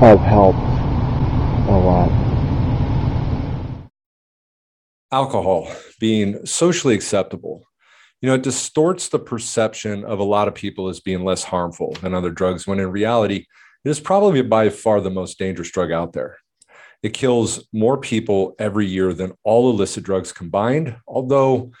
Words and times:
has 0.00 0.18
helped 0.20 0.58
a 1.68 1.76
lot. 1.76 2.10
Alcohol 5.12 5.70
being 5.98 6.46
socially 6.46 6.94
acceptable, 6.94 7.66
you 8.22 8.28
know, 8.28 8.34
it 8.34 8.42
distorts 8.42 9.08
the 9.08 9.18
perception 9.18 10.04
of 10.04 10.18
a 10.18 10.24
lot 10.24 10.48
of 10.48 10.54
people 10.54 10.88
as 10.88 11.00
being 11.00 11.22
less 11.22 11.44
harmful 11.44 11.92
than 12.00 12.14
other 12.14 12.30
drugs, 12.30 12.66
when 12.66 12.80
in 12.80 12.90
reality, 12.90 13.44
it 13.84 13.90
is 13.90 14.00
probably 14.00 14.40
by 14.40 14.70
far 14.70 15.02
the 15.02 15.10
most 15.10 15.38
dangerous 15.38 15.70
drug 15.70 15.92
out 15.92 16.14
there. 16.14 16.38
It 17.02 17.12
kills 17.12 17.68
more 17.72 17.98
people 17.98 18.54
every 18.58 18.86
year 18.86 19.12
than 19.12 19.32
all 19.44 19.68
illicit 19.68 20.04
drugs 20.04 20.32
combined, 20.32 20.96
although 21.06 21.72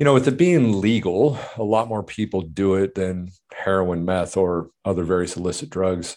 you 0.00 0.04
know, 0.04 0.14
with 0.14 0.26
it 0.26 0.38
being 0.38 0.80
legal, 0.80 1.38
a 1.58 1.62
lot 1.62 1.86
more 1.86 2.02
people 2.02 2.40
do 2.40 2.74
it 2.74 2.94
than 2.94 3.30
heroin, 3.52 4.06
meth, 4.06 4.34
or 4.34 4.70
other 4.82 5.04
various 5.04 5.36
illicit 5.36 5.68
drugs. 5.68 6.16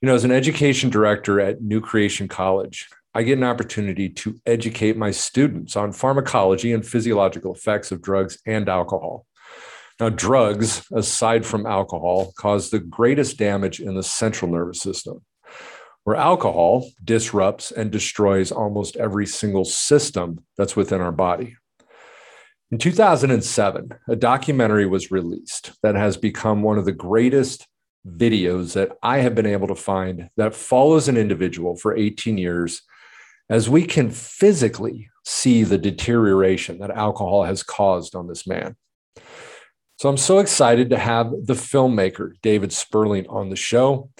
You 0.00 0.06
know, 0.06 0.14
as 0.14 0.24
an 0.24 0.32
education 0.32 0.88
director 0.88 1.40
at 1.40 1.60
New 1.60 1.82
Creation 1.82 2.26
College, 2.26 2.88
I 3.12 3.22
get 3.22 3.36
an 3.36 3.44
opportunity 3.44 4.08
to 4.08 4.40
educate 4.46 4.96
my 4.96 5.10
students 5.10 5.76
on 5.76 5.92
pharmacology 5.92 6.72
and 6.72 6.86
physiological 6.86 7.54
effects 7.54 7.92
of 7.92 8.00
drugs 8.00 8.38
and 8.46 8.66
alcohol. 8.70 9.26
Now, 9.98 10.08
drugs, 10.08 10.86
aside 10.90 11.44
from 11.44 11.66
alcohol, 11.66 12.32
cause 12.38 12.70
the 12.70 12.78
greatest 12.78 13.36
damage 13.36 13.78
in 13.78 13.94
the 13.94 14.02
central 14.02 14.50
nervous 14.50 14.80
system, 14.80 15.22
where 16.04 16.16
alcohol 16.16 16.88
disrupts 17.04 17.70
and 17.70 17.90
destroys 17.90 18.50
almost 18.50 18.96
every 18.96 19.26
single 19.26 19.66
system 19.66 20.42
that's 20.56 20.76
within 20.76 21.02
our 21.02 21.12
body. 21.12 21.56
In 22.70 22.78
2007, 22.78 23.90
a 24.08 24.16
documentary 24.16 24.86
was 24.86 25.10
released 25.10 25.72
that 25.82 25.96
has 25.96 26.16
become 26.16 26.62
one 26.62 26.78
of 26.78 26.86
the 26.86 26.92
greatest 26.92 27.66
videos 28.06 28.74
that 28.74 28.92
I 29.02 29.18
have 29.18 29.34
been 29.34 29.46
able 29.46 29.68
to 29.68 29.74
find 29.74 30.30
that 30.36 30.54
follows 30.54 31.08
an 31.08 31.16
individual 31.16 31.76
for 31.76 31.96
18 31.96 32.38
years 32.38 32.82
as 33.48 33.68
we 33.68 33.84
can 33.84 34.10
physically 34.10 35.10
see 35.24 35.64
the 35.64 35.78
deterioration 35.78 36.78
that 36.78 36.90
alcohol 36.90 37.44
has 37.44 37.62
caused 37.62 38.14
on 38.14 38.28
this 38.28 38.46
man. 38.46 38.76
So 39.98 40.08
I'm 40.08 40.16
so 40.16 40.38
excited 40.38 40.90
to 40.90 40.98
have 40.98 41.30
the 41.30 41.54
filmmaker, 41.54 42.32
David 42.42 42.72
Sperling, 42.72 43.26
on 43.28 43.50
the 43.50 43.56
show. 43.56 44.10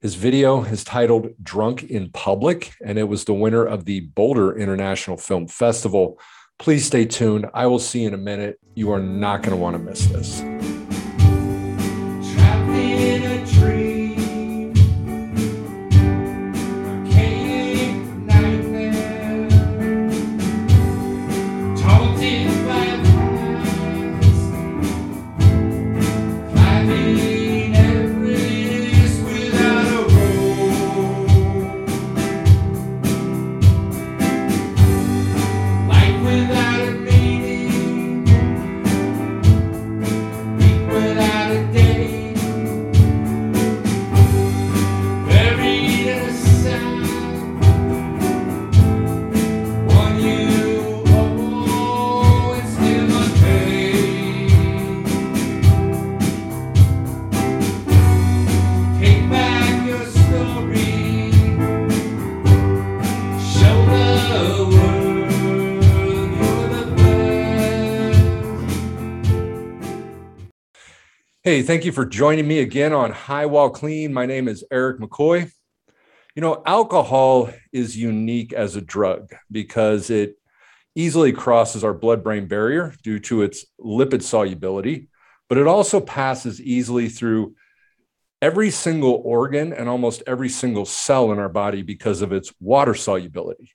His 0.00 0.14
video 0.14 0.64
is 0.64 0.82
titled 0.82 1.28
Drunk 1.42 1.84
in 1.84 2.10
Public, 2.10 2.72
and 2.84 2.98
it 2.98 3.04
was 3.04 3.24
the 3.24 3.34
winner 3.34 3.64
of 3.64 3.84
the 3.84 4.00
Boulder 4.00 4.58
International 4.58 5.16
Film 5.16 5.46
Festival 5.46 6.18
Please 6.60 6.84
stay 6.84 7.06
tuned. 7.06 7.46
I 7.54 7.66
will 7.66 7.78
see 7.78 8.02
you 8.02 8.08
in 8.08 8.14
a 8.14 8.18
minute. 8.18 8.60
You 8.74 8.92
are 8.92 9.00
not 9.00 9.42
going 9.42 9.56
to 9.56 9.56
want 9.56 9.76
to 9.76 9.82
miss 9.82 10.06
this. 10.08 10.79
Hey, 71.50 71.62
thank 71.62 71.84
you 71.84 71.90
for 71.90 72.06
joining 72.06 72.46
me 72.46 72.60
again 72.60 72.92
on 72.92 73.10
High 73.10 73.46
Wall 73.46 73.70
Clean. 73.70 74.12
My 74.12 74.24
name 74.24 74.46
is 74.46 74.62
Eric 74.70 75.00
McCoy. 75.00 75.50
You 76.36 76.42
know, 76.42 76.62
alcohol 76.64 77.50
is 77.72 77.96
unique 77.96 78.52
as 78.52 78.76
a 78.76 78.80
drug 78.80 79.34
because 79.50 80.10
it 80.10 80.36
easily 80.94 81.32
crosses 81.32 81.82
our 81.82 81.92
blood 81.92 82.22
brain 82.22 82.46
barrier 82.46 82.94
due 83.02 83.18
to 83.18 83.42
its 83.42 83.66
lipid 83.80 84.22
solubility, 84.22 85.08
but 85.48 85.58
it 85.58 85.66
also 85.66 85.98
passes 85.98 86.60
easily 86.60 87.08
through 87.08 87.56
every 88.40 88.70
single 88.70 89.20
organ 89.24 89.72
and 89.72 89.88
almost 89.88 90.22
every 90.28 90.48
single 90.48 90.84
cell 90.84 91.32
in 91.32 91.40
our 91.40 91.48
body 91.48 91.82
because 91.82 92.22
of 92.22 92.32
its 92.32 92.52
water 92.60 92.94
solubility. 92.94 93.72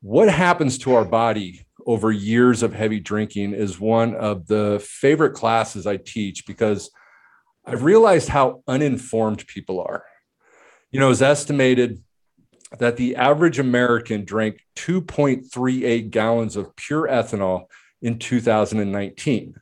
What 0.00 0.28
happens 0.28 0.78
to 0.78 0.94
our 0.96 1.04
body 1.04 1.64
over 1.86 2.10
years 2.10 2.62
of 2.62 2.72
heavy 2.72 3.00
drinking 3.00 3.54
is 3.54 3.80
one 3.80 4.14
of 4.14 4.46
the 4.46 4.84
favorite 4.86 5.34
classes 5.34 5.86
I 5.86 5.96
teach 5.96 6.46
because 6.46 6.90
I've 7.64 7.84
realized 7.84 8.28
how 8.28 8.62
uninformed 8.66 9.46
people 9.46 9.80
are. 9.80 10.04
You 10.90 11.00
know, 11.00 11.10
it's 11.10 11.22
estimated 11.22 12.02
that 12.78 12.96
the 12.96 13.16
average 13.16 13.58
American 13.58 14.24
drank 14.24 14.60
2.38 14.76 16.10
gallons 16.10 16.56
of 16.56 16.74
pure 16.76 17.06
ethanol 17.06 17.66
in 18.00 18.18
2019. 18.18 19.54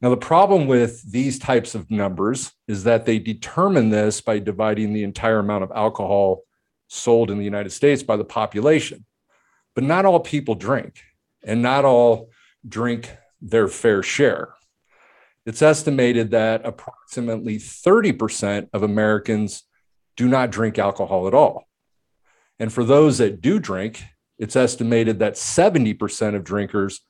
Now, 0.00 0.10
the 0.10 0.16
problem 0.16 0.66
with 0.66 1.10
these 1.10 1.38
types 1.38 1.74
of 1.74 1.90
numbers 1.90 2.52
is 2.66 2.84
that 2.84 3.06
they 3.06 3.18
determine 3.20 3.90
this 3.90 4.20
by 4.20 4.40
dividing 4.40 4.92
the 4.92 5.04
entire 5.04 5.38
amount 5.38 5.62
of 5.62 5.70
alcohol 5.72 6.42
sold 6.88 7.30
in 7.30 7.38
the 7.38 7.44
United 7.44 7.70
States 7.70 8.02
by 8.02 8.16
the 8.16 8.24
population. 8.24 9.06
But 9.74 9.84
not 9.84 10.04
all 10.04 10.20
people 10.20 10.54
drink 10.54 11.02
and 11.44 11.62
not 11.62 11.84
all 11.84 12.30
drink 12.66 13.10
their 13.40 13.68
fair 13.68 14.02
share. 14.02 14.54
It's 15.44 15.62
estimated 15.62 16.30
that 16.30 16.64
approximately 16.64 17.58
30% 17.58 18.68
of 18.72 18.82
Americans 18.82 19.64
do 20.16 20.28
not 20.28 20.50
drink 20.50 20.78
alcohol 20.78 21.26
at 21.26 21.34
all. 21.34 21.64
And 22.58 22.72
for 22.72 22.84
those 22.84 23.18
that 23.18 23.40
do 23.40 23.58
drink, 23.58 24.04
it's 24.38 24.56
estimated 24.56 25.18
that 25.18 25.34
70% 25.34 26.36
of 26.36 26.44
drinkers 26.44 27.00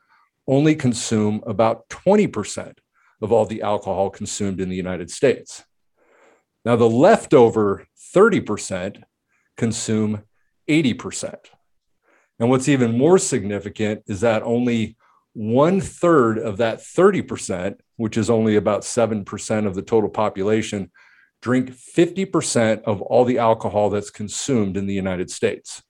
only 0.47 0.75
consume 0.75 1.43
about 1.47 1.89
20% 1.89 2.79
of 3.21 3.33
all 3.33 3.45
the 3.45 3.63
alcohol 3.63 4.11
consumed 4.11 4.61
in 4.61 4.69
the 4.69 4.77
United 4.77 5.11
States. 5.11 5.65
Now, 6.65 6.77
the 6.77 6.89
leftover 6.89 7.87
30% 8.15 9.03
consume 9.57 10.23
80%. 10.69 11.35
And 12.43 12.51
what's 12.51 12.69
even 12.69 12.99
more 12.99 13.19
significant 13.19 14.03
is 14.09 14.23
that 14.23 14.43
only 14.43 14.97
one 15.33 15.81
third 15.81 16.41
of 16.41 16.57
that 16.57 16.81
30%, 16.81 17.77
which 17.95 18.17
is 18.17 18.29
only 18.29 18.57
about 18.57 18.83
7% 18.83 19.65
of 19.65 19.77
the 19.77 19.83
total 19.83 20.11
population, 20.11 20.91
drink 21.41 21.71
50% 21.71 22.83
of 22.83 23.01
all 23.01 23.25
the 23.25 23.39
alcohol 23.39 23.91
that's 23.91 24.11
consumed 24.11 24.77
in 24.77 24.89
the 24.89 24.93
United 24.93 25.31
States. 25.31 25.85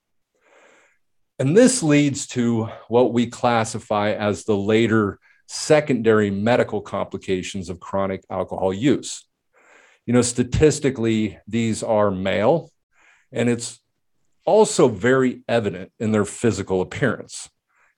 And 1.38 1.56
this 1.56 1.82
leads 1.82 2.26
to 2.28 2.68
what 2.88 3.14
we 3.14 3.28
classify 3.28 4.10
as 4.10 4.44
the 4.44 4.54
later 4.54 5.20
secondary 5.48 6.30
medical 6.30 6.82
complications 6.82 7.70
of 7.70 7.80
chronic 7.80 8.24
alcohol 8.28 8.74
use. 8.74 9.26
You 10.04 10.12
know, 10.12 10.20
statistically, 10.20 11.38
these 11.48 11.82
are 11.82 12.10
male, 12.10 12.70
and 13.32 13.48
it's 13.48 13.81
also 14.44 14.88
very 14.88 15.42
evident 15.48 15.92
in 15.98 16.12
their 16.12 16.24
physical 16.24 16.80
appearance. 16.80 17.48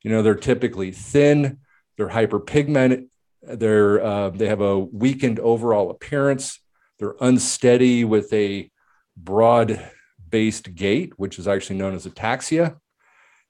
You 0.03 0.11
know, 0.11 0.23
they're 0.23 0.35
typically 0.35 0.91
thin, 0.91 1.59
they're 1.97 2.09
hyperpigmented, 2.09 3.09
they're 3.43 4.03
uh, 4.03 4.31
they 4.31 4.49
have 4.49 4.61
a 4.61 4.79
weakened 4.79 5.39
overall 5.41 5.91
appearance, 5.91 6.61
they're 6.99 7.17
unsteady 7.21 8.05
with 8.05 8.33
a 8.33 8.71
broad 9.17 9.81
based 10.29 10.75
gait, 10.75 11.13
which 11.19 11.39
is 11.39 11.49
actually 11.49 11.77
known 11.77 11.95
as 11.95 12.07
ataxia, 12.07 12.77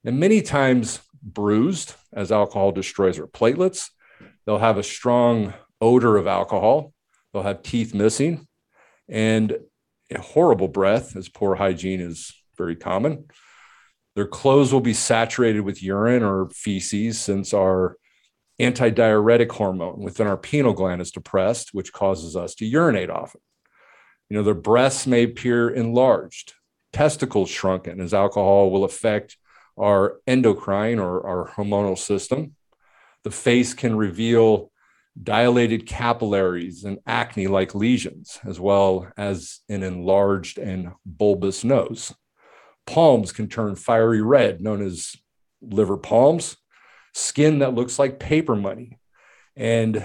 and 0.04 0.20
many 0.20 0.42
times 0.42 1.00
bruised 1.22 1.94
as 2.12 2.30
alcohol 2.30 2.72
destroys 2.72 3.16
their 3.16 3.26
platelets. 3.26 3.90
They'll 4.44 4.58
have 4.58 4.78
a 4.78 4.82
strong 4.82 5.54
odor 5.80 6.16
of 6.16 6.26
alcohol. 6.26 6.92
They'll 7.32 7.42
have 7.42 7.62
teeth 7.62 7.94
missing 7.94 8.46
and 9.08 9.58
a 10.10 10.20
horrible 10.20 10.68
breath, 10.68 11.16
as 11.16 11.28
poor 11.28 11.54
hygiene 11.56 12.00
is 12.00 12.32
very 12.56 12.76
common. 12.76 13.26
Their 14.14 14.26
clothes 14.26 14.72
will 14.72 14.80
be 14.80 14.94
saturated 14.94 15.60
with 15.60 15.82
urine 15.82 16.22
or 16.22 16.48
feces 16.50 17.20
since 17.20 17.52
our 17.52 17.96
antidiuretic 18.60 19.50
hormone 19.50 20.00
within 20.00 20.26
our 20.26 20.36
pineal 20.36 20.72
gland 20.72 21.00
is 21.00 21.10
depressed, 21.10 21.70
which 21.72 21.92
causes 21.92 22.36
us 22.36 22.54
to 22.56 22.66
urinate 22.66 23.10
often. 23.10 23.40
You 24.30 24.36
know, 24.36 24.42
their 24.42 24.54
breasts 24.54 25.06
may 25.06 25.24
appear 25.24 25.68
enlarged, 25.68 26.54
testicles 26.92 27.50
shrunken, 27.50 28.00
as 28.00 28.14
alcohol 28.14 28.70
will 28.70 28.84
affect 28.84 29.36
our 29.76 30.20
endocrine 30.26 31.00
or 31.00 31.26
our 31.26 31.50
hormonal 31.50 31.98
system. 31.98 32.54
The 33.24 33.30
face 33.30 33.74
can 33.74 33.96
reveal 33.96 34.70
dilated 35.20 35.86
capillaries 35.86 36.84
and 36.84 36.98
acne 37.06 37.46
like 37.46 37.74
lesions, 37.74 38.38
as 38.44 38.60
well 38.60 39.10
as 39.16 39.60
an 39.68 39.82
enlarged 39.82 40.58
and 40.58 40.92
bulbous 41.04 41.64
nose. 41.64 42.12
Palms 42.86 43.32
can 43.32 43.48
turn 43.48 43.76
fiery 43.76 44.22
red, 44.22 44.60
known 44.60 44.82
as 44.82 45.16
liver 45.62 45.96
palms, 45.96 46.56
skin 47.14 47.60
that 47.60 47.74
looks 47.74 47.98
like 47.98 48.18
paper 48.18 48.54
money, 48.54 48.98
and 49.56 50.04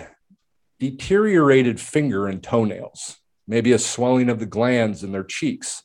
deteriorated 0.79 1.79
finger 1.79 2.27
and 2.27 2.41
toenails, 2.41 3.17
maybe 3.47 3.71
a 3.71 3.79
swelling 3.79 4.29
of 4.29 4.39
the 4.39 4.45
glands 4.45 5.03
in 5.03 5.11
their 5.11 5.23
cheeks, 5.23 5.83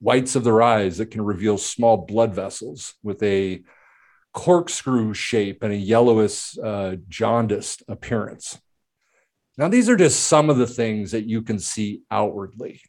whites 0.00 0.34
of 0.34 0.44
their 0.44 0.60
eyes 0.60 0.98
that 0.98 1.10
can 1.10 1.22
reveal 1.22 1.56
small 1.56 1.96
blood 1.96 2.34
vessels 2.34 2.94
with 3.02 3.22
a 3.22 3.62
corkscrew 4.32 5.14
shape 5.14 5.62
and 5.62 5.72
a 5.72 5.76
yellowish, 5.76 6.58
uh, 6.58 6.96
jaundiced 7.08 7.82
appearance. 7.86 8.60
Now, 9.58 9.68
these 9.68 9.88
are 9.88 9.96
just 9.96 10.24
some 10.24 10.48
of 10.48 10.56
the 10.56 10.66
things 10.66 11.10
that 11.12 11.28
you 11.28 11.42
can 11.42 11.58
see 11.58 12.02
outwardly. 12.10 12.80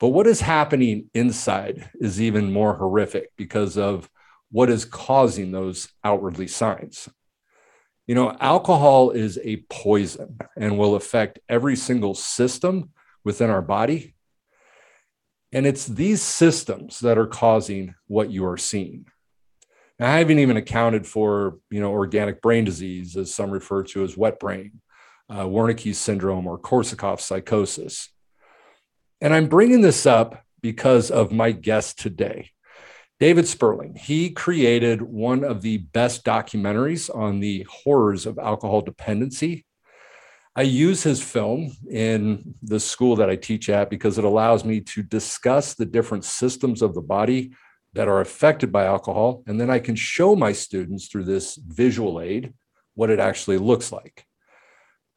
But 0.00 0.08
what 0.08 0.26
is 0.26 0.40
happening 0.40 1.10
inside 1.14 1.90
is 2.00 2.20
even 2.20 2.52
more 2.52 2.74
horrific 2.74 3.30
because 3.36 3.76
of 3.76 4.08
what 4.50 4.70
is 4.70 4.84
causing 4.84 5.50
those 5.50 5.88
outwardly 6.04 6.46
signs. 6.46 7.08
You 8.06 8.14
know, 8.14 8.34
alcohol 8.40 9.10
is 9.10 9.38
a 9.42 9.64
poison 9.68 10.38
and 10.56 10.78
will 10.78 10.94
affect 10.94 11.40
every 11.48 11.76
single 11.76 12.14
system 12.14 12.90
within 13.24 13.50
our 13.50 13.60
body. 13.60 14.14
And 15.52 15.66
it's 15.66 15.86
these 15.86 16.22
systems 16.22 17.00
that 17.00 17.18
are 17.18 17.26
causing 17.26 17.94
what 18.06 18.30
you 18.30 18.46
are 18.46 18.56
seeing. 18.56 19.06
Now, 19.98 20.12
I 20.12 20.18
haven't 20.18 20.38
even 20.38 20.56
accounted 20.56 21.06
for, 21.06 21.58
you 21.70 21.80
know, 21.80 21.90
organic 21.90 22.40
brain 22.40 22.64
disease, 22.64 23.16
as 23.16 23.34
some 23.34 23.50
refer 23.50 23.82
to 23.84 24.04
as 24.04 24.16
wet 24.16 24.38
brain, 24.38 24.80
uh, 25.28 25.44
Wernicke's 25.44 25.98
syndrome, 25.98 26.46
or 26.46 26.58
Korsakoff 26.58 27.20
psychosis. 27.20 28.10
And 29.20 29.34
I'm 29.34 29.48
bringing 29.48 29.80
this 29.80 30.06
up 30.06 30.44
because 30.62 31.10
of 31.10 31.32
my 31.32 31.50
guest 31.50 31.98
today. 31.98 32.50
David 33.20 33.48
Sperling, 33.48 33.96
he 33.96 34.30
created 34.30 35.02
one 35.02 35.42
of 35.42 35.60
the 35.62 35.78
best 35.78 36.24
documentaries 36.24 37.12
on 37.14 37.40
the 37.40 37.66
horrors 37.68 38.26
of 38.26 38.38
alcohol 38.38 38.80
dependency. 38.80 39.66
I 40.54 40.62
use 40.62 41.02
his 41.02 41.20
film 41.20 41.72
in 41.90 42.54
the 42.62 42.78
school 42.78 43.16
that 43.16 43.28
I 43.28 43.34
teach 43.34 43.68
at 43.68 43.90
because 43.90 44.18
it 44.18 44.24
allows 44.24 44.64
me 44.64 44.80
to 44.82 45.02
discuss 45.02 45.74
the 45.74 45.86
different 45.86 46.24
systems 46.24 46.80
of 46.80 46.94
the 46.94 47.00
body 47.00 47.52
that 47.94 48.06
are 48.06 48.20
affected 48.20 48.70
by 48.70 48.84
alcohol. 48.84 49.42
And 49.48 49.60
then 49.60 49.70
I 49.70 49.80
can 49.80 49.96
show 49.96 50.36
my 50.36 50.52
students 50.52 51.08
through 51.08 51.24
this 51.24 51.56
visual 51.56 52.20
aid 52.20 52.54
what 52.94 53.10
it 53.10 53.18
actually 53.18 53.58
looks 53.58 53.90
like. 53.90 54.26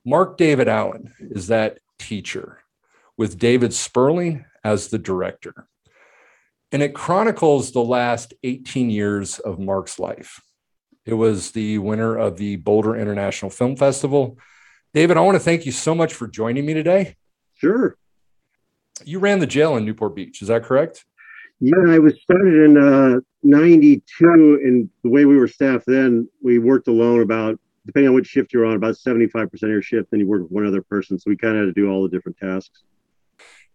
Mark 0.05 0.37
David 0.37 0.67
Allen 0.67 1.13
is 1.19 1.47
that 1.47 1.77
teacher 1.99 2.60
with 3.21 3.37
David 3.37 3.71
Sperling 3.71 4.45
as 4.63 4.87
the 4.87 4.97
director 4.97 5.67
and 6.71 6.81
it 6.81 6.95
chronicles 6.95 7.71
the 7.71 7.83
last 7.83 8.33
18 8.41 8.89
years 8.89 9.37
of 9.37 9.59
Mark's 9.59 9.99
life. 9.99 10.41
It 11.05 11.13
was 11.13 11.51
the 11.51 11.77
winner 11.77 12.17
of 12.17 12.37
the 12.37 12.55
Boulder 12.55 12.95
International 12.95 13.51
Film 13.51 13.75
Festival. 13.75 14.39
David, 14.95 15.17
I 15.17 15.21
want 15.21 15.35
to 15.35 15.39
thank 15.39 15.67
you 15.67 15.71
so 15.71 15.93
much 15.93 16.15
for 16.15 16.27
joining 16.27 16.65
me 16.65 16.73
today. 16.73 17.15
Sure. 17.53 17.95
You 19.05 19.19
ran 19.19 19.37
the 19.37 19.45
jail 19.45 19.77
in 19.77 19.85
Newport 19.85 20.15
Beach, 20.15 20.41
is 20.41 20.47
that 20.47 20.63
correct? 20.63 21.05
Yeah, 21.59 21.89
I 21.89 21.99
was 21.99 22.19
started 22.23 22.71
in 22.71 22.75
uh, 22.75 23.19
92, 23.43 24.61
and 24.63 24.89
the 25.03 25.11
way 25.11 25.25
we 25.25 25.37
were 25.37 25.47
staffed 25.47 25.85
then, 25.85 26.27
we 26.41 26.57
worked 26.57 26.87
alone 26.87 27.21
about, 27.21 27.59
depending 27.85 28.09
on 28.09 28.15
which 28.15 28.25
shift 28.25 28.51
you're 28.51 28.65
on, 28.65 28.77
about 28.77 28.95
75% 28.95 29.45
of 29.53 29.61
your 29.69 29.83
shift, 29.83 30.09
then 30.09 30.19
you 30.19 30.27
work 30.27 30.41
with 30.41 30.51
one 30.51 30.65
other 30.65 30.81
person. 30.81 31.19
So 31.19 31.29
we 31.29 31.37
kind 31.37 31.55
of 31.55 31.67
had 31.67 31.75
to 31.75 31.79
do 31.79 31.87
all 31.87 32.01
the 32.01 32.09
different 32.09 32.39
tasks. 32.39 32.81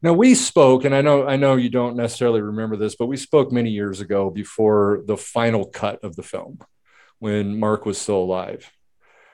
Now 0.07 0.13
we 0.13 0.37
spoke, 0.37 0.85
and 0.85 0.95
I 0.95 1.01
know 1.01 1.27
I 1.27 1.35
know 1.35 1.57
you 1.57 1.69
don't 1.69 1.97
necessarily 1.97 2.41
remember 2.41 2.77
this, 2.77 2.95
but 2.95 3.07
we 3.07 3.17
spoke 3.17 3.51
many 3.51 3.71
years 3.71 4.01
ago 4.01 4.31
before 4.31 5.03
the 5.05 5.17
final 5.17 5.65
cut 5.65 6.05
of 6.05 6.15
the 6.15 6.23
film, 6.23 6.61
when 7.19 7.59
Mark 7.59 7.85
was 7.85 7.99
still 7.99 8.19
alive. 8.19 8.71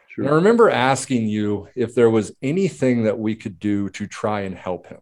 Sure. 0.09 0.25
And 0.25 0.33
I 0.33 0.37
remember 0.37 0.71
asking 0.71 1.29
you 1.29 1.69
if 1.77 1.95
there 1.95 2.09
was 2.09 2.33
anything 2.41 3.05
that 3.05 3.19
we 3.19 3.37
could 3.37 3.59
do 3.59 3.91
to 3.91 4.07
try 4.07 4.41
and 4.41 4.57
help 4.57 4.87
him. 4.87 5.01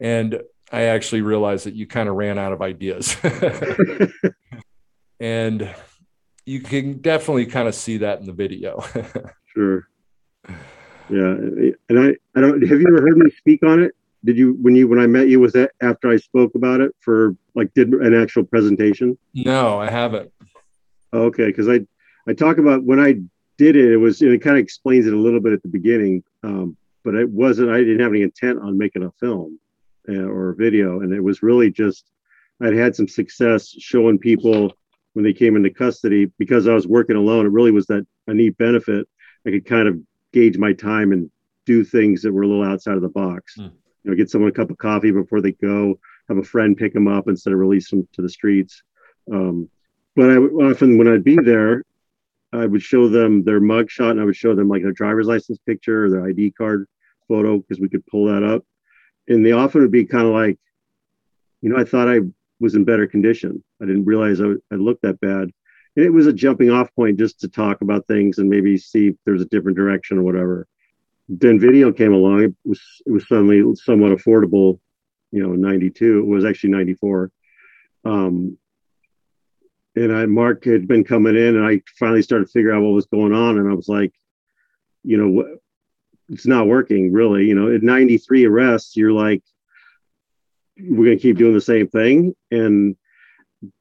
And 0.00 0.42
I 0.70 0.82
actually 0.82 1.22
realized 1.22 1.64
that 1.64 1.74
you 1.74 1.86
kind 1.86 2.10
of 2.10 2.16
ran 2.16 2.38
out 2.38 2.52
of 2.52 2.60
ideas. 2.60 3.16
and 5.18 5.74
you 6.44 6.60
can 6.60 7.00
definitely 7.00 7.46
kind 7.46 7.68
of 7.68 7.74
see 7.74 7.96
that 7.98 8.20
in 8.20 8.26
the 8.26 8.34
video. 8.34 8.84
sure. 9.54 9.88
Yeah. 11.08 11.36
And 11.88 11.98
I, 11.98 12.16
I 12.36 12.40
don't, 12.42 12.60
have 12.60 12.80
you 12.80 12.86
ever 12.86 13.00
heard 13.00 13.16
me 13.16 13.30
speak 13.38 13.62
on 13.62 13.82
it? 13.82 13.94
Did 14.24 14.38
you 14.38 14.56
when 14.60 14.74
you 14.74 14.88
when 14.88 14.98
I 14.98 15.06
met 15.06 15.28
you 15.28 15.38
was 15.38 15.52
that 15.52 15.72
after 15.82 16.08
I 16.08 16.16
spoke 16.16 16.54
about 16.54 16.80
it 16.80 16.94
for 17.00 17.36
like 17.54 17.72
did 17.74 17.92
an 17.92 18.14
actual 18.14 18.44
presentation? 18.44 19.18
No, 19.34 19.78
I 19.78 19.90
haven't. 19.90 20.32
Okay, 21.12 21.46
because 21.46 21.68
I 21.68 21.80
I 22.26 22.32
talk 22.32 22.58
about 22.58 22.82
when 22.84 22.98
I 22.98 23.16
did 23.58 23.76
it, 23.76 23.92
it 23.92 23.96
was 23.96 24.22
it 24.22 24.42
kind 24.42 24.56
of 24.56 24.62
explains 24.62 25.06
it 25.06 25.12
a 25.12 25.18
little 25.18 25.40
bit 25.40 25.52
at 25.52 25.62
the 25.62 25.68
beginning, 25.68 26.24
um, 26.42 26.76
but 27.04 27.14
it 27.14 27.28
wasn't. 27.28 27.70
I 27.70 27.78
didn't 27.78 28.00
have 28.00 28.12
any 28.12 28.22
intent 28.22 28.60
on 28.60 28.78
making 28.78 29.04
a 29.04 29.12
film 29.20 29.58
uh, 30.08 30.14
or 30.14 30.50
a 30.50 30.56
video, 30.56 31.00
and 31.00 31.12
it 31.12 31.22
was 31.22 31.42
really 31.42 31.70
just 31.70 32.10
I'd 32.62 32.74
had 32.74 32.96
some 32.96 33.08
success 33.08 33.68
showing 33.78 34.18
people 34.18 34.72
when 35.12 35.24
they 35.24 35.34
came 35.34 35.54
into 35.54 35.70
custody 35.70 36.32
because 36.38 36.66
I 36.66 36.74
was 36.74 36.86
working 36.86 37.16
alone. 37.16 37.46
It 37.46 37.52
really 37.52 37.70
was 37.70 37.86
that 37.86 38.06
a 38.26 38.34
neat 38.34 38.56
benefit. 38.56 39.06
I 39.46 39.50
could 39.50 39.66
kind 39.66 39.86
of 39.86 40.00
gauge 40.32 40.56
my 40.56 40.72
time 40.72 41.12
and 41.12 41.30
do 41.66 41.84
things 41.84 42.22
that 42.22 42.32
were 42.32 42.42
a 42.42 42.48
little 42.48 42.64
outside 42.64 42.96
of 42.96 43.02
the 43.02 43.08
box. 43.08 43.56
Mm 43.58 43.70
you 44.04 44.10
know, 44.10 44.16
get 44.16 44.30
someone 44.30 44.50
a 44.50 44.52
cup 44.52 44.70
of 44.70 44.78
coffee 44.78 45.10
before 45.10 45.40
they 45.40 45.52
go, 45.52 45.98
have 46.28 46.38
a 46.38 46.42
friend 46.42 46.76
pick 46.76 46.92
them 46.92 47.08
up 47.08 47.26
instead 47.26 47.52
of 47.52 47.58
release 47.58 47.90
them 47.90 48.06
to 48.12 48.22
the 48.22 48.28
streets. 48.28 48.82
Um, 49.32 49.68
but 50.14 50.30
I 50.30 50.36
often, 50.36 50.98
when 50.98 51.08
I'd 51.08 51.24
be 51.24 51.36
there, 51.36 51.84
I 52.52 52.66
would 52.66 52.82
show 52.82 53.08
them 53.08 53.42
their 53.42 53.60
mugshot 53.60 54.12
and 54.12 54.20
I 54.20 54.24
would 54.24 54.36
show 54.36 54.54
them 54.54 54.68
like 54.68 54.82
their 54.82 54.92
driver's 54.92 55.26
license 55.26 55.58
picture 55.66 56.04
or 56.04 56.10
their 56.10 56.26
ID 56.26 56.52
card 56.52 56.86
photo 57.26 57.58
because 57.58 57.80
we 57.80 57.88
could 57.88 58.06
pull 58.06 58.26
that 58.26 58.44
up. 58.44 58.64
And 59.26 59.44
they 59.44 59.52
often 59.52 59.80
would 59.80 59.90
be 59.90 60.04
kind 60.04 60.26
of 60.26 60.34
like, 60.34 60.58
you 61.62 61.70
know, 61.70 61.78
I 61.78 61.84
thought 61.84 62.08
I 62.08 62.20
was 62.60 62.74
in 62.74 62.84
better 62.84 63.06
condition. 63.06 63.64
I 63.82 63.86
didn't 63.86 64.04
realize 64.04 64.40
I, 64.40 64.52
I 64.70 64.76
looked 64.76 65.02
that 65.02 65.20
bad. 65.20 65.50
And 65.96 66.04
it 66.04 66.10
was 66.10 66.26
a 66.26 66.32
jumping 66.32 66.70
off 66.70 66.94
point 66.94 67.18
just 67.18 67.40
to 67.40 67.48
talk 67.48 67.80
about 67.80 68.06
things 68.06 68.38
and 68.38 68.50
maybe 68.50 68.76
see 68.76 69.08
if 69.08 69.14
there's 69.24 69.42
a 69.42 69.46
different 69.46 69.76
direction 69.76 70.18
or 70.18 70.22
whatever 70.22 70.68
then 71.28 71.58
video 71.58 71.92
came 71.92 72.12
along. 72.12 72.42
It 72.42 72.54
was 72.64 72.80
it 73.06 73.12
was 73.12 73.26
suddenly 73.28 73.62
somewhat 73.76 74.12
affordable. 74.12 74.80
You 75.30 75.42
know, 75.42 75.52
'92. 75.54 76.18
It 76.20 76.26
was 76.26 76.44
actually 76.44 76.70
'94. 76.70 77.30
Um, 78.04 78.58
and 79.96 80.12
I 80.12 80.26
Mark 80.26 80.64
had 80.64 80.86
been 80.86 81.04
coming 81.04 81.36
in, 81.36 81.56
and 81.56 81.66
I 81.66 81.80
finally 81.98 82.22
started 82.22 82.46
to 82.46 82.52
figure 82.52 82.72
out 82.72 82.82
what 82.82 82.92
was 82.92 83.06
going 83.06 83.32
on, 83.32 83.58
and 83.58 83.70
I 83.70 83.74
was 83.74 83.88
like, 83.88 84.12
you 85.02 85.16
know, 85.16 85.58
it's 86.28 86.46
not 86.46 86.66
working 86.66 87.12
really. 87.12 87.46
You 87.46 87.54
know, 87.54 87.74
at 87.74 87.82
93 87.82 88.46
arrests, 88.46 88.96
you're 88.96 89.12
like, 89.12 89.42
we're 90.78 91.04
gonna 91.04 91.16
keep 91.16 91.38
doing 91.38 91.54
the 91.54 91.60
same 91.60 91.88
thing, 91.88 92.34
and 92.50 92.96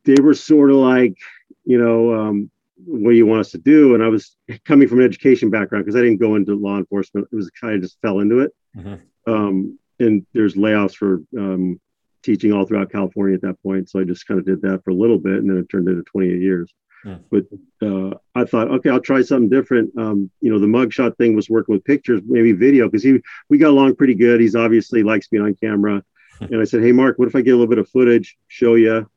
they 0.06 0.22
were 0.22 0.34
sort 0.34 0.70
of 0.70 0.78
like, 0.78 1.18
you 1.66 1.78
know, 1.78 2.14
um, 2.14 2.52
what 2.86 3.12
do 3.12 3.16
you 3.16 3.26
want 3.26 3.42
us 3.42 3.52
to 3.52 3.58
do? 3.58 3.96
And 3.96 4.04
I 4.04 4.08
was 4.08 4.36
coming 4.66 4.88
from 4.88 5.00
an 5.00 5.06
education 5.06 5.50
background 5.50 5.86
because 5.86 5.96
I 5.96 6.02
didn't 6.04 6.18
go 6.18 6.36
into 6.36 6.56
law 6.56 6.78
enforcement. 6.78 7.28
It 7.32 7.36
was 7.36 7.50
kind 7.52 7.76
of 7.76 7.82
just 7.82 8.00
fell 8.02 8.20
into 8.20 8.40
it. 8.40 8.52
Mm-hmm. 8.76 9.32
Um, 9.32 9.80
and 10.00 10.26
there's 10.34 10.56
layoffs 10.56 10.96
for 10.96 11.22
um, 11.38 11.80
teaching 12.24 12.52
all 12.52 12.66
throughout 12.66 12.92
California 12.92 13.36
at 13.36 13.42
that 13.42 13.62
point. 13.64 13.90
So 13.90 14.00
I 14.00 14.04
just 14.04 14.28
kind 14.28 14.40
of 14.40 14.46
did 14.46 14.62
that 14.62 14.84
for 14.84 14.92
a 14.92 14.96
little 14.96 15.18
bit 15.18 15.36
and 15.36 15.50
then 15.50 15.58
it 15.58 15.70
turned 15.70 15.88
into 15.88 16.04
28 16.04 16.42
years. 16.42 16.74
Mm. 17.06 17.20
But 17.30 17.46
uh, 17.86 18.18
I 18.34 18.46
thought, 18.46 18.72
okay, 18.72 18.90
I'll 18.90 19.02
try 19.02 19.22
something 19.22 19.50
different. 19.50 19.92
Um, 19.98 20.32
you 20.40 20.52
know, 20.52 20.60
the 20.60 20.68
mugshot 20.68 21.18
thing 21.18 21.36
was 21.36 21.50
working 21.50 21.74
with 21.74 21.84
pictures, 21.84 22.22
maybe 22.26 22.54
video, 22.54 22.88
because 22.88 23.04
he 23.04 23.20
we 23.50 23.58
got 23.58 23.72
along 23.72 23.96
pretty 23.96 24.16
good. 24.16 24.40
He's 24.40 24.56
obviously 24.56 25.04
likes 25.04 25.28
being 25.28 25.44
on 25.44 25.56
camera. 25.56 26.02
and 26.40 26.62
I 26.62 26.64
said, 26.64 26.82
hey, 26.82 26.94
Mark, 26.94 27.20
what 27.20 27.28
if 27.28 27.36
I 27.36 27.42
get 27.42 27.52
a 27.52 27.56
little 27.56 27.68
bit 27.68 27.78
of 27.78 27.90
footage, 27.90 28.38
show 28.48 28.76
you, 28.76 29.10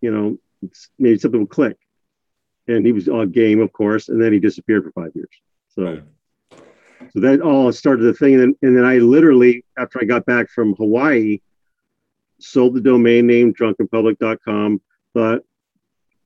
you 0.00 0.10
know, 0.10 0.38
maybe 0.98 1.18
something 1.18 1.40
will 1.40 1.46
click 1.46 1.76
and 2.68 2.84
he 2.84 2.92
was 2.92 3.08
on 3.08 3.30
game, 3.30 3.60
of 3.60 3.72
course, 3.72 4.08
and 4.08 4.20
then 4.20 4.32
he 4.32 4.38
disappeared 4.38 4.84
for 4.84 4.92
five 4.92 5.12
years. 5.14 5.30
So, 5.68 5.82
right. 5.84 6.02
so 7.12 7.20
that 7.20 7.40
all 7.40 7.72
started 7.72 8.02
the 8.04 8.14
thing, 8.14 8.34
and 8.34 8.42
then, 8.42 8.56
and 8.62 8.76
then 8.76 8.84
I 8.84 8.98
literally, 8.98 9.64
after 9.78 10.00
I 10.00 10.04
got 10.04 10.26
back 10.26 10.48
from 10.48 10.74
Hawaii, 10.74 11.40
sold 12.38 12.74
the 12.74 12.80
domain 12.80 13.26
name 13.26 13.54
drunkinpublic.com. 13.54 14.80
Thought, 15.14 15.42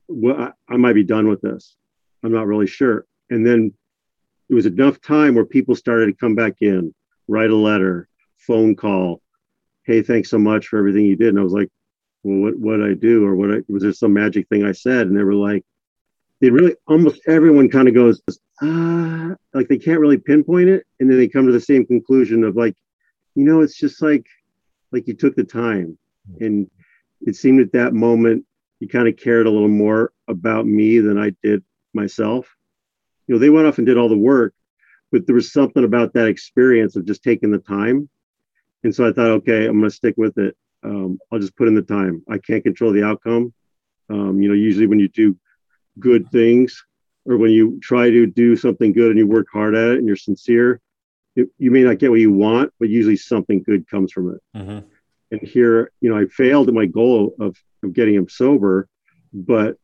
well, 0.08 0.52
I, 0.68 0.74
I 0.74 0.76
might 0.76 0.94
be 0.94 1.04
done 1.04 1.28
with 1.28 1.40
this. 1.40 1.76
I'm 2.22 2.32
not 2.32 2.46
really 2.46 2.66
sure. 2.66 3.06
And 3.30 3.46
then 3.46 3.72
it 4.48 4.54
was 4.54 4.66
enough 4.66 5.00
time 5.00 5.34
where 5.34 5.44
people 5.44 5.74
started 5.74 6.06
to 6.06 6.12
come 6.12 6.34
back 6.34 6.56
in, 6.60 6.92
write 7.28 7.50
a 7.50 7.56
letter, 7.56 8.08
phone 8.36 8.74
call. 8.74 9.22
"Hey, 9.84 10.02
thanks 10.02 10.30
so 10.30 10.38
much 10.38 10.66
for 10.66 10.78
everything 10.78 11.04
you 11.04 11.16
did." 11.16 11.28
And 11.28 11.38
I 11.38 11.42
was 11.42 11.52
like, 11.52 11.68
"Well, 12.24 12.38
what 12.38 12.58
what 12.58 12.82
I 12.82 12.94
do, 12.94 13.24
or 13.24 13.36
what 13.36 13.50
I, 13.50 13.58
was 13.68 13.82
there 13.82 13.92
some 13.92 14.12
magic 14.12 14.48
thing 14.48 14.64
I 14.64 14.72
said?" 14.72 15.06
And 15.06 15.16
they 15.16 15.22
were 15.22 15.34
like, 15.34 15.64
"They 16.40 16.50
really 16.50 16.74
almost 16.86 17.20
everyone 17.26 17.68
kind 17.68 17.88
of 17.88 17.94
goes, 17.94 18.20
ah, 18.62 19.34
like 19.54 19.68
they 19.68 19.78
can't 19.78 20.00
really 20.00 20.18
pinpoint 20.18 20.68
it, 20.68 20.86
and 20.98 21.10
then 21.10 21.18
they 21.18 21.28
come 21.28 21.46
to 21.46 21.52
the 21.52 21.60
same 21.60 21.86
conclusion 21.86 22.44
of 22.44 22.56
like, 22.56 22.76
you 23.34 23.44
know, 23.44 23.60
it's 23.60 23.76
just 23.76 24.02
like 24.02 24.26
like 24.92 25.06
you 25.06 25.14
took 25.14 25.36
the 25.36 25.44
time, 25.44 25.98
and 26.40 26.70
it 27.22 27.36
seemed 27.36 27.60
at 27.60 27.72
that 27.72 27.94
moment 27.94 28.44
you 28.80 28.88
kind 28.88 29.08
of 29.08 29.16
cared 29.16 29.46
a 29.46 29.50
little 29.50 29.68
more 29.68 30.12
about 30.28 30.66
me 30.66 30.98
than 30.98 31.18
I 31.18 31.32
did 31.42 31.62
myself. 31.92 32.48
You 33.26 33.34
know, 33.34 33.38
they 33.38 33.50
went 33.50 33.66
off 33.66 33.78
and 33.78 33.86
did 33.86 33.98
all 33.98 34.08
the 34.08 34.16
work, 34.16 34.54
but 35.12 35.26
there 35.26 35.34
was 35.34 35.52
something 35.52 35.84
about 35.84 36.14
that 36.14 36.26
experience 36.28 36.96
of 36.96 37.04
just 37.04 37.22
taking 37.22 37.50
the 37.50 37.58
time. 37.58 38.08
And 38.82 38.94
so 38.94 39.06
I 39.06 39.12
thought, 39.12 39.30
okay, 39.30 39.66
I'm 39.66 39.78
going 39.78 39.90
to 39.90 39.94
stick 39.94 40.14
with 40.16 40.38
it. 40.38 40.56
Um, 40.82 41.18
I'll 41.30 41.38
just 41.38 41.56
put 41.56 41.68
in 41.68 41.74
the 41.74 41.82
time. 41.82 42.22
I 42.30 42.38
can't 42.38 42.64
control 42.64 42.92
the 42.92 43.04
outcome. 43.04 43.52
Um, 44.08 44.40
you 44.40 44.48
know, 44.48 44.54
usually 44.54 44.86
when 44.86 44.98
you 44.98 45.08
do 45.08 45.36
good 45.98 46.30
things 46.30 46.84
or 47.26 47.36
when 47.36 47.50
you 47.50 47.78
try 47.82 48.10
to 48.10 48.26
do 48.26 48.56
something 48.56 48.92
good 48.92 49.10
and 49.10 49.18
you 49.18 49.26
work 49.26 49.46
hard 49.52 49.74
at 49.74 49.90
it 49.90 49.98
and 49.98 50.06
you're 50.06 50.16
sincere, 50.16 50.80
it, 51.36 51.48
you 51.58 51.70
may 51.70 51.82
not 51.82 51.98
get 51.98 52.10
what 52.10 52.20
you 52.20 52.32
want, 52.32 52.72
but 52.80 52.88
usually 52.88 53.16
something 53.16 53.62
good 53.62 53.88
comes 53.88 54.12
from 54.12 54.34
it. 54.34 54.58
Mm-hmm. 54.58 54.86
And 55.32 55.40
here, 55.42 55.92
you 56.00 56.10
know, 56.10 56.18
I 56.18 56.26
failed 56.26 56.68
at 56.68 56.74
my 56.74 56.86
goal 56.86 57.34
of, 57.38 57.56
of 57.84 57.92
getting 57.92 58.14
him 58.14 58.28
sober, 58.28 58.88
but 59.32 59.76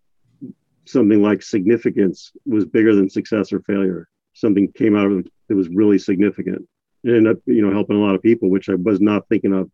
something 0.86 1.22
like 1.22 1.42
significance 1.42 2.32
was 2.46 2.64
bigger 2.64 2.94
than 2.94 3.08
success 3.08 3.52
or 3.52 3.60
failure. 3.60 4.08
Something 4.32 4.72
came 4.72 4.96
out 4.96 5.06
of 5.06 5.18
it 5.18 5.32
that 5.48 5.56
was 5.56 5.68
really 5.68 5.98
significant. 5.98 6.66
It 7.04 7.10
ended 7.16 7.36
up, 7.36 7.42
you 7.46 7.62
know, 7.62 7.72
helping 7.72 7.96
a 7.96 8.00
lot 8.00 8.14
of 8.14 8.22
people, 8.22 8.50
which 8.50 8.68
I 8.68 8.74
was 8.74 9.00
not 9.00 9.28
thinking 9.28 9.52
of 9.52 9.70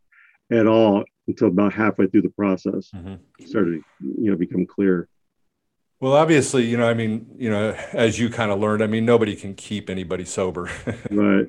at 0.51 0.67
all 0.67 1.05
until 1.27 1.49
about 1.49 1.73
halfway 1.73 2.07
through 2.07 2.23
the 2.23 2.31
process. 2.31 2.91
Mm-hmm. 2.95 3.47
Started, 3.47 3.81
you 4.01 4.31
know, 4.31 4.37
become 4.37 4.67
clear. 4.67 5.09
Well, 6.03 6.15
obviously, 6.15 6.67
you 6.67 6.77
know, 6.77 6.89
I 6.89 6.95
mean, 6.95 7.29
you 7.39 7.49
know, 7.49 7.77
as 7.93 8.19
you 8.19 8.29
kind 8.29 8.51
of 8.51 8.59
learned, 8.59 8.83
I 8.83 8.89
mean, 8.89 9.05
nobody 9.05 9.37
can 9.37 9.55
keep 9.55 9.89
anybody 9.89 10.25
sober. 10.25 10.69
right. 11.13 11.47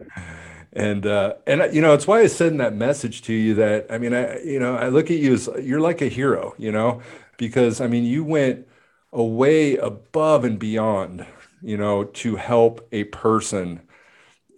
And 0.74 1.08
uh, 1.08 1.34
and 1.48 1.74
you 1.74 1.82
know, 1.82 1.96
it's 1.96 2.06
why 2.06 2.20
I 2.20 2.28
said 2.28 2.56
that 2.60 2.76
message 2.76 3.24
to 3.24 3.34
you 3.34 3.56
that 3.56 3.88
I 3.90 3.98
mean, 3.98 4.14
I 4.14 4.40
you 4.44 4.60
know, 4.60 4.76
I 4.76 4.90
look 4.90 5.10
at 5.10 5.18
you 5.18 5.34
as 5.34 5.50
you're 5.60 5.80
like 5.80 6.04
a 6.04 6.08
hero, 6.08 6.54
you 6.60 6.72
know, 6.72 7.02
because 7.38 7.82
I 7.82 7.88
mean, 7.88 8.04
you 8.04 8.24
went 8.24 8.68
away 9.12 9.76
above 9.76 10.46
and 10.46 10.60
beyond, 10.60 11.26
you 11.64 11.76
know, 11.76 12.04
to 12.04 12.36
help 12.36 12.88
a 12.92 13.06
person 13.06 13.82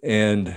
and 0.02 0.54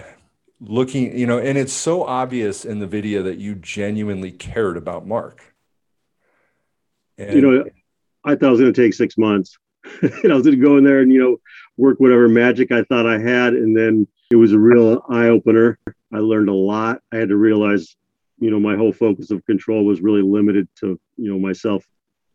looking, 0.60 1.18
you 1.18 1.26
know, 1.26 1.40
and 1.40 1.58
it's 1.58 1.72
so 1.72 2.04
obvious 2.04 2.66
in 2.66 2.80
the 2.80 2.88
video 2.88 3.24
that 3.24 3.38
you 3.38 3.56
genuinely 3.56 4.34
cared 4.34 4.76
about 4.76 5.08
Mark. 5.08 5.56
And, 7.18 7.34
you 7.34 7.42
know, 7.42 7.70
I 8.26 8.36
thought 8.36 8.48
it 8.48 8.52
was 8.52 8.60
going 8.60 8.74
to 8.74 8.82
take 8.82 8.94
six 8.94 9.18
months. 9.18 9.58
and 10.02 10.32
I 10.32 10.36
was 10.36 10.44
going 10.44 10.60
to 10.60 10.66
go 10.66 10.78
in 10.78 10.84
there 10.84 11.00
and, 11.00 11.12
you 11.12 11.20
know, 11.20 11.38
work 11.78 12.00
whatever 12.00 12.28
magic 12.28 12.72
I 12.72 12.84
thought 12.84 13.08
I 13.08 13.18
had. 13.18 13.54
And 13.54 13.76
then 13.76 14.08
it 14.32 14.36
was 14.36 14.52
a 14.52 14.60
real 14.60 15.04
eye 15.10 15.28
opener. 15.28 15.80
I 16.14 16.18
learned 16.18 16.50
a 16.50 16.54
lot. 16.54 17.02
I 17.12 17.18
had 17.18 17.30
to 17.30 17.38
realize, 17.38 17.96
you 18.40 18.52
know, 18.52 18.60
my 18.60 18.76
whole 18.76 18.92
focus 18.92 19.32
of 19.32 19.46
control 19.46 19.86
was 19.86 20.02
really 20.02 20.22
limited 20.22 20.68
to, 20.80 21.00
you 21.18 21.32
know, 21.32 21.40
myself 21.40 21.86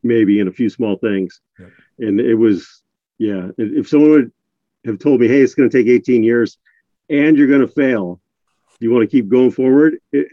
maybe 0.03 0.41
in 0.41 0.49
a 0.49 0.53
few 0.53 0.69
small 0.69 0.97
things. 0.97 1.41
Yeah. 1.59 1.67
And 1.99 2.21
it 2.21 2.35
was, 2.35 2.83
yeah, 3.19 3.49
if 3.59 3.89
someone 3.89 4.11
would 4.11 4.33
have 4.85 4.99
told 4.99 5.21
me, 5.21 5.29
hey, 5.29 5.41
it's 5.41 5.55
going 5.55 5.69
to 5.69 5.77
take 5.77 5.89
18 5.89 6.23
years 6.23 6.59
and 7.09 7.37
you're 7.37 7.49
going 7.49 7.61
to 7.61 7.69
fail, 7.69 8.21
you 8.81 8.91
want 8.91 9.03
to 9.03 9.17
keep 9.17 9.29
going 9.29 9.51
forward, 9.51 9.99
it, 10.13 10.29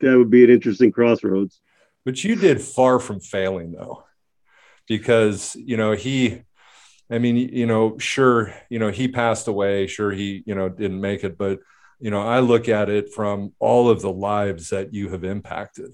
that 0.00 0.16
would 0.16 0.30
be 0.30 0.44
an 0.44 0.50
interesting 0.50 0.92
crossroads. 0.92 1.60
But 2.04 2.22
you 2.22 2.36
did 2.36 2.60
far 2.60 3.00
from 3.00 3.20
failing, 3.20 3.72
though, 3.72 4.04
because, 4.88 5.56
you 5.56 5.76
know, 5.76 5.92
he, 5.92 6.42
I 7.10 7.18
mean, 7.18 7.36
you 7.36 7.66
know, 7.66 7.98
sure, 7.98 8.54
you 8.68 8.78
know, 8.78 8.90
he 8.90 9.08
passed 9.08 9.48
away, 9.48 9.86
sure, 9.86 10.12
he, 10.12 10.42
you 10.46 10.54
know, 10.54 10.68
didn't 10.68 11.00
make 11.00 11.24
it, 11.24 11.38
but, 11.38 11.60
you 12.00 12.10
know, 12.10 12.20
I 12.20 12.40
look 12.40 12.68
at 12.68 12.88
it 12.88 13.12
from 13.12 13.52
all 13.58 13.88
of 13.88 14.02
the 14.02 14.12
lives 14.12 14.70
that 14.70 14.92
you 14.92 15.08
have 15.10 15.24
impacted. 15.24 15.92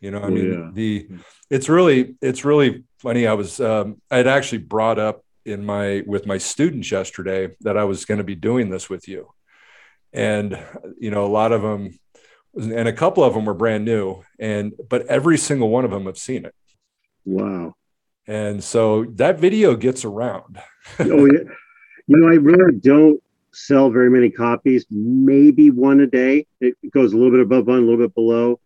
You 0.00 0.10
know, 0.10 0.18
I 0.18 0.24
oh, 0.24 0.30
mean, 0.30 0.52
yeah. 0.52 0.70
the 0.72 1.08
it's 1.48 1.70
really 1.70 2.16
it's 2.20 2.44
really 2.44 2.84
funny. 2.98 3.26
I 3.26 3.32
was 3.32 3.58
um, 3.60 4.00
I 4.10 4.18
had 4.18 4.26
actually 4.26 4.58
brought 4.58 4.98
up 4.98 5.24
in 5.46 5.64
my 5.64 6.02
with 6.06 6.26
my 6.26 6.36
students 6.36 6.92
yesterday 6.92 7.56
that 7.62 7.78
I 7.78 7.84
was 7.84 8.04
going 8.04 8.18
to 8.18 8.24
be 8.24 8.34
doing 8.34 8.68
this 8.68 8.90
with 8.90 9.08
you, 9.08 9.32
and 10.12 10.62
you 10.98 11.10
know, 11.10 11.24
a 11.24 11.32
lot 11.32 11.52
of 11.52 11.62
them 11.62 11.98
and 12.54 12.88
a 12.88 12.92
couple 12.92 13.24
of 13.24 13.32
them 13.32 13.46
were 13.46 13.54
brand 13.54 13.86
new. 13.86 14.22
And 14.38 14.74
but 14.86 15.06
every 15.06 15.38
single 15.38 15.70
one 15.70 15.86
of 15.86 15.90
them 15.90 16.04
have 16.04 16.18
seen 16.18 16.44
it. 16.44 16.54
Wow 17.24 17.74
and 18.26 18.62
so 18.62 19.04
that 19.04 19.38
video 19.38 19.76
gets 19.76 20.04
around 20.04 20.58
oh 21.00 21.26
yeah 21.26 21.44
you 22.06 22.16
know 22.16 22.28
i 22.28 22.34
really 22.34 22.78
don't 22.80 23.22
sell 23.52 23.90
very 23.90 24.10
many 24.10 24.30
copies 24.30 24.84
maybe 24.90 25.70
one 25.70 26.00
a 26.00 26.06
day 26.06 26.46
it 26.60 26.74
goes 26.90 27.12
a 27.12 27.16
little 27.16 27.30
bit 27.30 27.40
above 27.40 27.66
one 27.66 27.78
a 27.78 27.80
little 27.80 27.96
bit 27.96 28.14
below 28.14 28.60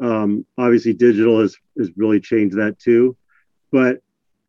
um, 0.00 0.44
obviously, 0.58 0.92
digital 0.92 1.40
has, 1.40 1.56
has 1.78 1.90
really 1.96 2.20
changed 2.20 2.56
that 2.56 2.78
too. 2.78 3.16
But 3.72 4.00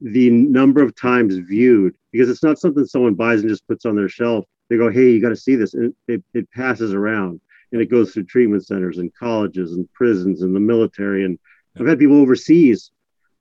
the 0.01 0.29
number 0.29 0.83
of 0.83 0.95
times 0.95 1.36
viewed, 1.38 1.95
because 2.12 2.29
it's 2.29 2.43
not 2.43 2.59
something 2.59 2.86
someone 2.86 3.15
buys 3.15 3.41
and 3.41 3.50
just 3.50 3.67
puts 3.67 3.86
on 3.86 3.95
their 3.95 4.09
shelf. 4.09 4.45
They 4.69 4.77
go, 4.77 4.89
hey, 4.89 5.12
you 5.12 5.21
got 5.21 5.29
to 5.29 5.36
see 5.36 5.55
this. 5.55 5.74
And 5.74 5.93
it, 6.07 6.24
it 6.33 6.51
passes 6.51 6.93
around 6.93 7.39
and 7.71 7.81
it 7.81 7.89
goes 7.89 8.12
through 8.12 8.25
treatment 8.25 8.65
centers 8.65 8.97
and 8.97 9.13
colleges 9.15 9.74
and 9.74 9.91
prisons 9.93 10.41
and 10.41 10.55
the 10.55 10.59
military. 10.59 11.25
And 11.25 11.39
I've 11.79 11.88
had 11.88 12.00
people 12.00 12.21
overseas, 12.21 12.91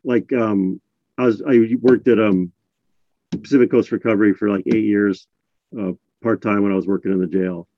like 0.04 0.32
um, 0.32 0.80
I 1.18 1.24
was, 1.24 1.42
I 1.42 1.60
worked 1.80 2.08
at 2.08 2.18
um, 2.18 2.52
Pacific 3.30 3.70
Coast 3.70 3.92
Recovery 3.92 4.34
for 4.34 4.48
like 4.50 4.64
eight 4.66 4.84
years, 4.84 5.26
uh, 5.78 5.92
part 6.22 6.42
time 6.42 6.62
when 6.62 6.72
I 6.72 6.76
was 6.76 6.86
working 6.86 7.12
in 7.12 7.20
the 7.20 7.26
jail. 7.26 7.68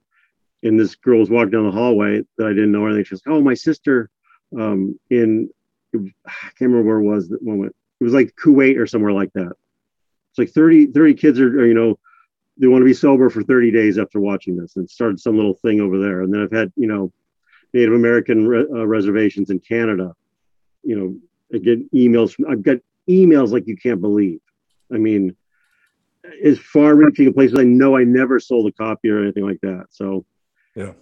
And 0.63 0.79
this 0.79 0.97
girl 0.97 1.21
was 1.21 1.31
walking 1.31 1.51
down 1.51 1.67
the 1.67 1.71
hallway 1.71 2.23
that 2.37 2.47
I 2.47 2.51
didn't 2.51 2.73
know 2.73 2.87
anything. 2.87 3.05
She 3.05 3.15
goes, 3.15 3.23
"Oh, 3.29 3.41
my 3.41 3.55
sister 3.55 4.11
um, 4.59 4.99
in 5.09 5.51
I 5.95 6.31
can't 6.59 6.71
remember 6.73 6.83
where 6.83 6.99
it 6.99 7.17
was 7.17 7.29
that 7.29 7.43
moment. 7.43 7.75
It 8.01 8.05
was 8.05 8.13
like 8.13 8.35
Kuwait 8.37 8.79
or 8.79 8.87
somewhere 8.87 9.13
like 9.13 9.33
that. 9.35 9.53
It's 10.31 10.39
like 10.39 10.51
30, 10.51 10.89
30 10.89 11.15
kids 11.15 11.41
are, 11.41 11.61
are 11.61 11.67
you 11.67 11.75
know, 11.75 11.99
they 12.59 12.67
want 12.67 12.83
to 12.83 12.87
be 12.87 12.95
sober 12.95 13.31
for 13.31 13.43
30 13.43 13.71
days 13.71 13.99
after 13.99 14.21
watching 14.21 14.57
this 14.57 14.77
and 14.77 14.89
started 14.89 15.21
some 15.21 15.37
little 15.37 15.55
thing 15.55 15.81
over 15.81 15.99
there. 15.99 16.23
And 16.23 16.33
then 16.33 16.43
I've 16.43 16.53
had, 16.53 16.73
you 16.77 16.87
know, 16.87 17.13
Native 17.73 17.95
American 17.95 18.47
re- 18.47 18.67
uh, 18.71 18.87
reservations 18.87 19.51
in 19.51 19.61
Canada, 19.61 20.15
you 20.83 20.99
know, 20.99 21.17
I 21.55 21.59
get 21.59 21.93
emails 21.93 22.35
from, 22.35 22.47
I've 22.51 22.63
got 22.63 22.79
emails 23.09 23.51
like 23.51 23.67
you 23.67 23.77
can't 23.77 24.01
believe. 24.01 24.41
I 24.93 24.99
mean, 24.99 25.37
as 26.45 26.59
far 26.59 26.95
reaching 26.95 27.27
in 27.27 27.35
places 27.35 27.59
I 27.59 27.65
know 27.65 27.97
I 27.97 28.05
never 28.05 28.39
sold 28.41 28.67
a 28.69 28.73
copy 28.73 29.09
or 29.11 29.23
anything 29.23 29.45
like 29.45 29.61
that. 29.63 29.87
So 29.91 30.25
yeah, 30.75 30.93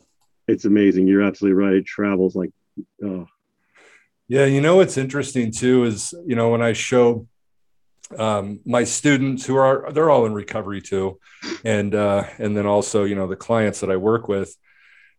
it's 0.49 0.65
amazing. 0.65 1.07
You're 1.07 1.23
absolutely 1.23 1.63
right. 1.63 1.75
It 1.75 1.87
travels 1.87 2.37
like, 2.37 2.51
oh, 3.05 3.27
yeah, 4.29 4.45
you 4.45 4.61
know 4.61 4.77
what's 4.77 4.97
interesting 4.97 5.51
too 5.53 5.85
is 5.85 6.15
you 6.27 6.37
know 6.37 6.51
when 6.51 6.63
I 6.63 6.73
show 6.73 7.27
um, 8.19 8.61
my 8.65 8.85
students 8.85 9.45
who 9.47 9.57
are 9.57 9.91
they're 9.93 10.11
all 10.11 10.27
in 10.27 10.35
recovery 10.35 10.81
too, 10.81 11.19
and 11.65 11.95
uh, 11.95 12.25
and 12.39 12.57
then 12.57 12.67
also 12.67 13.05
you 13.05 13.15
know 13.15 13.27
the 13.27 13.37
clients 13.37 13.81
that 13.81 13.91
I 13.91 13.97
work 13.97 14.29
with, 14.29 14.57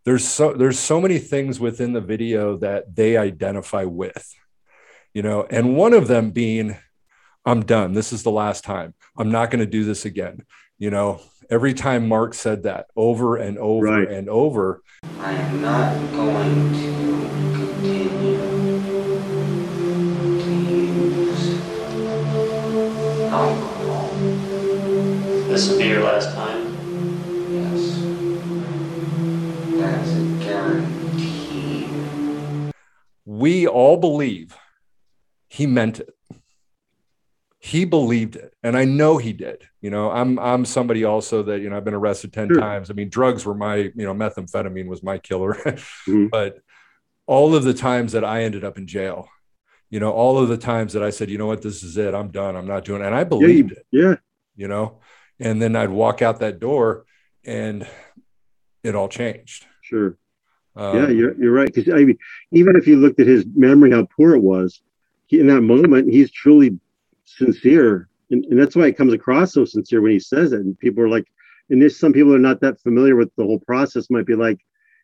there's 0.06 0.28
so 0.28 0.54
there's 0.54 0.80
so 0.80 1.00
many 1.02 1.20
things 1.20 1.60
within 1.60 1.94
the 1.94 2.02
video 2.02 2.58
that 2.58 2.96
they 2.96 3.18
identify 3.18 3.84
with, 3.84 4.34
you 5.18 5.24
know, 5.24 5.48
and 5.50 5.76
one 5.76 5.94
of 5.94 6.08
them 6.08 6.30
being, 6.30 6.78
I'm 7.44 7.66
done. 7.66 7.94
This 7.94 8.14
is 8.14 8.22
the 8.22 8.30
last 8.30 8.64
time. 8.64 8.94
I'm 9.18 9.32
not 9.32 9.50
going 9.50 9.62
to 9.62 9.66
do 9.66 9.84
this 9.84 10.06
again. 10.06 10.46
You 10.78 10.92
know, 10.92 11.22
every 11.50 11.74
time 11.74 12.08
Mark 12.08 12.36
said 12.36 12.62
that 12.64 12.86
over 12.96 13.36
and 13.36 13.58
over 13.58 13.86
right. 13.88 14.08
and 14.08 14.30
over. 14.30 14.84
I 15.18 15.32
am 15.32 15.60
not 15.60 16.12
going 16.12 16.72
to 16.72 17.30
continue 17.58 18.38
alcohol. 23.26 24.10
This 25.48 25.68
will 25.68 25.80
be 25.80 25.88
your 25.88 26.04
last 26.04 26.36
time? 26.36 26.78
Yes. 27.50 28.04
That's 29.80 30.12
a 30.12 30.26
guarantee. 30.46 31.90
We 33.26 33.66
all 33.66 33.98
believe 33.98 34.56
he 35.58 35.66
meant 35.66 36.00
it. 36.00 36.14
He 37.58 37.84
believed 37.84 38.36
it. 38.36 38.54
And 38.62 38.78
I 38.78 38.86
know 38.86 39.18
he 39.18 39.34
did. 39.34 39.64
You 39.82 39.90
know, 39.90 40.12
I'm 40.12 40.38
I'm 40.38 40.66
somebody 40.66 41.04
also 41.04 41.42
that, 41.44 41.62
you 41.62 41.70
know, 41.72 41.78
I've 41.78 41.84
been 41.84 41.96
arrested 41.96 42.32
10 42.32 42.50
sure. 42.50 42.60
times. 42.60 42.92
I 42.92 42.94
mean, 42.94 43.10
drugs 43.10 43.44
were 43.44 43.56
my, 43.56 43.78
you 43.78 43.92
know, 43.96 44.14
methamphetamine 44.14 44.86
was 44.86 45.02
my 45.02 45.18
killer. 45.18 45.54
mm-hmm. 45.66 46.28
But 46.28 46.60
all 47.26 47.56
of 47.56 47.64
the 47.64 47.74
times 47.74 48.12
that 48.12 48.24
I 48.24 48.44
ended 48.44 48.64
up 48.64 48.78
in 48.78 48.86
jail, 48.86 49.30
you 49.90 50.00
know, 50.00 50.12
all 50.12 50.38
of 50.38 50.48
the 50.48 50.58
times 50.58 50.94
that 50.94 51.02
I 51.02 51.10
said, 51.10 51.32
you 51.32 51.40
know 51.40 51.48
what, 51.48 51.64
this 51.64 51.82
is 51.82 51.98
it, 51.98 52.14
I'm 52.14 52.30
done, 52.30 52.56
I'm 52.56 52.68
not 52.68 52.86
doing 52.86 53.02
it. 53.02 53.08
And 53.08 53.16
I 53.16 53.24
believed 53.24 53.74
yeah, 53.92 54.02
it. 54.02 54.10
Yeah. 54.10 54.16
You 54.56 54.68
know, 54.68 55.00
and 55.40 55.60
then 55.60 55.76
I'd 55.76 55.90
walk 55.90 56.22
out 56.22 56.42
that 56.42 56.60
door 56.60 57.06
and 57.44 57.88
it 58.84 58.94
all 58.94 59.10
changed. 59.10 59.66
Sure. 59.82 60.20
Um, 60.76 60.98
yeah, 60.98 61.08
you're 61.08 61.42
you're 61.42 61.52
right. 61.52 61.74
Because 61.74 61.92
I 61.92 62.04
mean, 62.06 62.20
even 62.52 62.76
if 62.76 62.86
you 62.86 62.98
looked 62.98 63.20
at 63.20 63.26
his 63.26 63.44
memory, 63.56 63.90
how 63.90 64.08
poor 64.16 64.36
it 64.36 64.44
was, 64.44 64.80
he, 65.28 65.40
in 65.40 65.48
that 65.48 65.62
moment, 65.62 66.12
he's 66.12 66.32
truly 66.32 66.80
sincere, 67.26 68.10
and, 68.32 68.44
and 68.46 68.60
that's 68.60 68.76
why 68.76 68.88
it 68.88 68.98
comes 68.98 69.14
across 69.14 69.54
so 69.54 69.66
sincere 69.66 70.02
when 70.02 70.12
he 70.12 70.20
says 70.20 70.52
it. 70.54 70.62
And 70.62 70.78
people 70.80 71.04
are 71.04 71.10
like, 71.10 71.26
and 71.70 71.82
there's 71.82 72.00
some 72.00 72.14
people 72.14 72.34
are 72.34 72.40
not 72.40 72.62
that 72.62 72.80
familiar 72.82 73.16
with 73.16 73.30
the 73.38 73.44
whole 73.44 73.60
process, 73.60 74.10
might 74.10 74.26
be 74.26 74.36
like, 74.36 74.60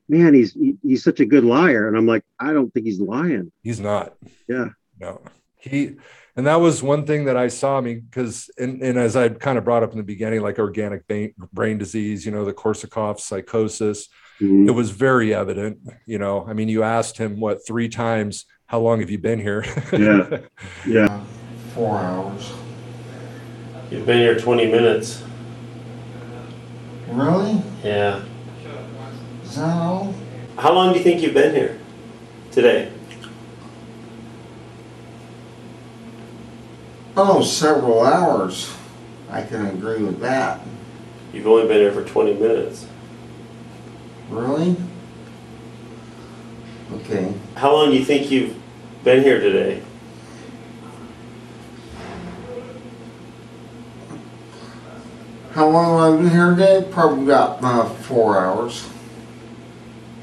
man, 0.09 0.33
he's 0.33 0.53
he, 0.53 0.75
he's 0.81 1.03
such 1.03 1.19
a 1.19 1.25
good 1.25 1.43
liar, 1.43 1.87
and 1.87 1.97
I'm 1.97 2.05
like, 2.07 2.23
I 2.39 2.53
don't 2.53 2.73
think 2.73 2.85
he's 2.85 2.99
lying. 2.99 3.51
he's 3.63 3.79
not. 3.79 4.13
Yeah, 4.47 4.69
No, 4.99 5.21
he, 5.57 5.95
and 6.35 6.47
that 6.47 6.55
was 6.55 6.81
one 6.81 7.05
thing 7.05 7.25
that 7.25 7.37
I 7.37 7.47
saw. 7.47 7.77
I 7.77 7.81
mean, 7.81 7.99
because, 8.01 8.49
and, 8.57 8.81
and 8.81 8.97
as 8.97 9.15
I 9.15 9.29
kind 9.29 9.57
of 9.57 9.63
brought 9.63 9.83
up 9.83 9.91
in 9.91 9.97
the 9.97 10.03
beginning, 10.03 10.41
like 10.41 10.57
organic 10.59 11.07
brain, 11.07 11.33
brain 11.53 11.77
disease, 11.77 12.25
you 12.25 12.31
know, 12.31 12.43
the 12.45 12.53
Korsakoff 12.53 13.19
psychosis, 13.19 14.07
Mhm. 14.41 14.67
it 14.67 14.71
was 14.71 14.89
very 14.89 15.31
evident. 15.33 15.77
You 16.07 16.17
know, 16.17 16.43
I 16.47 16.53
mean, 16.53 16.67
you 16.67 16.81
asked 16.81 17.17
him 17.19 17.39
what 17.39 17.65
three 17.67 17.87
times, 17.87 18.45
how 18.73 18.79
long 18.79 19.01
have 19.01 19.11
you 19.11 19.19
been 19.19 19.37
here? 19.37 19.63
Yeah. 19.93 20.39
yeah. 20.87 21.23
Four 21.75 21.99
hours. 21.99 22.51
You've 23.91 24.07
been 24.07 24.17
here 24.17 24.39
20 24.39 24.65
minutes. 24.65 25.21
Really? 27.07 27.61
Yeah. 27.83 28.23
Is 29.43 29.57
that 29.57 29.77
all? 29.77 30.15
How 30.57 30.73
long 30.73 30.91
do 30.91 30.97
you 30.97 31.03
think 31.03 31.21
you've 31.21 31.35
been 31.35 31.53
here 31.53 31.77
today? 32.49 32.91
Oh, 37.15 37.43
several 37.43 38.03
hours. 38.03 38.75
I 39.29 39.43
can 39.43 39.67
agree 39.67 40.01
with 40.01 40.19
that. 40.21 40.61
You've 41.31 41.45
only 41.45 41.67
been 41.67 41.77
here 41.77 41.91
for 41.91 42.03
20 42.03 42.33
minutes. 42.33 42.87
Really? 44.29 44.75
Okay. 46.93 47.31
How 47.53 47.71
long 47.71 47.91
do 47.91 47.97
you 47.97 48.03
think 48.03 48.31
you've 48.31 48.62
been 49.03 49.21
here 49.21 49.39
today? 49.39 49.81
How 55.51 55.69
long 55.69 55.99
have 55.99 56.19
I 56.19 56.23
been 56.23 56.31
here 56.31 56.51
today? 56.51 56.87
Probably 56.89 57.25
about 57.25 57.61
uh, 57.63 57.85
four 57.85 58.39
hours. 58.39 58.89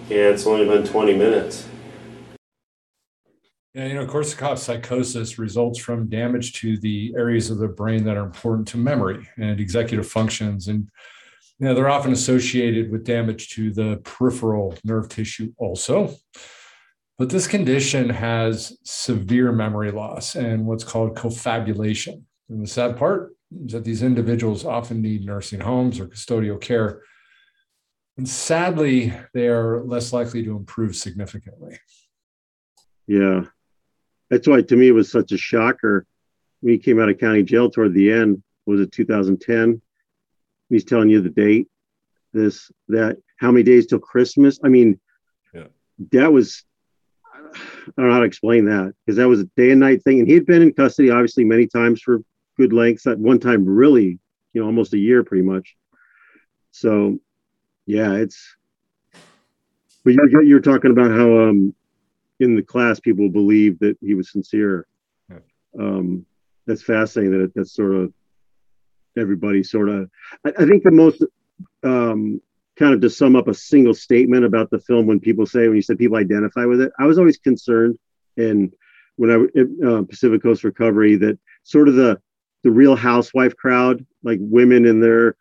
Yeah, 0.09 0.31
it's 0.31 0.47
only 0.47 0.67
been 0.67 0.85
20 0.85 1.17
minutes. 1.17 1.69
Yeah, 3.75 3.87
you 3.87 3.95
know, 3.95 4.07
Korsakoff 4.07 4.59
psychosis 4.59 5.39
results 5.39 5.79
from 5.79 6.09
damage 6.09 6.55
to 6.55 6.77
the 6.79 7.15
areas 7.17 7.51
of 7.51 7.59
the 7.59 7.69
brain 7.69 8.03
that 8.05 8.17
are 8.17 8.25
important 8.25 8.67
to 8.69 8.79
memory 8.79 9.29
and 9.37 9.61
executive 9.61 10.09
functions. 10.09 10.67
And, 10.67 10.89
you 11.59 11.67
know, 11.67 11.75
they're 11.75 11.91
often 11.91 12.13
associated 12.13 12.91
with 12.91 13.05
damage 13.05 13.51
to 13.51 13.73
the 13.73 14.01
peripheral 14.03 14.75
nerve 14.85 15.09
tissue 15.11 15.53
also. 15.59 16.17
But 17.21 17.29
this 17.29 17.47
condition 17.47 18.09
has 18.09 18.79
severe 18.83 19.53
memory 19.53 19.91
loss 19.91 20.37
and 20.37 20.65
what's 20.65 20.85
called 20.85 21.15
confabulation. 21.15 22.25
And 22.49 22.63
the 22.63 22.67
sad 22.67 22.97
part 22.97 23.37
is 23.63 23.73
that 23.73 23.85
these 23.85 24.03
individuals 24.03 24.65
often 24.65 25.03
need 25.03 25.27
nursing 25.27 25.61
homes 25.61 26.01
or 26.01 26.07
custodial 26.07 26.59
care. 26.59 27.03
And 28.17 28.27
sadly, 28.27 29.13
they 29.35 29.49
are 29.49 29.85
less 29.85 30.15
likely 30.15 30.43
to 30.45 30.57
improve 30.57 30.97
significantly. 30.97 31.79
Yeah. 33.07 33.43
That's 34.31 34.49
why 34.49 34.63
to 34.63 34.77
me 34.77 34.89
it 34.89 34.93
was 34.93 35.13
such 35.13 35.31
a 35.33 35.37
shocker 35.37 36.07
when 36.61 36.73
he 36.73 36.79
came 36.79 36.99
out 36.99 37.11
of 37.11 37.19
county 37.19 37.43
jail 37.43 37.71
toward 37.71 37.93
the 37.93 38.11
end. 38.11 38.43
Was 38.65 38.81
it 38.81 38.93
2010? 38.93 39.83
He's 40.71 40.85
telling 40.87 41.11
you 41.11 41.21
the 41.21 41.29
date, 41.29 41.69
this, 42.33 42.73
that, 42.89 43.19
how 43.37 43.51
many 43.51 43.63
days 43.63 43.85
till 43.85 43.99
Christmas? 43.99 44.59
I 44.65 44.69
mean, 44.69 44.99
Yeah. 45.53 45.67
that 46.13 46.33
was, 46.33 46.65
I 47.55 47.93
don't 47.97 48.09
know 48.09 48.13
how 48.13 48.21
to 48.21 48.27
explain 48.27 48.65
that 48.67 48.95
because 49.05 49.17
that 49.17 49.29
was 49.29 49.41
a 49.41 49.45
day 49.57 49.71
and 49.71 49.81
night 49.81 50.03
thing. 50.03 50.21
And 50.21 50.29
he 50.29 50.35
had 50.35 50.47
been 50.47 50.63
in 50.63 50.73
custody 50.73 51.11
obviously 51.11 51.45
many 51.45 51.67
times 51.67 52.01
for 52.03 52.21
good 52.59 52.73
lengths. 52.73 53.07
At 53.07 53.19
one 53.19 53.39
time, 53.39 53.65
really, 53.65 54.19
you 54.53 54.61
know, 54.61 54.67
almost 54.67 54.95
a 54.95 54.99
year 54.99 55.23
pretty 55.25 55.45
much. 55.45 55.77
So, 56.73 57.19
yeah, 57.87 58.15
it's, 58.15 58.57
but 60.05 60.15
you're, 60.15 60.43
you're 60.43 60.61
talking 60.61 60.91
about 60.93 61.11
how, 61.11 61.49
um, 61.49 61.75
in 62.41 62.57
the 62.57 62.63
class 62.63 62.99
people 62.99 63.29
believe 63.29 63.79
that 63.81 63.97
he 64.01 64.15
was 64.15 64.33
sincere 64.33 64.87
Yeah. 65.31 65.39
um 65.79 66.25
that's 66.67 66.83
fascinating 66.83 67.39
that 67.39 67.53
that's 67.55 67.75
sort 67.75 67.95
of 67.95 68.15
everybody 69.17 69.63
sort 69.63 69.91
of 69.91 70.11
I, 70.47 70.53
I 70.59 70.65
think 70.65 70.83
the 70.83 70.91
most 70.91 71.23
um 71.83 72.41
kind 72.81 72.95
of 72.95 73.01
to 73.03 73.11
sum 73.11 73.37
up 73.37 73.47
a 73.47 73.55
single 73.55 73.95
statement 73.95 74.45
about 74.45 74.71
the 74.71 74.81
film 74.81 75.07
when 75.07 75.21
people 75.21 75.47
say 75.47 75.69
when 75.69 75.77
you 75.77 75.83
said 75.83 75.99
people 75.99 76.17
identify 76.17 76.65
with 76.65 76.81
it 76.81 76.91
i 76.99 77.05
was 77.07 77.19
always 77.19 77.39
concerned 77.39 77.97
and 78.37 78.73
when 79.17 79.31
i 79.31 79.87
uh, 79.87 80.03
pacific 80.03 80.43
coast 80.43 80.65
recovery 80.65 81.15
that 81.15 81.39
sort 81.63 81.89
of 81.89 81.95
the 81.95 82.19
the 82.65 82.71
real 82.71 82.97
housewife 82.97 83.55
crowd 83.57 84.05
like 84.25 84.39
women 84.41 84.87
in 84.87 84.99
their 85.01 85.37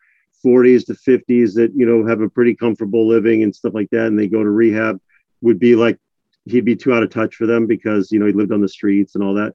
40s 0.46 0.86
to 0.88 0.94
50s 0.94 1.54
that 1.56 1.72
you 1.76 1.86
know 1.86 2.06
have 2.06 2.22
a 2.22 2.30
pretty 2.30 2.54
comfortable 2.56 3.08
living 3.08 3.42
and 3.44 3.56
stuff 3.56 3.74
like 3.74 3.90
that 3.92 4.08
and 4.08 4.20
they 4.20 4.28
go 4.28 4.44
to 4.44 4.50
rehab 4.50 5.00
would 5.42 5.60
be 5.60 5.76
like 5.76 5.98
he'd 6.46 6.66
be 6.66 6.76
too 6.76 6.94
out 6.94 7.04
of 7.04 7.10
touch 7.10 7.36
for 7.36 7.46
them 7.46 7.68
because 7.68 8.12
you 8.12 8.20
know 8.20 8.26
he 8.26 8.34
lived 8.34 8.52
on 8.52 8.62
the 8.62 8.70
streets 8.70 9.16
and 9.16 9.24
all 9.24 9.34
that 9.34 9.54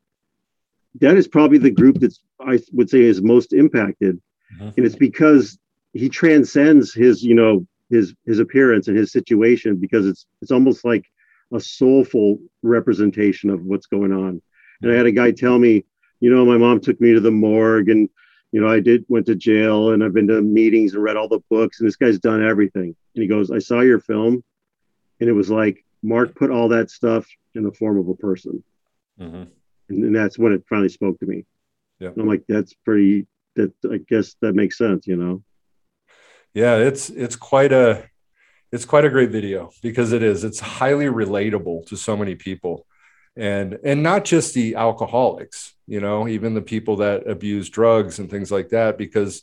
that 1.00 1.16
is 1.16 1.28
probably 1.28 1.58
the 1.58 1.70
group 1.70 1.96
that's 2.00 2.20
i 2.40 2.58
would 2.72 2.88
say 2.88 3.00
is 3.02 3.20
most 3.22 3.52
impacted 3.52 4.20
Mhm. 4.60 4.74
and 4.76 4.86
it's 4.86 4.94
because 4.94 5.58
he 5.94 6.08
transcends 6.08 6.92
his 6.94 7.22
you 7.22 7.34
know 7.34 7.66
his 7.90 8.14
his 8.26 8.38
appearance 8.38 8.88
and 8.88 8.96
his 8.96 9.12
situation 9.12 9.76
because 9.76 10.06
it's 10.06 10.26
it's 10.42 10.50
almost 10.50 10.84
like 10.84 11.04
a 11.52 11.60
soulful 11.60 12.38
representation 12.62 13.50
of 13.50 13.62
what's 13.64 13.86
going 13.86 14.12
on. 14.12 14.40
And 14.82 14.92
i 14.92 14.94
had 14.96 15.06
a 15.06 15.12
guy 15.12 15.30
tell 15.30 15.58
me 15.58 15.84
you 16.20 16.30
know 16.30 16.44
my 16.44 16.56
mom 16.56 16.80
took 16.80 17.00
me 17.00 17.12
to 17.12 17.20
the 17.20 17.30
morgue 17.30 17.88
and 17.90 18.08
you 18.52 18.60
know 18.60 18.68
i 18.68 18.80
did 18.80 19.04
went 19.08 19.26
to 19.26 19.34
jail 19.34 19.90
and 19.90 20.02
i've 20.02 20.14
been 20.14 20.28
to 20.28 20.40
meetings 20.42 20.94
and 20.94 21.02
read 21.02 21.16
all 21.16 21.28
the 21.28 21.42
books 21.50 21.80
and 21.80 21.86
this 21.88 21.96
guy's 21.96 22.18
done 22.18 22.42
everything. 22.42 22.94
And 23.14 23.22
he 23.22 23.26
goes 23.26 23.50
i 23.50 23.58
saw 23.58 23.80
your 23.80 24.00
film. 24.00 24.42
And 25.20 25.28
it 25.28 25.32
was 25.32 25.50
like 25.50 25.84
mark 26.02 26.34
put 26.34 26.50
all 26.50 26.68
that 26.70 26.90
stuff 26.90 27.26
in 27.54 27.62
the 27.62 27.72
form 27.72 27.98
of 27.98 28.08
a 28.08 28.14
person. 28.14 28.62
Mhm. 29.20 29.46
and, 29.88 30.04
and 30.04 30.16
that's 30.16 30.38
when 30.38 30.52
it 30.52 30.64
finally 30.68 30.88
spoke 30.88 31.18
to 31.20 31.26
me. 31.26 31.44
Yeah. 32.00 32.08
and 32.08 32.18
i'm 32.20 32.26
like 32.28 32.44
that's 32.48 32.74
pretty 32.84 33.26
that 33.54 33.72
i 33.92 33.98
guess 34.08 34.34
that 34.42 34.54
makes 34.54 34.76
sense 34.76 35.06
you 35.06 35.16
know 35.16 35.42
yeah 36.54 36.76
it's 36.76 37.10
it's 37.10 37.36
quite 37.36 37.72
a 37.72 38.04
it's 38.72 38.84
quite 38.84 39.04
a 39.04 39.10
great 39.10 39.30
video 39.30 39.70
because 39.82 40.12
it 40.12 40.22
is 40.22 40.42
it's 40.44 40.60
highly 40.60 41.06
relatable 41.06 41.86
to 41.86 41.96
so 41.96 42.16
many 42.16 42.34
people. 42.34 42.86
And 43.36 43.78
and 43.84 44.02
not 44.02 44.24
just 44.24 44.54
the 44.54 44.76
alcoholics 44.76 45.74
you 45.86 46.00
know 46.00 46.28
even 46.28 46.54
the 46.54 46.62
people 46.62 46.96
that 46.96 47.28
abuse 47.28 47.68
drugs 47.68 48.18
and 48.18 48.30
things 48.30 48.50
like 48.52 48.68
that 48.70 48.96
because 48.96 49.42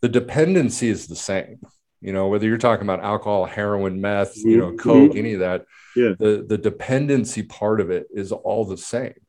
the 0.00 0.08
dependency 0.08 0.88
is 0.88 1.06
the 1.06 1.16
same. 1.16 1.58
You 2.00 2.12
know 2.12 2.28
whether 2.28 2.46
you're 2.46 2.58
talking 2.58 2.86
about 2.88 3.02
alcohol 3.04 3.44
heroin 3.46 4.00
meth 4.00 4.36
you 4.36 4.56
know 4.58 4.72
Mhm. 4.72 4.78
coke 4.78 5.16
any 5.16 5.34
of 5.34 5.40
that 5.40 5.64
Yeah. 5.96 6.14
the 6.18 6.44
the 6.48 6.58
dependency 6.58 7.42
part 7.42 7.80
of 7.80 7.90
it 7.90 8.06
is 8.14 8.30
all 8.32 8.64
the 8.64 8.76
same. 8.78 9.20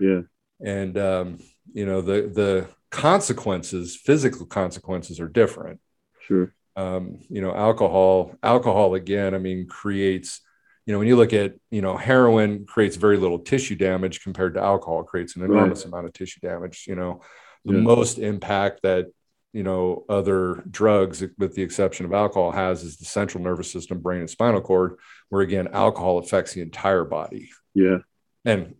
Yeah. 0.00 0.22
And 0.60 0.98
um, 0.98 1.38
you 1.72 1.86
know 1.86 2.00
the 2.00 2.22
the 2.40 2.66
consequences 2.90 3.96
physical 3.96 4.46
consequences 4.46 5.20
are 5.20 5.28
different 5.28 5.80
sure. 6.28 6.54
Um, 6.76 7.18
you 7.28 7.40
know 7.40 7.52
alcohol 7.52 8.36
alcohol 8.40 8.94
again 8.94 9.34
i 9.34 9.38
mean 9.38 9.66
creates 9.66 10.40
you 10.86 10.92
know 10.92 11.00
when 11.00 11.08
you 11.08 11.16
look 11.16 11.32
at 11.32 11.54
you 11.72 11.82
know 11.82 11.96
heroin 11.96 12.66
creates 12.66 12.94
very 12.94 13.16
little 13.16 13.40
tissue 13.40 13.74
damage 13.74 14.22
compared 14.22 14.54
to 14.54 14.60
alcohol 14.60 15.00
it 15.00 15.06
creates 15.06 15.34
an 15.34 15.42
enormous 15.42 15.84
amount 15.84 16.06
of 16.06 16.12
tissue 16.12 16.38
damage 16.40 16.84
you 16.86 16.94
know. 16.94 17.20
The 17.64 17.74
Yeah. 17.74 17.80
most 17.80 18.18
impact 18.18 18.82
that 18.82 19.06
you 19.52 19.64
know 19.64 20.04
other 20.08 20.62
drugs 20.70 21.24
with 21.36 21.54
the 21.56 21.62
exception 21.62 22.06
of 22.06 22.12
alcohol 22.12 22.52
has 22.52 22.84
is 22.84 22.96
the 22.98 23.04
central 23.06 23.42
nervous 23.42 23.70
system 23.72 23.98
brain 23.98 24.20
and 24.20 24.30
spinal 24.30 24.60
cord 24.60 24.98
where 25.30 25.42
again 25.42 25.66
alcohol 25.72 26.18
affects 26.18 26.52
the 26.52 26.60
entire 26.60 27.04
body. 27.04 27.50
Yeah. 27.74 27.98
And 28.44 28.74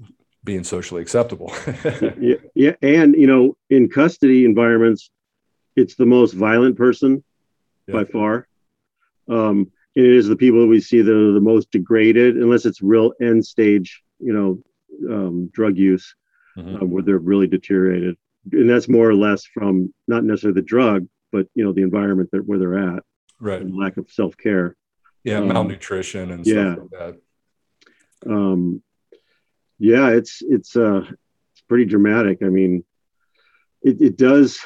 being 0.44 0.62
socially 0.62 1.02
acceptable. 1.02 1.52
Yeah 2.20 2.36
yeah 2.54 2.76
and 2.80 3.14
you 3.16 3.26
know 3.26 3.56
in 3.68 3.88
custody 3.90 4.44
environments 4.44 5.10
it's 5.74 5.96
the 5.96 6.06
most 6.06 6.32
violent 6.34 6.76
person 6.76 7.24
Yeah. 7.88 7.92
by 7.94 8.04
far. 8.04 8.46
Um 9.28 9.70
and 9.96 10.06
it 10.06 10.12
is 10.14 10.28
the 10.28 10.36
people 10.36 10.60
that 10.60 10.66
we 10.68 10.80
see 10.80 11.00
that 11.02 11.12
are 11.12 11.32
the 11.32 11.40
most 11.40 11.70
degraded 11.72 12.36
unless 12.36 12.66
it's 12.66 12.82
real 12.82 13.12
end 13.20 13.44
stage 13.44 14.02
you 14.20 14.32
know 14.32 14.62
um, 15.12 15.48
drug 15.52 15.76
use 15.76 16.14
Mhm. 16.56 16.82
uh, 16.82 16.84
where 16.84 17.02
they're 17.04 17.18
really 17.18 17.46
deteriorated. 17.46 18.16
And 18.52 18.68
that's 18.68 18.88
more 18.88 19.08
or 19.08 19.14
less 19.14 19.44
from 19.44 19.94
not 20.08 20.24
necessarily 20.24 20.60
the 20.60 20.66
drug 20.66 21.06
but 21.30 21.46
you 21.54 21.64
know 21.64 21.72
the 21.72 21.82
environment 21.82 22.30
that 22.32 22.46
where 22.46 22.58
they're 22.58 22.78
at. 22.96 23.02
Right. 23.40 23.60
And 23.62 23.76
lack 23.76 23.96
of 23.96 24.10
self-care. 24.10 24.76
Yeah 25.24 25.38
Um, 25.38 25.48
malnutrition 25.48 26.30
and 26.30 26.46
yeah. 26.46 26.74
stuff 26.74 26.88
like 26.92 27.14
that. 28.26 28.30
Um 28.32 28.82
yeah 29.78 30.08
it's 30.10 30.42
it's 30.42 30.74
uh 30.76 31.02
it's 31.52 31.62
pretty 31.68 31.84
dramatic. 31.86 32.38
I 32.42 32.48
mean 32.48 32.84
it, 33.82 34.00
it 34.00 34.16
does 34.16 34.58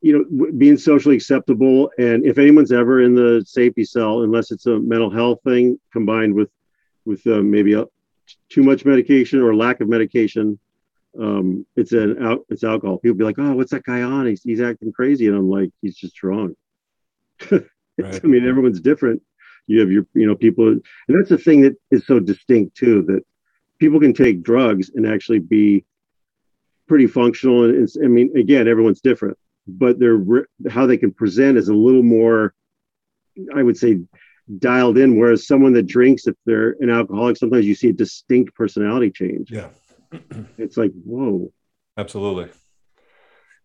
you 0.00 0.12
know, 0.12 0.50
being 0.56 0.76
socially 0.76 1.16
acceptable. 1.16 1.90
And 1.98 2.24
if 2.24 2.38
anyone's 2.38 2.72
ever 2.72 3.02
in 3.02 3.14
the 3.14 3.44
safety 3.46 3.84
cell, 3.84 4.22
unless 4.22 4.50
it's 4.50 4.66
a 4.66 4.78
mental 4.78 5.10
health 5.10 5.40
thing 5.44 5.78
combined 5.92 6.34
with, 6.34 6.50
with 7.04 7.26
uh, 7.26 7.42
maybe 7.42 7.74
a, 7.74 7.84
too 8.48 8.62
much 8.62 8.84
medication 8.84 9.40
or 9.40 9.54
lack 9.54 9.80
of 9.80 9.88
medication, 9.88 10.58
um, 11.18 11.66
it's 11.74 11.92
an 11.92 12.22
out, 12.22 12.44
it's 12.48 12.62
alcohol. 12.62 12.98
People 12.98 13.16
be 13.16 13.24
like, 13.24 13.38
"Oh, 13.38 13.54
what's 13.54 13.72
that 13.72 13.84
guy 13.84 14.02
on? 14.02 14.26
He's, 14.26 14.42
he's 14.42 14.60
acting 14.60 14.92
crazy," 14.92 15.26
and 15.26 15.36
I'm 15.36 15.50
like, 15.50 15.70
"He's 15.82 15.96
just 15.96 16.14
drunk." 16.14 16.56
Right. 17.98 18.20
I 18.22 18.26
mean, 18.28 18.46
everyone's 18.46 18.80
different. 18.80 19.22
You 19.66 19.80
have 19.80 19.90
your, 19.90 20.06
you 20.14 20.26
know, 20.26 20.36
people, 20.36 20.68
and 20.68 20.82
that's 21.08 21.30
the 21.30 21.36
thing 21.36 21.62
that 21.62 21.74
is 21.90 22.06
so 22.06 22.20
distinct 22.20 22.76
too. 22.76 23.02
That 23.02 23.22
people 23.78 24.00
can 24.00 24.14
take 24.14 24.42
drugs 24.42 24.90
and 24.94 25.06
actually 25.06 25.40
be 25.40 25.84
pretty 26.86 27.06
functional. 27.06 27.64
And 27.64 27.82
it's, 27.82 27.96
I 27.96 28.06
mean, 28.06 28.36
again, 28.36 28.68
everyone's 28.68 29.00
different, 29.00 29.36
but 29.68 29.98
they're 29.98 30.18
how 30.70 30.86
they 30.86 30.96
can 30.96 31.12
present 31.12 31.58
is 31.58 31.68
a 31.68 31.74
little 31.74 32.02
more, 32.02 32.54
I 33.54 33.62
would 33.62 33.76
say, 33.76 34.00
dialed 34.58 34.96
in. 34.96 35.18
Whereas 35.18 35.46
someone 35.46 35.74
that 35.74 35.86
drinks, 35.86 36.26
if 36.26 36.34
they're 36.46 36.76
an 36.80 36.90
alcoholic, 36.90 37.36
sometimes 37.36 37.66
you 37.66 37.74
see 37.74 37.90
a 37.90 37.92
distinct 37.92 38.54
personality 38.54 39.10
change. 39.10 39.50
Yeah. 39.50 39.68
It's 40.56 40.76
like, 40.76 40.92
whoa. 41.04 41.52
Absolutely. 41.98 42.48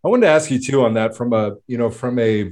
I 0.04 0.10
wanted 0.10 0.28
to 0.28 0.32
ask 0.34 0.52
you 0.52 0.60
too 0.60 0.84
on 0.84 0.96
that 0.96 1.16
from 1.16 1.32
a, 1.32 1.56
you 1.68 1.78
know, 1.78 1.90
from 1.90 2.20
a, 2.20 2.52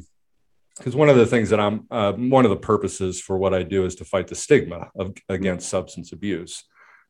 because 0.78 0.96
one 0.96 1.10
of 1.10 1.18
the 1.18 1.26
things 1.26 1.50
that 1.50 1.60
I'm, 1.60 1.86
uh, 1.92 2.14
one 2.14 2.46
of 2.46 2.52
the 2.52 2.58
purposes 2.58 3.22
for 3.22 3.38
what 3.38 3.54
I 3.54 3.64
do 3.64 3.84
is 3.84 3.96
to 3.96 4.06
fight 4.06 4.28
the 4.28 4.36
stigma 4.36 4.90
of 4.98 5.14
against 5.28 5.70
substance 5.70 6.14
abuse, 6.14 6.64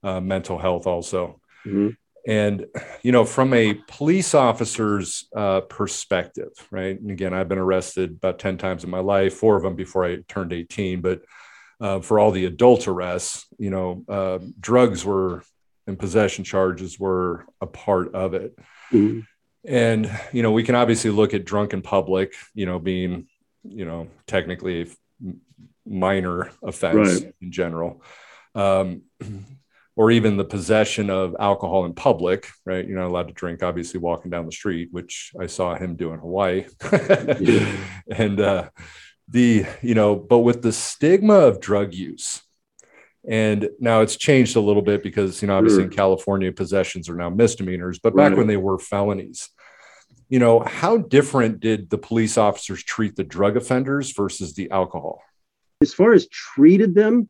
uh, 0.03 0.19
mental 0.19 0.57
health 0.57 0.87
also. 0.87 1.39
Mhm. 1.67 1.95
And, 2.27 2.67
you 3.01 3.11
know, 3.11 3.25
from 3.25 3.53
a 3.53 3.73
police 3.87 4.33
officer's 4.35 5.27
uh, 5.35 5.61
perspective, 5.61 6.51
right? 6.69 6.99
And 6.99 7.09
again, 7.09 7.33
I've 7.33 7.49
been 7.49 7.57
arrested 7.57 8.11
about 8.11 8.37
10 8.39 8.57
times 8.57 8.83
in 8.83 8.89
my 8.89 8.99
life, 8.99 9.33
four 9.35 9.55
of 9.57 9.63
them 9.63 9.75
before 9.75 10.05
I 10.05 10.17
turned 10.27 10.53
18. 10.53 11.01
But 11.01 11.23
uh, 11.79 11.99
for 11.99 12.19
all 12.19 12.29
the 12.31 12.45
adult 12.45 12.87
arrests, 12.87 13.47
you 13.57 13.71
know, 13.71 14.05
uh, 14.07 14.39
drugs 14.59 15.03
were 15.03 15.43
and 15.87 15.97
possession 15.97 16.43
charges 16.43 16.99
were 16.99 17.45
a 17.59 17.65
part 17.65 18.13
of 18.13 18.35
it. 18.35 18.55
Mhm. 18.91 19.25
And, 19.65 20.11
you 20.31 20.43
know, 20.43 20.51
we 20.51 20.63
can 20.63 20.75
obviously 20.75 21.09
look 21.09 21.33
at 21.33 21.43
drunk 21.43 21.73
in 21.73 21.81
public, 21.81 22.33
you 22.53 22.67
know, 22.67 22.77
being, 22.77 23.27
you 23.63 23.85
know, 23.85 24.07
technically 24.27 24.91
minor 25.85 26.51
offense 26.63 27.23
Right. 27.23 27.33
in 27.41 27.51
general. 27.51 28.03
Um, 28.53 29.03
or 30.01 30.09
even 30.09 30.35
the 30.35 30.43
possession 30.43 31.11
of 31.11 31.35
alcohol 31.39 31.85
in 31.85 31.93
public, 31.93 32.47
right? 32.65 32.87
You're 32.87 32.97
not 32.97 33.09
allowed 33.09 33.27
to 33.27 33.35
drink, 33.35 33.61
obviously, 33.61 33.99
walking 33.99 34.31
down 34.31 34.47
the 34.47 34.51
street, 34.51 34.89
which 34.89 35.31
I 35.39 35.45
saw 35.45 35.75
him 35.75 35.95
do 35.95 36.11
in 36.11 36.19
Hawaii. 36.19 36.65
Yeah. 37.39 37.71
And 38.09 38.41
uh, 38.41 38.69
the, 39.27 39.63
you 39.83 39.93
know, 39.93 40.15
but 40.15 40.39
with 40.39 40.63
the 40.63 40.71
stigma 40.71 41.35
of 41.35 41.61
drug 41.61 41.93
use, 41.93 42.41
and 43.29 43.69
now 43.79 44.01
it's 44.01 44.15
changed 44.15 44.55
a 44.55 44.59
little 44.59 44.81
bit 44.81 45.03
because, 45.03 45.39
you 45.39 45.47
know, 45.47 45.55
obviously 45.55 45.83
in 45.83 45.91
California, 45.91 46.51
possessions 46.51 47.07
are 47.07 47.15
now 47.15 47.29
misdemeanors, 47.29 47.99
but 47.99 48.15
back 48.15 48.31
Right. 48.31 48.39
when 48.39 48.47
they 48.47 48.57
were 48.57 48.79
felonies, 48.79 49.49
you 50.29 50.39
know, 50.39 50.61
how 50.61 50.97
different 50.97 51.59
did 51.59 51.91
the 51.91 51.99
police 51.99 52.39
officers 52.39 52.83
treat 52.83 53.15
the 53.15 53.23
drug 53.23 53.55
offenders 53.55 54.13
versus 54.13 54.55
the 54.55 54.71
alcohol? 54.71 55.21
as 55.83 55.93
far 55.93 56.13
as 56.13 56.27
treated 56.29 56.95
them 56.95 57.29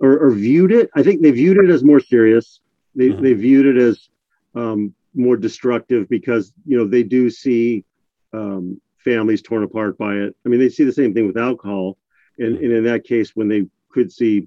or, 0.00 0.18
or 0.18 0.30
viewed 0.30 0.72
it, 0.72 0.90
I 0.94 1.02
think 1.02 1.22
they 1.22 1.30
viewed 1.30 1.58
it 1.58 1.70
as 1.70 1.82
more 1.84 2.00
serious. 2.00 2.60
They, 2.94 3.10
Mhm. 3.10 3.22
they 3.22 3.32
viewed 3.34 3.66
it 3.66 3.76
as 3.76 4.08
um, 4.54 4.94
more 5.14 5.36
destructive 5.36 6.08
because, 6.08 6.52
you 6.66 6.76
know, 6.76 6.86
they 6.86 7.02
do 7.02 7.30
see 7.30 7.84
um, 8.32 8.80
families 8.98 9.42
torn 9.42 9.62
apart 9.62 9.98
by 9.98 10.14
it. 10.16 10.36
I 10.44 10.48
mean, 10.48 10.60
they 10.60 10.68
see 10.68 10.84
the 10.84 10.92
same 10.92 11.14
thing 11.14 11.26
with 11.26 11.36
alcohol. 11.36 11.96
And, 12.38 12.56
and 12.58 12.72
in 12.72 12.84
that 12.84 13.04
case, 13.04 13.34
when 13.34 13.48
they 13.48 13.66
could 13.90 14.12
see 14.12 14.46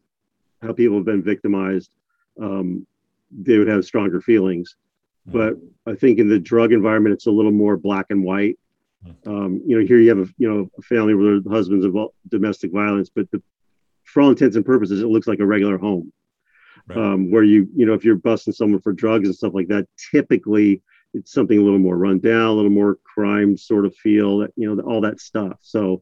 how 0.62 0.74
people 0.74 0.98
have 0.98 1.06
been 1.06 1.24
victimized, 1.24 1.92
um, 2.42 2.86
they 3.32 3.58
would 3.58 3.68
have 3.68 3.86
stronger 3.86 4.22
feelings. 4.22 4.76
But 5.26 5.54
I 5.86 5.96
think 5.96 6.20
in 6.20 6.28
the 6.30 6.40
drug 6.40 6.74
environment, 6.74 7.14
it's 7.14 7.28
a 7.28 7.32
little 7.32 7.52
more 7.52 7.78
black 7.78 8.08
and 8.10 8.24
white. 8.24 8.58
Um, 9.26 9.62
you 9.66 9.80
know, 9.80 9.86
here 9.86 9.98
you 10.00 10.10
have 10.10 10.20
a 10.20 10.28
you 10.38 10.50
know 10.52 10.70
a 10.78 10.82
family 10.82 11.14
where 11.16 11.40
the 11.40 11.50
husband's 11.50 11.86
involved 11.86 12.14
domestic 12.30 12.72
violence, 12.72 13.10
but 13.14 13.30
the, 13.32 13.42
for 14.12 14.22
all 14.22 14.30
intents 14.30 14.56
and 14.56 14.66
purposes, 14.66 15.02
it 15.02 15.08
looks 15.08 15.28
like 15.28 15.40
a 15.40 15.46
regular 15.46 15.78
home. 15.78 16.12
Right. 16.88 16.98
Um, 16.98 17.30
where 17.30 17.44
you 17.44 17.68
you 17.76 17.86
know 17.86 17.94
if 17.94 18.04
you're 18.04 18.16
busting 18.16 18.54
someone 18.54 18.82
for 18.82 18.94
drugs 18.94 19.28
and 19.28 19.36
stuff 19.36 19.54
like 19.54 19.68
that, 19.68 19.88
typically 20.12 20.82
it's 21.14 21.32
something 21.32 21.58
a 21.58 21.62
little 21.62 21.80
more 21.80 21.98
run 21.98 22.20
down, 22.20 22.48
a 22.48 22.54
little 22.54 22.72
more 22.72 22.98
crime 23.04 23.58
sort 23.58 23.86
of 23.86 23.96
feel, 23.96 24.48
you 24.56 24.74
know, 24.74 24.82
all 24.84 25.02
that 25.02 25.20
stuff. 25.20 25.58
So 25.62 26.02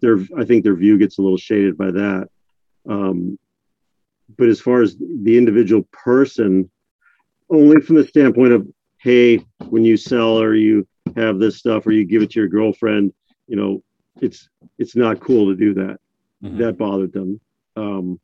their 0.00 0.18
I 0.36 0.44
think 0.44 0.64
their 0.64 0.74
view 0.74 0.98
gets 0.98 1.18
a 1.18 1.22
little 1.22 1.36
shaded 1.36 1.76
by 1.76 1.90
that. 1.92 2.28
Um, 2.88 3.38
but 4.36 4.48
as 4.48 4.60
far 4.60 4.82
as 4.82 4.96
the 4.96 5.36
individual 5.38 5.86
person, 5.92 6.70
only 7.50 7.80
from 7.80 7.96
the 7.96 8.04
standpoint 8.04 8.52
of 8.52 8.66
hey, 9.00 9.38
when 9.68 9.84
you 9.84 9.96
sell 9.96 10.38
or 10.40 10.54
you 10.54 10.86
have 11.16 11.38
this 11.38 11.56
stuff 11.56 11.86
or 11.86 11.92
you 11.92 12.04
give 12.04 12.22
it 12.22 12.30
to 12.30 12.40
your 12.40 12.48
girlfriend, 12.48 13.12
you 13.46 13.56
know, 13.56 13.82
it's 14.20 14.48
it's 14.78 14.96
not 14.96 15.20
cool 15.20 15.48
to 15.48 15.56
do 15.56 15.74
that. 15.74 15.98
Mhm. 16.42 16.58
That 16.58 16.78
bothered 16.78 17.12
them. 17.12 17.40
Um, 17.76 18.20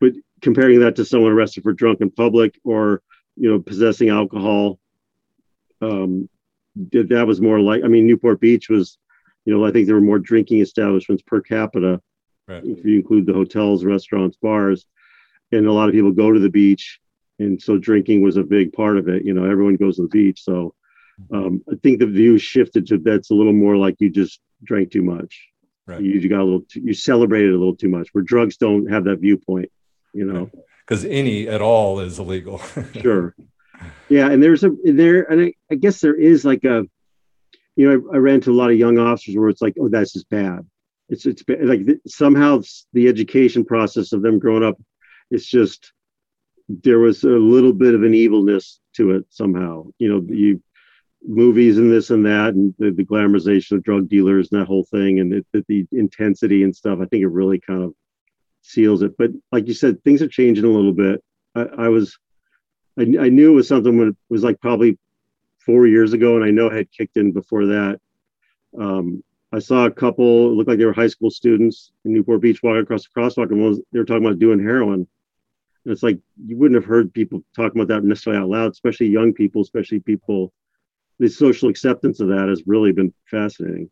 but 0.00 0.12
comparing 0.40 0.80
that 0.80 0.96
to 0.96 1.04
someone 1.04 1.32
arrested 1.32 1.62
for 1.62 1.72
drunk 1.72 2.00
in 2.00 2.10
public 2.10 2.58
or 2.64 3.02
you 3.36 3.50
know 3.50 3.58
possessing 3.60 4.08
alcohol, 4.08 4.78
um, 5.80 6.28
that 6.92 7.08
that 7.08 7.26
was 7.26 7.40
more 7.40 7.60
like 7.60 7.82
I 7.84 7.88
mean 7.88 8.06
Newport 8.06 8.40
Beach 8.40 8.68
was, 8.68 8.98
you 9.44 9.52
know, 9.52 9.64
I 9.64 9.70
think 9.70 9.86
there 9.86 9.94
were 9.96 10.00
more 10.00 10.18
drinking 10.18 10.60
establishments 10.60 11.22
per 11.26 11.40
capita 11.40 12.00
Right. 12.48 12.64
if 12.64 12.84
you 12.84 12.96
include 12.96 13.26
the 13.26 13.32
hotels, 13.32 13.84
restaurants, 13.84 14.36
bars, 14.36 14.86
and 15.52 15.66
a 15.66 15.72
lot 15.72 15.88
of 15.88 15.94
people 15.94 16.10
go 16.10 16.32
to 16.32 16.40
the 16.40 16.48
beach, 16.50 16.98
and 17.38 17.62
so 17.62 17.78
drinking 17.78 18.22
was 18.22 18.36
a 18.36 18.42
big 18.42 18.72
part 18.72 18.98
of 18.98 19.08
it. 19.08 19.24
You 19.24 19.34
know, 19.34 19.44
everyone 19.44 19.76
goes 19.76 19.96
to 19.96 20.02
the 20.02 20.08
beach, 20.08 20.42
so 20.42 20.74
um, 21.32 21.62
I 21.70 21.76
think 21.76 22.00
the 22.00 22.06
view 22.06 22.38
shifted 22.38 22.86
to 22.88 22.98
that's 22.98 23.30
a 23.30 23.34
little 23.34 23.52
more 23.52 23.76
like 23.76 23.96
you 24.00 24.10
just 24.10 24.40
drank 24.64 24.90
too 24.90 25.02
much. 25.02 25.49
Right. 25.86 26.00
You, 26.00 26.12
you 26.12 26.28
got 26.28 26.40
a 26.40 26.44
little, 26.44 26.62
too, 26.62 26.80
you 26.80 26.94
celebrated 26.94 27.50
a 27.50 27.58
little 27.58 27.76
too 27.76 27.88
much. 27.88 28.08
Where 28.12 28.22
drugs 28.22 28.56
don't 28.56 28.90
have 28.90 29.04
that 29.04 29.20
viewpoint, 29.20 29.70
you 30.12 30.24
know. 30.24 30.50
Because 30.86 31.04
any 31.04 31.48
at 31.48 31.62
all 31.62 32.00
is 32.00 32.18
illegal. 32.18 32.60
Sure. 33.00 33.34
Yeah, 34.08 34.28
and 34.28 34.42
there's 34.42 34.62
a 34.62 34.72
there, 34.84 35.22
and 35.22 35.40
I, 35.40 35.54
I 35.70 35.76
guess 35.76 36.00
there 36.00 36.14
is 36.14 36.44
like 36.44 36.64
a, 36.64 36.84
you 37.76 37.88
know, 37.88 38.10
I, 38.12 38.16
I 38.16 38.18
ran 38.18 38.40
to 38.42 38.50
a 38.50 38.54
lot 38.54 38.70
of 38.70 38.76
young 38.76 38.98
officers 38.98 39.36
where 39.36 39.48
it's 39.48 39.62
like, 39.62 39.74
oh, 39.80 39.88
that's 39.88 40.12
just 40.12 40.28
bad. 40.28 40.66
It's 41.08 41.24
it's 41.26 41.42
like 41.48 41.86
th- 41.86 42.00
somehow 42.06 42.60
the 42.92 43.08
education 43.08 43.64
process 43.64 44.12
of 44.12 44.22
them 44.22 44.38
growing 44.38 44.64
up, 44.64 44.78
it's 45.30 45.46
just 45.46 45.92
there 46.68 46.98
was 46.98 47.24
a 47.24 47.28
little 47.28 47.72
bit 47.72 47.94
of 47.94 48.02
an 48.02 48.14
evilness 48.14 48.80
to 48.96 49.12
it 49.12 49.24
somehow. 49.30 49.86
You 49.98 50.08
know, 50.08 50.26
you 50.28 50.62
movies 51.26 51.78
and 51.78 51.92
this 51.92 52.10
and 52.10 52.24
that, 52.26 52.54
and 52.54 52.74
the, 52.78 52.90
the 52.90 53.04
glamorization 53.04 53.72
of 53.72 53.82
drug 53.82 54.08
dealers 54.08 54.50
and 54.50 54.60
that 54.60 54.66
whole 54.66 54.84
thing, 54.84 55.20
and 55.20 55.44
the, 55.52 55.64
the 55.68 55.86
intensity 55.92 56.62
and 56.62 56.74
stuff. 56.74 56.98
I 57.00 57.06
think 57.06 57.22
it 57.22 57.28
really 57.28 57.60
kind 57.60 57.82
of 57.82 57.94
seals 58.62 59.02
it. 59.02 59.16
But 59.16 59.30
like 59.52 59.66
you 59.66 59.74
said, 59.74 60.02
things 60.02 60.22
are 60.22 60.28
changing 60.28 60.64
a 60.64 60.68
little 60.68 60.92
bit. 60.92 61.22
I, 61.54 61.62
I 61.62 61.88
was 61.88 62.18
I, 62.98 63.02
I 63.02 63.28
knew 63.28 63.52
it 63.52 63.54
was 63.54 63.68
something 63.68 63.96
when 63.98 64.08
it 64.08 64.16
was 64.28 64.42
like 64.42 64.60
probably 64.60 64.98
four 65.58 65.86
years 65.86 66.12
ago, 66.12 66.36
and 66.36 66.44
I 66.44 66.50
know 66.50 66.66
it 66.66 66.76
had 66.76 66.92
kicked 66.92 67.16
in 67.16 67.32
before 67.32 67.66
that. 67.66 68.00
Um, 68.78 69.22
I 69.52 69.58
saw 69.58 69.86
a 69.86 69.90
couple, 69.90 70.54
looked 70.54 70.68
like 70.68 70.78
they 70.78 70.84
were 70.84 70.92
high 70.92 71.08
school 71.08 71.30
students 71.30 71.92
in 72.04 72.12
Newport 72.12 72.40
Beach 72.40 72.62
walking 72.62 72.82
across 72.82 73.04
the 73.04 73.20
crosswalk, 73.20 73.50
and 73.50 73.62
was, 73.62 73.80
they 73.92 73.98
were 73.98 74.04
talking 74.04 74.24
about 74.24 74.38
doing 74.38 74.60
heroin. 74.60 75.06
And 75.84 75.92
it's 75.92 76.02
like 76.02 76.18
you 76.46 76.56
wouldn't 76.56 76.80
have 76.80 76.88
heard 76.88 77.12
people 77.12 77.42
talking 77.56 77.80
about 77.80 77.88
that 77.88 78.04
necessarily 78.04 78.42
out 78.42 78.48
loud, 78.48 78.72
especially 78.72 79.08
young 79.08 79.32
people, 79.32 79.62
especially 79.62 80.00
people. 80.00 80.52
The 81.20 81.28
social 81.28 81.68
acceptance 81.68 82.18
of 82.18 82.28
that 82.28 82.48
has 82.48 82.62
really 82.66 82.90
been 82.90 83.14
fascinating. 83.26 83.90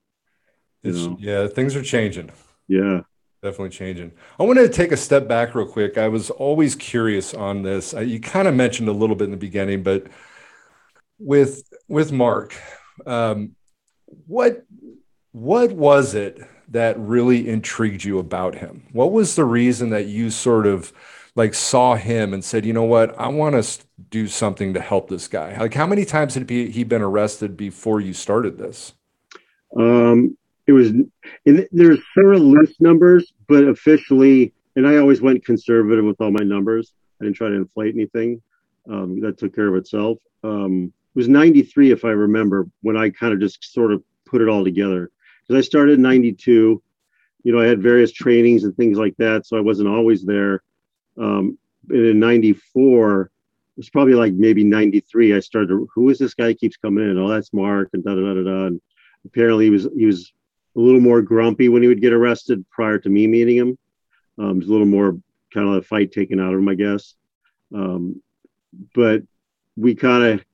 It's, 0.82 1.06
yeah, 1.18 1.46
things 1.46 1.76
are 1.76 1.82
changing. 1.82 2.32
Yeah. 2.66 3.02
Definitely 3.42 3.68
changing. 3.68 4.12
I 4.40 4.42
wanted 4.42 4.62
to 4.62 4.68
take 4.70 4.90
a 4.90 4.96
step 4.96 5.28
back 5.28 5.54
real 5.54 5.66
quick. 5.66 5.96
I 5.96 6.08
was 6.08 6.30
always 6.30 6.74
curious 6.74 7.34
on 7.34 7.62
this. 7.62 7.94
Uh, 7.94 8.00
You 8.00 8.18
kind 8.18 8.48
of 8.48 8.54
mentioned 8.54 8.88
a 8.88 8.92
little 8.92 9.14
bit 9.14 9.26
in 9.26 9.30
the 9.30 9.36
beginning, 9.36 9.84
but 9.84 10.06
with 11.20 11.62
with 11.86 12.10
Mark, 12.10 12.56
um, 13.06 13.54
what 14.26 14.64
what 15.32 15.70
was 15.72 16.14
it 16.14 16.40
that 16.70 16.98
really 16.98 17.48
intrigued 17.48 18.04
you 18.04 18.18
about 18.18 18.54
him? 18.56 18.86
What 18.92 19.12
was 19.12 19.36
the 19.36 19.44
reason 19.44 19.90
that 19.90 20.06
you 20.06 20.30
sort 20.30 20.66
of 20.66 20.92
like 21.38 21.54
saw 21.54 21.94
him 21.94 22.34
and 22.34 22.44
said, 22.44 22.66
you 22.66 22.72
know 22.72 22.82
what, 22.82 23.18
I 23.18 23.28
want 23.28 23.62
to 23.62 23.84
do 24.10 24.26
something 24.26 24.74
to 24.74 24.80
help 24.80 25.08
this 25.08 25.28
guy? 25.28 25.56
Like, 25.56 25.72
how 25.72 25.86
many 25.86 26.04
times 26.04 26.34
had 26.34 26.50
he, 26.50 26.84
been 26.84 27.00
arrested 27.00 27.56
before 27.56 28.00
you 28.00 28.12
started 28.12 28.58
this? 28.58 28.92
Um, 29.78 30.36
it 30.66 30.72
was, 30.72 30.88
and 30.88 31.68
there's 31.70 32.00
of 32.18 32.40
loose 32.42 32.74
numbers, 32.80 33.32
but 33.46 33.64
officially, 33.64 34.52
and 34.74 34.86
I 34.86 34.96
always 34.96 35.22
went 35.22 35.44
conservative 35.44 36.04
with 36.04 36.20
all 36.20 36.32
my 36.32 36.44
numbers. 36.44 36.92
I 37.20 37.24
didn't 37.24 37.36
try 37.36 37.48
to 37.48 37.54
inflate 37.54 37.94
anything. 37.94 38.42
Um, 38.90 39.20
that 39.20 39.38
took 39.38 39.54
care 39.54 39.68
of 39.68 39.76
itself. 39.76 40.18
Um, 40.42 40.92
it 41.14 41.18
was 41.18 41.28
93, 41.28 41.92
if 41.92 42.04
I 42.04 42.10
remember, 42.10 42.66
when 42.82 42.96
I 42.96 43.10
kind 43.10 43.32
of 43.32 43.40
just 43.40 43.72
sort 43.72 43.92
of 43.92 44.02
put 44.26 44.40
it 44.40 44.48
all 44.48 44.64
together 44.64 45.10
because 45.46 45.64
I 45.64 45.66
started 45.66 45.94
in 45.94 46.02
'92. 46.02 46.82
You 47.44 47.52
know, 47.52 47.60
I 47.60 47.66
had 47.66 47.80
various 47.80 48.12
trainings 48.12 48.64
and 48.64 48.76
things 48.76 48.98
like 48.98 49.16
that, 49.18 49.46
so 49.46 49.56
I 49.56 49.60
wasn't 49.60 49.88
always 49.88 50.24
there. 50.24 50.62
Um, 51.20 51.58
and 51.88 52.06
in 52.06 52.20
'94, 52.20 53.30
it's 53.78 53.88
probably 53.88 54.14
like 54.14 54.34
maybe 54.34 54.64
93 54.64 55.34
i 55.34 55.40
started 55.40 55.68
to, 55.68 55.88
who 55.94 56.10
is 56.10 56.18
this 56.18 56.34
guy 56.34 56.52
keeps 56.52 56.76
coming 56.76 57.08
in? 57.08 57.16
Oh 57.16 57.28
that's 57.28 57.52
mark 57.52 57.90
and 57.92 58.04
da 58.04 58.14
da 58.14 58.34
da 58.34 58.42
da 58.42 58.66
and 58.66 58.80
apparently 59.24 59.66
he 59.66 59.70
was 59.70 59.88
he 59.96 60.04
was 60.04 60.32
a 60.76 60.80
little 60.80 61.00
more 61.00 61.22
grumpy 61.22 61.68
when 61.68 61.82
he 61.82 61.88
would 61.88 62.00
get 62.00 62.12
arrested 62.12 62.64
prior 62.70 62.98
to 62.98 63.08
me 63.08 63.26
meeting 63.26 63.56
him. 63.56 63.78
Um, 64.38 64.58
there's 64.58 64.68
a 64.68 64.72
little 64.72 64.86
more 64.86 65.18
kind 65.54 65.68
of 65.68 65.74
a 65.74 65.82
fight 65.82 66.12
taken 66.12 66.40
out 66.40 66.52
of 66.52 66.58
him 66.58 66.68
i 66.68 66.74
guess. 66.74 67.14
Um, 67.74 68.20
but 68.94 69.22
we 69.76 69.94
kind 69.94 70.24
of 70.24 70.44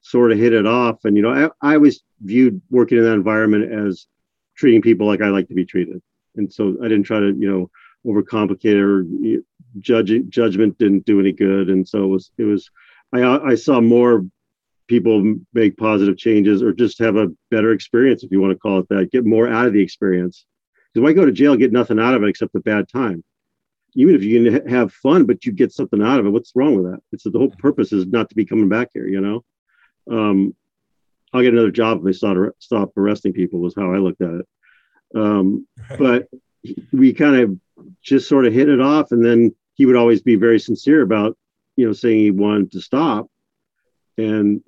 sort 0.00 0.32
of 0.32 0.38
hit 0.38 0.54
it 0.54 0.66
off. 0.66 1.04
And 1.04 1.16
you 1.16 1.22
know 1.22 1.52
I, 1.62 1.74
I 1.74 1.76
was 1.76 2.02
viewed 2.22 2.60
working 2.70 2.98
in 2.98 3.04
that 3.04 3.12
environment 3.12 3.70
as 3.72 4.06
treating 4.56 4.82
people 4.82 5.06
like 5.06 5.22
i 5.22 5.28
like 5.28 5.48
to 5.48 5.54
be 5.54 5.66
treated. 5.66 6.00
And 6.36 6.50
so 6.50 6.76
i 6.80 6.84
didn't 6.84 7.04
try 7.04 7.20
to 7.20 7.26
you 7.26 7.50
know 7.50 7.70
overcomplicate 8.06 8.80
or 8.80 9.04
judge 9.78 10.12
judgment 10.28 10.76
didn't 10.78 11.06
do 11.06 11.20
any 11.20 11.32
good. 11.32 11.70
And 11.70 11.86
so 11.88 12.04
it 12.04 12.08
was 12.08 12.32
it 12.38 12.44
was 12.44 12.70
i 13.12 13.22
i 13.22 13.54
saw 13.54 13.80
more 13.80 14.24
people 14.86 15.36
make 15.54 15.76
positive 15.76 16.16
changes 16.16 16.62
or 16.62 16.72
just 16.72 16.98
have 16.98 17.16
a 17.16 17.28
better 17.50 17.72
experience 17.72 18.24
if 18.24 18.32
you 18.32 18.40
want 18.40 18.52
to 18.52 18.58
call 18.58 18.80
it 18.80 18.88
that 18.88 19.12
get 19.12 19.24
more 19.24 19.48
out 19.48 19.66
of 19.66 19.72
the 19.72 19.82
experience. 19.82 20.44
Because 20.92 21.04
why 21.04 21.12
go 21.12 21.24
to 21.24 21.32
jail 21.32 21.56
get 21.56 21.72
nothing 21.72 22.00
out 22.00 22.14
of 22.14 22.24
it 22.24 22.28
except 22.28 22.56
a 22.56 22.60
bad 22.60 22.88
time? 22.88 23.22
Even 23.94 24.14
if 24.16 24.22
you 24.22 24.50
can 24.50 24.68
have 24.68 24.92
fun 24.92 25.26
but 25.26 25.44
you 25.44 25.52
get 25.52 25.72
something 25.72 26.02
out 26.02 26.18
of 26.18 26.26
it 26.26 26.30
what's 26.30 26.52
wrong 26.54 26.74
with 26.76 26.92
that? 26.92 27.00
It's 27.12 27.24
the 27.24 27.38
whole 27.38 27.50
purpose 27.50 27.92
is 27.92 28.06
not 28.06 28.28
to 28.30 28.34
be 28.34 28.44
coming 28.44 28.68
back 28.68 28.88
here 28.92 29.06
you 29.06 29.20
know? 29.20 29.44
Um 30.10 30.54
i'll 31.32 31.42
get 31.42 31.52
another 31.52 31.70
job 31.70 31.98
if 31.98 32.04
they 32.04 32.12
stop, 32.12 32.36
stop 32.58 32.96
arresting 32.96 33.32
people 33.32 33.60
was 33.60 33.74
how 33.76 33.92
i 33.92 33.98
looked 33.98 34.22
at 34.22 34.34
it. 34.34 34.46
Um 35.14 35.66
but 35.98 36.28
we 36.92 37.12
kind 37.12 37.36
of 37.36 37.58
just 38.02 38.28
sort 38.28 38.46
of 38.46 38.52
hit 38.52 38.68
it 38.68 38.80
off 38.80 39.12
and 39.12 39.24
then 39.24 39.54
he 39.80 39.86
would 39.86 39.96
always 39.96 40.20
be 40.20 40.34
very 40.34 40.60
sincere 40.60 41.00
about 41.00 41.38
you 41.76 41.86
know 41.86 41.94
saying 41.94 42.18
he 42.18 42.30
wanted 42.30 42.70
to 42.70 42.82
stop. 42.82 43.30
And 44.18 44.60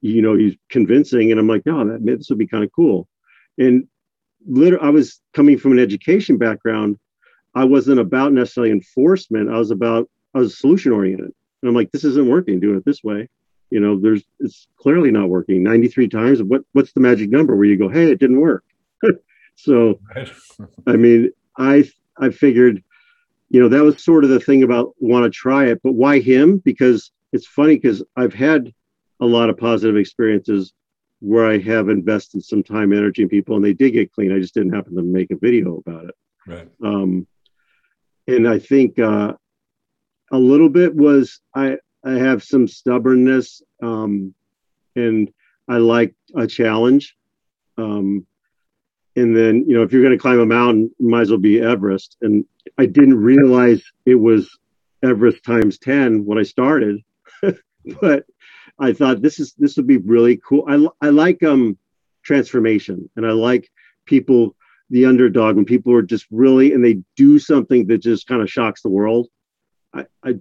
you 0.00 0.20
know 0.20 0.36
he's 0.36 0.56
convincing 0.70 1.30
and 1.30 1.38
i'm 1.38 1.46
like 1.46 1.64
no 1.66 1.86
that 1.86 2.04
this 2.04 2.28
would 2.30 2.38
be 2.38 2.48
kind 2.48 2.64
of 2.64 2.72
cool. 2.72 3.06
And 3.58 3.86
literally 4.48 4.84
i 4.84 4.90
was 4.90 5.20
coming 5.34 5.56
from 5.56 5.70
an 5.70 5.78
education 5.78 6.36
background 6.36 6.98
i 7.54 7.62
wasn't 7.62 8.00
about 8.00 8.32
necessarily 8.32 8.72
enforcement 8.72 9.50
i 9.50 9.58
was 9.58 9.70
about 9.70 10.10
i 10.34 10.40
was 10.40 10.58
solution 10.58 10.90
oriented. 10.90 11.32
And 11.62 11.68
i'm 11.68 11.76
like 11.76 11.92
this 11.92 12.02
isn't 12.02 12.28
working 12.28 12.58
doing 12.58 12.78
it 12.78 12.84
this 12.84 13.04
way. 13.04 13.28
You 13.70 13.78
know 13.78 14.00
there's 14.00 14.24
it's 14.40 14.66
clearly 14.76 15.12
not 15.12 15.28
working. 15.28 15.62
93 15.62 16.08
times 16.08 16.42
what 16.42 16.62
what's 16.72 16.92
the 16.92 17.00
magic 17.08 17.30
number 17.30 17.54
where 17.54 17.66
you 17.66 17.76
go 17.76 17.88
hey 17.88 18.10
it 18.10 18.18
didn't 18.18 18.40
work. 18.40 18.64
So 19.54 20.00
i 20.88 20.96
mean 20.96 21.30
i 21.56 21.88
i 22.18 22.30
figured 22.30 22.82
you 23.50 23.60
know 23.60 23.68
that 23.68 23.82
was 23.82 24.02
sort 24.02 24.24
of 24.24 24.30
the 24.30 24.40
thing 24.40 24.62
about 24.62 24.94
want 24.98 25.24
to 25.24 25.30
try 25.30 25.66
it 25.66 25.80
but 25.82 25.92
why 25.92 26.20
him 26.20 26.58
because 26.64 27.10
it's 27.32 27.46
funny 27.46 27.76
because 27.76 28.02
i've 28.16 28.34
had 28.34 28.72
a 29.20 29.26
lot 29.26 29.50
of 29.50 29.56
positive 29.58 29.96
experiences 29.96 30.72
where 31.20 31.46
i 31.46 31.58
have 31.58 31.88
invested 31.88 32.42
some 32.42 32.62
time 32.62 32.92
energy 32.92 33.22
in 33.22 33.28
people 33.28 33.56
and 33.56 33.64
they 33.64 33.72
did 33.74 33.90
get 33.90 34.12
clean 34.12 34.32
i 34.32 34.38
just 34.38 34.54
didn't 34.54 34.72
happen 34.72 34.94
to 34.96 35.02
make 35.02 35.30
a 35.30 35.36
video 35.36 35.76
about 35.86 36.04
it 36.06 36.14
Right. 36.46 36.68
um, 36.82 37.26
and 38.26 38.48
i 38.48 38.58
think 38.58 38.98
uh, 38.98 39.34
a 40.32 40.38
little 40.38 40.68
bit 40.68 40.94
was 40.94 41.40
i 41.54 41.76
i 42.04 42.12
have 42.12 42.42
some 42.42 42.66
stubbornness 42.68 43.62
um, 43.82 44.34
and 44.96 45.30
i 45.68 45.76
like 45.78 46.14
a 46.36 46.46
challenge 46.46 47.16
um, 47.78 48.26
and 49.16 49.36
then 49.36 49.64
you 49.66 49.74
know 49.74 49.82
if 49.82 49.92
you're 49.92 50.02
going 50.02 50.16
to 50.16 50.22
climb 50.22 50.40
a 50.40 50.46
mountain 50.46 50.90
you 50.98 51.08
might 51.08 51.22
as 51.22 51.30
well 51.30 51.38
be 51.38 51.60
everest. 51.60 52.16
And 52.22 52.44
i 52.78 52.86
didn't 52.86 53.16
realize 53.16 53.82
it 54.06 54.14
was 54.14 54.48
everest 55.02 55.44
times 55.44 55.78
10 55.78 56.24
when 56.24 56.38
i 56.38 56.42
started. 56.42 57.00
But 58.00 58.26
i 58.78 58.92
thought 58.92 59.22
this 59.22 59.40
is 59.40 59.54
this 59.54 59.76
would 59.76 59.86
be 59.86 59.96
really 59.96 60.38
cool. 60.46 60.64
I, 60.68 61.06
I 61.06 61.10
like 61.10 61.42
um 61.42 61.78
transformation. 62.22 63.08
And 63.16 63.26
i 63.26 63.30
like 63.30 63.70
people 64.04 64.54
the 64.90 65.06
underdog 65.06 65.56
when 65.56 65.64
people 65.64 65.94
are 65.94 66.02
just 66.02 66.26
really 66.30 66.74
and 66.74 66.84
they 66.84 67.00
do 67.16 67.38
something 67.38 67.86
that 67.86 67.98
just 67.98 68.26
kind 68.26 68.42
of 68.42 68.50
shocks 68.50 68.82
the 68.82 68.88
world. 68.88 69.28
I, 69.94 70.04
I 70.22 70.34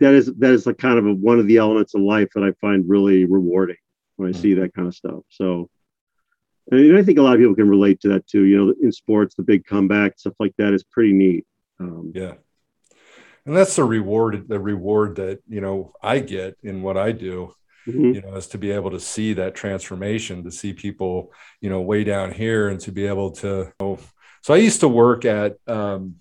that 0.00 0.14
is 0.14 0.26
that 0.34 0.50
is 0.50 0.66
like 0.66 0.78
kind 0.78 0.98
of 0.98 1.06
a, 1.06 1.14
one 1.14 1.38
of 1.38 1.46
the 1.46 1.58
elements 1.58 1.94
of 1.94 2.02
life 2.02 2.28
that 2.34 2.42
i 2.42 2.52
find 2.60 2.88
really 2.88 3.24
rewarding 3.24 3.76
when 4.16 4.28
i 4.28 4.32
see 4.32 4.54
that 4.54 4.74
kind 4.74 4.88
of 4.88 4.94
stuff. 4.94 5.20
So 5.28 5.70
and 6.70 6.96
I 6.96 7.02
think 7.02 7.18
a 7.18 7.22
lot 7.22 7.34
of 7.34 7.40
people 7.40 7.54
can 7.54 7.68
relate 7.68 8.00
to 8.00 8.08
that 8.08 8.26
too. 8.26 8.44
You 8.44 8.66
know, 8.66 8.74
in 8.82 8.92
sports, 8.92 9.34
the 9.34 9.42
big 9.42 9.64
comeback 9.64 10.18
stuff 10.18 10.34
like 10.38 10.54
that 10.58 10.72
is 10.72 10.84
pretty 10.84 11.12
neat. 11.12 11.46
Um, 11.80 12.12
Yeah. 12.14 12.34
And 13.46 13.54
that's 13.54 13.76
the 13.76 13.84
reward, 13.84 14.48
the 14.48 14.58
reward 14.58 15.16
that, 15.16 15.40
you 15.46 15.60
know, 15.60 15.92
I 16.02 16.20
get 16.20 16.56
in 16.62 16.80
what 16.80 16.96
I 16.96 17.12
do, 17.12 17.54
mhm. 17.86 18.14
you 18.14 18.22
know, 18.22 18.36
is 18.36 18.46
to 18.48 18.58
be 18.58 18.70
able 18.70 18.90
to 18.92 19.00
see 19.00 19.34
that 19.34 19.54
transformation, 19.54 20.44
to 20.44 20.50
see 20.50 20.72
people, 20.72 21.30
you 21.60 21.68
know, 21.68 21.82
way 21.82 22.04
down 22.04 22.32
here 22.32 22.68
and 22.68 22.80
to 22.80 22.90
be 22.90 23.06
able 23.06 23.32
to, 23.32 23.70
oh, 23.80 23.98
so 24.40 24.54
I 24.54 24.58
used 24.58 24.80
to 24.80 24.88
work 24.88 25.26
at 25.26 25.56
um, 25.66 26.16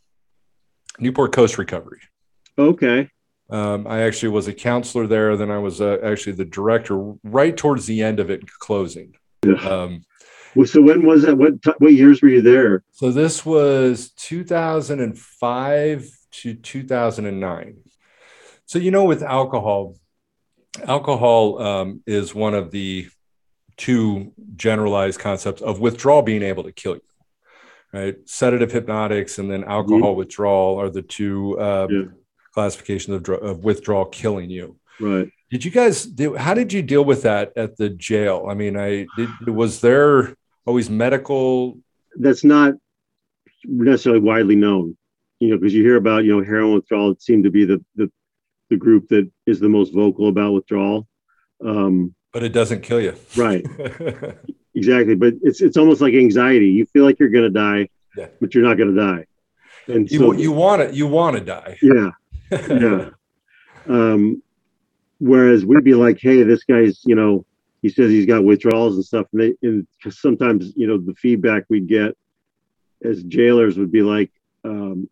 Newport 1.00 1.32
Coast 1.32 1.58
Recovery. 1.58 2.02
Okay. 2.58 3.10
Um, 3.50 3.88
I 3.88 4.02
actually 4.02 4.30
was 4.30 4.48
a 4.48 4.54
counselor 4.54 5.08
there. 5.08 5.38
Then 5.38 5.52
I 5.52 5.60
was 5.60 5.80
uh, 5.80 6.00
actually 6.04 6.34
the 6.34 6.46
director 6.46 7.14
right 7.24 7.56
towards 7.56 7.86
the 7.86 8.02
end 8.02 8.20
of 8.20 8.30
it 8.30 8.50
closing. 8.60 9.16
Yeah. 9.46 9.56
Um, 9.56 10.04
Well, 10.56 10.66
so 10.68 10.82
when 10.82 11.06
was 11.06 11.24
that? 11.24 11.38
What 11.38 11.54
what 11.80 11.94
years 11.94 12.22
were 12.22 12.30
you 12.30 12.42
there? 12.42 12.84
So 12.92 13.12
this 13.12 13.46
was 13.46 14.12
2005 14.18 16.10
to 16.32 16.54
2009. 16.54 17.78
So 18.66 18.80
you 18.80 18.92
know, 18.92 19.04
with 19.06 19.24
alcohol, 19.24 19.96
alcohol 20.88 21.62
um, 21.62 22.02
is 22.06 22.34
one 22.36 22.54
of 22.54 22.72
the 22.72 23.08
two 23.78 24.32
generalized 24.56 25.20
concepts 25.20 25.62
of 25.62 25.80
withdrawal 25.80 26.22
being 26.22 26.44
able 26.44 26.64
to 26.64 26.72
kill 26.72 26.96
you. 26.96 27.02
Right, 27.92 28.16
sedative 28.26 28.72
hypnotics 28.72 29.38
and 29.38 29.52
then 29.52 29.64
alcohol 29.64 30.16
withdrawal 30.16 30.80
are 30.82 30.90
the 30.90 31.04
two 31.04 31.60
uh, 31.60 31.88
Yeah. 31.92 32.06
classifications 32.52 33.16
of, 33.16 33.22
dr- 33.22 33.44
of 33.44 33.64
withdrawal 33.64 34.06
killing 34.06 34.50
you. 34.50 34.78
Right. 35.00 35.30
Did 35.52 35.64
you 35.64 35.70
guys? 35.70 36.04
Do, 36.06 36.36
how 36.36 36.56
did 36.56 36.74
you 36.74 36.82
deal 36.82 37.06
with 37.06 37.22
that 37.22 37.54
at 37.56 37.78
the 37.78 37.90
jail? 37.90 38.48
I 38.50 38.56
mean, 38.56 38.76
I 38.78 39.06
did. 39.16 39.30
Was 39.48 39.82
there 39.82 40.36
always 40.66 40.90
medical 40.90 41.78
That's 42.20 42.44
not 42.44 42.74
necessarily 43.66 44.22
widely 44.22 44.56
known, 44.56 44.98
you 45.40 45.50
know, 45.50 45.58
because 45.58 45.74
you 45.74 45.84
hear 45.84 45.96
about 45.98 46.24
you 46.26 46.36
know 46.36 46.44
heroin 46.44 46.74
withdrawal. 46.76 47.12
It 47.12 47.22
seemed 47.22 47.44
to 47.46 47.52
be 47.52 47.66
the 47.66 47.84
the 47.96 48.12
the 48.70 48.78
group 48.78 49.08
that 49.10 49.30
is 49.46 49.60
the 49.60 49.70
most 49.70 49.94
vocal 49.94 50.28
about 50.28 50.54
withdrawal. 50.54 51.08
Um, 51.66 52.14
but 52.32 52.44
it 52.44 52.50
doesn't 52.54 52.82
kill 52.82 53.02
you. 53.02 53.16
right. 53.38 53.66
Exactly. 54.76 55.14
But 55.14 55.36
it's 55.44 55.62
it's 55.62 55.78
almost 55.78 56.02
like 56.02 56.16
anxiety. 56.16 56.66
You 56.70 56.88
feel 56.88 57.06
like 57.06 57.20
you're 57.20 57.30
gonna 57.30 57.52
die, 57.52 57.90
Yeah. 58.18 58.30
but 58.42 58.56
you're 58.56 58.64
not 58.64 58.76
gonna 58.80 58.96
die. 58.96 59.26
And 59.86 60.10
you 60.10 60.18
so 60.18 60.32
you 60.32 60.52
want 60.52 60.82
to 60.90 60.96
you 60.96 61.06
want 61.06 61.38
to 61.38 61.44
die. 61.44 61.78
yeah. 61.82 62.10
yeah. 62.52 63.10
Um, 63.88 64.42
whereas 65.20 65.64
we'd 65.66 65.84
be 65.84 65.94
like, 65.94 66.18
hey, 66.20 66.42
this 66.44 66.64
guy's, 66.64 67.02
you 67.06 67.16
know, 67.16 67.46
he 67.84 67.90
says 67.90 68.10
he's 68.10 68.26
got 68.26 68.46
withdrawals 68.46 68.96
and 68.96 69.06
stuff. 69.06 69.28
And, 69.34 69.42
they, 69.42 69.54
and 69.62 69.86
sometimes, 70.10 70.74
you 70.76 70.88
know, 70.88 70.98
the 70.98 71.14
feedback 71.14 71.66
we'd 71.70 71.88
get 71.88 72.18
as 73.04 73.22
jailers 73.24 73.78
would 73.78 73.92
be 73.92 74.02
like, 74.02 74.32
um, 74.64 75.10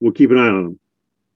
we'll 0.00 0.12
keep 0.12 0.32
an 0.32 0.38
eye 0.38 0.48
on 0.48 0.66
him. 0.66 0.80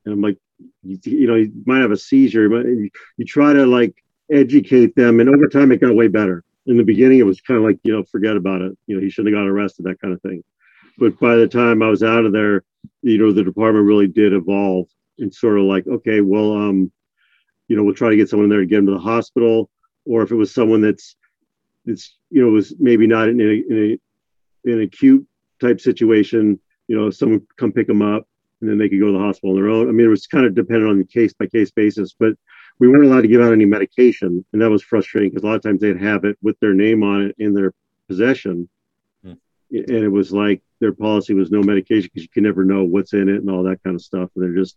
And 0.04 0.14
I'm 0.14 0.20
like, 0.20 0.36
you, 0.82 0.98
you 1.04 1.26
know, 1.28 1.36
he 1.36 1.52
might 1.64 1.80
have 1.80 1.92
a 1.92 1.96
seizure. 1.96 2.48
Might, 2.48 2.66
you, 2.66 2.90
you 3.16 3.24
try 3.24 3.52
to 3.52 3.64
like 3.66 3.94
educate 4.30 4.96
them. 4.96 5.20
And 5.20 5.28
over 5.28 5.46
time, 5.46 5.70
it 5.70 5.80
got 5.80 5.94
way 5.94 6.08
better. 6.08 6.42
In 6.66 6.76
the 6.76 6.82
beginning, 6.82 7.20
it 7.20 7.26
was 7.26 7.40
kind 7.40 7.58
of 7.58 7.64
like, 7.64 7.78
you 7.84 7.92
know, 7.92 8.02
forget 8.02 8.36
about 8.36 8.60
it. 8.60 8.76
You 8.88 8.96
know, 8.96 9.00
he 9.00 9.10
shouldn't 9.10 9.32
have 9.32 9.40
got 9.40 9.48
arrested, 9.48 9.84
that 9.84 10.00
kind 10.00 10.12
of 10.12 10.20
thing. 10.22 10.42
But 10.98 11.20
by 11.20 11.36
the 11.36 11.46
time 11.46 11.82
I 11.82 11.88
was 11.88 12.02
out 12.02 12.26
of 12.26 12.32
there, 12.32 12.64
you 13.02 13.16
know, 13.16 13.30
the 13.30 13.44
department 13.44 13.86
really 13.86 14.08
did 14.08 14.32
evolve 14.32 14.88
and 15.20 15.32
sort 15.32 15.58
of 15.58 15.66
like, 15.66 15.86
okay, 15.86 16.20
well, 16.20 16.52
um, 16.52 16.90
you 17.68 17.76
know, 17.76 17.84
we'll 17.84 17.94
try 17.94 18.10
to 18.10 18.16
get 18.16 18.28
someone 18.28 18.46
in 18.46 18.50
there 18.50 18.60
to 18.60 18.66
get 18.66 18.80
him 18.80 18.86
to 18.86 18.92
the 18.92 18.98
hospital, 18.98 19.70
or 20.08 20.22
if 20.22 20.30
it 20.30 20.36
was 20.36 20.52
someone 20.52 20.80
that's, 20.80 21.16
that's, 21.84 22.16
you 22.30 22.42
know, 22.42 22.50
was 22.50 22.74
maybe 22.78 23.06
not 23.06 23.28
in 23.28 23.40
a, 23.40 23.44
in 23.44 23.98
a, 24.64 24.68
in 24.68 24.78
an 24.78 24.82
acute 24.82 25.26
type 25.60 25.80
situation, 25.80 26.58
you 26.88 26.96
know, 26.96 27.10
someone 27.10 27.46
come 27.56 27.72
pick 27.72 27.86
them 27.86 28.02
up 28.02 28.26
and 28.60 28.68
then 28.68 28.78
they 28.78 28.88
could 28.88 29.00
go 29.00 29.06
to 29.06 29.12
the 29.12 29.18
hospital 29.18 29.50
on 29.50 29.56
their 29.56 29.70
own. 29.70 29.88
I 29.88 29.92
mean, 29.92 30.06
it 30.06 30.10
was 30.10 30.26
kind 30.26 30.46
of 30.46 30.54
dependent 30.54 30.90
on 30.90 30.98
the 30.98 31.04
case 31.04 31.32
by 31.32 31.46
case 31.46 31.70
basis, 31.70 32.14
but 32.18 32.32
we 32.80 32.88
weren't 32.88 33.06
allowed 33.06 33.22
to 33.22 33.28
give 33.28 33.40
out 33.40 33.52
any 33.52 33.64
medication, 33.64 34.44
and 34.52 34.62
that 34.62 34.70
was 34.70 34.82
frustrating 34.82 35.30
because 35.30 35.42
a 35.42 35.46
lot 35.46 35.56
of 35.56 35.62
times 35.62 35.80
they'd 35.80 36.00
have 36.00 36.24
it 36.24 36.38
with 36.42 36.58
their 36.60 36.74
name 36.74 37.02
on 37.02 37.22
it 37.22 37.34
in 37.38 37.52
their 37.52 37.72
possession, 38.08 38.68
Hmm. 39.24 39.32
and 39.70 39.90
it 39.90 40.08
was 40.08 40.32
like 40.32 40.62
their 40.80 40.92
policy 40.92 41.34
was 41.34 41.50
no 41.50 41.62
medication 41.62 42.08
because 42.12 42.22
you 42.22 42.28
can 42.28 42.44
never 42.44 42.64
know 42.64 42.84
what's 42.84 43.12
in 43.12 43.28
it 43.28 43.36
and 43.36 43.50
all 43.50 43.64
that 43.64 43.82
kind 43.82 43.96
of 43.96 44.02
stuff. 44.02 44.30
And 44.34 44.44
they're 44.44 44.62
just, 44.62 44.76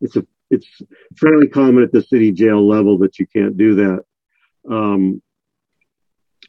it's 0.00 0.16
a, 0.16 0.26
it's 0.50 0.82
fairly 1.16 1.48
common 1.48 1.82
at 1.82 1.92
the 1.92 2.02
city 2.02 2.32
jail 2.32 2.66
level 2.66 2.98
that 2.98 3.18
you 3.18 3.26
can't 3.26 3.56
do 3.56 3.74
that. 3.76 4.04
Um, 4.70 5.22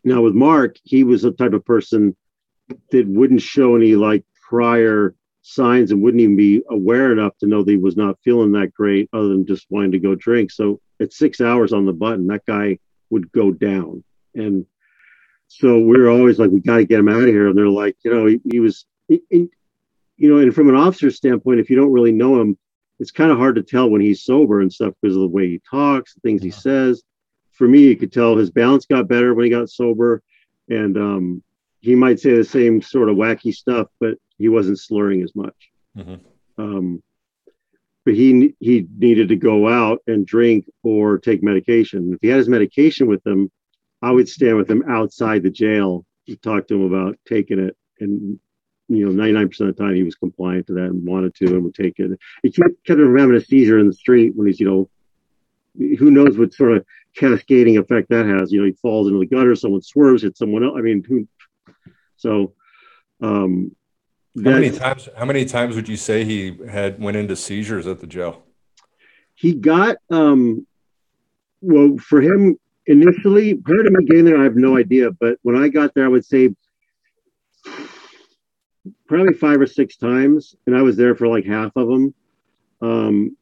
now 0.04 0.22
with 0.22 0.34
Mark, 0.34 0.78
he 0.84 1.04
was 1.04 1.22
the 1.22 1.32
type 1.32 1.54
of 1.54 1.66
person 1.66 2.16
that 2.92 3.08
wouldn't 3.08 3.42
show 3.42 3.76
any 3.76 3.96
like 3.96 4.24
prior 4.48 5.16
signs 5.42 5.92
and 5.92 6.02
wouldn't 6.02 6.22
even 6.22 6.36
be 6.36 6.62
aware 6.70 7.12
enough 7.12 7.38
to 7.40 7.48
know 7.48 7.64
that 7.64 7.72
he 7.72 7.78
was 7.78 7.98
not 7.98 8.20
feeling 8.24 8.52
that 8.52 8.74
great 8.74 9.10
other 9.14 9.30
than 9.30 9.46
just 9.46 9.66
wanting 9.70 9.92
to 9.92 10.00
go 10.00 10.16
drink. 10.16 10.52
So 10.52 10.80
at 11.02 11.14
six 11.14 11.42
hours 11.42 11.74
on 11.74 11.86
the 11.86 11.94
button, 11.94 12.28
that 12.28 12.46
guy 12.46 12.80
would 13.10 13.32
go 13.32 13.52
down. 13.52 14.04
And 14.36 14.66
so 15.48 15.80
we 15.80 16.00
were 16.00 16.10
always 16.10 16.40
like, 16.40 16.52
we 16.52 16.60
got 16.60 16.78
to 16.78 16.86
get 16.86 17.00
him 17.00 17.10
out 17.10 17.24
of 17.24 17.30
here. 17.30 17.48
And 17.48 17.58
they're 17.58 17.68
like, 17.68 17.98
you 18.04 18.14
know, 18.14 18.26
he, 18.28 18.40
he 18.52 18.60
was, 18.60 18.86
he, 19.08 19.22
he, 19.30 19.48
you 20.18 20.30
know, 20.30 20.40
and 20.40 20.54
from 20.54 20.70
an 20.70 20.76
officer's 20.76 21.16
standpoint, 21.16 21.60
if 21.60 21.70
you 21.70 21.76
don't 21.76 21.92
really 21.92 22.12
know 22.12 22.40
him, 22.40 22.58
it's 23.00 23.12
kind 23.12 23.32
of 23.32 23.38
hard 23.38 23.56
to 23.56 23.64
tell 23.64 23.90
when 23.90 24.02
he's 24.02 24.24
sober 24.24 24.60
and 24.62 24.72
stuff 24.72 24.94
because 25.02 25.16
of 25.16 25.22
the 25.22 25.28
way 25.28 25.48
he 25.48 25.62
talks, 25.70 26.14
the 26.14 26.20
things 26.22 26.44
he 26.44 26.52
says. 26.52 27.02
For 27.60 27.68
me, 27.68 27.82
you 27.82 27.98
could 27.98 28.14
tell 28.14 28.38
his 28.38 28.50
balance 28.50 28.86
got 28.86 29.10
better 29.10 29.34
when 29.36 29.44
he 29.44 29.52
got 29.52 29.70
sober. 29.70 30.24
And 30.70 30.98
um, 30.98 31.44
he 31.82 31.94
might 31.94 32.22
say 32.22 32.34
the 32.34 32.44
same 32.44 32.82
sort 32.82 33.10
of 33.10 33.18
wacky 33.18 33.54
stuff, 33.54 33.88
but 34.00 34.16
he 34.38 34.48
wasn't 34.48 34.80
slurring 34.80 35.22
as 35.22 35.36
much. 35.36 35.70
Mhm. 35.98 36.22
Um, 36.58 37.04
but 38.06 38.16
he 38.16 38.56
he 38.62 38.88
needed 38.98 39.28
to 39.28 39.36
go 39.36 39.68
out 39.68 40.02
and 40.08 40.26
drink 40.26 40.70
or 40.84 41.18
take 41.18 41.44
medication. 41.44 42.14
If 42.14 42.20
he 42.22 42.30
had 42.30 42.38
his 42.38 42.48
medication 42.48 43.08
with 43.08 43.26
him, 43.28 43.52
I 44.02 44.12
would 44.12 44.30
stand 44.30 44.56
with 44.56 44.72
him 44.72 44.84
outside 44.88 45.44
the 45.44 45.52
jail 45.52 46.06
to 46.28 46.38
talk 46.38 46.68
to 46.68 46.76
him 46.76 46.94
about 46.94 47.20
taking 47.28 47.60
it. 47.60 47.76
And 48.00 48.40
you 48.88 49.06
know, 49.06 49.24
99% 49.24 49.44
of 49.60 49.76
the 49.76 49.84
time 49.84 49.96
he 49.96 50.04
was 50.04 50.16
compliant 50.16 50.68
to 50.68 50.74
that 50.76 50.86
and 50.86 51.06
wanted 51.06 51.36
to 51.36 51.48
and 51.48 51.64
would 51.66 51.76
take 51.76 52.00
it. 52.00 52.18
He 52.42 52.52
kept, 52.52 52.84
kept 52.86 53.00
him 53.00 53.08
from 53.08 53.18
having 53.18 53.36
a 53.36 53.42
seizure 53.42 53.80
in 53.80 53.88
the 53.88 53.94
street 53.94 54.34
when 54.36 54.48
he's, 54.48 54.60
you 54.60 54.66
know, 54.66 54.90
who 55.98 56.10
knows 56.10 56.38
what 56.38 56.54
sort 56.54 56.78
of 56.78 56.86
cascading 57.16 57.78
effect 57.78 58.10
that 58.10 58.26
has. 58.26 58.52
You 58.52 58.62
know, 58.62 58.66
he 58.66 58.74
falls 58.74 59.08
into 59.08 59.20
the 59.20 59.26
gutter, 59.26 59.56
someone 59.56 59.82
swerves, 59.82 60.24
hits 60.24 60.40
someone 60.40 60.64
else. 60.64 60.76
I 60.78 60.82
mean, 60.82 61.04
who 61.08 61.28
so 62.18 62.54
um 63.22 63.76
How 64.44 64.52
many 64.52 64.72
times? 64.72 65.10
How 65.18 65.26
many 65.26 65.46
times 65.46 65.76
would 65.76 65.90
you 65.90 65.98
say 65.98 66.24
he 66.24 66.58
had 66.70 67.02
went 67.02 67.18
into 67.18 67.36
seizures 67.36 67.88
at 67.88 68.00
the 68.00 68.08
jail? 68.08 68.44
he 69.40 69.54
got 69.54 69.98
um 70.12 70.66
well 71.62 71.98
for 71.98 72.22
him 72.22 72.58
initially 72.88 73.56
prior 73.56 73.84
to 73.84 73.92
me 73.92 74.06
getting 74.06 74.26
there 74.26 74.40
i 74.40 74.44
have 74.44 74.56
no 74.56 74.78
idea 74.78 75.12
but 75.12 75.38
when 75.44 75.56
i 75.56 75.68
got 75.68 75.94
there 75.94 76.06
i 76.06 76.08
would 76.08 76.26
say 76.26 76.50
probably 79.08 79.34
five 79.34 79.60
or 79.62 79.68
six 79.68 79.96
times 79.96 80.56
and 80.68 80.76
i 80.76 80.82
was 80.82 80.98
there 80.98 81.16
for 81.16 81.28
like 81.28 81.46
half 81.46 81.72
of 81.76 81.88
them 81.88 82.14
um 82.82 83.36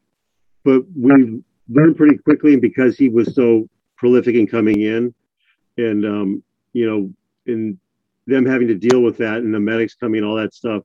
but 0.64 0.82
we 0.96 1.42
learned 1.68 1.96
pretty 1.96 2.18
quickly 2.18 2.56
because 2.56 2.96
he 2.96 3.08
was 3.08 3.34
so 3.34 3.68
prolific 3.96 4.34
in 4.34 4.46
coming 4.46 4.80
in 4.82 5.14
and 5.76 6.04
um 6.04 6.42
you 6.72 6.88
know 6.88 7.12
and 7.52 7.78
them 8.26 8.46
having 8.46 8.68
to 8.68 8.74
deal 8.74 9.00
with 9.00 9.16
that 9.16 9.38
and 9.38 9.54
the 9.54 9.60
medics 9.60 9.94
coming 9.94 10.22
all 10.22 10.36
that 10.36 10.54
stuff 10.54 10.82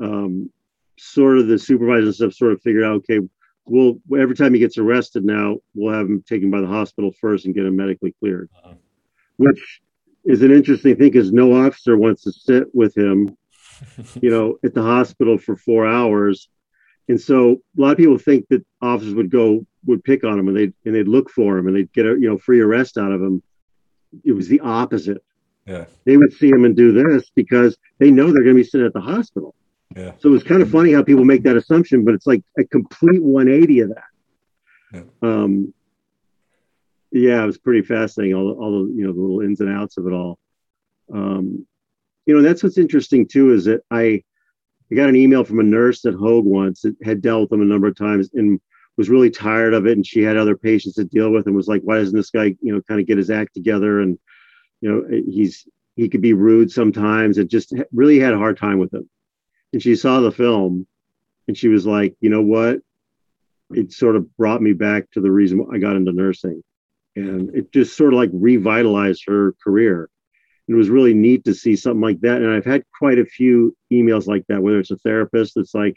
um 0.00 0.50
sort 0.98 1.38
of 1.38 1.46
the 1.46 1.58
supervisors 1.58 2.20
and 2.20 2.32
stuff 2.32 2.34
sort 2.34 2.52
of 2.52 2.62
figured 2.62 2.84
out 2.84 2.96
okay 2.96 3.20
we'll 3.66 4.00
every 4.18 4.34
time 4.34 4.54
he 4.54 4.60
gets 4.60 4.78
arrested 4.78 5.24
now, 5.24 5.56
we'll 5.74 5.92
have 5.92 6.06
him 6.06 6.22
taken 6.22 6.50
by 6.50 6.60
the 6.60 6.66
hospital 6.66 7.12
first 7.20 7.44
and 7.44 7.54
get 7.54 7.66
him 7.66 7.76
medically 7.76 8.14
cleared. 8.18 8.48
Uh-huh. 8.64 8.74
Which 9.36 9.80
is 10.24 10.42
an 10.42 10.50
interesting 10.50 10.96
thing 10.96 11.10
because 11.10 11.32
no 11.32 11.52
officer 11.52 11.96
wants 11.96 12.22
to 12.22 12.32
sit 12.32 12.74
with 12.74 12.96
him, 12.96 13.36
you 14.22 14.30
know, 14.30 14.58
at 14.64 14.74
the 14.74 14.82
hospital 14.82 15.36
for 15.36 15.56
four 15.56 15.86
hours. 15.86 16.48
And 17.08 17.20
so 17.20 17.52
a 17.78 17.80
lot 17.80 17.92
of 17.92 17.98
people 17.98 18.18
think 18.18 18.46
that 18.50 18.64
officers 18.82 19.14
would 19.14 19.30
go 19.30 19.64
would 19.86 20.02
pick 20.02 20.24
on 20.24 20.38
him 20.38 20.48
and 20.48 20.56
they'd 20.56 20.72
and 20.84 20.94
they'd 20.94 21.06
look 21.08 21.30
for 21.30 21.56
him 21.58 21.66
and 21.68 21.76
they'd 21.76 21.92
get 21.92 22.06
a 22.06 22.10
you 22.10 22.28
know 22.28 22.38
free 22.38 22.60
arrest 22.60 22.98
out 22.98 23.12
of 23.12 23.22
him. 23.22 23.42
It 24.24 24.32
was 24.32 24.48
the 24.48 24.60
opposite. 24.60 25.22
Yeah. 25.66 25.84
They 26.04 26.16
would 26.16 26.32
see 26.32 26.48
him 26.48 26.64
and 26.64 26.76
do 26.76 26.92
this 26.92 27.30
because 27.34 27.76
they 27.98 28.10
know 28.10 28.26
they're 28.32 28.42
gonna 28.44 28.54
be 28.54 28.64
sitting 28.64 28.86
at 28.86 28.92
the 28.92 29.00
hospital. 29.00 29.54
Yeah. 29.96 30.12
So 30.18 30.34
it's 30.34 30.44
kind 30.44 30.62
of 30.62 30.70
funny 30.70 30.92
how 30.92 31.02
people 31.02 31.24
make 31.24 31.42
that 31.44 31.56
assumption, 31.56 32.04
but 32.04 32.14
it's 32.14 32.26
like 32.26 32.42
a 32.58 32.64
complete 32.64 33.22
180 33.22 33.80
of 33.80 33.88
that. 33.90 34.04
Yeah. 34.92 35.02
Um, 35.22 35.72
yeah, 37.12 37.42
it 37.42 37.46
was 37.46 37.58
pretty 37.58 37.82
fascinating. 37.82 38.34
All, 38.34 38.48
the- 38.48 38.60
all 38.60 38.84
the 38.86 38.92
you 38.92 39.06
know 39.06 39.12
the 39.12 39.20
little 39.20 39.40
ins 39.40 39.60
and 39.60 39.70
outs 39.70 39.96
of 39.96 40.06
it 40.06 40.12
all. 40.12 40.38
Um, 41.12 41.66
you 42.26 42.34
know, 42.34 42.42
that's 42.42 42.62
what's 42.64 42.78
interesting 42.78 43.26
too 43.28 43.52
is 43.52 43.64
that 43.66 43.82
I, 43.90 44.24
I 44.90 44.94
got 44.94 45.08
an 45.08 45.16
email 45.16 45.44
from 45.44 45.60
a 45.60 45.64
nurse 45.64 46.04
at 46.04 46.14
Hoag 46.14 46.44
once 46.44 46.82
that 46.82 46.96
had 47.02 47.20
dealt 47.20 47.42
with 47.42 47.52
him 47.52 47.62
a 47.62 47.64
number 47.64 47.88
of 47.88 47.96
times 47.96 48.30
and 48.34 48.60
was 48.96 49.10
really 49.10 49.30
tired 49.30 49.74
of 49.74 49.86
it, 49.86 49.92
and 49.92 50.06
she 50.06 50.22
had 50.22 50.36
other 50.36 50.56
patients 50.56 50.94
to 50.94 51.04
deal 51.04 51.30
with, 51.30 51.46
and 51.46 51.54
was 51.54 51.68
like, 51.68 51.82
"Why 51.82 51.98
doesn't 51.98 52.16
this 52.16 52.30
guy, 52.30 52.56
you 52.62 52.72
know, 52.72 52.80
kind 52.82 53.00
of 53.00 53.06
get 53.06 53.18
his 53.18 53.30
act 53.30 53.54
together?" 53.54 54.00
And 54.00 54.18
you 54.80 54.90
know, 54.90 55.02
eh, 55.12 55.22
he's 55.28 55.66
he 55.96 56.08
could 56.08 56.22
be 56.22 56.32
rude 56.32 56.70
sometimes. 56.70 57.38
It 57.38 57.48
just 57.48 57.72
really 57.92 58.18
had 58.18 58.34
a 58.34 58.38
hard 58.38 58.58
time 58.58 58.78
with 58.78 58.92
him 58.94 59.08
and 59.72 59.82
she 59.82 59.94
saw 59.94 60.20
the 60.20 60.32
film 60.32 60.86
and 61.48 61.56
she 61.56 61.68
was 61.68 61.86
like, 61.86 62.16
you 62.20 62.30
know 62.30 62.42
what? 62.42 62.78
It 63.70 63.92
sort 63.92 64.16
of 64.16 64.34
brought 64.36 64.62
me 64.62 64.72
back 64.72 65.10
to 65.12 65.20
the 65.20 65.30
reason 65.30 65.66
I 65.72 65.78
got 65.78 65.96
into 65.96 66.12
nursing. 66.12 66.62
And 67.14 67.54
it 67.54 67.72
just 67.72 67.96
sort 67.96 68.12
of 68.14 68.18
like 68.18 68.30
revitalized 68.32 69.24
her 69.26 69.54
career. 69.62 70.08
It 70.68 70.74
was 70.74 70.90
really 70.90 71.14
neat 71.14 71.44
to 71.44 71.54
see 71.54 71.76
something 71.76 72.00
like 72.00 72.20
that. 72.20 72.42
And 72.42 72.50
I've 72.50 72.64
had 72.64 72.84
quite 72.98 73.18
a 73.18 73.24
few 73.24 73.76
emails 73.92 74.26
like 74.26 74.44
that, 74.48 74.62
whether 74.62 74.80
it's 74.80 74.90
a 74.90 74.96
therapist 74.98 75.54
that's 75.54 75.74
like, 75.74 75.96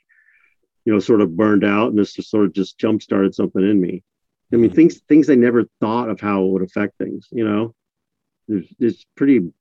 you 0.86 0.94
know, 0.94 1.00
sort 1.00 1.22
of 1.22 1.36
burned 1.36 1.64
out 1.64 1.90
and 1.90 1.98
this 1.98 2.14
just 2.14 2.30
sort 2.30 2.46
of 2.46 2.54
just 2.54 2.78
jump 2.78 3.02
started 3.02 3.34
something 3.34 3.68
in 3.68 3.82
me. 3.82 4.04
I 4.52 4.56
mean, 4.56 4.70
mm-hmm. 4.70 4.76
things 4.76 5.02
things 5.08 5.30
I 5.30 5.36
never 5.36 5.66
thought 5.80 6.10
of 6.10 6.20
how 6.20 6.44
it 6.44 6.52
would 6.52 6.64
affect 6.64 6.98
things, 6.98 7.28
you 7.32 7.46
know. 7.46 7.76
There's 8.48 8.68
it's 8.80 9.06
pretty 9.16 9.52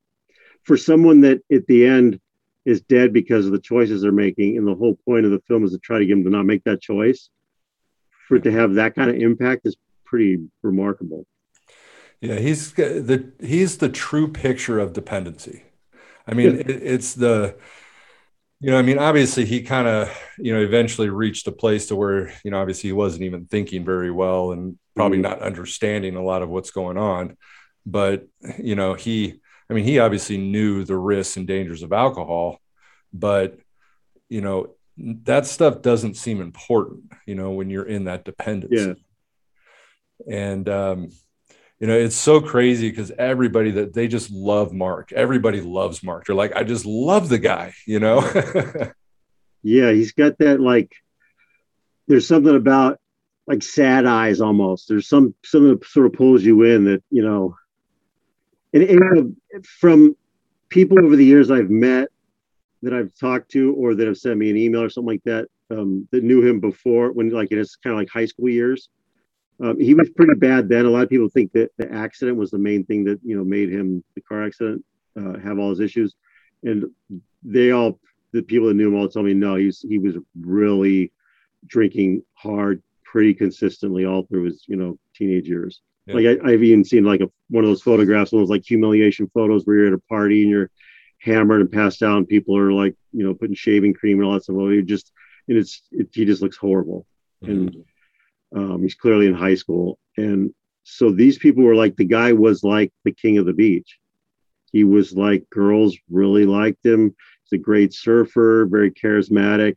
for 0.64 0.77
someone 0.77 1.23
that 1.23 1.40
at 1.53 1.66
the 1.66 1.87
end 1.87 2.21
is 2.68 2.83
dead 2.83 3.14
because 3.14 3.47
of 3.47 3.53
the 3.53 3.59
choices 3.59 4.03
they're 4.03 4.12
making. 4.12 4.59
And 4.59 4.66
the 4.66 4.75
whole 4.75 4.99
point 5.07 5.25
of 5.25 5.31
the 5.31 5.40
film 5.49 5.64
is 5.64 5.73
to 5.73 5.79
try 5.79 5.99
to 5.99 6.05
get 6.05 6.14
them 6.14 6.25
to 6.25 6.31
not 6.31 6.44
make 6.44 6.64
that 6.64 6.83
choice. 6.83 7.31
For 8.29 8.37
it 8.37 8.42
to 8.42 8.53
have 8.53 8.75
that 8.75 8.94
kind 8.94 9.09
of 9.09 9.16
impact 9.16 9.62
is 9.64 9.77
pretty 10.05 10.38
remarkable. 10.62 11.27
Yeah, 12.20 12.38
he's 12.38 12.72
the 12.72 13.33
he's 13.40 13.78
the 13.78 13.88
true 13.88 14.33
picture 14.33 14.78
of 14.78 14.92
dependency. 14.92 15.62
I 16.26 16.35
mean, 16.35 16.54
Yeah. 16.57 16.61
it, 16.61 16.70
it's 16.83 17.14
the 17.14 17.57
you 18.61 18.72
know, 18.72 18.78
I 18.78 18.83
mean, 18.83 18.98
obviously 18.98 19.44
he 19.44 19.62
kind 19.62 19.87
of 19.87 20.11
you 20.38 20.52
know 20.52 20.61
eventually 20.61 21.09
reached 21.11 21.46
a 21.46 21.52
place 21.52 21.87
to 21.87 21.96
where 21.96 22.33
you 22.44 22.50
know 22.50 22.61
obviously 22.61 22.88
he 22.88 22.92
wasn't 22.92 23.22
even 23.22 23.46
thinking 23.46 23.85
very 23.85 24.11
well 24.11 24.52
and 24.52 24.78
probably 24.96 25.18
Mhm. 25.18 25.22
not 25.22 25.42
understanding 25.42 26.16
a 26.16 26.22
lot 26.24 26.42
of 26.42 26.48
what's 26.48 26.72
going 26.72 26.98
on. 26.98 27.37
But 27.87 28.26
you 28.59 28.74
know, 28.74 28.94
he 28.94 29.40
I 29.70 29.74
mean, 29.74 29.85
he 29.85 29.98
obviously 30.00 30.38
knew 30.38 30.85
the 30.85 30.96
risks 30.96 31.37
and 31.37 31.46
dangers 31.46 31.83
of 31.83 31.92
alcohol, 31.92 32.59
but 33.12 33.59
you 34.28 34.40
know 34.40 34.74
that 34.96 35.46
stuff 35.46 35.83
doesn't 35.83 36.14
seem 36.14 36.40
important. 36.40 37.12
You 37.26 37.37
know, 37.37 37.52
when 37.52 37.70
you're 37.70 37.87
in 37.87 38.04
that 38.07 38.24
dependency. 38.24 38.96
And 40.28 40.68
um, 40.68 41.09
you 41.81 41.87
know, 41.87 41.97
it's 41.97 42.17
so 42.17 42.41
crazy 42.41 42.91
because 42.91 43.12
everybody 43.12 43.71
that 43.73 43.95
they 43.95 44.09
just 44.09 44.31
love 44.31 44.73
Mark. 44.73 45.12
Everybody 45.12 45.61
loves 45.61 46.03
Mark. 46.03 46.27
They're 46.27 46.35
like, 46.35 46.57
I 46.57 46.64
just 46.64 46.87
love 46.87 47.29
the 47.29 47.38
guy, 47.38 47.73
you 47.87 48.01
know? 48.01 48.21
Yeah, 49.62 49.93
he's 49.93 50.12
got 50.12 50.38
that 50.38 50.61
like 50.61 50.93
there's 52.07 52.27
something 52.27 52.55
about 52.55 52.99
like 53.47 53.62
sad 53.62 54.07
eyes 54.07 54.41
almost. 54.41 54.88
There's 54.88 55.09
some 55.09 55.35
something 55.45 55.71
that 55.71 55.85
sort 55.85 56.07
of 56.07 56.12
pulls 56.12 56.43
you 56.43 56.62
in 56.62 56.85
that, 56.85 57.03
you 57.11 57.23
know. 57.23 57.57
And, 58.73 58.83
and 58.83 59.67
from 59.67 60.17
people 60.69 61.05
over 61.05 61.17
the 61.17 61.25
years 61.25 61.51
I've 61.51 61.71
met 61.71 62.09
that 62.83 62.93
I've 62.93 63.14
talked 63.19 63.51
to 63.53 63.75
or 63.75 63.95
that 63.95 64.07
have 64.07 64.19
sent 64.19 64.38
me 64.38 64.51
an 64.51 64.57
email 64.57 64.83
or 64.83 64.91
something 64.91 65.14
like 65.14 65.25
that, 65.25 65.49
um, 65.71 66.07
that 66.12 66.23
knew 66.23 66.47
him 66.47 66.61
before 66.61 67.12
when 67.12 67.31
like 67.31 67.51
in 67.51 67.59
his 67.59 67.77
kind 67.77 67.95
of 67.95 67.99
like 67.99 68.11
high 68.11 68.27
school 68.27 68.49
years. 68.49 68.88
Um, 69.62 69.81
he 69.81 69.94
was 69.94 70.09
pretty 70.11 70.35
bad 70.35 70.68
then. 70.68 70.87
A 70.87 70.90
lot 70.90 71.03
of 71.03 71.11
people 71.11 71.29
think 71.29 71.53
that 71.53 71.71
the 71.79 71.92
accident 71.92 72.37
was 72.37 72.51
the 72.51 72.59
main 72.59 72.85
thing 72.85 73.05
that 73.05 73.18
you 73.25 73.37
know 73.37 73.44
made 73.44 73.71
him 73.71 74.05
the 74.14 74.21
car 74.21 74.44
accident 74.44 74.85
uh, 75.18 75.38
have 75.38 75.59
all 75.59 75.71
his 75.71 75.81
issues, 75.81 76.14
and 76.62 76.85
they 77.42 77.73
all 77.73 77.99
the 78.33 78.42
people 78.42 78.68
that 78.68 78.75
knew 78.75 78.88
him 78.88 78.94
all 78.94 79.09
told 79.09 79.27
me 79.27 79.35
no, 79.35 79.57
he's 79.57 79.81
he 79.81 79.99
was 79.99 80.17
really 80.40 81.13
drinking 81.67 82.23
hard 82.35 82.83
pretty 83.04 83.35
consistently 83.35 84.04
all 84.04 84.23
through 84.23 84.44
his 84.44 84.65
you 84.69 84.77
know 84.77 84.98
teenage 85.15 85.48
years. 85.48 85.81
Yeah. 86.06 86.15
Like 86.15 86.27
I, 86.27 86.52
I've 86.52 86.63
even 86.63 86.85
seen 86.85 87.04
like 87.04 87.21
a 87.21 87.31
one 87.50 87.65
of 87.65 87.71
those 87.71 87.83
photographs, 87.83 88.33
one 88.33 88.42
of 88.42 88.48
those 88.48 88.54
like 88.54 88.65
humiliation 88.65 89.29
photos 89.35 89.65
where 89.65 89.79
you're 89.79 89.87
at 89.88 89.92
a 89.92 89.98
party 89.98 90.42
and 90.42 90.50
you're 90.50 90.71
hammered 91.21 91.61
and 91.61 91.73
passed 91.73 92.02
out, 92.02 92.19
and 92.19 92.29
people 92.29 92.56
are 92.56 92.73
like 92.73 92.94
you 93.13 93.25
know 93.25 93.35
putting 93.35 93.56
shaving 93.56 93.94
cream 93.94 94.19
and 94.19 94.27
all 94.27 94.35
that 94.35 94.44
stuff. 94.44 94.54
Well, 94.54 94.71
you 94.71 94.83
just 94.83 95.11
and 95.48 95.59
it's 95.59 95.83
it, 95.90 96.11
he 96.13 96.25
just 96.25 96.42
looks 96.42 96.56
horrible 96.56 97.06
and 97.42 97.75
um, 98.55 98.83
he's 98.83 98.94
clearly 98.94 99.27
in 99.27 99.35
high 99.35 99.55
school. 99.55 99.99
And 100.17 100.53
so 100.85 101.11
these 101.11 101.38
people 101.38 101.65
were 101.65 101.75
like, 101.75 101.96
the 101.96 102.05
guy 102.05 102.33
was 102.33 102.65
like 102.65 102.92
the 103.05 103.13
king 103.13 103.38
of 103.38 103.46
the 103.46 103.53
beach. 103.53 103.99
He 104.73 104.85
was 104.85 105.15
like, 105.15 105.49
girls 105.51 105.96
really 106.11 106.46
liked 106.46 106.85
him. 106.85 107.15
He's 107.44 107.59
a 107.59 107.63
great 107.63 107.94
surfer, 107.94 108.67
very 108.67 108.90
charismatic, 108.90 109.77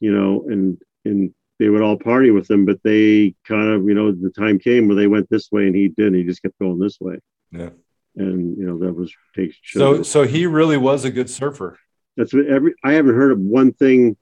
you 0.00 0.12
know, 0.12 0.44
and, 0.48 0.78
and 1.04 1.34
they 1.58 1.68
would 1.68 1.82
all 1.82 1.98
party 1.98 2.30
with 2.30 2.50
him, 2.50 2.64
but 2.64 2.82
they 2.82 3.34
kind 3.46 3.68
of, 3.68 3.84
you 3.84 3.94
know, 3.94 4.10
the 4.12 4.30
time 4.30 4.58
came 4.58 4.88
where 4.88 4.96
they 4.96 5.06
went 5.06 5.28
this 5.30 5.50
way 5.52 5.66
and 5.66 5.74
he 5.74 5.88
didn't. 5.88 6.14
He 6.14 6.24
just 6.24 6.42
kept 6.42 6.58
going 6.58 6.78
this 6.78 6.98
way. 7.00 7.18
Yeah. 7.52 7.70
and 8.16 8.56
you 8.58 8.66
know 8.66 8.78
that 8.78 8.92
was 8.92 9.12
takes. 9.34 9.56
So 9.64 10.02
so 10.02 10.24
he 10.24 10.46
really 10.46 10.76
was 10.76 11.04
a 11.04 11.10
good 11.10 11.30
surfer. 11.30 11.78
That's 12.16 12.32
what 12.32 12.46
every. 12.46 12.74
I 12.82 12.92
haven't 12.92 13.14
heard 13.14 13.32
of 13.32 13.38
one 13.38 13.72
thing, 13.72 14.16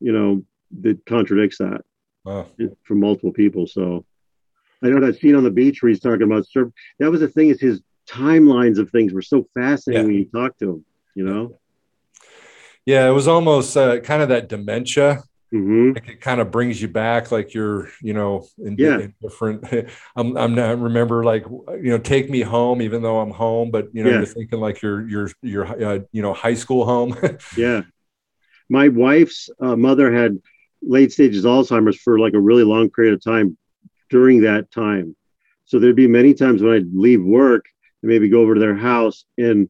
you 0.00 0.12
know, 0.12 0.44
that 0.82 1.04
contradicts 1.06 1.58
that 1.58 1.82
Wow. 2.24 2.46
from 2.84 3.00
multiple 3.00 3.32
people. 3.32 3.66
So 3.66 4.04
I 4.82 4.88
know 4.88 5.00
that 5.00 5.18
scene 5.20 5.34
on 5.34 5.44
the 5.44 5.50
beach 5.50 5.82
where 5.82 5.90
he's 5.90 6.00
talking 6.00 6.22
about 6.22 6.46
surf. 6.48 6.72
That 6.98 7.10
was 7.10 7.20
the 7.20 7.28
thing 7.28 7.48
is 7.48 7.60
his 7.60 7.82
timelines 8.08 8.78
of 8.78 8.90
things 8.90 9.12
were 9.12 9.22
so 9.22 9.46
fascinating 9.54 10.02
Yeah. 10.02 10.06
when 10.06 10.14
you 10.16 10.24
talk 10.26 10.58
to 10.58 10.70
him. 10.70 10.84
You 11.14 11.24
know. 11.24 11.60
Yeah, 12.86 13.08
it 13.08 13.12
was 13.12 13.28
almost 13.28 13.76
uh, 13.76 14.00
kind 14.00 14.22
of 14.22 14.28
that 14.30 14.48
dementia. 14.48 15.22
hmm 15.50 15.92
Like 15.92 16.08
it 16.08 16.20
kind 16.20 16.40
of 16.40 16.50
brings 16.50 16.82
you 16.82 16.88
back, 16.88 17.30
like 17.30 17.54
you're, 17.54 17.88
you 18.02 18.12
know, 18.14 18.46
in, 18.58 18.76
Yeah. 18.78 18.98
in 19.00 19.14
different. 19.22 19.64
I'm, 20.16 20.36
I'm 20.36 20.54
not 20.54 20.78
remember 20.78 21.24
like, 21.24 21.44
you 21.46 21.90
know, 21.90 21.98
take 21.98 22.28
me 22.28 22.40
home, 22.40 22.82
even 22.82 23.00
though 23.02 23.20
I'm 23.20 23.30
home, 23.30 23.70
but 23.70 23.88
you 23.94 24.02
know, 24.02 24.10
Yeah. 24.10 24.16
you're 24.18 24.26
thinking 24.26 24.60
like 24.60 24.82
you're, 24.82 25.08
you're, 25.08 25.30
you're, 25.42 25.84
uh, 25.84 26.00
you 26.12 26.22
know, 26.22 26.32
high 26.34 26.54
school 26.54 26.84
home. 26.84 27.16
Yeah. 27.56 27.82
My 28.68 28.88
wife's 28.88 29.50
uh, 29.60 29.76
mother 29.76 30.10
had 30.12 30.40
late 30.86 31.12
stages 31.12 31.44
Alzheimer's 31.44 31.96
for 31.98 32.18
like 32.18 32.34
a 32.34 32.40
really 32.40 32.64
long 32.64 32.90
period 32.90 33.14
of 33.14 33.22
time 33.22 33.56
during 34.10 34.42
that 34.42 34.70
time. 34.70 35.16
So 35.64 35.78
there'd 35.78 35.96
be 35.96 36.06
many 36.06 36.34
times 36.34 36.62
when 36.62 36.74
I'd 36.74 36.94
leave 36.94 37.22
work 37.22 37.64
and 38.02 38.10
maybe 38.10 38.28
go 38.28 38.40
over 38.42 38.54
to 38.54 38.60
their 38.60 38.76
house 38.76 39.24
and 39.38 39.68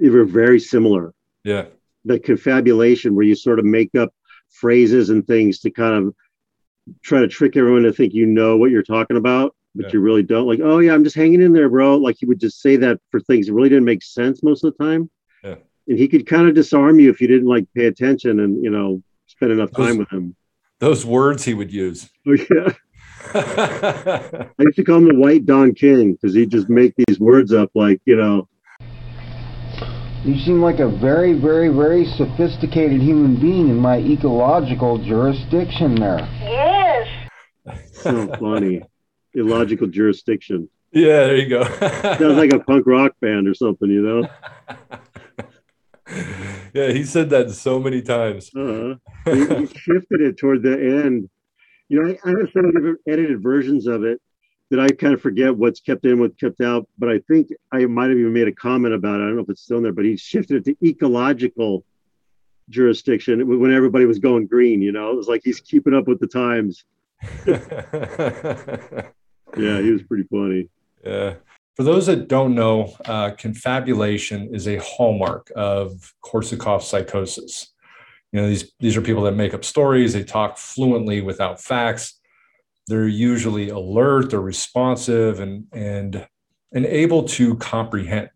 they 0.00 0.08
were 0.08 0.24
very 0.24 0.58
similar. 0.58 1.12
yeah, 1.44 1.66
The 2.04 2.18
confabulation 2.18 3.14
where 3.14 3.24
you 3.26 3.34
sort 3.34 3.58
of 3.58 3.64
make 3.64 3.94
up 3.94 4.12
phrases 4.50 5.10
and 5.10 5.26
things 5.26 5.60
to 5.60 5.70
kind 5.70 5.94
of 6.08 6.14
try 7.02 7.20
to 7.20 7.28
trick 7.28 7.56
everyone 7.56 7.82
to 7.82 7.92
think 7.92 8.12
you 8.14 8.26
know 8.26 8.56
what 8.56 8.70
you're 8.70 8.82
talking 8.82 9.16
about, 9.16 9.54
but 9.74 9.86
Yeah. 9.86 9.90
you 9.94 10.00
really 10.00 10.22
don't. 10.22 10.46
Like, 10.46 10.60
oh 10.62 10.78
yeah, 10.78 10.94
I'm 10.94 11.04
just 11.04 11.16
hanging 11.16 11.42
in 11.42 11.52
there, 11.52 11.68
bro. 11.68 11.96
Like 11.96 12.16
he 12.18 12.26
would 12.26 12.40
just 12.40 12.60
say 12.60 12.76
that 12.76 12.98
for 13.10 13.20
things 13.20 13.46
that 13.46 13.52
really 13.54 13.68
didn't 13.68 13.84
make 13.84 14.02
sense 14.02 14.42
most 14.42 14.64
of 14.64 14.74
the 14.76 14.84
time. 14.84 15.10
Yeah. 15.42 15.56
And 15.86 15.98
he 15.98 16.08
could 16.08 16.26
kind 16.26 16.48
of 16.48 16.54
disarm 16.54 16.98
you 16.98 17.10
if 17.10 17.20
you 17.20 17.28
didn't 17.28 17.48
like 17.48 17.66
pay 17.76 17.86
attention 17.86 18.40
and 18.40 18.62
you 18.64 18.70
know 18.70 19.02
spend 19.36 19.52
enough 19.52 19.70
Those- 19.72 19.86
time 19.88 19.98
with 19.98 20.10
him. 20.10 20.36
those 20.80 21.04
words 21.04 21.44
he 21.44 21.54
would 21.54 21.72
use. 21.72 22.10
Oh 22.26 22.32
yeah. 22.34 22.72
I 23.34 24.48
used 24.58 24.76
to 24.76 24.84
call 24.84 24.98
him 24.98 25.08
the 25.08 25.14
White 25.18 25.46
Don 25.46 25.74
King 25.74 26.12
because 26.12 26.34
he'd 26.34 26.50
just 26.50 26.68
make 26.68 26.92
these 27.06 27.18
words 27.18 27.52
up 27.52 27.70
like, 27.74 28.00
you 28.04 28.16
know, 28.16 28.48
You 30.24 30.38
seem 30.44 30.60
like 30.60 30.78
a 30.80 30.88
very, 30.88 31.32
very, 31.32 31.68
very 31.68 32.04
sophisticated 32.16 33.00
human 33.00 33.36
being 33.40 33.68
in 33.68 33.76
my 33.78 33.98
ecological 33.98 34.98
jurisdiction 34.98 35.94
there. 35.94 36.18
Yes. 36.42 37.08
so 37.92 38.26
funny. 38.38 38.82
Illogical 39.34 39.86
jurisdiction. 39.88 40.68
yeah, 40.92 41.24
there 41.26 41.36
you 41.36 41.48
go. 41.48 41.64
Sounds 41.64 42.36
like 42.36 42.52
a 42.52 42.58
punk 42.68 42.86
rock 42.86 43.12
band 43.20 43.48
or 43.48 43.54
something, 43.54 43.90
you 43.90 44.02
know? 44.02 44.28
yeah, 46.74 46.88
he 46.88 47.04
said 47.04 47.30
that 47.30 47.50
so 47.50 47.78
many 47.78 48.02
times. 48.02 48.54
Uh, 48.54 48.94
he, 49.24 49.46
he 49.46 49.66
shifted 49.74 50.20
it 50.20 50.36
toward 50.36 50.62
the 50.62 50.72
end. 50.72 51.28
You 51.88 52.02
know, 52.02 52.08
I, 52.10 52.18
I 52.24 52.32
have 52.40 52.50
some 52.52 52.72
different 52.72 53.00
edited 53.08 53.42
versions 53.42 53.86
of 53.86 54.04
it 54.04 54.20
that 54.70 54.80
I 54.80 54.88
kind 54.88 55.14
of 55.14 55.20
forget 55.20 55.56
what's 55.56 55.80
kept 55.80 56.04
in, 56.04 56.18
what's 56.18 56.36
kept 56.36 56.60
out. 56.60 56.88
But 56.98 57.10
I 57.10 57.20
think 57.28 57.48
I 57.72 57.86
might 57.86 58.10
have 58.10 58.18
even 58.18 58.32
made 58.32 58.48
a 58.48 58.52
comment 58.52 58.94
about 58.94 59.20
it. 59.20 59.24
I 59.24 59.26
don't 59.26 59.36
know 59.36 59.42
if 59.42 59.50
it's 59.50 59.62
still 59.62 59.78
in 59.78 59.82
there, 59.82 59.92
but 59.92 60.04
he 60.04 60.16
shifted 60.16 60.56
it 60.56 60.64
to 60.64 60.86
ecological 60.86 61.84
jurisdiction 62.70 63.60
when 63.60 63.72
everybody 63.72 64.04
was 64.04 64.18
going 64.18 64.46
green. 64.46 64.82
You 64.82 64.92
know, 64.92 65.10
it 65.10 65.16
was 65.16 65.28
like 65.28 65.42
he's 65.44 65.60
keeping 65.60 65.94
up 65.94 66.08
with 66.08 66.20
the 66.20 66.26
times. 66.26 66.84
Yeah, 69.56 69.80
he 69.80 69.90
was 69.92 70.02
pretty 70.02 70.24
funny. 70.24 70.68
Yeah. 71.04 71.34
For 71.76 71.82
those 71.82 72.06
that 72.06 72.28
don't 72.28 72.54
know, 72.54 72.94
uh, 73.04 73.32
confabulation 73.32 74.54
is 74.54 74.68
a 74.68 74.76
hallmark 74.76 75.50
of 75.56 76.14
Korsakoff 76.24 76.82
psychosis. 76.82 77.72
You 78.32 78.40
know, 78.40 78.48
these, 78.48 78.72
these 78.78 78.96
are 78.96 79.00
people 79.00 79.24
that 79.24 79.32
make 79.32 79.54
up 79.54 79.64
stories, 79.64 80.12
they 80.12 80.24
talk 80.24 80.56
fluently 80.56 81.20
without 81.20 81.60
facts. 81.60 82.20
They're 82.86 83.08
usually 83.08 83.70
alert, 83.70 84.30
they're 84.30 84.40
responsive, 84.40 85.40
and, 85.40 85.66
and, 85.72 86.26
and 86.72 86.86
able 86.86 87.24
to 87.24 87.56
comprehend. 87.56 88.30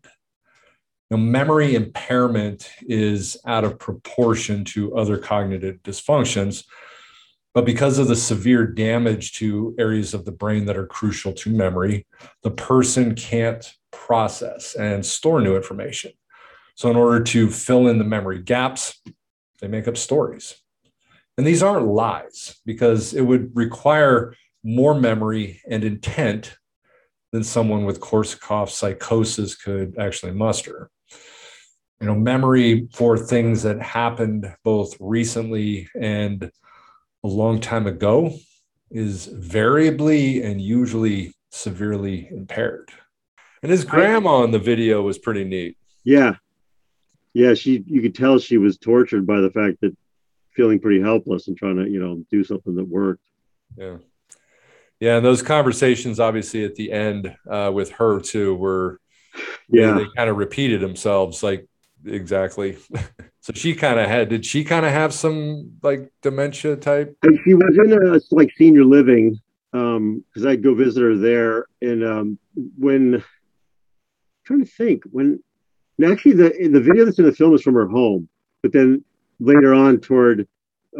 Now, 1.09 1.17
memory 1.17 1.75
impairment 1.75 2.69
is 2.81 3.37
out 3.45 3.63
of 3.63 3.79
proportion 3.79 4.63
to 4.65 4.95
other 4.95 5.17
cognitive 5.17 5.81
dysfunctions. 5.83 6.65
But 7.53 7.65
because 7.65 7.97
of 7.97 8.07
the 8.07 8.15
severe 8.15 8.65
damage 8.67 9.33
to 9.33 9.75
areas 9.79 10.13
of 10.13 10.25
the 10.25 10.31
brain 10.31 10.65
that 10.65 10.77
are 10.77 10.85
crucial 10.85 11.33
to 11.33 11.49
memory, 11.49 12.05
the 12.43 12.51
person 12.51 13.15
can't 13.15 13.73
process 13.91 14.75
and 14.75 15.05
store 15.05 15.41
new 15.41 15.55
information. 15.55 16.11
So, 16.75 16.89
in 16.89 16.95
order 16.95 17.23
to 17.23 17.49
fill 17.49 17.87
in 17.87 17.97
the 17.97 18.03
memory 18.03 18.41
gaps, 18.41 19.01
they 19.59 19.67
make 19.67 19.87
up 19.87 19.97
stories. 19.97 20.55
And 21.37 21.47
these 21.47 21.63
aren't 21.63 21.87
lies 21.87 22.59
because 22.65 23.13
it 23.13 23.21
would 23.21 23.55
require 23.55 24.35
more 24.63 24.93
memory 24.93 25.61
and 25.69 25.83
intent 25.83 26.57
than 27.31 27.43
someone 27.43 27.85
with 27.85 27.99
Korsakoff 27.99 28.69
psychosis 28.69 29.55
could 29.55 29.97
actually 29.97 30.33
muster. 30.33 30.89
You 32.01 32.07
know, 32.07 32.15
memory 32.15 32.87
for 32.93 33.17
things 33.17 33.63
that 33.63 33.81
happened 33.81 34.53
both 34.63 34.95
recently 34.99 35.89
and 35.99 36.49
a 37.23 37.27
long 37.27 37.59
time 37.59 37.87
ago 37.87 38.33
is 38.91 39.25
variably 39.27 40.41
and 40.41 40.61
usually 40.61 41.33
severely 41.51 42.27
impaired. 42.31 42.89
And 43.61 43.71
his 43.71 43.83
grandma 43.83 44.43
in 44.43 44.51
the 44.51 44.59
video 44.59 45.01
was 45.01 45.17
pretty 45.17 45.43
neat. 45.43 45.77
Yeah. 46.03 46.35
Yeah, 47.33 47.53
she 47.53 47.83
you 47.85 48.01
could 48.01 48.15
tell 48.15 48.39
she 48.39 48.57
was 48.57 48.77
tortured 48.77 49.27
by 49.27 49.41
the 49.41 49.51
fact 49.51 49.81
that 49.81 49.95
feeling 50.51 50.79
pretty 50.79 51.01
helpless 51.01 51.47
and 51.47 51.55
trying 51.57 51.77
to, 51.77 51.87
you 51.89 51.99
know, 51.99 52.23
do 52.31 52.43
something 52.43 52.75
that 52.75 52.87
worked. 52.87 53.23
Yeah. 53.77 53.97
Yeah. 54.99 55.17
And 55.17 55.25
those 55.25 55.41
conversations, 55.41 56.19
obviously, 56.19 56.65
at 56.65 56.75
the 56.75 56.91
end 56.91 57.35
uh, 57.49 57.71
with 57.73 57.91
her, 57.91 58.19
too, 58.19 58.55
were, 58.55 58.99
Yeah. 59.69 59.93
they 59.93 60.05
kind 60.15 60.29
of 60.29 60.37
repeated 60.37 60.81
themselves 60.81 61.43
like 61.43 61.67
exactly. 62.05 62.77
so 63.41 63.53
she 63.53 63.75
kind 63.75 63.99
of 63.99 64.07
had, 64.07 64.29
did 64.29 64.45
she 64.45 64.63
kind 64.63 64.85
of 64.85 64.91
have 64.91 65.13
some 65.13 65.73
like 65.81 66.11
dementia 66.21 66.75
type? 66.75 67.17
And 67.23 67.39
she 67.43 67.53
was 67.53 67.77
in 67.85 67.93
a 67.93 68.19
like 68.35 68.51
senior 68.57 68.83
living 68.85 69.39
um 69.73 70.23
because 70.33 70.45
I'd 70.47 70.63
go 70.63 70.73
visit 70.73 71.01
her 71.01 71.15
there 71.15 71.65
and 71.81 72.03
um 72.03 72.39
when 72.77 73.15
I'm 73.15 73.23
trying 74.43 74.65
to 74.65 74.71
think 74.71 75.03
when 75.11 75.41
and 75.99 76.11
actually 76.11 76.33
the 76.33 76.49
the 76.71 76.79
video 76.81 77.05
that's 77.05 77.19
in 77.19 77.25
the 77.25 77.31
film 77.31 77.53
is 77.53 77.61
from 77.61 77.75
her 77.75 77.87
home 77.87 78.27
but 78.63 78.73
then 78.73 79.03
later 79.39 79.75
on 79.75 79.99
toward 79.99 80.47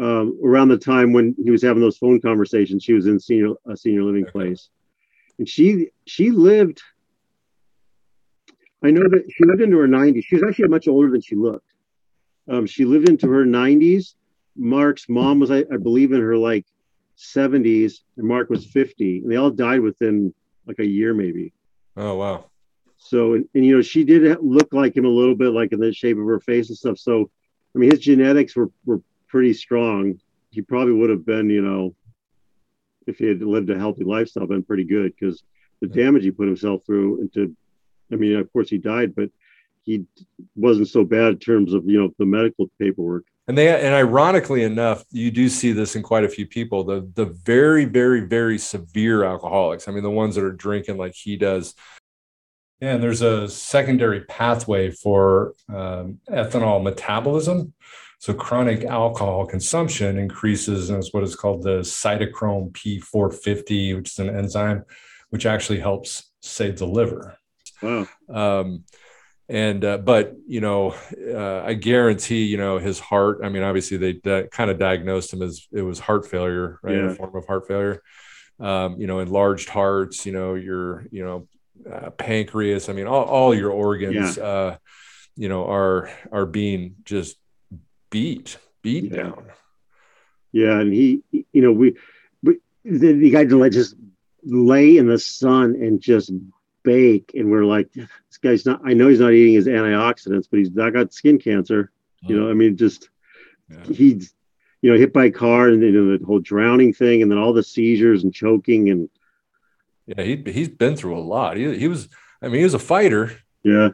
um 0.00 0.38
around 0.44 0.68
the 0.68 0.78
time 0.78 1.12
when 1.12 1.34
he 1.42 1.50
was 1.50 1.62
having 1.62 1.82
those 1.82 1.98
phone 1.98 2.20
conversations 2.20 2.84
she 2.84 2.92
was 2.92 3.08
in 3.08 3.18
senior 3.18 3.54
a 3.68 3.76
senior 3.76 4.04
living 4.04 4.22
Okay. 4.22 4.30
place 4.30 4.68
and 5.40 5.48
she 5.48 5.88
she 6.06 6.30
lived 6.30 6.80
I 8.82 8.90
know 8.90 9.02
that 9.10 9.24
she 9.30 9.44
lived 9.44 9.62
into 9.62 9.78
her 9.78 9.88
90s 9.88 10.24
she 10.24 10.36
was 10.36 10.44
actually 10.48 10.68
much 10.68 10.88
older 10.88 11.10
than 11.10 11.20
she 11.20 11.36
looked. 11.36 11.72
Um 12.48 12.66
she 12.66 12.84
lived 12.84 13.08
into 13.08 13.28
her 13.28 13.44
90s 13.44 14.14
Mark's 14.56 15.08
mom 15.08 15.40
was 15.40 15.50
I, 15.50 15.64
I 15.72 15.76
believe 15.76 16.12
in 16.12 16.20
her 16.20 16.36
like 16.36 16.66
70s 17.18 18.00
and 18.16 18.26
Mark 18.26 18.50
was 18.50 18.66
50 18.66 19.18
and 19.18 19.30
they 19.30 19.36
all 19.36 19.50
died 19.50 19.80
within 19.80 20.34
like 20.66 20.78
a 20.78 20.86
year 20.86 21.14
maybe. 21.14 21.52
Oh, 21.96 22.14
wow. 22.16 22.46
so 22.96 23.34
and, 23.34 23.48
and 23.54 23.64
you 23.64 23.76
know 23.76 23.82
she 23.82 24.04
did 24.04 24.38
look 24.40 24.72
like 24.72 24.96
him 24.96 25.04
a 25.04 25.08
little 25.08 25.34
bit 25.34 25.50
like 25.50 25.72
in 25.72 25.80
the 25.80 25.92
shape 25.92 26.18
of 26.18 26.26
her 26.26 26.40
face 26.40 26.68
and 26.68 26.78
stuff. 26.78 26.98
So 26.98 27.30
I 27.74 27.78
mean 27.78 27.90
his 27.90 28.00
genetics 28.00 28.56
were 28.56 28.70
were 28.84 29.02
pretty 29.28 29.52
strong. 29.52 30.18
He 30.50 30.62
probably 30.62 30.94
would 30.94 31.10
have 31.10 31.26
been 31.26 31.50
you 31.50 31.62
know 31.62 31.94
if 33.06 33.18
he 33.18 33.26
had 33.26 33.42
lived 33.42 33.70
a 33.70 33.78
healthy 33.78 34.04
lifestyle 34.04 34.46
been 34.46 34.62
pretty 34.62 34.84
good 34.84 35.12
because 35.18 35.42
the 35.80 35.86
damage 35.86 36.22
he 36.22 36.30
put 36.30 36.46
himself 36.46 36.84
through 36.86 37.20
into 37.20 37.54
I 38.12 38.16
mean 38.16 38.36
of 38.36 38.52
course 38.52 38.70
he 38.70 38.78
died 38.78 39.14
but 39.14 39.30
he 39.82 40.04
wasn't 40.54 40.88
so 40.88 41.04
bad 41.04 41.32
in 41.32 41.38
terms 41.38 41.72
of 41.72 41.84
you 41.86 42.00
know 42.00 42.10
the 42.18 42.26
medical 42.26 42.70
paperwork 42.78 43.24
And 43.48 43.58
they 43.58 43.68
and 43.68 43.94
ironically 43.94 44.62
enough, 44.62 45.04
you 45.10 45.30
do 45.30 45.48
see 45.48 45.72
this 45.72 45.96
in 45.96 46.02
quite 46.02 46.24
a 46.24 46.28
few 46.28 46.46
people. 46.46 46.84
The 46.84 47.10
the 47.14 47.26
very, 47.26 47.84
very, 47.84 48.20
very 48.20 48.58
severe 48.58 49.24
alcoholics. 49.24 49.88
I 49.88 49.92
mean, 49.92 50.04
the 50.04 50.10
ones 50.10 50.36
that 50.36 50.44
are 50.44 50.52
drinking 50.52 50.98
like 50.98 51.14
he 51.14 51.36
does. 51.36 51.74
Yeah, 52.80 52.94
and 52.94 53.02
there's 53.02 53.22
a 53.22 53.48
secondary 53.48 54.20
pathway 54.20 54.90
for 54.90 55.54
um, 55.68 56.20
ethanol 56.30 56.82
metabolism. 56.82 57.74
So 58.20 58.34
chronic 58.34 58.84
alcohol 58.84 59.46
consumption 59.46 60.16
increases, 60.16 60.88
and 60.88 60.98
it's 60.98 61.12
what 61.12 61.24
is 61.24 61.34
called 61.34 61.62
the 61.62 61.80
cytochrome 61.80 62.70
P450, 62.72 63.96
which 63.96 64.10
is 64.12 64.18
an 64.18 64.30
enzyme 64.30 64.84
which 65.30 65.46
actually 65.46 65.80
helps 65.80 66.30
save 66.40 66.78
the 66.78 66.86
liver. 66.86 67.39
Wow 67.82 68.06
Um, 68.28 68.84
and 69.48 69.84
uh, 69.84 69.98
but 69.98 70.36
you 70.46 70.60
know, 70.60 70.94
uh, 71.28 71.62
I 71.66 71.74
guarantee 71.74 72.44
you 72.44 72.56
know 72.56 72.78
his 72.78 73.00
heart. 73.00 73.40
I 73.42 73.48
mean, 73.48 73.64
obviously 73.64 73.96
they 73.96 74.12
di- 74.12 74.46
kind 74.52 74.70
of 74.70 74.78
diagnosed 74.78 75.32
him 75.32 75.42
as 75.42 75.66
it 75.72 75.82
was 75.82 75.98
heart 75.98 76.24
failure, 76.30 76.78
right? 76.82 76.94
Yeah. 76.94 77.10
A 77.10 77.14
form 77.16 77.34
of 77.34 77.46
heart 77.48 77.66
failure. 77.66 78.00
Um, 78.60 79.00
you 79.00 79.08
know, 79.08 79.18
enlarged 79.18 79.68
hearts. 79.68 80.24
You 80.24 80.30
know, 80.32 80.54
your 80.54 81.04
you 81.10 81.24
know 81.24 81.48
uh, 81.92 82.10
pancreas. 82.10 82.88
I 82.88 82.92
mean, 82.92 83.08
all, 83.08 83.24
all 83.24 83.52
your 83.52 83.70
organs, 83.70 84.38
uh, 84.38 84.76
you 85.36 85.48
know, 85.48 85.68
are 85.68 86.08
are 86.30 86.46
being 86.46 86.94
just 87.04 87.36
beat 88.10 88.56
beat 88.82 89.10
Yeah. 89.10 89.16
down. 89.22 89.46
Yeah, 90.52 90.80
and 90.80 90.92
he, 90.92 91.22
you 91.32 91.62
know, 91.62 91.72
we, 91.72 91.96
we 92.42 92.58
the, 92.84 93.14
the 93.14 93.30
guy 93.30 93.44
to 93.46 93.70
just 93.70 93.96
lay 94.44 94.96
in 94.96 95.06
the 95.08 95.18
sun 95.18 95.74
and 95.74 96.00
just 96.00 96.30
bake, 96.82 97.32
and 97.34 97.50
we're 97.50 97.64
like, 97.64 97.92
this 97.92 98.38
guy's 98.42 98.66
not. 98.66 98.80
I 98.84 98.92
know 98.94 99.08
he's 99.08 99.20
not 99.20 99.32
eating 99.32 99.54
his 99.54 99.66
antioxidants, 99.66 100.46
but 100.50 100.58
he's 100.58 100.70
not 100.72 100.92
got 100.92 101.12
skin 101.12 101.38
cancer. 101.38 101.90
You 102.26 102.38
know, 102.38 102.50
I 102.50 102.54
mean, 102.54 102.76
just 102.76 103.08
Yeah. 103.70 103.84
he's, 103.84 104.34
you 104.82 104.92
know, 104.92 104.98
hit 104.98 105.12
by 105.12 105.26
a 105.26 105.30
car, 105.30 105.68
and 105.68 105.82
you 105.82 105.90
know 105.92 106.16
the 106.18 106.24
whole 106.24 106.40
drowning 106.40 106.92
thing, 106.92 107.22
and 107.22 107.30
then 107.30 107.38
all 107.38 107.52
the 107.52 107.62
seizures 107.62 108.24
and 108.24 108.32
choking, 108.34 108.90
and 108.90 109.08
Yeah, 110.06 110.22
he 110.22 110.42
he's 110.46 110.68
been 110.68 110.96
through 110.96 111.16
a 111.16 111.20
lot. 111.20 111.56
He 111.56 111.76
he 111.78 111.88
was. 111.88 112.08
I 112.42 112.46
mean, 112.48 112.58
he 112.58 112.64
was 112.64 112.74
a 112.74 112.78
fighter. 112.78 113.32
yeah, 113.62 113.90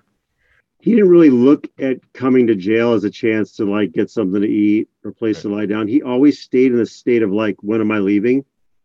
he 0.80 0.93
didn't 0.93 1.09
really 1.11 1.30
look 1.30 1.68
at 1.78 1.99
coming 2.12 2.47
to 2.49 2.55
jail 2.55 2.93
as 2.95 3.05
a 3.05 3.11
chance 3.11 3.53
to 3.57 3.64
like 3.64 3.93
get 3.93 4.11
something 4.11 4.41
to 4.41 4.49
eat 4.49 4.89
or 5.05 5.12
place 5.12 5.43
to 5.43 5.49
lie 5.49 5.66
down. 5.66 5.89
He 5.89 6.03
always 6.03 6.41
stayed 6.41 6.72
in 6.72 6.80
a 6.80 6.87
state 6.87 7.22
of 7.22 7.30
like, 7.32 7.57
when 7.62 7.80
am 7.80 7.91
I 7.91 7.99
leaving? 7.99 8.45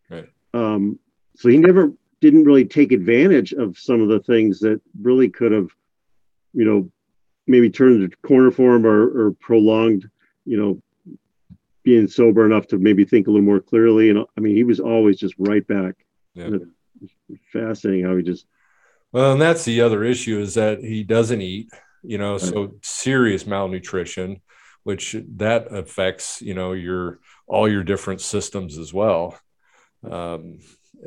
Right. 0.10 0.30
Um, 0.54 0.99
so 1.36 1.49
he 1.49 1.58
never 1.58 1.93
didn't 2.22 2.45
really 2.45 2.65
take 2.65 2.91
advantage 2.91 3.51
of 3.51 3.78
some 3.78 4.01
of 4.01 4.07
the 4.07 4.19
things 4.19 4.59
that 4.59 4.80
really 5.01 5.28
could 5.28 5.51
have, 5.51 5.69
you 6.53 6.63
know, 6.63 6.89
maybe 7.47 7.69
turned 7.69 8.01
the 8.01 8.15
corner 8.28 8.51
for 8.51 8.76
him 8.76 8.86
or, 8.86 9.28
or 9.28 9.32
prolonged, 9.32 10.09
you 10.45 10.57
know, 10.57 10.82
being 11.84 12.07
sober 12.07 12.45
enough 12.45 12.67
to 12.67 12.78
maybe 12.78 13.03
think 13.03 13.28
a 13.28 13.32
little 13.32 13.45
more 13.45 13.59
clearly. 13.59 14.11
And 14.11 14.19
I 14.38 14.39
mean, 14.39 14.55
he 14.55 14.63
was 14.63 14.80
always 14.80 15.17
just 15.17 15.34
right 15.38 15.65
back. 15.67 15.95
Yeah. 16.36 16.49
Fascinating 17.51 18.05
how 18.05 18.15
he 18.15 18.24
just, 18.24 18.45
Well, 19.11 19.34
and 19.34 19.41
that's 19.41 19.65
the 19.65 19.82
other 19.82 20.03
issue 20.03 20.39
is 20.39 20.53
that 20.53 20.80
he 20.80 21.03
doesn't 21.03 21.41
eat. 21.41 21.69
You 22.03 22.17
know, 22.17 22.39
so 22.39 22.74
serious 22.82 23.45
malnutrition, 23.45 24.41
which 24.82 25.15
that 25.36 25.72
affects 25.72 26.41
you 26.41 26.55
know 26.55 26.72
your 26.74 27.19
all 27.45 27.69
your 27.69 27.84
different 27.84 28.22
systems 28.22 28.80
as 28.80 28.91
well. 28.91 29.39
Um, 30.09 30.57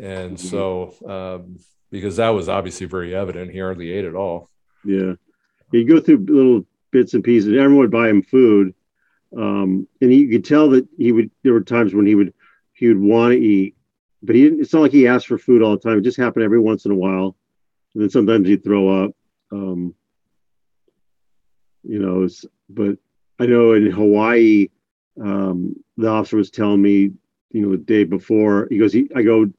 and 0.01 0.39
so 0.39 0.95
um, 1.07 1.59
because 1.91 2.17
that 2.17 2.31
was 2.31 2.49
obviously 2.49 2.87
very 2.87 3.15
evident, 3.15 3.51
he 3.53 3.59
hardly 3.59 3.91
ate 3.93 4.05
at 4.05 4.15
all. 4.15 4.51
Yeah. 4.85 5.15
He'd 5.73 5.85
go 5.89 6.01
through 6.01 6.27
little 6.29 6.67
bits 6.91 7.15
and 7.15 7.23
pieces. 7.25 7.49
Everyone 7.53 7.77
would 7.79 7.91
buy 7.91 8.09
him 8.09 8.23
food. 8.23 8.75
Um, 9.37 9.89
and 10.01 10.13
you 10.13 10.29
could 10.29 10.45
tell 10.45 10.69
that 10.71 10.87
he 10.97 11.11
would, 11.13 11.31
there 11.43 11.53
were 11.53 11.61
times 11.61 11.95
when 11.95 12.07
he 12.07 12.15
would, 12.15 12.33
he 12.73 12.89
would 12.89 13.01
want 13.01 13.33
to 13.33 13.39
eat, 13.39 13.75
but 14.23 14.37
he 14.37 14.43
didn't, 14.45 14.61
it's 14.61 14.73
not 14.73 14.83
like 14.83 14.93
he 14.93 15.07
asked 15.07 15.27
for 15.27 15.39
food 15.39 15.63
all 15.63 15.73
the 15.73 15.79
time. 15.79 15.99
It 15.99 16.03
just 16.03 16.17
happened 16.17 16.45
every 16.45 16.61
once 16.61 16.85
in 16.85 16.93
a 16.93 16.97
while. 16.97 17.37
And 17.95 18.03
then 18.03 18.11
sometimes 18.11 18.47
he'd 18.49 18.63
throw 18.65 19.05
up. 19.05 19.13
Um, 19.53 19.95
you 21.83 21.99
know, 21.99 22.25
it's- 22.25 22.45
but 22.69 22.99
I 23.39 23.47
know 23.47 23.73
in 23.73 23.91
Hawaii, 23.91 24.69
um, 25.21 25.77
the 25.97 26.09
officer 26.09 26.37
was 26.37 26.51
telling 26.51 26.81
me, 26.83 27.13
you 27.51 27.61
know, 27.63 27.71
the 27.73 27.77
day 27.79 28.05
before, 28.05 28.67
he 28.71 28.79
goes, 28.79 28.93
he, 28.93 29.09
I 29.15 29.23
go, 29.23 29.51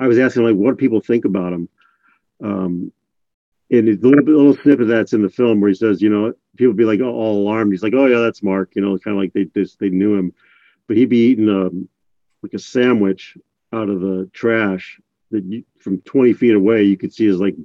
I 0.00 0.06
was 0.08 0.18
asking 0.18 0.44
like, 0.44 0.56
what 0.56 0.72
do 0.72 0.76
people 0.76 1.00
think 1.00 1.24
about 1.24 1.52
him? 1.52 1.68
Um, 2.42 2.92
and 3.70 3.88
a 3.88 3.92
little 4.06 4.24
little 4.24 4.56
snippet 4.56 4.88
that's 4.88 5.12
in 5.12 5.22
the 5.22 5.30
film 5.30 5.60
where 5.60 5.68
he 5.68 5.74
says, 5.74 6.02
you 6.02 6.10
know, 6.10 6.32
people 6.56 6.74
be 6.74 6.84
like 6.84 7.00
oh, 7.00 7.12
all 7.12 7.38
alarmed. 7.42 7.72
He's 7.72 7.82
like, 7.82 7.94
oh 7.94 8.06
yeah, 8.06 8.18
that's 8.18 8.42
Mark. 8.42 8.72
You 8.74 8.82
know, 8.82 8.98
kind 8.98 9.16
of 9.16 9.22
like 9.22 9.32
they 9.32 9.44
just 9.44 9.78
they 9.78 9.88
knew 9.88 10.14
him, 10.14 10.32
but 10.86 10.96
he'd 10.96 11.08
be 11.08 11.28
eating 11.28 11.48
um 11.48 11.88
like 12.42 12.54
a 12.54 12.58
sandwich 12.58 13.36
out 13.72 13.88
of 13.88 14.00
the 14.00 14.30
trash 14.32 15.00
that 15.30 15.44
you, 15.44 15.64
from 15.78 15.98
20 16.02 16.34
feet 16.34 16.54
away 16.54 16.82
you 16.82 16.96
could 16.96 17.12
see 17.12 17.26
is 17.26 17.40
like 17.40 17.56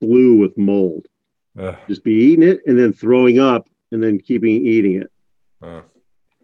blue 0.00 0.38
with 0.38 0.56
mold. 0.58 1.06
Ugh, 1.58 1.76
Just 1.88 2.04
be 2.04 2.12
eating 2.12 2.46
it 2.46 2.60
and 2.66 2.78
then 2.78 2.92
throwing 2.92 3.38
up 3.38 3.68
and 3.90 4.02
then 4.02 4.18
keeping 4.18 4.66
eating 4.66 5.00
it. 5.02 5.10
uh, 5.62 5.82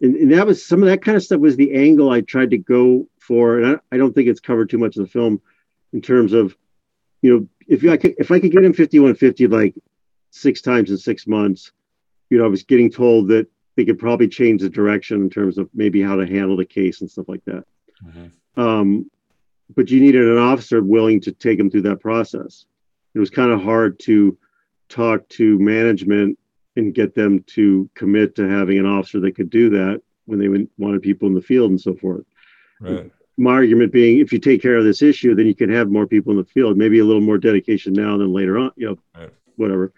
And, 0.01 0.15
and 0.15 0.31
that 0.31 0.47
was 0.47 0.65
some 0.65 0.81
of 0.81 0.89
that 0.89 1.01
kind 1.01 1.17
of 1.17 1.23
stuff 1.23 1.39
was 1.39 1.55
the 1.55 1.73
angle 1.73 2.09
I 2.09 2.21
tried 2.21 2.51
to 2.51 2.57
go 2.57 3.07
for, 3.19 3.59
and 3.59 3.75
I, 3.75 3.95
I 3.95 3.97
don't 3.97 4.13
think 4.13 4.27
it's 4.27 4.39
covered 4.39 4.69
too 4.69 4.77
much 4.77 4.95
of 4.97 5.03
the 5.03 5.09
film 5.09 5.41
in 5.93 6.01
terms 6.01 6.33
of, 6.33 6.55
you 7.21 7.33
know, 7.33 7.47
if 7.67 7.83
I 7.87 7.97
could 7.97 8.15
if 8.17 8.31
I 8.31 8.39
could 8.39 8.51
get 8.51 8.63
him 8.63 8.73
5150 8.73 9.47
like 9.47 9.75
six 10.31 10.61
times 10.61 10.89
in 10.89 10.97
six 10.97 11.27
months, 11.27 11.71
you 12.29 12.37
know, 12.37 12.45
I 12.45 12.47
was 12.47 12.63
getting 12.63 12.91
told 12.91 13.27
that 13.29 13.47
they 13.75 13.85
could 13.85 13.99
probably 13.99 14.27
change 14.27 14.61
the 14.61 14.69
direction 14.69 15.21
in 15.21 15.29
terms 15.29 15.57
of 15.57 15.69
maybe 15.73 16.01
how 16.01 16.15
to 16.15 16.25
handle 16.25 16.57
the 16.57 16.65
case 16.65 17.01
and 17.01 17.09
stuff 17.09 17.29
like 17.29 17.43
that. 17.45 17.63
mhm. 18.03 18.31
Um, 18.57 19.09
but 19.75 19.89
you 19.89 20.01
needed 20.01 20.27
an 20.27 20.37
officer 20.37 20.81
willing 20.81 21.21
to 21.21 21.31
take 21.31 21.57
them 21.57 21.69
through 21.69 21.83
that 21.83 21.99
process. 22.01 22.65
It 23.13 23.19
was 23.19 23.29
kind 23.29 23.51
of 23.51 23.61
hard 23.61 23.99
to 23.99 24.37
talk 24.89 25.27
to 25.29 25.59
management 25.59 26.37
and 26.79 26.93
get 26.93 27.13
them 27.15 27.43
to 27.47 27.89
commit 27.95 28.35
to 28.35 28.47
having 28.49 28.79
an 28.79 28.85
officer 28.85 29.19
that 29.19 29.35
could 29.35 29.49
do 29.49 29.69
that 29.69 30.01
when 30.25 30.39
they 30.39 30.67
wanted 30.77 31.01
people 31.01 31.27
in 31.27 31.33
the 31.33 31.41
field 31.41 31.69
and 31.71 31.79
so 31.81 31.93
forth. 31.95 32.25
right. 32.79 33.11
My 33.37 33.51
argument 33.51 33.93
being, 33.93 34.19
if 34.19 34.33
you 34.33 34.39
take 34.39 34.61
care 34.61 34.75
of 34.75 34.83
this 34.83 35.01
issue, 35.01 35.33
then 35.33 35.45
you 35.47 35.55
can 35.55 35.69
have 35.69 35.89
more 35.89 36.05
people 36.05 36.31
in 36.31 36.37
the 36.37 36.43
field. 36.43 36.77
Maybe 36.77 36.99
a 36.99 37.05
little 37.05 37.21
more 37.21 37.37
dedication 37.37 37.93
now 37.93 38.17
than 38.17 38.33
later 38.33 38.57
on. 38.57 38.71
You 38.75 38.87
know, 38.89 38.97
Right. 39.17 39.33
whatever. 39.55 39.93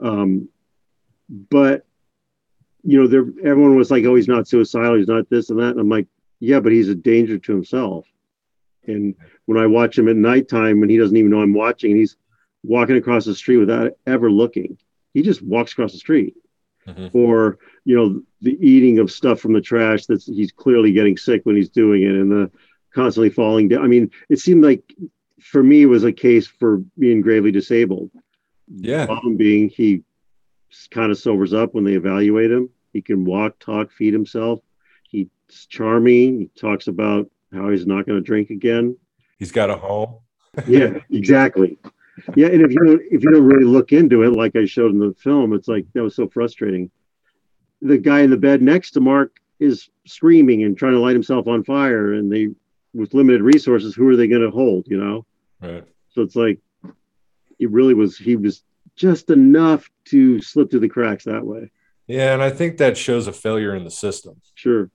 Um, 0.00 0.48
but 1.50 1.86
you 2.84 3.00
know, 3.00 3.06
there 3.06 3.24
everyone 3.44 3.76
was 3.76 3.90
like, 3.90 4.04
"Oh, 4.04 4.14
he's 4.14 4.28
not 4.28 4.46
suicidal. 4.48 4.96
He's 4.98 5.08
not 5.08 5.30
this 5.30 5.48
and 5.48 5.58
that." 5.60 5.70
And 5.70 5.80
I'm 5.80 5.88
like, 5.88 6.06
"Yeah, 6.40 6.60
but 6.60 6.72
he's 6.72 6.88
a 6.90 6.94
danger 6.94 7.38
to 7.38 7.52
himself." 7.52 8.06
And 8.86 9.14
when 9.46 9.56
I 9.56 9.66
watch 9.66 9.96
him 9.98 10.08
at 10.08 10.16
nighttime, 10.16 10.80
when 10.80 10.90
he 10.90 10.98
doesn't 10.98 11.16
even 11.16 11.30
know 11.30 11.40
I'm 11.40 11.54
watching, 11.54 11.92
and 11.92 12.00
he's 12.00 12.16
walking 12.62 12.96
across 12.96 13.24
the 13.24 13.34
street 13.34 13.58
without 13.58 13.92
ever 14.06 14.30
looking, 14.30 14.76
he 15.14 15.22
just 15.22 15.42
walks 15.42 15.72
across 15.72 15.92
the 15.92 15.98
street. 15.98 16.34
Mhm. 16.86 17.10
Or 17.14 17.58
you 17.84 17.94
know, 17.94 18.22
the 18.40 18.58
eating 18.60 18.98
of 18.98 19.10
stuff 19.10 19.40
from 19.40 19.52
the 19.52 19.60
trash 19.60 20.06
that's 20.06 20.26
he's 20.26 20.50
clearly 20.52 20.92
getting 20.92 21.16
sick 21.16 21.42
when 21.44 21.56
he's 21.56 21.68
doing 21.68 22.02
it, 22.02 22.14
and 22.14 22.30
the 22.30 22.50
constantly 22.92 23.30
falling 23.30 23.68
down. 23.68 23.84
I 23.84 23.86
mean, 23.86 24.10
it 24.28 24.38
seemed 24.38 24.64
like 24.64 24.82
for 25.40 25.62
me 25.62 25.82
it 25.82 25.86
was 25.86 26.04
a 26.04 26.12
case 26.12 26.46
for 26.46 26.78
being 26.98 27.20
gravely 27.20 27.50
disabled. 27.52 28.10
Yeah. 28.68 29.06
Problem 29.06 29.36
being, 29.36 29.68
he 29.68 30.02
kind 30.90 31.10
of 31.10 31.18
sobers 31.18 31.52
up 31.52 31.74
when 31.74 31.84
they 31.84 31.94
evaluate 31.94 32.50
him. 32.50 32.68
He 32.92 33.02
can 33.02 33.24
walk, 33.24 33.58
talk, 33.58 33.92
feed 33.92 34.12
himself. 34.12 34.60
He's 35.08 35.28
charming. 35.68 36.40
He 36.40 36.50
talks 36.58 36.86
about 36.86 37.30
how 37.52 37.70
he's 37.70 37.86
not 37.86 38.06
going 38.06 38.18
to 38.18 38.24
drink 38.24 38.50
again. 38.50 38.96
He's 39.38 39.52
got 39.52 39.70
a 39.70 39.76
home. 39.76 40.16
Yeah, 40.66 40.98
exactly. 41.10 41.78
Yeah, 42.36 42.48
and 42.48 42.62
if 42.62 42.70
you 42.70 42.78
don't, 42.84 43.02
if 43.10 43.22
you 43.22 43.30
don't 43.30 43.44
really 43.44 43.64
look 43.64 43.92
into 43.92 44.22
it, 44.22 44.32
like 44.32 44.54
I 44.54 44.66
showed 44.66 44.92
in 44.92 44.98
the 44.98 45.14
film, 45.14 45.52
it's 45.52 45.68
like 45.68 45.86
that 45.94 46.02
was 46.02 46.14
so 46.14 46.28
frustrating. 46.28 46.90
The 47.80 47.98
guy 47.98 48.20
in 48.20 48.30
the 48.30 48.36
bed 48.36 48.62
next 48.62 48.92
to 48.92 49.00
Mark 49.00 49.36
is 49.58 49.88
screaming 50.06 50.62
and 50.64 50.76
trying 50.76 50.92
to 50.92 51.00
light 51.00 51.14
himself 51.14 51.48
on 51.48 51.64
fire, 51.64 52.12
and 52.12 52.30
they, 52.30 52.48
with 52.92 53.14
limited 53.14 53.42
resources, 53.42 53.94
who 53.94 54.08
are 54.08 54.16
they 54.16 54.26
going 54.26 54.42
to 54.42 54.50
hold? 54.50 54.86
You 54.88 54.98
know. 54.98 55.26
Right. 55.60 55.84
So 56.10 56.22
it's 56.22 56.36
like 56.36 56.60
he 57.58 57.66
really 57.66 57.94
was 57.94 58.18
he 58.18 58.36
was 58.36 58.62
just 58.94 59.30
enough 59.30 59.88
to 60.06 60.40
slip 60.42 60.70
through 60.70 60.80
the 60.80 60.88
cracks 60.88 61.24
that 61.24 61.46
way. 61.46 61.70
Yeah, 62.06 62.34
and 62.34 62.42
I 62.42 62.50
think 62.50 62.76
that 62.76 62.98
shows 62.98 63.26
a 63.26 63.32
failure 63.32 63.74
in 63.74 63.84
the 63.84 63.90
system. 63.90 64.40
Sure. 64.54 64.90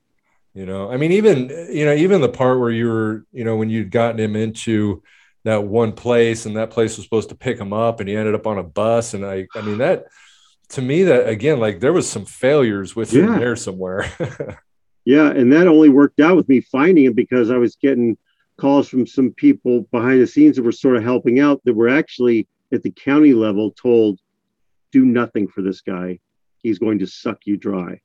You 0.54 0.66
know, 0.66 0.92
I 0.92 0.98
mean, 0.98 1.12
even 1.12 1.50
you 1.72 1.86
know, 1.86 1.94
even 1.94 2.22
the 2.22 2.30
part 2.30 2.60
where 2.60 2.72
you 2.72 2.88
were, 2.88 3.26
you 3.32 3.44
know, 3.44 3.56
when 3.56 3.70
you'd 3.70 3.92
gotten 3.92 4.20
him 4.20 4.36
into 4.36 5.04
that 5.48 5.64
one 5.64 5.92
place, 5.94 6.46
and 6.46 6.56
that 6.58 6.70
place 6.70 6.98
was 6.98 7.06
supposed 7.06 7.30
to 7.30 7.36
pick 7.36 7.58
him 7.60 7.74
up, 7.74 8.00
and 8.00 8.08
he 8.08 8.16
ended 8.16 8.36
up 8.36 8.46
on 8.48 8.58
a 8.58 8.64
bus, 8.64 9.14
and 9.14 9.26
I, 9.26 9.48
I 9.56 9.62
mean, 9.62 9.80
that 9.80 10.06
to 10.70 10.82
me, 10.82 11.04
that 11.04 11.28
again, 11.28 11.60
like 11.60 11.80
there 11.80 11.94
was 11.94 12.10
some 12.10 12.26
failures 12.26 12.96
with 12.96 13.12
him 13.14 13.26
Yeah. 13.34 13.40
there 13.40 13.56
somewhere. 13.56 14.06
Yeah, 15.06 15.30
and 15.30 15.54
that 15.54 15.68
only 15.68 15.88
worked 15.88 16.20
out 16.20 16.36
with 16.36 16.50
me 16.50 16.60
finding 16.60 17.06
him 17.06 17.14
because 17.14 17.50
I 17.50 17.56
was 17.56 17.78
getting 17.78 18.18
calls 18.58 18.90
from 18.90 19.08
some 19.08 19.32
people 19.32 19.88
behind 19.90 20.20
the 20.22 20.28
scenes 20.28 20.58
that 20.58 20.64
were 20.64 20.74
sort 20.74 20.98
of 20.98 21.04
helping 21.04 21.40
out 21.40 21.62
that 21.64 21.76
were 21.76 21.88
actually 21.88 22.46
at 22.74 22.84
the 22.84 22.92
county 22.92 23.32
level 23.32 23.72
told, 23.72 24.20
do 24.92 25.06
nothing 25.06 25.48
for 25.48 25.62
this 25.62 25.80
guy. 25.80 26.20
He's 26.62 26.78
going 26.78 27.00
to 27.00 27.08
suck 27.08 27.38
you 27.46 27.56
dry. 27.56 28.02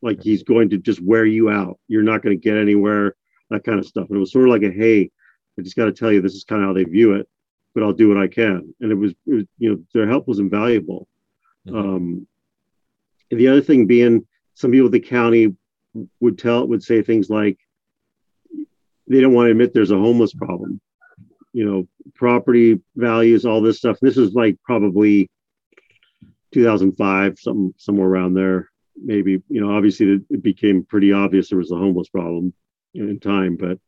Like 0.00 0.22
he's 0.22 0.42
going 0.42 0.70
to 0.70 0.78
just 0.78 1.02
wear 1.02 1.26
you 1.26 1.50
out. 1.50 1.78
You're 1.88 2.02
not 2.02 2.22
going 2.22 2.34
to 2.38 2.42
get 2.42 2.56
anywhere, 2.56 3.16
that 3.50 3.64
kind 3.64 3.78
of 3.78 3.84
stuff. 3.84 4.06
And 4.08 4.16
it 4.16 4.20
was 4.20 4.32
sort 4.32 4.46
of 4.48 4.50
like 4.50 4.62
a, 4.62 4.70
hey, 4.70 5.10
I 5.58 5.62
just 5.62 5.76
got 5.76 5.86
to 5.86 5.92
tell 5.92 6.12
you, 6.12 6.20
this 6.20 6.34
is 6.34 6.44
kind 6.44 6.62
of 6.62 6.68
how 6.68 6.72
they 6.72 6.84
view 6.84 7.14
it, 7.14 7.28
but 7.74 7.82
I'll 7.82 7.92
do 7.92 8.08
what 8.08 8.18
I 8.18 8.26
can. 8.26 8.74
And 8.80 8.90
it 8.90 8.96
was, 8.96 9.12
it 9.26 9.34
was 9.34 9.44
you 9.58 9.70
know, 9.70 9.82
their 9.92 10.08
help 10.08 10.26
was 10.26 10.38
invaluable. 10.38 11.08
Um, 11.68 12.26
and 13.30 13.40
the 13.40 13.48
other 13.48 13.62
thing 13.62 13.86
being, 13.86 14.26
some 14.54 14.70
people 14.70 14.86
at 14.86 14.92
the 14.92 15.00
county 15.00 15.54
would 16.20 16.38
tell 16.38 16.66
would 16.66 16.82
say 16.82 17.02
things 17.02 17.30
like 17.30 17.58
they 19.06 19.20
don't 19.20 19.32
want 19.32 19.46
to 19.46 19.50
admit 19.50 19.72
there's 19.72 19.90
a 19.90 19.98
homeless 19.98 20.34
problem 20.34 20.80
you 21.52 21.64
know 21.64 21.88
property 22.14 22.80
values 22.96 23.46
all 23.46 23.62
this 23.62 23.78
stuff 23.78 23.98
this 24.00 24.18
is 24.18 24.34
like 24.34 24.56
probably 24.64 25.30
2005 26.52 27.38
something 27.38 27.74
somewhere 27.78 28.08
around 28.08 28.34
there 28.34 28.70
maybe 29.02 29.42
you 29.48 29.60
know 29.60 29.74
obviously 29.74 30.20
it 30.30 30.42
became 30.42 30.84
pretty 30.84 31.12
obvious 31.12 31.48
there 31.48 31.58
was 31.58 31.72
a 31.72 31.76
homeless 31.76 32.08
problem 32.08 32.52
in 32.94 33.18
time 33.20 33.56
but 33.56 33.78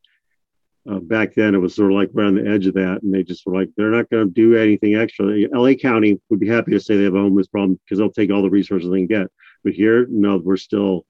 uh, 0.88 1.00
back 1.00 1.34
then 1.34 1.54
it 1.54 1.58
was 1.58 1.74
sort 1.74 1.90
of 1.90 1.98
like 1.98 2.10
right 2.12 2.26
on 2.26 2.34
the 2.34 2.48
edge 2.48 2.66
of 2.66 2.74
that, 2.74 3.02
and 3.02 3.12
they 3.12 3.22
just 3.22 3.44
were 3.46 3.54
like, 3.54 3.70
they're 3.76 3.90
not 3.90 4.08
going 4.10 4.26
to 4.26 4.32
do 4.32 4.56
anything 4.56 4.94
extra. 4.94 5.26
LA 5.52 5.74
County 5.74 6.20
would 6.28 6.40
be 6.40 6.48
happy 6.48 6.70
to 6.72 6.80
say 6.80 6.96
they 6.96 7.04
have 7.04 7.14
a 7.14 7.20
homeless 7.20 7.48
problem 7.48 7.78
because 7.84 7.98
they'll 7.98 8.10
take 8.10 8.30
all 8.30 8.42
the 8.42 8.50
resources 8.50 8.90
they 8.90 8.98
can 8.98 9.06
get. 9.06 9.26
But 9.64 9.72
here, 9.72 10.06
no, 10.08 10.36
we're 10.36 10.56
still 10.56 11.06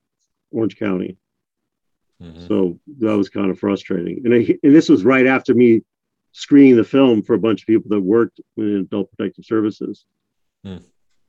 Orange 0.51 0.79
County. 0.79 1.17
Mhm. 2.23 2.49
So 2.49 2.79
that 3.01 3.17
was 3.17 3.29
kind 3.29 3.51
of 3.51 3.59
frustrating. 3.59 4.23
And, 4.25 4.35
I, 4.35 4.59
and 4.63 4.75
this 4.75 4.89
was 4.89 5.05
right 5.05 5.27
after 5.27 5.55
me 5.55 5.83
screening 6.33 6.77
the 6.77 6.85
film 6.85 7.23
for 7.23 7.35
a 7.35 7.39
bunch 7.39 7.63
of 7.63 7.67
people 7.67 7.91
that 7.91 8.01
worked 8.01 8.41
in 8.57 8.77
adult 8.77 9.11
protective 9.11 9.45
services. 9.45 10.05
Hmm. 10.65 10.79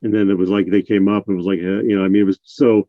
And 0.01 0.13
then 0.13 0.29
it 0.29 0.37
was 0.37 0.49
like 0.49 0.67
they 0.67 0.81
came 0.81 1.07
up 1.07 1.27
and 1.27 1.35
it 1.35 1.37
was 1.37 1.45
like, 1.45 1.59
uh, 1.59 1.83
you 1.83 1.97
know, 1.97 2.05
I 2.05 2.07
mean, 2.07 2.21
it 2.21 2.25
was 2.25 2.39
so, 2.43 2.87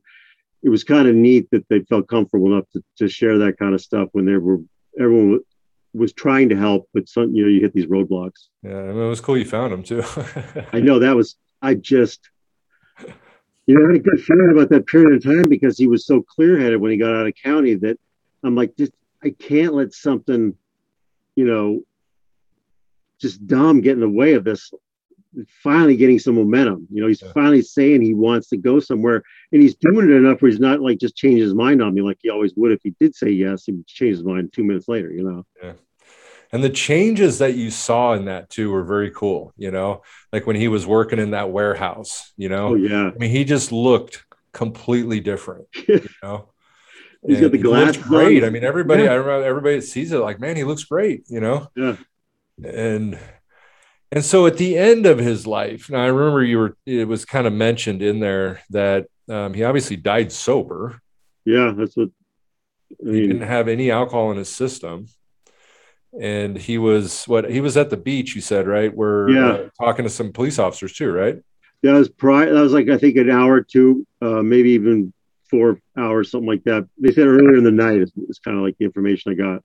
it 0.63 0.69
was 0.69 0.85
kind 0.85 1.09
of 1.09 1.15
neat 1.15 1.49
that 1.51 1.67
they 1.69 1.81
felt 1.81 2.09
comfortable 2.09 2.53
enough 2.53 2.69
to, 2.73 2.83
to 2.99 3.09
share 3.09 3.39
that 3.39 3.59
kind 3.59 3.75
of 3.75 3.81
stuff 3.81 4.09
when 4.13 4.25
they 4.25 4.37
were, 4.37 4.59
everyone 4.99 5.41
was 5.95 6.13
trying 6.13 6.49
to 6.51 6.57
help, 6.57 6.89
but 6.93 7.09
some, 7.09 7.35
you 7.35 7.43
know, 7.43 7.49
you 7.49 7.61
hit 7.61 7.73
these 7.73 7.87
roadblocks. 7.87 8.49
Yeah, 8.63 8.79
I 8.79 8.93
mean, 8.93 9.03
it 9.03 9.09
was 9.09 9.21
cool 9.21 9.39
you 9.39 9.45
found 9.45 9.73
them 9.73 9.83
too. 9.83 10.03
I 10.73 10.81
know 10.81 10.99
that 10.99 11.17
was, 11.17 11.37
I 11.63 11.75
just, 11.75 12.29
you 13.67 13.75
know, 13.75 13.85
I 13.85 13.93
had 13.93 14.01
a 14.01 14.05
good 14.05 14.23
feeling 14.23 14.51
about 14.53 14.71
that 14.71 14.87
period 14.87 15.17
of 15.17 15.25
time 15.25 15.49
because 15.49 15.79
he 15.79 15.87
was 15.87 16.07
so 16.07 16.23
clear 16.23 16.59
headed 16.59 16.81
when 16.81 16.91
he 16.91 16.97
got 16.97 17.15
out 17.15 17.27
of 17.27 17.35
county 17.43 17.75
that 17.75 17.99
I'm 18.43 18.55
like, 18.55 18.77
just, 18.77 18.93
I 19.23 19.31
can't 19.31 19.75
let 19.75 19.93
something, 19.93 20.55
you 21.35 21.45
know, 21.45 21.83
just 23.19 23.47
dumb 23.47 23.81
get 23.81 23.93
in 23.93 24.01
the 24.01 24.09
way 24.09 24.35
of 24.35 24.45
this 24.45 24.73
finally 25.63 25.97
getting 25.97 26.19
some 26.19 26.35
momentum. 26.35 26.87
You 26.93 27.03
know, 27.03 27.09
he's 27.09 27.23
Yeah. 27.23 27.33
finally 27.33 27.63
saying 27.63 28.03
he 28.03 28.15
wants 28.15 28.49
to 28.49 28.57
go 28.57 28.81
somewhere 28.81 29.23
and 29.53 29.63
he's 29.63 29.77
doing 29.77 30.11
it 30.11 30.15
enough 30.15 30.41
where 30.43 30.51
he's 30.51 30.61
not 30.61 30.81
like 30.81 30.99
just 30.99 31.17
change 31.17 31.41
his 31.41 31.55
mind 31.55 31.83
on 31.83 31.95
me 31.95 32.03
like 32.03 32.19
he 32.23 32.31
always 32.31 32.55
would 32.57 32.73
if 32.73 32.81
he 32.83 32.95
did 32.99 33.15
say 33.15 33.31
yes, 33.31 33.65
he 33.67 33.73
would 33.73 33.87
change 33.87 34.17
his 34.17 34.25
mind 34.25 34.53
two 34.53 34.65
minutes 34.65 34.89
later, 34.89 35.13
you 35.13 35.23
know. 35.25 35.45
Yeah. 35.63 35.73
and 36.53 36.65
the 36.65 36.71
changes 36.71 37.39
that 37.39 37.55
you 37.57 37.71
saw 37.71 38.15
in 38.15 38.25
that 38.25 38.49
too 38.49 38.71
were 38.71 38.85
very 38.85 39.11
cool. 39.11 39.53
You 39.59 39.71
know, 39.71 40.03
like 40.33 40.47
when 40.47 40.57
he 40.57 40.69
was 40.69 40.87
working 40.87 41.19
in 41.19 41.33
that 41.33 41.51
warehouse. 41.51 42.33
You 42.37 42.49
know, 42.49 42.69
Oh 42.69 42.75
yeah. 42.75 43.11
I 43.15 43.19
mean, 43.19 43.31
he 43.31 43.45
just 43.45 43.71
looked 43.71 44.25
completely 44.53 45.21
different. 45.21 45.67
You 45.89 46.01
know, 46.23 46.49
He's 47.27 47.41
got 47.41 47.51
the 47.51 47.59
glasses 47.59 47.97
great. 48.03 48.45
I 48.45 48.51
mean, 48.51 48.63
everybody, 48.65 49.03
Yeah. 49.03 49.11
I 49.13 49.15
remember 49.17 49.45
everybody 49.45 49.81
sees 49.81 50.13
it 50.13 50.19
like, 50.19 50.39
man, 50.41 50.55
he 50.57 50.63
looks 50.65 50.85
great. 50.85 51.25
You 51.29 51.41
know, 51.41 51.69
Yeah. 51.77 51.97
and 52.65 53.19
and 54.13 54.25
so 54.25 54.47
at 54.47 54.57
the 54.57 54.77
end 54.79 55.07
of 55.07 55.19
his 55.19 55.47
life, 55.47 55.91
now 55.91 56.03
I 56.03 56.07
remember 56.07 56.43
you 56.43 56.59
were 56.59 56.77
it 56.87 57.07
was 57.07 57.25
kind 57.25 57.47
of 57.47 57.53
mentioned 57.53 58.03
in 58.03 58.21
there 58.21 58.63
that 58.71 59.07
um, 59.29 59.55
he 59.55 59.65
obviously 59.65 59.97
died 59.97 60.33
sober. 60.33 61.01
Yeah, 61.45 61.73
that's 61.77 61.97
what 61.97 62.11
I 63.07 63.13
He 63.13 63.21
didn't 63.21 63.43
have 63.43 63.69
any 63.69 63.91
alcohol 63.91 64.31
in 64.31 64.39
his 64.39 64.49
system. 64.49 65.07
And 66.19 66.57
he 66.57 66.79
was 66.79 67.25
what 67.29 67.51
he 67.51 67.61
was 67.61 67.77
at 67.77 67.91
the 67.91 67.97
beach, 67.99 68.35
you 68.35 68.41
said, 68.41 68.67
right? 68.67 68.95
We're 68.95 69.31
Yeah. 69.31 69.49
uh, 69.51 69.69
talking 69.81 70.05
to 70.05 70.11
some 70.11 70.33
police 70.33 70.59
officers 70.59 70.95
too, 70.95 71.13
right? 71.13 71.37
That 71.83 71.93
was 71.93 72.09
prior. 72.09 72.53
That 72.53 72.63
was 72.63 72.73
like 72.73 72.89
I 72.89 72.97
think 72.97 73.17
an 73.17 73.31
hour 73.31 73.55
or 73.55 73.61
two, 73.63 74.07
uh, 74.23 74.43
maybe 74.43 74.71
even 74.71 75.13
four 75.51 75.81
hours, 75.97 76.31
something 76.31 76.49
like 76.49 76.65
that. 76.65 76.89
They 76.99 77.13
said 77.13 77.27
earlier 77.27 77.57
in 77.57 77.65
the 77.65 77.71
night 77.71 77.99
is, 77.99 78.13
is 78.29 78.39
kind 78.39 78.57
of 78.57 78.63
like 78.65 78.77
the 78.79 78.87
information 78.87 79.33
I 79.33 79.35
got. 79.35 79.63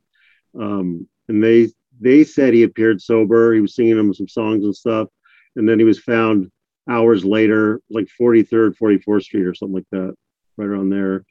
Um, 0.59 1.07
and 1.29 1.43
they 1.43 1.69
they 1.99 2.23
said 2.23 2.53
he 2.53 2.63
appeared 2.63 3.01
sober. 3.01 3.53
He 3.53 3.61
was 3.61 3.75
singing 3.75 3.97
them 3.97 4.13
some 4.13 4.27
songs 4.27 4.65
and 4.65 4.75
stuff, 4.75 5.07
and 5.55 5.67
then 5.67 5.79
he 5.79 5.85
was 5.85 5.99
found 5.99 6.51
hours 6.89 7.23
later, 7.23 7.81
like 7.89 8.07
43rd, 8.19 8.75
44th 8.77 9.23
Street 9.23 9.45
or 9.45 9.53
something 9.53 9.75
like 9.75 9.89
that, 9.91 10.15
right 10.57 10.67
around 10.67 10.89
there, 10.89 11.25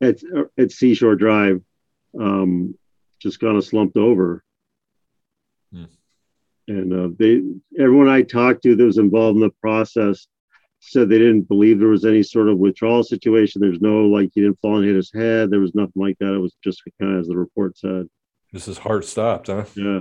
at 0.00 0.20
at 0.58 0.72
Seashore 0.72 1.16
Drive, 1.16 1.60
um, 2.18 2.74
just 3.18 3.40
kind 3.40 3.56
of 3.56 3.64
slumped 3.64 3.96
over. 3.96 4.42
Hmm. 5.72 5.84
And 6.68 6.92
uh, 6.92 7.14
they, 7.18 7.42
everyone 7.82 8.08
I 8.08 8.22
talked 8.22 8.62
to 8.62 8.76
that 8.76 8.84
was 8.84 8.98
involved 8.98 9.36
in 9.36 9.42
the 9.42 9.50
process 9.60 10.26
said 10.80 11.08
they 11.08 11.18
didn't 11.18 11.42
believe 11.42 11.78
there 11.78 11.88
was 11.88 12.04
any 12.04 12.22
sort 12.22 12.48
of 12.48 12.58
withdrawal 12.58 13.02
situation. 13.02 13.60
There's 13.60 13.80
no 13.80 14.06
like 14.06 14.30
he 14.34 14.40
didn't 14.40 14.60
fall 14.60 14.78
and 14.78 14.86
hit 14.86 14.96
his 14.96 15.12
head. 15.12 15.50
There 15.50 15.60
was 15.60 15.74
nothing 15.74 15.92
like 16.02 16.16
that. 16.20 16.34
It 16.34 16.38
was 16.38 16.56
just 16.64 16.82
kind 17.00 17.14
of 17.14 17.20
as 17.20 17.28
the 17.28 17.36
report 17.36 17.76
said. 17.76 18.08
This 18.52 18.68
is 18.68 18.78
heart 18.78 19.04
stopped, 19.04 19.46
huh? 19.46 19.64
Yeah. 19.74 20.00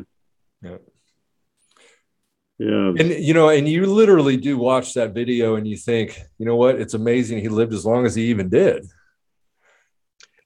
Yeah. 0.62 0.78
Yeah. 2.58 2.94
And 2.98 3.10
you 3.10 3.34
know, 3.34 3.50
and 3.50 3.68
you 3.70 3.86
literally 3.86 4.36
do 4.36 4.58
watch 4.58 4.94
that 4.96 5.14
video 5.14 5.56
and 5.56 5.68
you 5.68 5.78
think, 5.78 6.20
you 6.38 6.46
know 6.46 6.58
what? 6.58 6.80
It's 6.80 6.94
amazing 6.94 7.40
he 7.40 7.48
lived 7.48 7.74
as 7.74 7.86
long 7.86 8.06
as 8.06 8.16
he 8.16 8.26
even 8.26 8.50
did. 8.50 8.86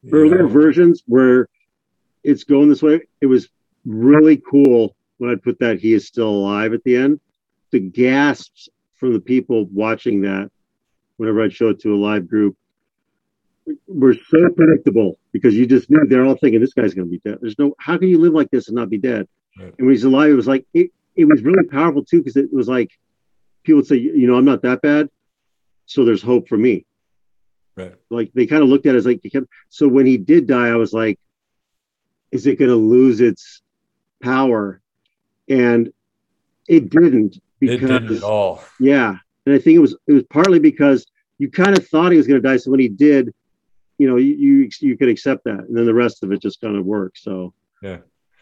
You 0.04 0.12
Earlier 0.14 0.43
know? 0.43 0.49
versions 0.49 1.01
where 1.08 1.47
it's 2.24 2.43
going 2.43 2.70
this 2.70 2.84
way, 2.84 3.01
it 3.22 3.26
was 3.26 3.49
really 3.86 4.38
cool 4.38 4.95
when 5.18 5.32
I 5.32 5.36
put 5.36 5.60
that 5.60 5.80
he 5.80 5.93
is 5.93 6.06
still 6.06 6.30
alive 6.30 6.74
at 6.74 6.84
the 6.84 6.95
end. 6.95 7.20
The 7.72 7.80
gasps 7.80 8.70
from 8.95 9.14
the 9.14 9.20
people 9.20 9.66
watching 9.66 10.22
that 10.22 10.51
whenever 11.18 11.41
I'd 11.43 11.54
show 11.54 11.70
it 11.70 11.80
to 11.82 11.95
a 11.95 11.97
live 11.97 12.28
group 12.28 12.56
were 13.88 14.14
so 14.14 14.49
predictable 14.55 15.18
because 15.32 15.55
you 15.55 15.66
just 15.66 15.89
knew 15.89 16.05
they're 16.07 16.26
all 16.26 16.36
thinking 16.36 16.59
this 16.59 16.74
guy's 16.74 16.93
going 16.93 17.07
to 17.07 17.11
be 17.11 17.22
dead. 17.24 17.38
There's 17.41 17.57
no 17.59 17.74
how 17.80 17.97
can 17.97 18.07
you 18.09 18.20
live 18.20 18.34
like 18.34 18.49
this 18.51 18.68
and 18.68 18.76
not 18.76 18.89
be 18.89 18.97
dead? 18.97 19.28
Right. 19.57 19.74
And 19.78 19.88
when 19.88 19.91
he's 19.91 20.03
alive, 20.03 20.32
it 20.32 20.36
was 20.36 20.47
like 20.47 20.66
it. 20.74 20.91
It 21.16 21.26
was 21.26 21.43
really 21.43 21.68
powerful 21.68 22.03
too 22.03 22.20
because 22.20 22.38
it 22.38 22.51
was 22.51 22.68
like 22.68 22.89
people 23.64 23.78
would 23.80 23.88
say, 23.88 23.97
you 23.97 24.26
know, 24.28 24.36
I'm 24.36 24.45
not 24.45 24.64
that 24.64 24.82
bad, 24.82 25.09
so 25.86 26.03
there's 26.05 26.24
hope 26.24 26.47
for 26.49 26.57
me. 26.57 26.86
Right. 27.76 27.93
Like 28.09 28.32
they 28.34 28.45
kind 28.47 28.64
of 28.64 28.70
looked 28.70 28.86
at 28.86 28.95
it 28.95 28.97
as 28.97 29.05
like 29.05 29.22
so 29.70 29.88
when 29.88 30.05
he 30.05 30.18
did 30.18 30.47
die, 30.47 30.68
I 30.70 30.76
was 30.76 30.91
like, 30.93 31.20
is 32.32 32.47
it 32.47 32.57
going 32.59 32.70
to 32.70 32.76
lose 32.76 33.22
its 33.22 33.61
power? 34.22 34.82
And 35.49 35.91
it 36.68 36.89
didn't 36.89 37.36
It 37.36 37.41
because 37.59 37.89
didn't 37.89 38.18
at 38.18 38.24
all. 38.24 38.64
yeah, 38.80 39.18
and 39.45 39.55
I 39.55 39.59
think 39.59 39.76
it 39.76 39.80
was 39.80 39.95
it 40.07 40.14
was 40.14 40.24
partly 40.30 40.59
because 40.59 41.05
you 41.38 41.49
kind 41.51 41.78
of 41.78 41.88
thought 41.88 42.11
he 42.11 42.18
was 42.18 42.28
going 42.28 42.41
to 42.41 42.47
die. 42.47 42.57
So 42.57 42.72
when 42.72 42.80
he 42.80 42.89
did, 42.89 43.34
you 43.98 44.08
know, 44.10 44.18
you, 44.18 44.36
you 44.36 44.70
you 44.82 44.98
could 44.98 45.10
accept 45.10 45.44
that, 45.46 45.60
and 45.68 45.78
then 45.78 45.86
the 45.86 45.94
rest 45.94 46.24
of 46.24 46.32
it 46.32 46.41
just 46.41 46.60
kind 46.62 46.76
of 46.76 46.86
works. 46.86 47.24
So 47.24 47.54
Yeah. 47.82 47.98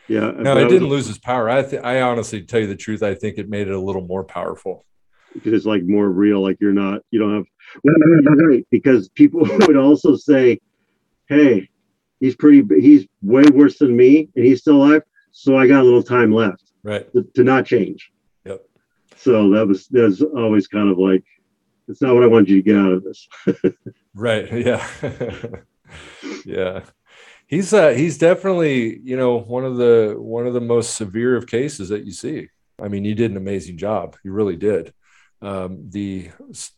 yeah. 0.07 0.31
No, 0.31 0.57
I 0.57 0.65
it 0.65 0.69
didn't 0.69 0.87
lose 0.89 1.07
his 1.07 1.17
power. 1.19 1.49
I 1.49 1.61
th- 1.63 1.81
I 1.83 2.01
honestly 2.01 2.41
tell 2.43 2.59
you 2.61 2.67
the 2.67 2.75
truth, 2.75 3.03
I 3.03 3.13
think 3.15 3.37
it 3.37 3.49
made 3.49 3.67
it 3.67 3.73
a 3.73 3.79
little 3.79 4.05
more 4.05 4.23
powerful. 4.23 4.85
because 5.33 5.53
it's 5.53 5.65
like 5.65 5.83
more 5.83 6.09
real. 6.09 6.41
Like 6.41 6.57
you're 6.61 6.73
not, 6.73 7.01
you 7.11 7.19
don't 7.19 7.33
have. 7.35 7.45
Well, 7.83 7.93
no, 7.97 8.33
you're 8.35 8.49
right 8.49 8.67
because 8.71 9.09
people 9.09 9.41
would 9.67 9.77
also 9.77 10.15
say, 10.15 10.59
"Hey, 11.27 11.69
he's 12.19 12.35
pretty. 12.35 12.63
He's 12.81 13.07
way 13.21 13.43
worse 13.53 13.77
than 13.77 13.95
me, 13.95 14.29
and 14.35 14.45
he's 14.45 14.59
still 14.59 14.77
alive. 14.83 15.03
So 15.31 15.57
I 15.57 15.67
got 15.67 15.81
a 15.81 15.83
little 15.83 16.03
time 16.03 16.33
left 16.33 16.71
Right. 16.83 17.11
to, 17.13 17.23
to 17.35 17.43
not 17.43 17.65
change." 17.65 18.11
Yep. 18.45 18.61
So 19.17 19.49
that 19.51 19.67
was 19.67 19.87
that 19.89 20.03
was 20.03 20.21
always 20.21 20.67
kind 20.67 20.89
of 20.89 20.97
like, 20.97 21.23
it's 21.91 22.01
not 22.01 22.13
what 22.15 22.23
I 22.23 22.27
wanted 22.27 22.49
you 22.49 22.57
to 22.57 22.61
get 22.63 22.77
out 22.77 22.91
of 22.93 23.03
this. 23.03 23.27
Right. 24.13 24.51
Yeah. 24.51 24.85
yeah. 26.45 26.81
He's 27.47 27.73
uh 27.73 27.89
he's 27.89 28.17
definitely, 28.17 28.99
you 28.99 29.17
know, 29.17 29.39
one 29.39 29.65
of 29.65 29.77
the 29.77 30.15
one 30.17 30.47
of 30.47 30.53
the 30.53 30.61
most 30.61 30.95
severe 30.95 31.35
of 31.35 31.47
cases 31.47 31.89
that 31.89 32.05
you 32.05 32.11
see. 32.11 32.49
I 32.81 32.87
mean, 32.87 33.05
you 33.05 33.15
did 33.15 33.31
an 33.31 33.37
amazing 33.37 33.77
job. 33.77 34.15
You 34.23 34.31
really 34.33 34.55
did. 34.55 34.93
Um, 35.41 35.89
the 35.89 36.29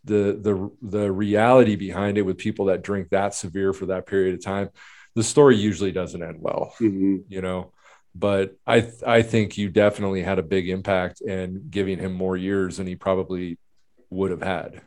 the 0.04 0.40
the 0.42 0.72
the 0.82 1.12
reality 1.12 1.76
behind 1.76 2.18
it 2.18 2.22
with 2.24 2.38
people 2.38 2.66
that 2.66 2.82
drink 2.82 3.10
that 3.10 3.34
severe 3.36 3.74
for 3.74 3.88
that 3.88 4.06
period 4.06 4.36
of 4.36 4.44
time, 4.44 4.70
the 5.16 5.24
story 5.24 5.58
usually 5.58 5.92
doesn't 5.92 6.24
end 6.24 6.38
well, 6.40 6.74
Mhm. 6.80 7.24
you 7.30 7.42
know. 7.42 7.72
But 8.16 8.56
I 8.66 8.90
I 9.06 9.22
think 9.24 9.58
you 9.58 9.70
definitely 9.70 10.24
had 10.24 10.40
a 10.40 10.44
big 10.44 10.70
impact 10.70 11.22
in 11.22 11.68
giving 11.70 12.00
him 12.00 12.14
more 12.14 12.38
years 12.38 12.78
than 12.78 12.88
he 12.88 12.96
probably 12.96 13.58
would 14.10 14.32
have 14.32 14.42
had. 14.44 14.82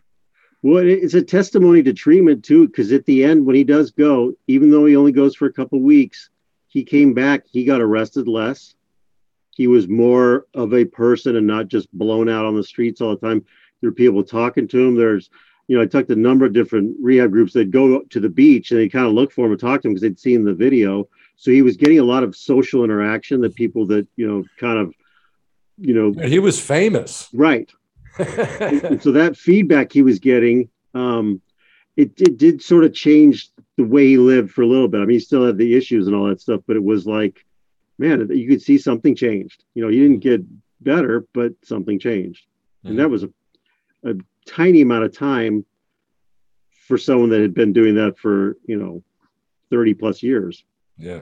Well, 0.67 0.85
it's 0.85 1.15
a 1.15 1.23
testimony 1.23 1.85
to 1.85 1.93
treatment 1.93 2.45
too, 2.45 2.67
because 2.67 2.91
at 2.91 3.05
the 3.05 3.23
end, 3.23 3.47
when 3.47 3.55
he 3.55 3.63
does 3.63 3.93
go, 3.93 4.33
even 4.49 4.69
though 4.69 4.85
he 4.85 4.97
only 4.97 5.13
goes 5.13 5.37
for 5.37 5.47
a 5.47 5.53
couple 5.53 5.81
weeks, 5.81 6.29
he 6.67 6.83
came 6.83 7.15
back. 7.15 7.45
He 7.47 7.65
got 7.65 7.81
arrested 7.81 8.27
less. 8.27 8.75
He 9.51 9.69
was 9.69 9.87
more 9.87 10.47
of 10.55 10.75
a 10.75 10.85
person 10.85 11.37
and 11.37 11.47
not 11.47 11.69
just 11.69 11.87
blown 11.93 12.29
out 12.29 12.47
on 12.47 12.57
the 12.57 12.65
streets 12.65 13.01
all 13.01 13.17
the 13.17 13.25
time. 13.25 13.45
There 13.81 13.91
were 13.91 13.95
people 13.95 14.25
talking 14.25 14.67
to 14.67 14.85
him. 14.85 14.97
There's, 14.97 15.31
you 15.69 15.77
know, 15.77 15.85
I 15.85 15.87
talked 15.87 16.09
to 16.09 16.15
a 16.15 16.17
number 16.17 16.45
of 16.45 16.53
different 16.53 16.97
rehab 17.01 17.31
groups. 17.31 17.53
They'd 17.53 17.71
go 17.71 18.01
to 18.01 18.19
the 18.19 18.29
beach 18.29 18.73
and 18.73 18.81
they 18.81 18.89
kind 18.89 19.07
of 19.07 19.13
look 19.13 19.31
for 19.31 19.47
him 19.47 19.53
and 19.53 19.61
talk 19.61 19.83
to 19.83 19.89
him 19.89 19.95
because 19.95 20.03
they'd 20.03 20.19
seen 20.19 20.45
the 20.45 20.53
video. 20.53 21.09
So 21.37 21.53
he 21.53 21.63
was 21.63 21.77
getting 21.77 22.01
a 22.01 22.05
lot 22.05 22.25
of 22.25 22.35
social 22.35 22.83
interaction. 22.83 23.41
The 23.41 23.51
people 23.51 23.87
that 23.87 24.09
you 24.17 24.27
know, 24.27 24.43
kind 24.59 24.81
of, 24.81 24.93
you 25.79 25.95
know, 25.95 26.27
He 26.27 26.41
was 26.41 26.59
famous. 26.59 27.29
right 27.33 27.71
so 29.01 29.13
that 29.13 29.37
feedback 29.37 29.93
he 29.93 30.03
was 30.03 30.19
getting 30.19 30.69
um 30.95 31.41
it, 31.97 32.13
it 32.21 32.37
did 32.37 32.63
sort 32.63 32.85
of 32.85 32.93
change 32.93 33.51
the 33.79 33.85
way 33.85 34.07
he 34.07 34.19
lived 34.19 34.51
for 34.51 34.63
a 34.63 34.67
little 34.67 34.89
bit. 34.89 34.99
I 34.99 35.01
mean 35.01 35.11
he 35.11 35.19
still 35.19 35.47
had 35.47 35.59
the 35.59 35.77
issues 35.77 36.07
and 36.07 36.17
all 36.17 36.29
that 36.29 36.41
stuff 36.41 36.61
but 36.67 36.77
it 36.77 36.85
was 36.85 37.07
like 37.07 37.45
man 37.99 38.29
you 38.31 38.49
could 38.49 38.63
see 38.63 38.79
something 38.79 39.15
changed. 39.15 39.65
You 39.75 39.83
know 39.83 39.89
he 39.89 40.01
didn't 40.01 40.21
get 40.21 40.43
better 40.81 41.27
but 41.33 41.53
something 41.63 41.99
changed. 41.99 42.47
And 42.85 43.01
that 43.01 43.11
was 43.11 43.25
a, 43.25 43.31
a 44.05 44.15
tiny 44.47 44.81
amount 44.81 45.05
of 45.05 45.13
time 45.13 45.65
for 46.87 46.97
someone 46.97 47.31
that 47.31 47.41
had 47.41 47.53
been 47.53 47.73
doing 47.73 47.97
that 47.97 48.19
for 48.19 48.57
you 48.67 48.77
know 48.77 49.03
30 49.71 49.95
plus 49.95 50.23
years. 50.23 50.65
Yeah. 50.99 51.21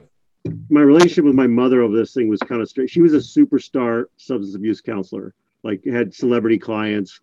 my 0.69 0.81
relationship 0.81 1.25
with 1.25 1.35
my 1.35 1.47
mother 1.47 1.81
over 1.81 1.97
this 1.97 2.13
thing 2.13 2.29
was 2.29 2.39
kind 2.39 2.61
of 2.61 2.69
straight. 2.69 2.89
She 2.89 3.01
was 3.01 3.13
a 3.13 3.17
superstar 3.17 4.05
substance 4.17 4.55
abuse 4.55 4.79
counselor, 4.79 5.33
like 5.65 5.83
had 5.83 6.13
celebrity 6.13 6.59
clients, 6.59 7.19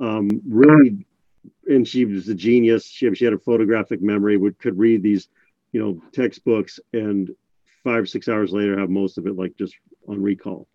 um, 0.00 0.30
really, 0.48 1.04
and 1.68 1.86
she 1.86 2.04
was 2.04 2.28
a 2.28 2.34
genius. 2.34 2.86
She, 2.86 3.12
she 3.14 3.24
had 3.24 3.34
a 3.34 3.38
photographic 3.38 4.00
memory, 4.00 4.36
would 4.36 4.58
could 4.60 4.78
read 4.78 5.02
these, 5.02 5.28
you 5.72 5.82
know, 5.82 6.00
textbooks, 6.12 6.78
and 6.92 7.30
five 7.82 8.08
six 8.08 8.28
hours 8.28 8.52
later 8.52 8.78
have 8.78 8.90
most 8.90 9.18
of 9.18 9.26
it 9.26 9.36
like 9.36 9.56
just 9.58 9.74
on 10.08 10.22
recall. 10.22 10.68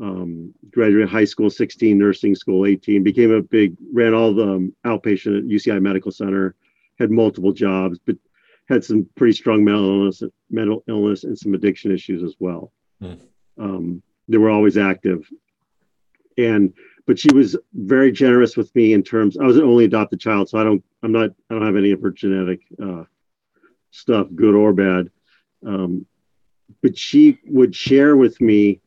Um, 0.00 0.54
graduated 0.70 1.08
high 1.08 1.24
school, 1.24 1.50
16, 1.50 1.98
nursing 1.98 2.34
school, 2.34 2.66
18, 2.66 3.02
became 3.02 3.30
a 3.30 3.42
big, 3.42 3.74
ran 3.92 4.14
all 4.14 4.34
the 4.34 4.42
um, 4.42 4.74
outpatient 4.86 5.38
at 5.38 5.44
UCI 5.44 5.80
Medical 5.80 6.10
Center, 6.10 6.54
had 6.98 7.10
multiple 7.10 7.52
jobs, 7.52 7.98
but 8.04 8.16
had 8.68 8.84
some 8.84 9.06
pretty 9.16 9.34
strong 9.34 9.64
mental 9.64 9.84
illness, 9.84 10.22
mental 10.50 10.82
illness 10.86 11.24
and 11.24 11.38
some 11.38 11.54
addiction 11.54 11.92
issues 11.92 12.22
as 12.22 12.34
well. 12.38 12.72
Hmm. 13.00 13.14
Um, 13.58 14.02
they 14.28 14.38
were 14.38 14.50
always 14.50 14.78
active. 14.78 15.28
And, 16.38 16.72
but 17.06 17.18
she 17.18 17.28
was 17.34 17.56
very 17.74 18.12
generous 18.12 18.56
with 18.56 18.74
me 18.74 18.92
in 18.92 19.02
terms, 19.02 19.36
I 19.38 19.44
was 19.44 19.56
an 19.56 19.64
only 19.64 19.84
adopted 19.84 20.20
child, 20.20 20.48
so 20.48 20.58
I 20.58 20.64
don't, 20.64 20.84
I'm 21.02 21.12
not, 21.12 21.30
I 21.50 21.54
don't 21.54 21.66
have 21.66 21.76
any 21.76 21.90
of 21.90 22.00
her 22.00 22.10
genetic 22.10 22.60
uh, 22.82 23.04
stuff, 23.90 24.28
good 24.34 24.54
or 24.54 24.72
bad. 24.72 25.10
Um, 25.66 26.06
but 26.82 26.96
she 26.96 27.38
would 27.46 27.74
share 27.74 28.16
with 28.16 28.40
me 28.40 28.80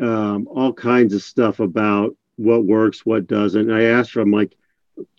um, 0.00 0.48
all 0.48 0.72
kinds 0.72 1.14
of 1.14 1.22
stuff 1.22 1.60
about 1.60 2.16
what 2.36 2.64
works, 2.64 3.04
what 3.04 3.26
doesn't. 3.26 3.70
And 3.70 3.74
I 3.74 3.84
asked 3.84 4.14
her, 4.14 4.20
I'm 4.20 4.32
like, 4.32 4.56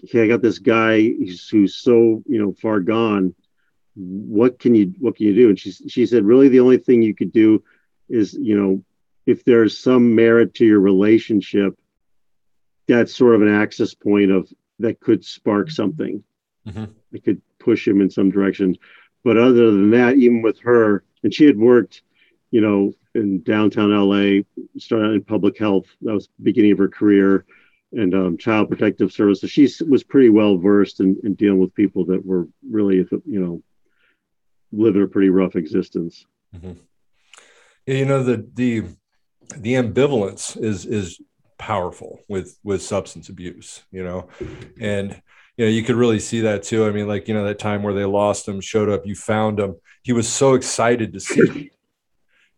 okay, 0.04 0.24
I 0.24 0.28
got 0.28 0.42
this 0.42 0.60
guy 0.60 1.02
who's, 1.02 1.48
who's 1.50 1.76
so 1.76 2.24
you 2.26 2.40
know 2.40 2.54
far 2.54 2.80
gone. 2.80 3.36
What 3.96 4.60
can 4.60 4.74
you 4.74 4.94
what 5.00 5.16
can 5.16 5.28
you 5.28 5.36
do? 5.36 5.50
And 5.50 5.60
she 5.60 5.72
she 5.72 6.06
said, 6.06 6.26
really, 6.26 6.50
the 6.50 6.60
only 6.60 6.78
thing 6.78 7.02
you 7.02 7.14
could 7.14 7.32
do 7.32 7.64
is 8.10 8.34
you 8.34 8.60
know 8.60 8.84
if 9.26 9.44
there's 9.44 9.78
some 9.78 10.16
merit 10.16 10.54
to 10.56 10.66
your 10.66 10.80
relationship, 10.80 11.78
that's 12.88 13.16
sort 13.16 13.36
of 13.36 13.42
an 13.42 13.54
access 13.54 13.94
point 13.94 14.32
of 14.32 14.52
that 14.80 15.00
could 15.00 15.24
spark 15.24 15.72
something. 15.72 16.24
Mhm. 16.68 16.90
It 17.12 17.24
could 17.24 17.42
push 17.60 17.88
him 17.88 18.02
in 18.02 18.10
some 18.10 18.30
direction. 18.30 18.78
But 19.24 19.38
other 19.38 19.72
than 19.72 19.92
that, 19.92 20.18
even 20.18 20.42
with 20.42 20.60
her, 20.60 21.04
and 21.24 21.34
she 21.34 21.46
had 21.46 21.58
worked, 21.58 22.02
you 22.52 22.62
know, 22.62 22.94
in 23.16 23.42
downtown 23.44 23.92
LA, 23.92 24.42
started 24.78 25.08
out 25.08 25.14
in 25.14 25.24
public 25.24 25.58
health. 25.58 25.86
That 26.02 26.14
was 26.14 26.28
the 26.38 26.44
beginning 26.44 26.74
of 26.74 26.78
her 26.80 26.90
career 26.90 27.46
and 27.94 28.14
um, 28.14 28.38
child 28.38 28.70
protective 28.70 29.12
services. 29.12 29.52
She 29.52 29.70
was 29.88 30.04
pretty 30.04 30.30
well 30.30 30.58
versed 30.58 31.00
in, 31.00 31.18
in 31.24 31.36
dealing 31.36 31.60
with 31.60 31.76
people 31.76 32.06
that 32.06 32.26
were 32.26 32.48
really, 32.70 32.98
you 33.26 33.40
know, 33.40 33.64
living 34.72 35.04
a 35.04 35.08
pretty 35.08 35.30
rough 35.30 35.56
existence. 35.56 36.26
Yeah, 37.86 37.96
you 37.96 38.06
know 38.06 38.24
the 38.24 38.48
the 38.54 38.84
the 39.58 39.74
ambivalence 39.74 40.62
is 40.62 40.86
is 40.86 41.22
powerful 41.58 42.20
with 42.28 42.58
with 42.64 42.82
substance 42.82 43.30
abuse 43.30 43.84
you 43.92 44.04
know? 44.04 44.28
And 44.80 45.22
you 45.58 45.66
know 45.66 45.72
you 45.72 45.84
could 45.84 45.96
really 45.96 46.20
see 46.20 46.42
that 46.42 46.64
too. 46.64 46.86
I 46.86 46.92
mean 46.92 47.08
like 47.08 47.28
you 47.28 47.34
know 47.34 47.46
that 47.46 47.60
time 47.60 47.84
where 47.84 47.94
they 47.94 48.06
lost 48.06 48.48
him 48.48 48.62
showed 48.62 48.90
up 48.90 49.06
you 49.06 49.16
found 49.16 49.60
him. 49.60 49.76
He 50.02 50.14
was 50.14 50.28
so 50.28 50.56
excited 50.56 51.14
to 51.14 51.20
see 51.20 51.42
you. 51.54 51.70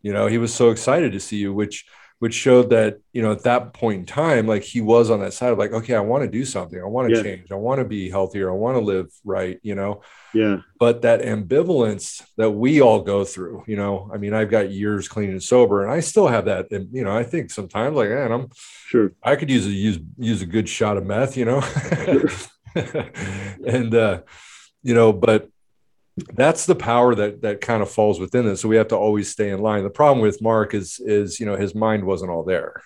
You 0.01 0.13
know 0.13 0.27
he 0.27 0.37
was 0.37 0.53
so 0.53 0.69
excited 0.69 1.11
to 1.13 1.19
see 1.19 1.37
you 1.37 1.53
which 1.53 1.85
which 2.19 2.33
showed 2.33 2.69
that 2.69 2.99
you 3.13 3.21
know 3.21 3.31
at 3.33 3.43
that 3.43 3.73
point 3.73 3.99
in 3.99 4.05
time 4.05 4.47
like 4.47 4.63
he 4.63 4.79
was 4.81 5.09
on 5.11 5.19
that 5.19 5.33
side 5.33 5.51
of 5.51 5.57
like 5.57 5.73
okay 5.73 5.95
i 5.95 5.99
want 5.99 6.23
to 6.23 6.29
do 6.29 6.45
something. 6.45 6.79
I 6.81 6.85
want 6.85 7.09
to 7.09 7.15
Yeah. 7.17 7.23
change. 7.23 7.51
I 7.51 7.55
want 7.55 7.79
to 7.79 7.85
be 7.85 8.09
healthier. 8.09 8.49
I 8.49 8.53
want 8.53 8.77
to 8.77 8.81
live 8.83 9.07
right 9.25 9.59
you 9.63 9.75
know? 9.75 10.01
Yeah, 10.33 10.57
but 10.79 11.01
that 11.03 11.21
ambivalence 11.21 12.21
that 12.37 12.51
we 12.51 12.81
all 12.81 13.01
go 13.01 13.23
through 13.25 13.63
you 13.67 13.75
know? 13.75 14.09
I 14.13 14.17
mean 14.17 14.33
i've 14.33 14.49
got 14.49 14.71
years 14.71 15.07
clean 15.07 15.29
and 15.31 15.43
sober 15.43 15.83
and 15.83 15.91
i 15.91 15.99
still 15.99 16.27
have 16.27 16.45
that 16.45 16.71
and 16.71 16.87
you 16.93 17.03
know 17.03 17.15
i 17.15 17.23
think 17.23 17.51
sometimes 17.51 17.95
like 17.95 18.09
man 18.09 18.31
i'm 18.31 18.47
sure. 18.87 19.11
i 19.23 19.35
could 19.35 19.49
use 19.49 19.65
a 19.67 19.71
use 19.71 19.99
use 20.17 20.41
a 20.41 20.45
good 20.45 20.67
shot 20.69 20.97
of 20.97 21.05
meth 21.05 21.35
you 21.37 21.45
know? 21.45 21.61
And 22.75 23.93
uh 23.95 24.21
you 24.83 24.93
know 24.93 25.13
but 25.13 25.49
that's 26.33 26.65
the 26.65 26.75
power 26.75 27.13
that 27.15 27.41
that 27.41 27.61
kind 27.61 27.81
of 27.81 27.91
falls 27.91 28.19
within 28.19 28.47
it. 28.47 28.57
So 28.57 28.69
we 28.69 28.77
have 28.77 28.87
to 28.89 28.97
always 28.97 29.29
stay 29.29 29.49
in 29.49 29.59
line. 29.59 29.83
The 29.83 29.89
problem 29.89 30.21
with 30.21 30.41
mark 30.41 30.73
is 30.73 30.99
is 30.99 31.39
you 31.39 31.45
know 31.45 31.55
his 31.55 31.75
mind 31.75 32.05
wasn't 32.05 32.31
all 32.31 32.43
there. 32.43 32.81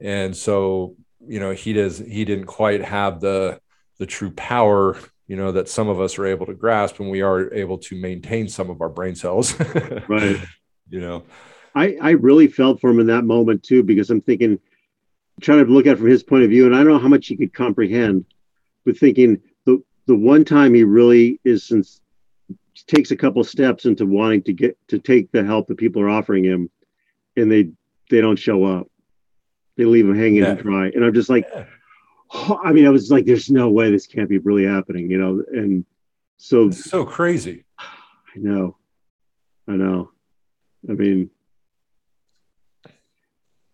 And 0.00 0.36
so 0.36 0.96
you 1.26 1.40
know 1.40 1.52
he 1.52 1.72
does 1.72 1.98
he 1.98 2.24
didn't 2.24 2.46
quite 2.46 2.82
have 2.82 3.20
the 3.20 3.60
the 3.98 4.06
true 4.06 4.30
power 4.30 4.96
you 5.26 5.36
know 5.36 5.52
that 5.52 5.68
some 5.68 5.88
of 5.88 6.00
us 6.00 6.18
are 6.18 6.26
able 6.26 6.46
to 6.46 6.54
grasp 6.54 7.00
and 7.00 7.10
we 7.10 7.22
are 7.22 7.52
able 7.54 7.78
to 7.78 7.96
maintain 7.96 8.48
some 8.48 8.70
of 8.70 8.80
our 8.80 8.88
brain 8.88 9.14
cells. 9.14 9.54
Right. 10.08 10.38
you 10.88 11.00
know? 11.00 11.24
I, 11.74 11.96
I 12.02 12.10
really 12.10 12.48
felt 12.48 12.80
for 12.80 12.90
him 12.90 13.00
in 13.00 13.06
that 13.06 13.24
moment 13.24 13.62
too, 13.62 13.82
because 13.82 14.10
I'm 14.10 14.20
thinking, 14.20 14.58
trying 15.40 15.64
to 15.64 15.72
look 15.72 15.86
at 15.86 15.94
it 15.94 15.98
from 15.98 16.10
his 16.10 16.22
point 16.22 16.44
of 16.44 16.50
view, 16.50 16.66
and 16.66 16.74
I 16.74 16.78
don't 16.78 16.92
know 16.92 16.98
how 16.98 17.08
much 17.08 17.28
he 17.28 17.36
could 17.36 17.54
comprehend, 17.54 18.26
but 18.84 18.98
thinking 18.98 19.40
the 19.64 19.82
the 20.06 20.14
one 20.14 20.44
time 20.44 20.74
he 20.74 20.84
really 20.84 21.40
is 21.44 21.64
since 21.64 22.02
takes 22.86 23.10
a 23.10 23.16
couple 23.16 23.42
steps 23.44 23.84
into 23.84 24.06
wanting 24.06 24.42
to 24.44 24.52
get 24.52 24.76
to 24.88 24.98
take 24.98 25.30
the 25.32 25.44
help 25.44 25.68
that 25.68 25.76
people 25.78 26.02
are 26.02 26.08
offering 26.10 26.44
him, 26.44 26.70
and 27.36 27.50
they 27.50 27.70
they 28.10 28.20
don't 28.20 28.38
show 28.38 28.64
up, 28.64 28.86
they 29.76 29.84
leave 29.84 30.06
him 30.08 30.14
hanging 30.16 30.42
Yeah. 30.42 30.54
to 30.54 30.62
dry, 30.62 30.88
and 30.88 31.04
I'm 31.04 31.14
just 31.14 31.30
like, 31.30 31.46
Yeah. 31.54 31.64
oh, 32.34 32.60
I 32.62 32.72
mean, 32.72 32.86
I 32.86 32.90
was 32.90 33.10
like, 33.10 33.24
there's 33.26 33.50
no 33.50 33.70
way 33.70 33.90
this 33.90 34.06
can't 34.06 34.28
be 34.28 34.38
really 34.38 34.64
happening, 34.64 35.10
you 35.10 35.18
know, 35.18 35.42
and 35.52 35.84
so 36.38 36.66
it's 36.68 36.84
so 36.90 37.04
crazy 37.04 37.64
I 37.78 38.38
know. 38.38 38.76
I 39.68 39.72
know. 39.76 40.10
I 40.88 40.92
mean, 40.94 41.30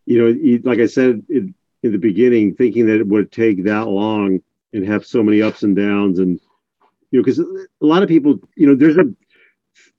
you 0.06 0.18
know, 0.18 0.26
you- 0.28 0.58
like 0.64 0.78
I 0.80 0.86
said 0.86 1.22
in, 1.28 1.54
in 1.82 1.92
the 1.92 1.98
beginning, 1.98 2.54
thinking 2.54 2.86
that 2.86 2.98
it 3.00 3.06
would 3.06 3.30
take 3.32 3.64
that 3.64 3.88
long 3.88 4.40
and 4.72 4.84
have 4.86 5.06
so 5.06 5.22
many 5.22 5.40
ups 5.42 5.62
and 5.62 5.74
downs, 5.76 6.18
and 6.18 6.40
you 7.10 7.18
know, 7.18 7.24
because 7.24 7.38
a 7.38 7.66
lot 7.80 8.02
of 8.02 8.08
people, 8.08 8.38
you 8.56 8.66
know, 8.66 8.74
there's 8.74 8.98
a 8.98 9.04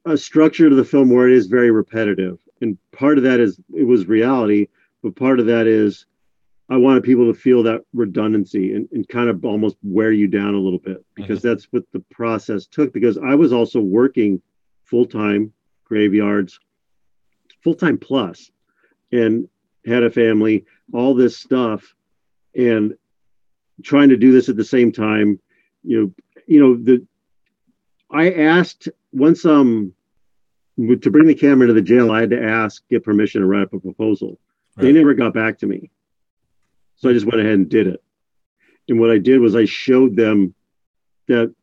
a 0.05 0.17
structure 0.17 0.69
to 0.69 0.75
the 0.75 0.85
film 0.85 1.09
where 1.09 1.27
it 1.27 1.35
is 1.35 1.47
very 1.47 1.71
repetitive, 1.71 2.39
and 2.61 2.77
part 2.91 3.17
of 3.17 3.23
that 3.23 3.39
is 3.39 3.59
it 3.75 3.83
was 3.83 4.07
reality, 4.07 4.67
but 5.03 5.15
part 5.15 5.39
of 5.39 5.45
that 5.47 5.67
is 5.67 6.05
I 6.69 6.77
wanted 6.77 7.03
people 7.03 7.25
to 7.25 7.39
feel 7.39 7.63
that 7.63 7.81
redundancy 7.93 8.75
and, 8.75 8.87
and 8.91 9.07
kind 9.07 9.29
of 9.29 9.43
almost 9.43 9.77
wear 9.81 10.11
you 10.11 10.27
down 10.27 10.53
a 10.53 10.59
little 10.59 10.79
bit 10.79 11.03
because 11.15 11.39
mm-hmm. 11.39 11.47
that's 11.47 11.65
what 11.71 11.83
the 11.91 12.03
process 12.11 12.67
took. 12.67 12.93
Because 12.93 13.17
I 13.17 13.33
was 13.33 13.51
also 13.51 13.79
working 13.79 14.39
full 14.83 15.05
time 15.05 15.51
graveyards, 15.83 16.59
full 17.63 17.73
time 17.73 17.97
plus, 17.97 18.51
and 19.11 19.47
had 19.85 20.03
a 20.03 20.11
family, 20.11 20.65
all 20.93 21.15
this 21.15 21.35
stuff, 21.35 21.95
and 22.55 22.93
trying 23.83 24.09
to 24.09 24.17
do 24.17 24.31
this 24.31 24.47
at 24.47 24.55
the 24.55 24.63
same 24.63 24.91
time. 24.91 25.39
You 25.83 26.01
know, 26.01 26.13
you 26.49 26.59
know 26.59 26.75
the. 26.75 27.05
I 28.11 28.31
asked 28.31 28.89
once 29.13 29.45
um 29.45 29.93
to 30.77 31.11
bring 31.11 31.27
the 31.27 31.35
camera 31.35 31.67
to 31.67 31.73
the 31.73 31.81
jail. 31.81 32.11
I 32.11 32.21
had 32.21 32.31
to 32.31 32.41
ask 32.41 32.81
get 32.89 33.03
permission 33.03 33.41
to 33.41 33.47
write 33.47 33.63
up 33.63 33.73
a 33.73 33.79
proposal. 33.79 34.39
They 34.77 34.91
never 34.93 35.13
got 35.13 35.33
back 35.33 35.59
to 35.59 35.67
me, 35.67 35.91
so 36.95 37.09
I 37.09 37.13
just 37.13 37.25
went 37.25 37.41
ahead 37.41 37.53
and 37.53 37.69
did 37.69 37.87
it. 37.87 38.01
And 38.87 38.99
what 38.99 39.11
I 39.11 39.17
did 39.17 39.39
was 39.39 39.55
I 39.55 39.65
showed 39.65 40.15
them 40.15 40.55
that 41.27 41.53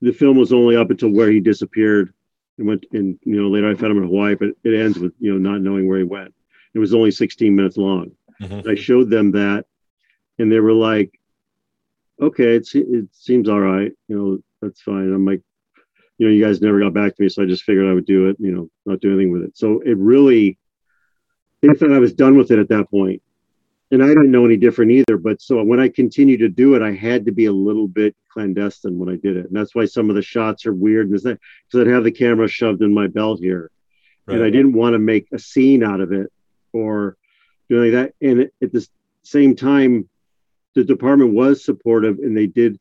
the 0.00 0.12
film 0.12 0.38
was 0.38 0.52
only 0.52 0.76
up 0.76 0.90
until 0.90 1.10
where 1.10 1.30
he 1.30 1.40
disappeared 1.40 2.14
and 2.58 2.66
went 2.68 2.86
and 2.92 3.18
you 3.24 3.42
know 3.42 3.48
later 3.48 3.68
I 3.68 3.74
found 3.74 3.92
him 3.92 3.98
in 3.98 4.04
Hawaii, 4.08 4.36
but 4.36 4.50
it 4.64 4.74
ends 4.80 4.98
with 4.98 5.12
you 5.18 5.32
know 5.32 5.50
not 5.50 5.60
knowing 5.60 5.86
where 5.86 5.98
he 5.98 6.04
went. 6.04 6.32
It 6.72 6.78
was 6.78 6.94
only 6.94 7.10
16 7.10 7.54
minutes 7.54 7.76
long. 7.76 8.12
Mhm. 8.40 8.66
I 8.66 8.74
showed 8.76 9.10
them 9.10 9.32
that, 9.32 9.66
and 10.38 10.50
they 10.50 10.60
were 10.60 10.72
like, 10.72 11.19
"Okay, 12.20 12.56
it 12.56 12.66
se- 12.66 12.86
it 12.88 13.06
seems 13.12 13.48
all 13.48 13.60
right. 13.60 13.92
You 14.08 14.16
know, 14.16 14.38
that's 14.60 14.80
fine." 14.80 15.12
I'm 15.12 15.24
like, 15.24 15.42
"You 16.18 16.26
know, 16.26 16.32
you 16.32 16.44
guys 16.44 16.60
never 16.60 16.80
got 16.80 16.94
back 16.94 17.16
to 17.16 17.22
me, 17.22 17.28
so 17.28 17.42
I 17.42 17.46
just 17.46 17.64
figured 17.64 17.86
I 17.86 17.94
would 17.94 18.06
do 18.06 18.28
it. 18.28 18.36
You 18.38 18.52
know, 18.52 18.70
not 18.86 19.00
do 19.00 19.12
anything 19.12 19.30
with 19.32 19.42
it." 19.42 19.56
So 19.56 19.80
it 19.80 19.96
really, 19.96 20.58
they 21.62 21.68
thought 21.68 21.92
I 21.92 21.98
was 21.98 22.12
done 22.12 22.36
with 22.36 22.50
it 22.50 22.58
at 22.58 22.68
that 22.68 22.90
point, 22.90 23.22
and 23.90 24.02
I 24.02 24.08
didn't 24.08 24.30
know 24.30 24.44
any 24.44 24.56
different 24.56 24.92
either. 24.92 25.16
But 25.16 25.40
so 25.40 25.62
when 25.62 25.80
I 25.80 25.88
continued 25.88 26.40
to 26.40 26.48
do 26.48 26.74
it, 26.74 26.82
I 26.82 26.92
had 26.92 27.24
to 27.26 27.32
be 27.32 27.46
a 27.46 27.52
little 27.52 27.88
bit 27.88 28.14
clandestine 28.32 28.98
when 28.98 29.08
I 29.08 29.16
did 29.16 29.36
it, 29.36 29.46
and 29.46 29.56
that's 29.56 29.74
why 29.74 29.84
some 29.86 30.10
of 30.10 30.16
the 30.16 30.22
shots 30.22 30.66
are 30.66 30.74
weird. 30.74 31.08
And 31.08 31.18
that 31.20 31.40
because 31.66 31.86
I'd 31.86 31.92
have 31.92 32.04
the 32.04 32.12
camera 32.12 32.48
shoved 32.48 32.82
in 32.82 32.94
my 32.94 33.06
belt 33.06 33.40
here, 33.40 33.70
and 34.36 34.44
I 34.44 34.50
didn't 34.50 34.74
want 34.74 34.94
to 34.94 34.98
make 34.98 35.26
a 35.32 35.38
scene 35.38 35.82
out 35.82 36.00
of 36.00 36.12
it 36.12 36.30
or 36.72 37.16
doing 37.68 37.92
like 37.92 38.12
that. 38.20 38.28
And 38.28 38.50
at 38.62 38.72
the 38.72 38.86
same 39.22 39.56
time, 39.56 40.08
the 40.80 40.94
department 40.94 41.34
was 41.34 41.62
supportive 41.62 42.18
and 42.18 42.34
they 42.34 42.46
did, 42.46 42.78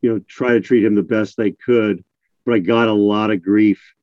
you 0.00 0.12
know, 0.12 0.20
try 0.28 0.52
to 0.52 0.60
treat 0.60 0.84
him 0.84 0.94
the 0.94 1.02
best 1.02 1.36
they 1.36 1.50
could. 1.50 2.04
But 2.44 2.54
I 2.54 2.58
got 2.60 2.86
a 2.86 2.92
lot 2.92 3.32
of 3.32 3.42
grief. 3.42 3.94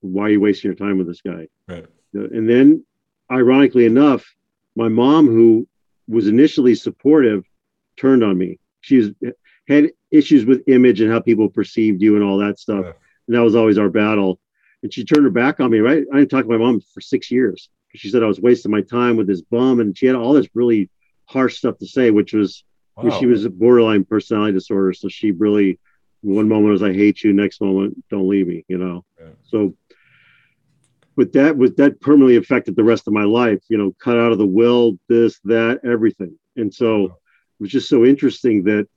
Why 0.00 0.24
are 0.24 0.30
you 0.30 0.40
wasting 0.40 0.70
your 0.70 0.76
time 0.76 0.96
with 0.96 1.06
this 1.06 1.20
guy? 1.20 1.48
Right. 1.68 1.86
And 2.14 2.48
then, 2.48 2.84
ironically 3.30 3.84
enough, 3.84 4.34
my 4.76 4.88
mom, 4.88 5.26
who 5.26 5.68
was 6.08 6.26
initially 6.26 6.74
supportive, 6.74 7.44
turned 7.98 8.24
on 8.24 8.38
me. 8.38 8.58
She's 8.80 9.10
had 9.68 9.90
issues 10.10 10.46
with 10.46 10.68
image 10.68 11.02
and 11.02 11.12
how 11.12 11.20
people 11.20 11.50
perceived 11.50 12.00
you 12.00 12.14
and 12.14 12.24
all 12.24 12.38
that 12.38 12.58
stuff. 12.58 12.84
Yeah. 12.84 12.92
And 13.26 13.36
that 13.36 13.42
was 13.42 13.56
always 13.56 13.76
our 13.76 13.90
battle. 13.90 14.40
And 14.82 14.92
she 14.92 15.04
turned 15.04 15.24
her 15.24 15.30
back 15.30 15.60
on 15.60 15.70
me, 15.70 15.80
right? 15.80 16.04
I 16.12 16.18
didn't 16.18 16.30
talk 16.30 16.44
to 16.44 16.50
my 16.50 16.56
mom 16.56 16.80
for 16.94 17.02
six 17.02 17.30
years. 17.30 17.68
She 17.94 18.08
said 18.08 18.22
I 18.22 18.26
was 18.26 18.40
wasting 18.40 18.70
my 18.70 18.82
time 18.82 19.16
with 19.16 19.26
this 19.26 19.42
bum. 19.42 19.80
And 19.80 19.96
she 19.96 20.06
had 20.06 20.16
all 20.16 20.32
this 20.32 20.48
really 20.54 20.88
harsh 21.24 21.56
stuff 21.56 21.78
to 21.78 21.86
say, 21.86 22.10
which 22.10 22.32
was 22.32 22.62
Wow. 22.96 23.18
she 23.18 23.26
was 23.26 23.44
a 23.44 23.50
borderline 23.50 24.04
personality 24.04 24.52
disorder. 24.52 24.92
So 24.92 25.08
she 25.08 25.30
really, 25.30 25.78
one 26.22 26.48
moment 26.48 26.72
was 26.72 26.82
I 26.82 26.92
hate 26.92 27.22
you, 27.22 27.32
next 27.32 27.60
moment 27.60 28.02
don't 28.08 28.28
leave 28.28 28.46
me, 28.46 28.64
you 28.68 28.78
know. 28.78 29.04
So, 29.44 29.74
but 31.16 31.32
that 31.32 31.56
was 31.56 31.74
that 31.74 32.00
permanently 32.00 32.36
affected 32.36 32.76
the 32.76 32.84
rest 32.84 33.06
of 33.06 33.12
my 33.12 33.24
life. 33.24 33.60
You 33.68 33.78
know, 33.78 33.94
cut 33.98 34.18
out 34.18 34.32
of 34.32 34.38
the 34.38 34.46
will, 34.46 34.98
this, 35.08 35.38
that, 35.44 35.80
everything. 35.84 36.38
And 36.56 36.72
so 36.72 37.04
it 37.04 37.12
was 37.60 37.70
just 37.70 37.88
so 37.88 38.04
interesting 38.04 38.64
that 38.64 38.88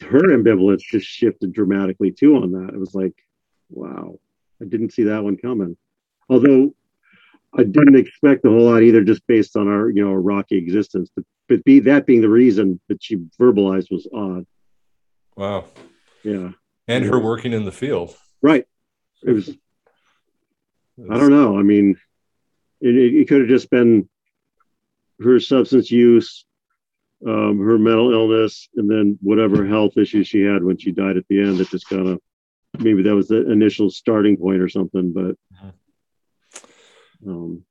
her 0.00 0.20
ambivalence 0.36 0.80
just 0.80 1.06
shifted 1.06 1.52
dramatically 1.52 2.10
too 2.10 2.36
on 2.36 2.50
that. 2.52 2.74
It 2.74 2.78
was 2.78 2.94
like, 2.94 3.14
wow, 3.70 4.18
I 4.60 4.64
didn't 4.64 4.92
see 4.92 5.04
that 5.04 5.22
one 5.22 5.36
coming. 5.36 5.76
Although 6.28 6.74
I 7.56 7.62
didn't 7.64 7.96
expect 7.96 8.44
a 8.44 8.48
whole 8.48 8.70
lot 8.70 8.82
either, 8.82 9.04
just 9.04 9.26
based 9.26 9.56
on 9.56 9.68
our, 9.68 9.90
you 9.90 10.04
know, 10.04 10.12
rocky 10.14 10.56
existence. 10.56 11.10
But, 11.14 11.24
but 11.48 11.64
be 11.64 11.80
that 11.80 12.06
being 12.06 12.20
the 12.20 12.28
reason 12.28 12.80
that 12.88 13.02
she 13.02 13.16
verbalized 13.38 13.90
was 13.90 14.08
odd. 14.14 14.46
Wow. 15.36 15.64
Yeah. 16.22 16.50
And 16.88 17.04
her 17.04 17.18
working 17.18 17.52
in 17.52 17.64
the 17.64 17.72
field. 17.72 18.16
Right. 18.42 18.66
It 19.22 19.32
was, 19.32 19.50
I 21.10 21.18
don't 21.18 21.30
know. 21.30 21.58
I 21.58 21.62
mean, 21.62 21.96
it, 22.80 22.94
it, 22.96 23.28
could 23.28 23.40
have 23.40 23.48
just 23.48 23.70
been 23.70 24.08
her 25.22 25.38
substance 25.38 25.90
use, 25.90 26.44
um, 27.26 27.60
her 27.60 27.78
mental 27.78 28.12
illness, 28.12 28.68
and 28.74 28.90
then 28.90 29.18
whatever 29.22 29.66
health 29.66 29.96
issues 29.96 30.26
she 30.26 30.42
had 30.42 30.64
when 30.64 30.76
she 30.76 30.90
died 30.90 31.16
at 31.16 31.24
the 31.28 31.40
end. 31.40 31.58
That 31.58 31.70
just 31.70 31.88
kind 31.88 32.08
of 32.08 32.20
maybe 32.78 33.02
that 33.02 33.14
was 33.14 33.28
the 33.28 33.50
initial 33.50 33.90
starting 33.90 34.36
point 34.36 34.60
or 34.60 34.68
something. 34.68 35.12
But 35.12 35.36
um, 37.26 37.64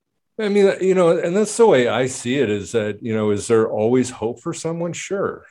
I 0.44 0.50
mean, 0.50 0.74
you 0.82 0.96
know, 0.96 1.18
and 1.18 1.36
that's 1.36 1.56
the 1.58 1.66
way 1.68 1.88
I 1.88 2.08
see 2.08 2.38
it 2.40 2.50
is 2.50 2.72
that, 2.74 3.02
you 3.02 3.14
know, 3.16 3.32
is 3.32 3.48
there 3.48 3.70
always 3.70 4.10
hope 4.10 4.40
for 4.42 4.54
someone? 4.54 4.94
Sure. 4.94 5.46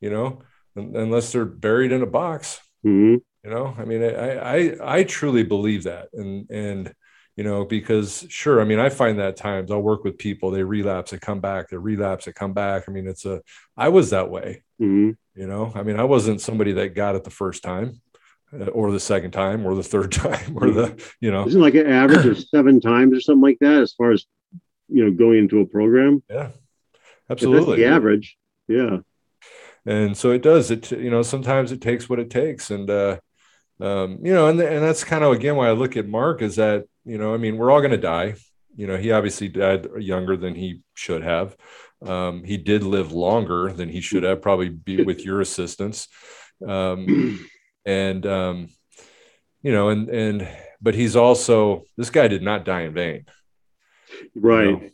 You 0.00 0.10
know, 0.10 0.42
unless 0.74 1.32
they're 1.32 1.44
buried 1.44 1.92
in 1.92 2.02
a 2.02 2.06
box, 2.06 2.60
mhm. 2.84 3.20
you 3.44 3.50
know, 3.50 3.74
I 3.78 3.84
mean, 3.84 4.02
I, 4.02 4.36
I, 4.36 4.98
I 4.98 5.04
truly 5.04 5.42
believe 5.42 5.84
that. 5.84 6.08
And, 6.12 6.50
and, 6.50 6.94
you 7.36 7.44
know, 7.44 7.64
because 7.64 8.26
sure, 8.28 8.60
I 8.60 8.64
mean, 8.64 8.78
I 8.78 8.88
find 8.88 9.18
that 9.18 9.36
times 9.36 9.70
I'll 9.70 9.80
work 9.80 10.04
with 10.04 10.18
people, 10.18 10.50
they 10.50 10.62
relapse 10.62 11.12
and 11.12 11.20
come 11.20 11.40
back, 11.40 11.68
they 11.68 11.76
relapse 11.76 12.26
and 12.26 12.34
come 12.34 12.52
back. 12.52 12.84
I 12.88 12.92
mean, 12.92 13.06
it's 13.06 13.24
a, 13.24 13.42
I 13.76 13.88
was 13.88 14.10
that 14.10 14.30
way, 14.30 14.62
Mhm. 14.80 15.16
you 15.34 15.46
know, 15.46 15.72
I 15.74 15.82
mean, 15.82 15.98
I 15.98 16.04
wasn't 16.04 16.40
somebody 16.40 16.72
that 16.72 16.94
got 16.94 17.14
it 17.14 17.24
the 17.24 17.30
first 17.30 17.62
time 17.62 18.00
uh, 18.05 18.05
or 18.72 18.90
the 18.90 19.00
second 19.00 19.30
time 19.30 19.66
or 19.66 19.74
the 19.74 19.82
third 19.82 20.12
time 20.26 20.56
or 20.56 20.70
the, 20.70 21.02
you 21.20 21.30
know, 21.30 21.46
Isn't 21.46 21.60
like 21.60 21.74
an 21.74 21.86
average 21.86 22.26
of 22.26 22.38
seven 22.38 22.80
times 22.80 23.16
or 23.16 23.20
something 23.20 23.42
like 23.42 23.58
that 23.60 23.82
as 23.82 23.92
far 23.92 24.12
as 24.12 24.24
you 24.88 25.04
know 25.04 25.10
going 25.10 25.38
into 25.38 25.60
a 25.60 25.66
program? 25.66 26.22
yeah, 26.30 26.50
absolutely. 27.30 27.76
the 27.78 27.86
average. 27.86 28.36
Yeah. 28.68 28.98
and 29.84 30.16
so 30.16 30.32
it 30.32 30.42
does 30.42 30.70
it 30.72 30.90
you 30.90 31.10
know 31.10 31.22
sometimes 31.22 31.70
it 31.70 31.80
takes 31.80 32.08
what 32.08 32.18
it 32.18 32.30
takes 32.30 32.70
and 32.72 32.90
uh 32.90 33.16
um 33.80 34.18
you 34.22 34.34
know 34.34 34.48
and, 34.48 34.60
and 34.60 34.82
that's 34.82 35.04
kind 35.04 35.22
of 35.22 35.32
again 35.32 35.54
why 35.54 35.68
i 35.68 35.72
look 35.72 35.96
at 35.96 36.08
mark 36.08 36.42
is 36.42 36.56
that 36.56 36.84
you 37.04 37.16
know 37.16 37.32
i 37.32 37.36
mean 37.36 37.56
we're 37.56 37.70
all 37.70 37.80
going 37.80 37.92
to 37.92 37.96
die 37.96 38.34
you 38.74 38.88
know 38.88 38.96
he 38.96 39.12
obviously 39.12 39.48
died 39.48 39.86
younger 40.00 40.36
than 40.36 40.56
he 40.56 40.82
should 40.94 41.22
have 41.22 41.56
um 42.04 42.42
he 42.42 42.56
did 42.56 42.82
live 42.82 43.12
longer 43.12 43.72
than 43.72 43.88
he 43.88 44.00
should 44.00 44.24
have 44.24 44.42
probably 44.42 44.68
be 44.68 45.04
with 45.04 45.24
your 45.24 45.40
assistance 45.40 46.08
um 46.66 47.38
and 47.86 48.26
um 48.26 48.68
you 49.62 49.72
know 49.72 49.88
and 49.88 50.08
and 50.10 50.48
but 50.80 50.94
he's 50.94 51.16
also 51.16 51.84
this 51.96 52.10
guy 52.10 52.28
did 52.28 52.42
not 52.42 52.64
die 52.64 52.82
in 52.82 52.92
vain 52.92 53.24
Right. 54.34 54.82
know? 54.82 54.90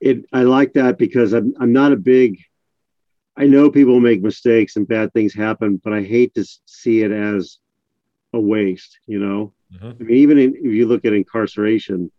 It 0.00 0.24
I 0.32 0.42
like 0.42 0.72
that 0.74 0.98
because 0.98 1.32
I'm 1.32 1.54
I'm 1.60 1.72
not 1.72 1.92
a 1.92 1.96
big 1.96 2.38
I 3.36 3.46
know 3.46 3.70
people 3.70 4.00
make 4.00 4.22
mistakes 4.22 4.76
and 4.76 4.86
bad 4.86 5.12
things 5.12 5.34
happen, 5.34 5.80
but 5.82 5.92
I 5.92 6.02
hate 6.02 6.34
to 6.34 6.44
see 6.66 7.02
it 7.02 7.10
as 7.10 7.58
a 8.32 8.40
waste, 8.40 8.98
you 9.06 9.18
know. 9.18 9.52
Mhm. 9.72 10.00
I 10.00 10.04
mean, 10.04 10.16
even 10.18 10.38
in, 10.38 10.54
if 10.54 10.72
you 10.72 10.86
look 10.86 11.04
at 11.04 11.12
incarceration, 11.12 12.12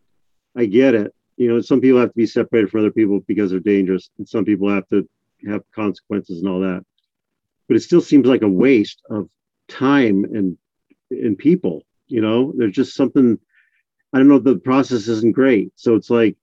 I 0.55 0.65
get 0.65 0.93
it. 0.93 1.13
You 1.37 1.49
know, 1.49 1.61
some 1.61 1.79
people 1.79 1.99
have 1.99 2.09
to 2.09 2.15
be 2.15 2.25
separated 2.25 2.69
from 2.69 2.81
other 2.81 2.91
people 2.91 3.21
because 3.27 3.51
they're 3.51 3.59
dangerous, 3.59 4.09
and 4.17 4.27
some 4.27 4.45
people 4.45 4.69
have 4.69 4.87
to 4.89 5.07
have 5.47 5.61
consequences 5.73 6.39
and 6.39 6.49
all 6.49 6.59
that. 6.61 6.83
But 7.67 7.77
it 7.77 7.81
still 7.81 8.01
seems 8.01 8.25
like 8.25 8.41
a 8.41 8.49
waste 8.49 9.01
of 9.09 9.29
time 9.67 10.25
and 10.25 10.57
and 11.11 11.37
people. 11.37 11.83
You 12.07 12.21
know, 12.21 12.53
there's 12.55 12.75
just 12.75 12.95
something. 12.95 13.39
I 14.13 14.17
don't 14.17 14.27
know. 14.27 14.39
The 14.39 14.57
process 14.57 15.07
isn't 15.07 15.33
great, 15.35 15.71
so 15.75 15.95
it's 15.95 16.09
like 16.09 16.37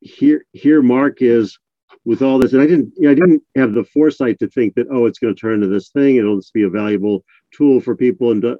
here 0.00 0.44
here 0.52 0.82
Mark 0.82 1.22
is 1.22 1.58
with 2.04 2.20
all 2.22 2.38
this, 2.38 2.52
and 2.52 2.60
I 2.60 2.66
didn't 2.66 2.92
you 2.96 3.04
know, 3.04 3.12
I 3.12 3.14
didn't 3.14 3.42
have 3.56 3.72
the 3.72 3.84
foresight 3.84 4.38
to 4.40 4.48
think 4.48 4.74
that 4.74 4.88
oh, 4.90 5.06
it's 5.06 5.18
going 5.18 5.34
to 5.34 5.40
turn 5.40 5.54
into 5.54 5.68
this 5.68 5.88
thing. 5.90 6.16
It'll 6.16 6.36
just 6.36 6.52
be 6.52 6.64
a 6.64 6.68
valuable 6.68 7.24
tool 7.52 7.80
for 7.80 7.96
people, 7.96 8.30
and 8.30 8.44
uh, 8.44 8.56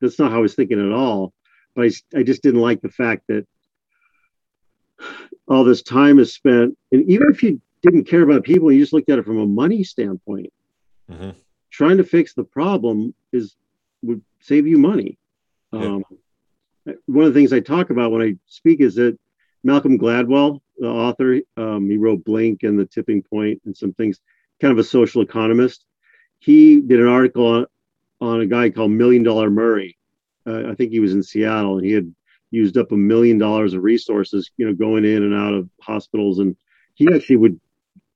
that's 0.00 0.18
not 0.18 0.30
how 0.30 0.38
I 0.38 0.42
was 0.42 0.54
thinking 0.54 0.84
at 0.84 0.92
all. 0.92 1.32
But 1.74 1.92
I 2.14 2.22
just 2.22 2.42
didn't 2.42 2.60
like 2.60 2.82
the 2.82 2.90
fact 2.90 3.22
that 3.28 3.46
all 5.48 5.64
this 5.64 5.82
time 5.82 6.18
is 6.18 6.34
spent, 6.34 6.76
and 6.92 7.08
even 7.08 7.28
if 7.30 7.42
you 7.42 7.60
didn't 7.82 8.04
care 8.04 8.22
about 8.22 8.44
people, 8.44 8.70
you 8.70 8.80
just 8.80 8.92
looked 8.92 9.08
at 9.08 9.18
it 9.18 9.24
from 9.24 9.38
a 9.38 9.46
money 9.46 9.82
standpoint. 9.82 10.52
Mhm. 11.10 11.34
Trying 11.70 11.98
to 11.98 12.04
fix 12.04 12.34
the 12.34 12.44
problem 12.44 13.14
is 13.32 13.56
would 14.02 14.22
save 14.40 14.66
you 14.66 14.78
money. 14.78 15.18
Yeah. 15.72 15.80
Um, 15.80 16.04
one 17.06 17.26
of 17.26 17.34
the 17.34 17.38
things 17.38 17.52
I 17.52 17.60
talk 17.60 17.90
about 17.90 18.10
when 18.10 18.22
I 18.22 18.36
speak 18.46 18.80
is 18.80 18.94
that 18.96 19.18
Malcolm 19.62 19.98
Gladwell, 19.98 20.60
the 20.78 20.88
author, 20.88 21.40
um, 21.56 21.88
he 21.88 21.96
wrote 21.96 22.24
Blink 22.24 22.62
and 22.62 22.78
The 22.78 22.86
Tipping 22.86 23.22
Point 23.22 23.60
and 23.66 23.76
some 23.76 23.92
things, 23.92 24.20
kind 24.60 24.72
of 24.72 24.78
a 24.78 24.84
social 24.84 25.22
economist. 25.22 25.84
He 26.38 26.80
did 26.80 27.00
an 27.00 27.06
article 27.06 27.46
on, 27.46 27.66
on 28.20 28.40
a 28.40 28.46
guy 28.46 28.70
called 28.70 28.90
Million 28.92 29.22
Dollar 29.22 29.50
Murray. 29.50 29.98
Uh, 30.46 30.70
I 30.70 30.74
think 30.74 30.90
he 30.90 31.00
was 31.00 31.12
in 31.12 31.22
Seattle 31.22 31.76
and 31.76 31.86
he 31.86 31.92
had 31.92 32.12
used 32.50 32.78
up 32.78 32.92
a 32.92 32.96
million 32.96 33.38
dollars 33.38 33.74
of 33.74 33.82
resources, 33.82 34.50
you 34.56 34.66
know, 34.66 34.74
going 34.74 35.04
in 35.04 35.22
and 35.22 35.34
out 35.34 35.54
of 35.54 35.68
hospitals. 35.80 36.38
And 36.38 36.56
he 36.94 37.06
actually 37.14 37.36
would 37.36 37.60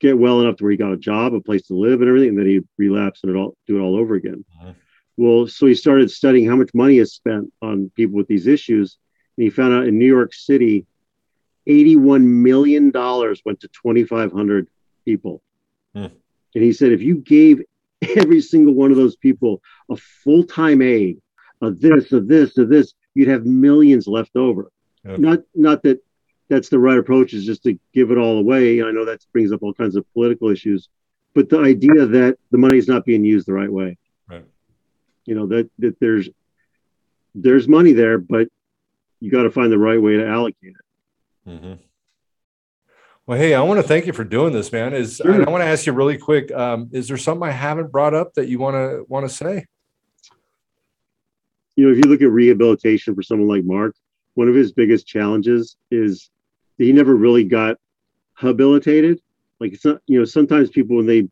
get 0.05 0.19
well 0.19 0.43
enough 0.43 0.57
to 0.57 0.65
where 0.65 0.71
he 0.71 0.77
got 0.77 0.93
a 0.93 0.99
job, 0.99 1.33
a 1.33 1.41
place 1.41 1.63
to 1.69 1.75
live 1.75 2.01
and 2.01 2.09
everything, 2.09 2.31
and 2.31 2.39
then 2.39 2.47
he'd 2.47 2.69
relapse 2.77 3.21
and 3.23 3.35
it 3.35 3.39
all, 3.39 3.57
do 3.67 3.79
it 3.79 3.81
all 3.81 3.97
over 3.97 4.15
again. 4.15 4.45
Mhm. 4.63 4.75
Well, 5.17 5.47
so 5.47 5.67
he 5.67 5.75
started 5.75 6.11
studying 6.11 6.47
how 6.47 6.57
much 6.57 6.75
money 6.75 6.99
is 6.99 7.15
spent 7.15 7.51
on 7.63 7.91
people 7.95 8.17
with 8.17 8.29
these 8.29 8.47
issues. 8.47 8.99
And 9.37 9.45
he 9.45 9.51
found 9.51 9.73
out 9.73 9.87
in 9.87 9.99
New 9.99 10.07
York 10.07 10.35
City, 10.35 10.87
$81 11.67 12.23
million 12.23 12.93
went 12.93 13.61
to 13.61 13.69
2,500 13.69 14.69
people. 15.05 15.43
Hmm. 15.95 16.07
And 16.55 16.63
he 16.63 16.73
said, 16.73 16.93
if 16.93 17.01
you 17.01 17.17
gave 17.17 17.63
every 18.17 18.43
single 18.43 18.75
one 18.75 18.91
of 18.91 18.97
those 18.97 19.17
people 19.17 19.63
a 19.89 19.97
full 19.97 20.45
time 20.45 20.83
aid 20.83 21.23
of 21.63 21.81
this, 21.81 22.13
of 22.13 22.29
this, 22.29 22.59
of 22.59 22.69
this, 22.69 22.93
you'd 23.15 23.29
have 23.29 23.47
millions 23.47 24.07
left 24.07 24.37
over. 24.37 24.71
Not, 25.05 25.41
not 25.55 25.83
that 25.83 26.03
that's 26.49 26.69
the 26.69 26.79
right 26.79 26.99
approach 26.99 27.33
is 27.33 27.45
just 27.45 27.63
to 27.65 27.79
give 27.93 28.11
it 28.11 28.19
all 28.19 28.39
away. 28.39 28.83
I 28.83 28.91
know 28.91 29.05
that 29.07 29.25
brings 29.33 29.53
up 29.53 29.63
all 29.63 29.73
kinds 29.75 29.97
of 29.97 30.05
political 30.13 30.51
issues, 30.51 30.89
but 31.35 31.49
the 31.49 31.59
idea 31.59 32.07
that 32.07 32.39
the 32.51 32.59
money 32.59 32.79
is 32.79 32.89
not 32.89 33.05
being 33.05 33.25
used 33.25 33.47
the 33.47 33.53
right 33.53 33.71
way 33.71 33.99
right 34.29 34.45
you 35.27 35.35
know 35.35 35.47
that 35.47 35.69
that 35.79 35.99
there's 36.01 36.29
there's 37.35 37.67
money 37.67 37.93
there 37.93 38.19
but 38.19 38.49
you 39.21 39.31
got 39.31 39.43
to 39.43 39.51
find 39.51 39.73
the 39.73 39.79
right 39.79 40.01
way 40.01 40.17
to 40.17 40.27
allocate 40.27 40.71
it 40.71 40.77
Mm-hmm. 41.49 41.75
Well, 43.27 43.39
hey, 43.39 43.55
I 43.55 43.61
want 43.61 43.79
to 43.79 43.87
thank 43.87 44.07
you 44.07 44.15
for 44.15 44.25
doing 44.25 44.55
this, 44.55 44.73
man. 44.73 44.95
Is 44.95 45.17
Sure. 45.17 45.31
and 45.31 45.47
I 45.47 45.51
want 45.51 45.63
to 45.63 45.67
ask 45.67 45.85
you 45.85 45.93
really 45.93 46.17
quick. 46.17 46.51
Um, 46.53 46.89
is 46.91 47.09
there 47.09 47.19
something 47.19 47.47
I 47.47 47.53
haven't 47.53 47.93
brought 47.93 48.15
up 48.15 48.33
that 48.35 48.49
you 48.49 48.59
want 48.59 48.75
to 48.77 49.05
want 49.09 49.29
to 49.29 49.35
say? 49.35 49.67
you 51.77 51.85
know 51.85 51.91
if 51.91 51.97
you 51.99 52.11
look 52.11 52.23
at 52.23 52.31
rehabilitation 52.31 53.15
for 53.15 53.23
someone 53.23 53.49
like 53.49 53.65
mark 53.65 53.95
one 54.35 54.49
of 54.49 54.55
his 54.55 54.73
biggest 54.73 55.07
challenges 55.07 55.77
is 55.91 56.31
he 56.79 56.93
never 56.93 57.15
really 57.15 57.45
got 57.45 57.77
habilitated. 58.35 59.21
Like 59.61 59.73
it's 59.73 59.85
not 59.85 60.01
you 60.07 60.19
know 60.19 60.25
sometimes 60.25 60.71
people 60.71 60.97
when 60.97 61.07
they 61.07 61.29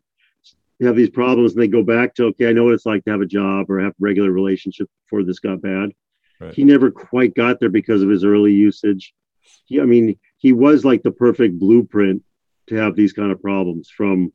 have 0.81 0.95
these 0.95 1.09
problems 1.09 1.53
and 1.53 1.61
they 1.61 1.67
go 1.67 1.83
back 1.83 2.13
to 2.13 2.25
okay 2.25 2.49
i 2.49 2.51
know 2.51 2.65
what 2.65 2.73
it's 2.73 2.85
like 2.85 3.03
to 3.05 3.11
have 3.11 3.21
a 3.21 3.25
job 3.25 3.69
or 3.69 3.79
have 3.79 3.91
a 3.91 3.95
regular 3.99 4.31
relationships 4.31 4.91
before 5.05 5.23
this 5.23 5.39
got 5.39 5.61
bad. 5.61 5.91
Right. 6.39 6.53
he 6.53 6.63
never 6.63 6.91
quite 6.91 7.35
got 7.35 7.59
there 7.59 7.69
because 7.69 8.01
of 8.01 8.09
his 8.09 8.25
early 8.25 8.53
usage. 8.53 9.13
He, 9.65 9.79
i 9.79 9.85
mean 9.85 10.17
he 10.37 10.51
was 10.51 10.83
like 10.83 11.03
the 11.03 11.11
perfect 11.11 11.59
blueprint 11.59 12.23
to 12.67 12.75
have 12.75 12.95
these 12.95 13.13
kind 13.13 13.31
of 13.31 13.41
problems 13.41 13.89
from 13.89 14.31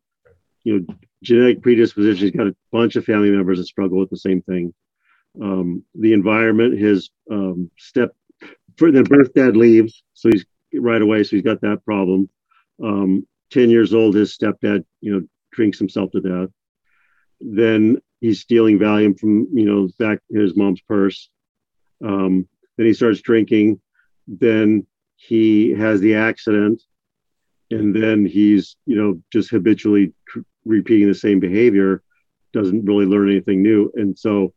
you 0.65 0.81
know 0.81 0.95
genetic 1.23 1.63
predisposition 1.63 2.27
he's 2.27 2.37
got 2.37 2.47
a 2.47 2.57
bunch 2.73 2.97
of 2.97 3.05
family 3.05 3.31
members 3.31 3.59
that 3.59 3.67
struggle 3.67 3.99
with 3.99 4.11
the 4.11 4.17
same 4.17 4.43
thing. 4.43 4.73
Um, 5.43 5.85
the 5.95 6.13
environment 6.13 6.79
his 6.79 7.11
um, 7.31 7.71
step 7.79 8.15
for 8.77 8.91
the 8.91 9.03
birth 9.03 9.35
dad 9.35 9.57
leaves 9.57 10.03
so 10.15 10.31
he's 10.31 10.47
right 10.75 11.03
away 11.03 11.23
so 11.25 11.37
he's 11.37 11.45
got 11.45 11.61
that 11.61 11.85
problem 11.85 12.29
um, 12.85 13.27
10 13.51 13.71
years 13.71 13.95
old 13.95 14.15
his 14.15 14.37
stepdad 14.37 14.85
you 15.01 15.13
know 15.13 15.27
drinks 15.53 15.79
himself 15.79 16.11
to 16.13 16.21
death 16.21 16.51
then 17.41 17.99
he's 18.21 18.41
stealing 18.41 18.79
valium 18.79 19.19
from 19.19 19.49
you 19.53 19.65
know 19.65 19.89
back 19.99 20.21
his 20.31 20.57
mom's 20.57 20.81
purse 20.83 21.31
Um, 22.05 22.49
then 22.77 22.87
he 22.87 22.95
starts 22.95 23.23
drinking. 23.23 23.81
Then 24.29 24.87
he 25.17 25.73
has 25.73 26.01
the 26.01 26.15
accident, 26.17 26.83
and 27.71 27.95
then 27.95 28.27
he's 28.27 28.77
you 28.87 28.97
know 28.97 29.23
just 29.33 29.51
habitually 29.51 30.15
tr- 30.29 30.41
repeating 30.65 31.09
the 31.09 31.15
same 31.15 31.41
behavior. 31.41 32.03
Doesn't 32.53 32.87
really 32.87 33.07
learn 33.07 33.31
anything 33.31 33.63
new, 33.63 33.93
and 33.97 34.19
so 34.19 34.55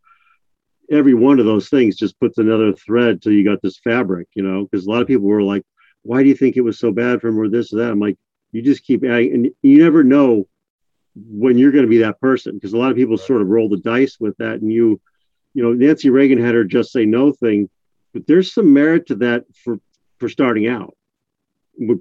every 0.91 1.13
one 1.15 1.39
of 1.39 1.45
those 1.47 1.69
things 1.69 1.95
just 1.97 2.19
puts 2.19 2.37
another 2.37 2.73
thread 2.73 3.21
till 3.21 3.33
you 3.33 3.45
got 3.45 3.61
this 3.61 3.79
fabric, 3.79 4.27
you 4.35 4.43
know, 4.43 4.65
because 4.65 4.85
a 4.87 4.91
lot 4.91 5.01
of 5.01 5.07
people 5.07 5.27
were 5.27 5.43
like, 5.43 5.63
why 6.03 6.23
do 6.23 6.29
you 6.29 6.35
think 6.35 6.57
it 6.57 6.61
was 6.61 6.79
so 6.79 6.91
bad 6.91 7.21
for 7.21 7.27
him 7.27 7.39
or 7.39 7.49
this 7.49 7.73
or 7.73 7.77
that? 7.77 7.91
I'm 7.91 7.99
like, 7.99 8.17
you 8.51 8.61
just 8.61 8.83
keep 8.83 9.03
adding, 9.03 9.33
and 9.33 9.51
you 9.61 9.83
never 9.83 10.03
know 10.03 10.47
when 11.15 11.57
you're 11.57 11.71
going 11.71 11.85
to 11.85 11.89
be 11.89 11.99
that 11.99 12.19
person 12.19 12.55
because 12.55 12.73
a 12.73 12.77
lot 12.77 12.91
of 12.91 12.97
people 12.97 13.17
sort 13.17 13.41
of 13.41 13.47
roll 13.47 13.69
the 13.69 13.77
dice 13.77 14.17
with 14.19 14.35
that. 14.37 14.61
And 14.61 14.71
you, 14.71 14.99
you 15.53 15.63
know, 15.63 15.73
Nancy 15.73 16.09
Reagan 16.09 16.43
had 16.43 16.55
her 16.55 16.63
just 16.63 16.91
say 16.91 17.05
no 17.05 17.31
thing, 17.31 17.69
but 18.13 18.27
there's 18.27 18.53
some 18.53 18.73
merit 18.73 19.07
to 19.07 19.15
that 19.15 19.45
for 19.63 19.79
for 20.19 20.29
starting 20.29 20.67
out 20.67 20.95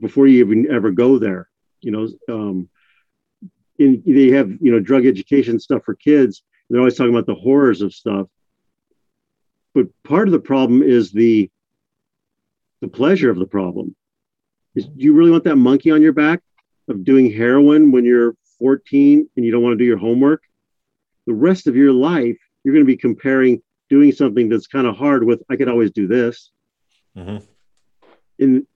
before 0.00 0.26
you 0.26 0.40
even 0.40 0.70
ever 0.70 0.90
go 0.90 1.18
there. 1.18 1.48
You 1.80 1.92
know, 1.92 2.08
um, 2.28 2.68
in, 3.78 4.02
they 4.06 4.30
have 4.30 4.50
you 4.60 4.72
know 4.72 4.80
drug 4.80 5.06
education 5.06 5.58
stuff 5.60 5.84
for 5.84 5.94
kids. 5.94 6.42
They're 6.68 6.80
always 6.80 6.96
talking 6.96 7.12
about 7.12 7.26
the 7.26 7.34
horrors 7.34 7.82
of 7.82 7.92
stuff 7.92 8.28
but 9.74 9.86
part 10.04 10.28
of 10.28 10.32
the 10.32 10.40
problem 10.40 10.82
is 10.82 11.12
the 11.12 11.50
the 12.80 12.88
pleasure 12.88 13.30
of 13.30 13.38
the 13.38 13.46
problem. 13.46 13.94
Is 14.74 14.86
do 14.86 15.04
you 15.04 15.12
really 15.14 15.30
want 15.30 15.44
that 15.44 15.56
monkey 15.56 15.90
on 15.90 16.02
your 16.02 16.12
back 16.12 16.40
of 16.88 17.04
doing 17.04 17.32
heroin 17.32 17.92
when 17.92 18.04
you're 18.04 18.34
14 18.58 19.28
and 19.36 19.44
you 19.44 19.50
don't 19.52 19.62
want 19.62 19.74
to 19.74 19.78
do 19.78 19.84
your 19.84 19.98
homework? 19.98 20.42
The 21.26 21.34
rest 21.34 21.66
of 21.66 21.76
your 21.76 21.92
life 21.92 22.36
you're 22.64 22.74
going 22.74 22.84
to 22.84 22.90
be 22.92 22.96
comparing 22.96 23.62
doing 23.88 24.12
something 24.12 24.48
that's 24.48 24.66
kind 24.66 24.86
of 24.86 24.94
hard 24.96 25.24
with 25.24 25.42
i 25.50 25.56
could 25.56 25.68
always 25.68 25.90
do 25.90 26.06
this. 26.06 26.50
Mhm. 27.16 27.42
and 28.38 28.66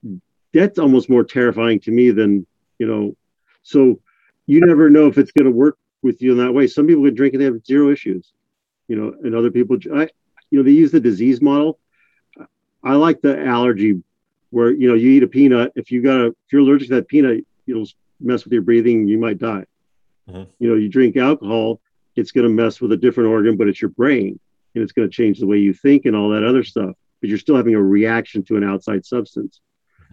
that's 0.53 0.79
almost 0.79 1.09
more 1.09 1.23
terrifying 1.25 1.79
to 1.81 1.91
me 1.93 2.11
than 2.11 2.47
you 2.79 2.87
know 2.87 3.17
so 3.63 4.01
you 4.47 4.61
never 4.61 4.91
know 4.91 5.07
if 5.07 5.17
it's 5.19 5.33
going 5.33 5.45
to 5.47 5.51
work 5.51 5.79
with 6.03 6.21
you 6.21 6.33
in 6.33 6.39
that 6.39 6.53
way. 6.53 6.67
Some 6.67 6.87
people 6.87 7.03
can 7.05 7.15
drink 7.15 7.33
and 7.33 7.41
they 7.41 7.47
have 7.47 7.65
zero 7.65 7.91
issues 7.91 8.33
you 8.89 8.97
know 8.97 9.15
and 9.23 9.35
other 9.35 9.51
people 9.51 9.77
i 9.95 10.09
you 10.51 10.59
know 10.59 10.63
they 10.63 10.71
use 10.73 10.91
the 10.93 11.01
disease 11.01 11.41
model 11.41 11.79
i 12.85 12.95
like 12.95 13.21
the 13.23 13.45
allergy 13.45 14.01
where 14.51 14.71
you 14.71 14.87
know 14.89 14.95
you 14.95 15.11
eat 15.11 15.23
a 15.23 15.27
peanut 15.29 15.73
if 15.75 15.91
you 15.91 16.03
got 16.03 16.21
a 16.21 16.27
if 16.27 16.53
you're 16.53 16.63
allergic 16.63 16.89
to 16.89 16.95
that 16.95 17.09
peanut 17.09 17.45
it'll 17.67 17.87
mess 18.21 18.45
with 18.45 18.53
your 18.53 18.63
breathing 18.63 19.09
you 19.09 19.19
might 19.19 19.39
die. 19.39 19.65
Mhm. 20.29 20.47
you 20.59 20.69
know 20.69 20.75
you 20.77 20.89
drink 20.89 21.17
alcohol 21.17 21.81
it's 22.17 22.31
going 22.31 22.47
to 22.47 22.53
mess 22.53 22.81
with 22.81 22.93
a 22.93 22.97
different 22.97 23.31
organ 23.31 23.57
but 23.57 23.69
it's 23.69 23.83
your 23.83 23.91
brain 23.91 24.39
and 24.75 24.83
it's 24.83 24.93
going 24.93 25.09
to 25.09 25.13
change 25.15 25.39
the 25.39 25.47
way 25.47 25.59
you 25.59 25.73
think 25.75 26.07
and 26.07 26.17
all 26.17 26.31
that 26.31 26.45
other 26.45 26.63
stuff 26.65 26.95
but 27.21 27.29
you're 27.29 27.39
still 27.39 27.57
having 27.57 27.75
a 27.75 27.83
reaction 27.83 28.43
to 28.45 28.57
an 28.57 28.65
outside 28.65 29.05
substance. 29.07 29.61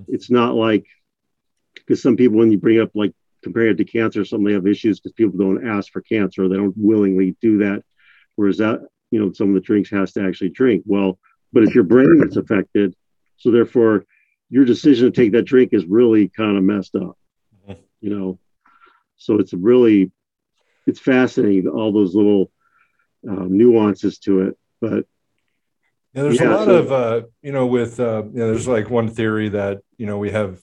It's 0.07 0.29
not 0.31 0.55
like 0.55 0.85
because 1.75 2.01
some 2.01 2.15
people 2.15 2.37
when 2.37 2.51
you 2.51 2.57
bring 2.57 2.79
up 2.79 2.91
like 2.95 3.13
comparing 3.43 3.71
it 3.71 3.77
to 3.77 3.83
cancer 3.85 4.23
some 4.25 4.43
they 4.43 4.53
have 4.53 4.65
issues 4.67 4.99
because 4.99 5.13
people 5.13 5.37
don't 5.37 5.67
ask 5.67 5.91
for 5.91 6.01
cancer 6.01 6.43
or 6.43 6.47
they 6.49 6.55
don't 6.55 6.73
willingly 6.77 7.35
do 7.41 7.57
that 7.59 7.83
whereas 8.35 8.57
that 8.57 8.79
you 9.11 9.19
know 9.19 9.31
some 9.33 9.49
of 9.49 9.53
the 9.53 9.59
drinks 9.59 9.89
has 9.89 10.13
to 10.13 10.23
actually 10.25 10.49
drink. 10.49 10.83
Well 10.85 11.19
but 11.53 11.63
it's 11.63 11.75
your 11.75 11.83
brain 11.83 12.19
that's 12.19 12.37
affected 12.37 12.95
so 13.37 13.51
therefore 13.51 14.05
your 14.49 14.65
decision 14.65 15.05
to 15.05 15.11
take 15.11 15.31
that 15.31 15.43
drink 15.43 15.69
is 15.73 15.85
really 15.85 16.27
kind 16.29 16.57
of 16.57 16.63
messed 16.63 16.95
up 16.95 17.17
Mhm. 17.67 17.77
you 18.01 18.09
know 18.17 18.39
so 19.17 19.39
it's 19.39 19.53
really 19.53 20.11
it's 20.87 20.99
fascinating 20.99 21.67
all 21.67 21.91
those 21.93 22.15
little 22.15 22.51
um, 23.29 23.55
nuances 23.57 24.17
to 24.19 24.41
it 24.41 24.57
but 24.79 25.05
Yeah, 26.13 26.23
there's 26.23 26.39
Yeah, 26.41 26.49
a 26.49 26.55
lot 26.57 26.65
so- 26.65 26.75
of 26.79 26.91
uh, 26.91 27.21
you 27.41 27.51
know, 27.51 27.65
with 27.67 27.99
uh, 27.99 28.23
you 28.33 28.39
know, 28.39 28.47
there's 28.51 28.67
like 28.67 28.89
one 28.89 29.07
theory 29.07 29.49
that 29.49 29.79
you 29.97 30.05
know 30.05 30.17
we 30.17 30.31
have, 30.31 30.61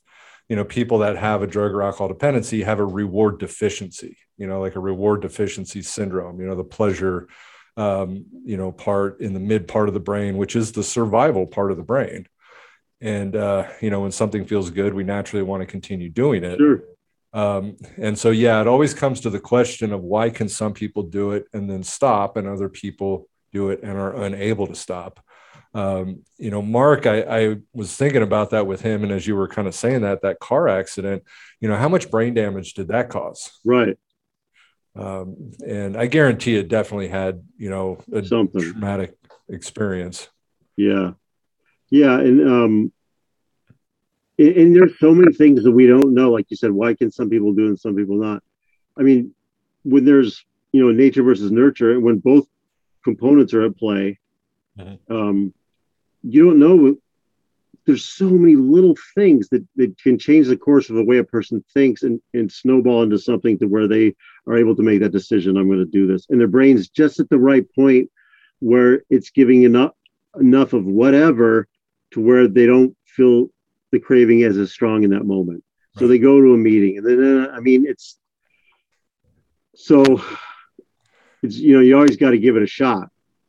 you 0.49 0.57
know, 0.57 0.65
people 0.65 0.99
that 0.99 1.17
have 1.17 1.41
a 1.43 1.47
drug 1.47 1.73
or 1.73 1.83
alcohol 1.83 2.09
dependency 2.09 2.63
have 2.65 2.81
a 2.81 2.85
reward 2.85 3.39
deficiency, 3.39 4.17
you 4.37 4.47
know, 4.47 4.61
like 4.61 4.77
a 4.77 4.81
reward 4.81 5.23
deficiency 5.23 5.81
syndrome. 5.83 6.39
You 6.41 6.47
know, 6.49 6.55
the 6.55 6.65
pleasure, 6.65 7.29
um, 7.79 8.27
you 8.45 8.57
know, 8.57 8.73
part 8.73 9.21
in 9.21 9.33
the 9.33 9.41
mid 9.41 9.69
part 9.69 9.89
of 9.89 9.95
the 9.95 10.01
brain, 10.01 10.37
which 10.37 10.57
is 10.57 10.73
the 10.73 10.83
survival 10.83 11.47
part 11.47 11.71
of 11.71 11.77
the 11.77 11.85
brain. 11.85 12.27
And 13.01 13.37
uh, 13.37 13.69
you 13.81 13.91
know, 13.91 14.01
when 14.01 14.11
something 14.11 14.45
feels 14.45 14.71
good, 14.71 14.93
we 14.93 15.05
naturally 15.05 15.45
want 15.45 15.63
to 15.63 15.67
continue 15.67 16.09
doing 16.09 16.43
it. 16.43 16.59
sure 16.59 16.83
Um, 17.33 17.77
and 17.97 18.19
so, 18.19 18.31
yeah, 18.31 18.61
it 18.61 18.67
always 18.67 18.95
comes 18.95 19.21
to 19.21 19.31
the 19.31 19.39
question 19.39 19.93
of 19.93 20.03
why 20.03 20.31
can 20.31 20.49
some 20.49 20.73
people 20.73 21.05
do 21.05 21.33
it 21.33 21.47
and 21.53 21.71
then 21.71 21.85
stop, 21.85 22.37
and 22.37 22.49
other 22.49 22.69
people 22.69 23.29
do 23.53 23.71
it 23.71 23.83
and 23.83 23.93
are 23.93 24.25
unable 24.25 24.67
to 24.67 24.75
stop. 24.75 25.21
Um, 25.73 26.25
you 26.39 26.51
know, 26.51 26.63
Mark, 26.63 27.07
I, 27.07 27.21
I 27.21 27.57
was 27.73 27.95
thinking 27.95 28.23
about 28.23 28.51
that 28.51 28.67
with 28.67 28.81
him, 28.81 29.05
and 29.05 29.13
as 29.13 29.27
you 29.27 29.37
were 29.37 29.47
kind 29.47 29.69
of 29.69 29.75
saying 29.75 30.01
that, 30.01 30.23
that 30.23 30.41
car 30.41 30.67
accident, 30.67 31.23
you 31.61 31.69
know, 31.69 31.77
how 31.77 31.89
much 31.89 32.11
brain 32.11 32.35
damage 32.35 32.75
did 32.75 32.89
that 32.89 33.11
cause? 33.11 33.53
right 33.65 33.97
Um, 34.99 35.53
and 35.67 35.97
I 35.97 36.07
guarantee 36.07 36.57
it 36.57 36.69
definitely 36.69 37.09
had, 37.09 37.43
you 37.57 37.71
know, 37.71 38.01
a 38.13 38.25
something 38.25 38.61
traumatic 38.61 39.15
experience. 39.49 40.29
Yeah. 40.77 41.13
Yeah. 41.91 42.19
And, 42.19 42.49
um, 42.49 42.93
and, 44.39 44.49
and 44.57 44.77
there's 44.77 44.99
so 44.99 45.15
many 45.15 45.33
things 45.33 45.63
that 45.65 45.71
we 45.71 45.87
don't 45.87 46.15
know. 46.15 46.31
Like 46.31 46.47
you 46.51 46.57
said, 46.57 46.73
why 46.73 46.95
can 46.95 47.11
some 47.11 47.31
people 47.31 47.53
do 47.55 47.67
and 47.67 47.79
some 47.79 47.95
people 47.95 48.17
not? 48.17 48.43
I 48.99 49.03
mean, 49.03 49.35
when 49.85 50.05
there's, 50.05 50.45
you 50.73 50.85
know, 50.85 50.93
nature 50.93 51.23
versus 51.23 51.51
nurture, 51.51 51.93
and 51.93 52.03
when 52.03 52.19
both 52.19 52.47
components 53.05 53.55
are 53.55 53.63
at 53.63 53.77
play, 53.77 54.19
Mhm. 54.79 54.99
um, 55.09 55.55
you 56.23 56.45
don't 56.45 56.59
know. 56.59 56.97
There's 57.89 58.05
so 58.05 58.29
many 58.29 58.55
little 58.55 58.95
things 59.15 59.49
that, 59.49 59.67
that 59.77 59.97
can 59.97 60.19
change 60.19 60.47
the 60.47 60.59
course 60.59 60.91
of 60.91 60.97
the 60.97 61.05
way 61.05 61.17
a 61.17 61.25
person 61.25 61.65
thinks 61.73 62.03
and, 62.03 62.21
and 62.35 62.53
snowball 62.53 63.03
into 63.03 63.19
something 63.19 63.59
to 63.59 63.67
where 63.67 63.89
they 63.89 64.15
are 64.47 64.59
able 64.59 64.77
to 64.77 64.83
make 64.83 65.01
that 65.01 65.11
decision. 65.13 65.57
I'm 65.57 65.69
going 65.69 65.79
to 65.79 65.87
do 65.87 66.07
this. 66.07 66.27
And 66.29 66.39
their 66.39 66.49
brain's 66.49 66.91
just 66.91 67.19
at 67.19 67.31
the 67.31 67.39
right 67.39 67.65
point 67.75 68.11
where 68.59 69.05
it's 69.09 69.31
giving 69.31 69.63
enough 69.63 69.93
enough 70.39 70.75
of 70.75 70.85
whatever 70.85 71.67
to 72.11 72.21
where 72.21 72.47
they 72.47 72.67
don't 72.67 72.95
feel 73.07 73.49
the 73.91 73.99
craving 73.99 74.43
as 74.43 74.59
as 74.59 74.71
strong 74.71 75.03
in 75.03 75.11
that 75.11 75.25
moment. 75.25 75.65
So 75.97 76.07
they 76.07 76.19
go 76.19 76.43
to 76.43 76.53
a 76.53 76.59
meeting, 76.59 76.99
and 76.99 77.07
then 77.07 77.47
uh, 77.47 77.53
I 77.57 77.61
mean 77.61 77.87
it's 77.87 78.19
so 79.75 80.23
it's 81.43 81.57
you 81.57 81.75
know 81.75 81.81
you 81.81 81.97
always 81.97 82.19
got 82.19 82.33
to 82.33 82.39
give 82.39 82.57
it 82.57 82.63
a 82.63 82.67
shot. 82.67 83.09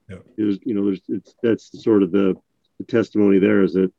Yeah. 0.10 0.20
You 0.38 0.60
know 0.66 0.86
there's 0.86 1.02
it's 1.10 1.36
that's 1.44 1.84
sort 1.84 2.04
of 2.04 2.12
the, 2.12 2.36
the 2.80 2.86
testimony 2.86 3.40
there 3.40 3.64
is 3.64 3.74
that 3.74 3.92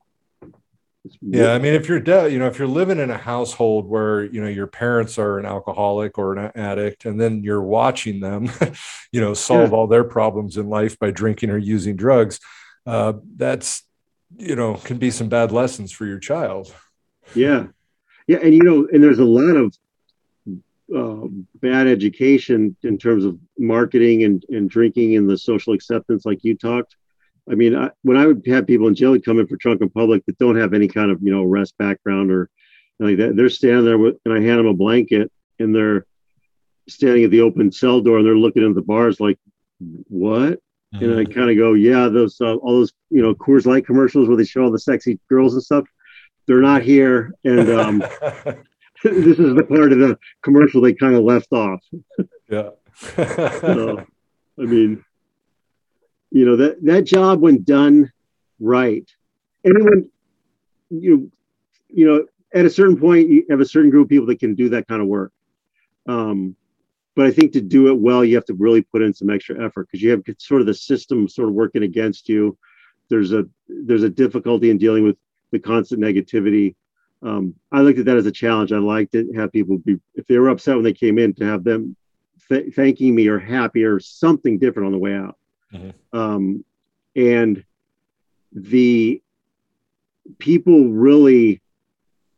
Yeah, 1.23 1.53
I 1.53 1.59
mean, 1.59 1.73
if 1.73 1.89
you're 1.89 2.01
de- 2.01 2.31
you 2.31 2.39
know, 2.39 2.47
if 2.47 2.59
you're 2.59 2.69
living 2.69 2.99
in 2.99 3.11
a 3.11 3.17
household 3.17 3.87
where 3.87 4.25
you 4.25 4.41
know 4.43 4.49
your 4.49 4.67
parents 4.67 5.19
are 5.19 5.39
an 5.39 5.47
alcoholic 5.47 6.19
or 6.19 6.37
an 6.37 6.53
addict, 6.55 7.07
and 7.07 7.19
then 7.19 7.43
you're 7.43 7.63
watching 7.63 8.21
them, 8.21 8.51
you 9.13 9.21
know, 9.21 9.33
solve 9.33 9.71
Yeah. 9.71 9.77
all 9.77 9.87
their 9.87 10.05
problems 10.05 10.57
in 10.59 10.69
life 10.69 10.99
by 10.99 11.11
drinking 11.11 11.51
or 11.51 11.57
using 11.59 11.97
drugs, 11.97 12.39
uh, 12.87 13.15
that's 13.37 13.83
you 14.37 14.57
know 14.57 14.75
can 14.75 14.99
be 14.99 15.11
some 15.11 15.29
bad 15.31 15.53
lessons 15.53 15.91
for 15.91 16.05
your 16.05 16.19
child. 16.19 16.75
Yeah, 17.35 17.69
yeah, 18.27 18.39
and 18.43 18.53
you 18.53 18.63
know, 18.63 18.87
and 18.93 19.03
there's 19.03 19.21
a 19.21 19.25
lot 19.25 19.57
of 19.57 19.75
uh, 20.95 21.29
bad 21.63 21.87
education 21.87 22.77
in 22.83 22.99
terms 22.99 23.25
of 23.25 23.39
marketing 23.59 24.25
and, 24.25 24.45
and 24.49 24.69
drinking 24.69 25.17
and 25.17 25.31
the 25.31 25.39
social 25.39 25.73
acceptance, 25.73 26.27
like 26.27 26.41
you 26.43 26.55
talked. 26.57 26.97
I 27.51 27.55
mean, 27.55 27.75
I, 27.77 27.91
when 28.03 28.17
I 28.17 28.27
would 28.27 28.43
have 28.47 28.67
people 28.67 28.87
in 28.87 28.95
jail 28.95 29.19
come 29.21 29.41
in 29.41 29.47
for 29.47 29.57
drunk 29.57 29.81
in 29.81 29.91
public 29.91 30.25
that 30.27 30.39
don't 30.39 30.57
have 30.57 30.73
any 30.73 30.89
kind 30.89 31.11
of 31.11 31.21
you 31.23 31.33
know 31.33 31.45
arrest 31.45 31.77
background 31.79 32.31
or 32.31 32.49
like 32.99 33.17
that, 33.17 33.37
they're 33.37 33.49
standing 33.49 33.85
there 33.85 33.99
with, 33.99 34.17
and 34.25 34.35
I 34.35 34.41
hand 34.41 34.59
them 34.59 34.67
a 34.67 34.75
blanket, 34.75 35.33
and 35.59 35.75
they're 35.75 36.07
standing 36.89 37.25
at 37.25 37.31
the 37.31 37.41
open 37.41 37.73
cell 37.73 38.01
door, 38.01 38.19
and 38.19 38.27
they're 38.27 38.37
looking 38.37 38.67
at 38.67 38.75
the 38.75 38.83
bars 38.83 39.21
like, 39.21 39.39
what? 40.09 40.61
And 40.93 41.19
I 41.19 41.25
kind 41.25 41.51
of 41.51 41.57
go, 41.57 41.75
yeah, 41.75 42.09
those 42.09 42.41
uh, 42.41 42.57
all 42.57 42.75
those 42.75 42.93
you 43.11 43.23
know 43.23 43.35
Coors 43.35 43.67
Light 43.67 43.87
commercials 43.87 44.29
where 44.29 44.37
they 44.37 44.45
show 44.45 44.65
all 44.65 44.71
the 44.71 44.79
sexy 44.79 45.19
girls 45.29 45.55
and 45.55 45.63
stuff. 45.63 45.85
They're 46.47 46.61
not 46.61 46.83
here, 46.83 47.33
and 47.45 47.71
um, 47.71 48.05
this 49.05 49.39
is 49.39 49.55
the 49.55 49.65
part 49.65 49.93
of 49.93 49.99
the 49.99 50.19
commercial 50.43 50.83
they 50.83 50.93
kind 50.93 51.15
of 51.15 51.25
left 51.25 51.53
off. 51.53 51.83
yeah. 52.49 52.71
So, 53.17 54.05
I 54.59 54.63
mean, 54.63 55.03
you 56.31 56.45
know 56.45 56.57
that 56.57 56.83
that 56.85 57.05
job 57.05 57.41
when 57.41 57.63
done 57.63 58.13
right, 58.59 59.09
anyone 59.65 60.09
you 60.91 61.31
you 61.89 62.07
know 62.07 62.27
at 62.53 62.67
a 62.67 62.71
certain 62.71 62.99
point 62.99 63.29
you 63.29 63.45
have 63.51 63.61
a 63.61 63.65
certain 63.65 63.91
group 63.91 64.07
of 64.07 64.09
people 64.11 64.27
that 64.27 64.41
can 64.41 64.55
do 64.55 64.69
that 64.71 64.89
kind 64.89 65.03
of 65.03 65.09
work. 65.09 65.33
Um, 66.07 66.57
but 67.17 67.27
I 67.27 67.31
think 67.33 67.53
to 67.53 67.61
do 67.61 67.89
it 67.89 67.99
well, 67.99 68.25
you 68.25 68.35
have 68.37 68.45
to 68.47 68.55
really 68.55 68.83
put 68.83 69.03
in 69.03 69.13
some 69.13 69.31
extra 69.31 69.63
effort 69.65 69.89
because 69.89 70.03
you 70.03 70.11
have 70.11 70.23
sort 70.39 70.61
of 70.61 70.67
the 70.67 70.75
system 70.75 71.29
sort 71.29 71.49
of 71.49 71.55
working 71.55 71.83
against 71.83 72.29
you. 72.29 72.57
There's 73.09 73.33
a 73.33 73.45
there's 73.69 74.05
a 74.05 74.09
difficulty 74.09 74.71
in 74.71 74.79
dealing 74.79 75.05
with 75.05 75.17
the 75.51 75.59
constant 75.59 76.01
negativity. 76.01 76.77
Um, 77.23 77.55
I 77.71 77.83
looked 77.83 77.99
at 77.99 78.07
that 78.07 78.17
as 78.17 78.27
a 78.27 78.33
challenge. 78.33 78.73
I 78.73 78.79
liked 78.79 79.15
it. 79.15 79.27
Have 79.37 79.53
people 79.53 79.79
be 79.79 79.99
if 80.15 80.27
they 80.27 80.39
were 80.39 80.49
upset 80.49 80.77
when 80.77 80.85
they 80.85 80.93
came 80.93 81.19
in 81.19 81.35
to 81.35 81.45
have 81.45 81.65
them 81.65 81.97
th- 82.49 82.75
thanking 82.75 83.15
me 83.15 83.27
or 83.27 83.39
happy 83.39 83.85
or 83.85 84.01
something 84.01 84.59
different 84.59 84.87
on 84.87 84.93
the 84.93 84.99
way 84.99 85.15
out. 85.15 85.37
Mhm. 85.73 85.95
Um, 86.13 86.65
and 87.17 87.65
the 88.53 89.23
people 90.39 90.89
really, 90.89 91.61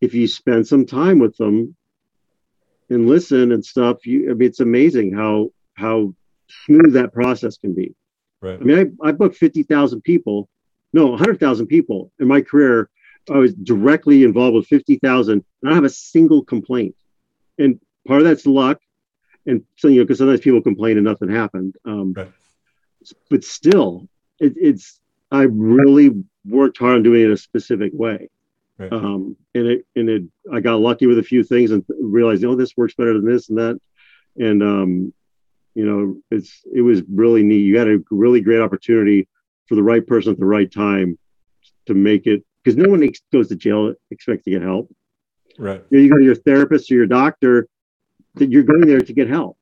if 0.01 0.15
you 0.15 0.27
spend 0.27 0.67
some 0.67 0.87
time 0.87 1.19
with 1.19 1.37
them 1.37 1.75
and 2.91 3.09
listen 3.09 3.53
and 3.53 3.65
stuff, 3.65 4.07
you 4.07 4.31
I 4.31 4.35
mean 4.35 4.49
it's 4.49 4.61
amazing 4.61 5.13
how 5.15 5.51
how 5.75 6.15
smooth 6.65 6.93
that 6.95 7.13
process 7.13 7.57
can 7.57 7.73
be. 7.73 7.95
Right. 8.41 8.61
I 8.61 8.65
mean, 8.65 8.97
I, 9.03 9.09
I 9.09 9.13
booked 9.13 9.37
50,000 9.37 10.03
people, 10.03 10.49
no, 10.93 11.07
100,000 11.07 11.67
people 11.67 12.13
in 12.19 12.27
my 12.27 12.43
career. 12.43 12.91
I 13.31 13.39
was 13.39 13.55
directly 13.55 14.25
involved 14.25 14.57
with 14.57 14.67
50,000 14.67 15.33
and 15.33 15.45
I 15.65 15.69
don't 15.69 15.77
have 15.77 15.85
a 15.85 15.89
single 15.89 16.45
complaint. 16.45 16.95
And 17.59 17.81
part 18.07 18.21
of 18.21 18.27
that's 18.27 18.47
luck. 18.47 18.81
And 19.47 19.65
so, 19.77 19.89
you 19.89 19.99
know, 19.99 20.05
because 20.05 20.19
sometimes 20.19 20.41
people 20.41 20.61
complain 20.61 20.99
and 20.99 21.05
nothing 21.05 21.29
happened. 21.29 21.77
Um, 21.85 22.15
Right. 22.17 22.33
But 23.31 23.45
still, 23.45 24.09
it, 24.39 24.55
it's, 24.57 25.01
I 25.31 25.43
really 25.43 26.25
worked 26.45 26.79
hard 26.79 26.97
on 26.97 27.03
doing 27.03 27.23
it 27.23 27.31
a 27.31 27.37
specific 27.37 27.93
way. 27.95 28.29
Right. 28.79 28.93
Um, 28.93 29.37
and 29.55 29.67
it, 29.67 29.87
and 29.95 30.09
it, 30.09 30.23
I 30.53 30.61
got 30.61 30.81
lucky 30.81 31.07
with 31.07 31.19
a 31.19 31.23
few 31.23 31.43
things 31.43 31.71
and 31.71 31.85
realized, 32.01 32.45
oh, 32.45 32.57
this 32.57 32.77
works 32.77 32.95
better 32.95 33.15
than 33.15 33.27
this 33.27 33.49
and 33.49 33.59
that. 33.59 33.81
And, 34.37 34.63
um, 34.63 35.15
you 35.75 35.87
know, 35.87 36.21
it's 36.31 36.63
it 36.73 36.83
was 36.83 37.03
really 37.11 37.43
neat. 37.43 37.61
You 37.61 37.79
had 37.79 37.89
a 37.89 37.99
really 38.11 38.41
great 38.41 38.61
opportunity 38.61 39.29
for 39.67 39.75
the 39.75 39.83
right 39.83 40.07
person 40.07 40.33
at 40.33 40.39
the 40.39 40.45
right 40.45 40.71
time 40.71 41.19
to 41.87 41.95
make 41.95 42.27
it 42.27 42.45
because 42.63 42.77
no 42.77 42.91
one 42.91 43.03
ex- 43.03 43.23
goes 43.33 43.49
to 43.49 43.57
jail 43.57 43.95
expect 44.11 44.45
to 44.45 44.51
get 44.51 44.63
help. 44.63 44.95
Right. 45.59 45.83
You, 45.91 45.99
know, 45.99 46.05
you 46.05 46.11
go 46.11 46.19
to 46.19 46.25
your 46.25 46.35
therapist 46.35 46.91
or 46.91 46.95
your 46.95 47.07
doctor, 47.07 47.69
that 48.35 48.51
you're 48.51 48.63
going 48.63 48.87
there 48.87 49.01
to 49.01 49.13
get 49.13 49.29
help. 49.29 49.57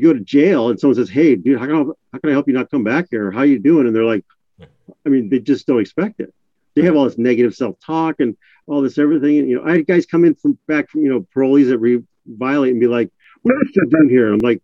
You 0.00 0.08
go 0.08 0.12
to 0.12 0.20
jail 0.20 0.70
and 0.70 0.78
someone 0.78 0.96
says, 0.96 1.10
"Hey, 1.10 1.34
dude, 1.36 1.58
how 1.58 1.66
can 1.66 1.74
I, 1.74 1.84
how 2.12 2.18
can 2.18 2.30
I 2.30 2.32
help 2.32 2.48
you 2.48 2.54
not 2.54 2.70
come 2.70 2.84
back 2.84 3.08
here? 3.10 3.30
How 3.30 3.42
you 3.42 3.58
doing?" 3.58 3.86
And 3.86 3.94
they're 3.94 4.04
like, 4.04 4.24
I 4.60 5.08
mean, 5.08 5.28
they 5.28 5.38
just 5.40 5.66
don't 5.66 5.80
expect 5.80 6.20
it. 6.20 6.32
They 6.74 6.82
have 6.82 6.96
all 6.96 7.04
this 7.04 7.18
negative 7.18 7.54
self-talk 7.54 8.20
and 8.20 8.36
all 8.66 8.82
this 8.82 8.98
everything. 8.98 9.38
And 9.38 9.48
you 9.48 9.56
know, 9.56 9.68
I 9.68 9.76
had 9.76 9.86
guys 9.86 10.06
come 10.06 10.24
in 10.24 10.34
from 10.34 10.58
back 10.66 10.88
from 10.88 11.02
you 11.02 11.10
know 11.10 11.26
parolees 11.34 11.68
that 11.68 11.78
re- 11.78 12.02
violate 12.26 12.72
and 12.72 12.80
be 12.80 12.86
like, 12.86 13.10
"What 13.42 13.52
are 13.52 13.64
you 13.64 13.90
doing 13.90 14.08
here?" 14.08 14.32
And 14.32 14.40
I'm 14.40 14.48
like, 14.48 14.62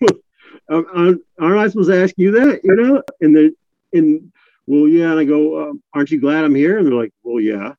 aren't 0.68 1.22
aren't 1.40 1.58
I 1.58 1.68
supposed 1.68 1.90
to 1.90 2.02
ask 2.02 2.14
you 2.16 2.32
that? 2.32 2.60
You 2.62 2.76
know? 2.76 3.02
And 3.20 3.36
then 3.36 3.56
and 3.92 4.32
well, 4.66 4.88
yeah. 4.88 5.10
And 5.10 5.20
I 5.20 5.24
go, 5.24 5.70
um, 5.70 5.82
aren't 5.92 6.10
you 6.10 6.20
glad 6.20 6.44
I'm 6.44 6.54
here? 6.54 6.78
And 6.78 6.86
they're 6.86 6.94
like, 6.94 7.12
well, 7.22 7.40
yeah. 7.40 7.74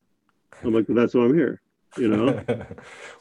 I'm 0.63 0.73
like, 0.73 0.87
well, 0.87 0.95
that's 0.95 1.13
why 1.13 1.23
I'm 1.23 1.35
here. 1.35 1.61
You 1.97 2.09
know? 2.09 2.43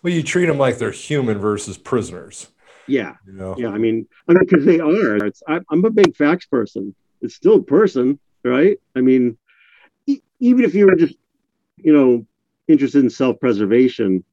well, 0.02 0.12
you 0.12 0.22
treat 0.22 0.46
them 0.46 0.58
like 0.58 0.78
they're 0.78 0.90
human 0.90 1.38
versus 1.38 1.78
prisoners. 1.78 2.48
Yeah, 2.86 3.14
You 3.26 3.32
know. 3.32 3.54
yeah. 3.58 3.68
I 3.70 3.78
mean, 3.78 4.06
I 4.28 4.32
mean, 4.32 4.44
because 4.46 4.64
they 4.64 4.80
are. 4.80 5.16
It's, 5.26 5.42
I, 5.48 5.60
I'm 5.70 5.84
a 5.84 5.90
big 5.90 6.14
facts 6.16 6.46
person. 6.46 6.94
It's 7.22 7.34
still 7.34 7.56
a 7.56 7.62
person, 7.62 8.18
right? 8.44 8.78
I 8.94 9.00
mean, 9.00 9.36
e- 10.06 10.20
even 10.40 10.64
if 10.64 10.74
you 10.74 10.86
were 10.86 10.96
just, 10.96 11.16
you 11.76 11.92
know, 11.92 12.26
interested 12.68 13.02
in 13.04 13.10
self-preservation, 13.10 14.24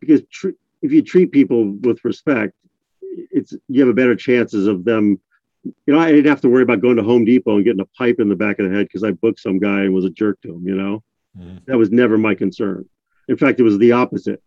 because 0.00 0.22
tr- 0.30 0.50
if 0.82 0.92
you 0.92 1.02
treat 1.02 1.32
people 1.32 1.72
with 1.82 2.04
respect, 2.04 2.52
it's 3.00 3.54
you 3.68 3.80
have 3.80 3.88
a 3.88 3.94
better 3.94 4.14
chances 4.16 4.66
of 4.66 4.84
them. 4.84 5.20
You 5.64 5.94
know, 5.94 5.98
I 5.98 6.12
didn't 6.12 6.26
have 6.30 6.40
to 6.42 6.48
worry 6.48 6.62
about 6.62 6.80
going 6.80 6.96
to 6.96 7.02
Home 7.02 7.24
Depot 7.24 7.56
and 7.56 7.64
getting 7.64 7.80
a 7.80 7.86
pipe 7.98 8.20
in 8.20 8.28
the 8.28 8.36
back 8.36 8.58
of 8.60 8.68
the 8.68 8.76
head 8.76 8.86
because 8.86 9.02
I 9.02 9.12
booked 9.12 9.40
some 9.40 9.58
guy 9.58 9.80
and 9.82 9.94
was 9.94 10.04
a 10.04 10.10
jerk 10.10 10.40
to 10.42 10.54
him. 10.54 10.66
You 10.66 10.74
know, 10.76 11.02
Mhm. 11.36 11.64
that 11.66 11.76
was 11.78 11.90
never 11.90 12.18
my 12.18 12.34
concern. 12.34 12.88
In 13.28 13.36
fact, 13.36 13.58
it 13.58 13.64
was 13.64 13.78
the 13.78 13.92
opposite. 13.92 14.40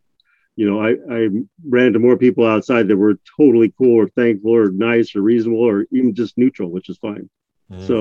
You 0.59 0.65
know, 0.69 0.79
I, 0.87 0.91
I 1.17 1.19
ran 1.75 1.87
into 1.87 1.99
more 1.99 2.17
people 2.17 2.45
outside 2.45 2.85
that 2.87 2.97
were 2.97 3.17
totally 3.37 3.69
cool 3.77 3.95
or 4.01 4.07
thankful 4.09 4.51
or 4.51 4.71
nice 4.71 5.15
or 5.15 5.21
reasonable 5.21 5.65
or 5.71 5.85
even 5.97 6.13
just 6.13 6.37
neutral, 6.37 6.69
which 6.75 6.89
is 6.89 6.97
fine. 6.97 7.29
Mhm. 7.71 7.87
So 7.89 7.97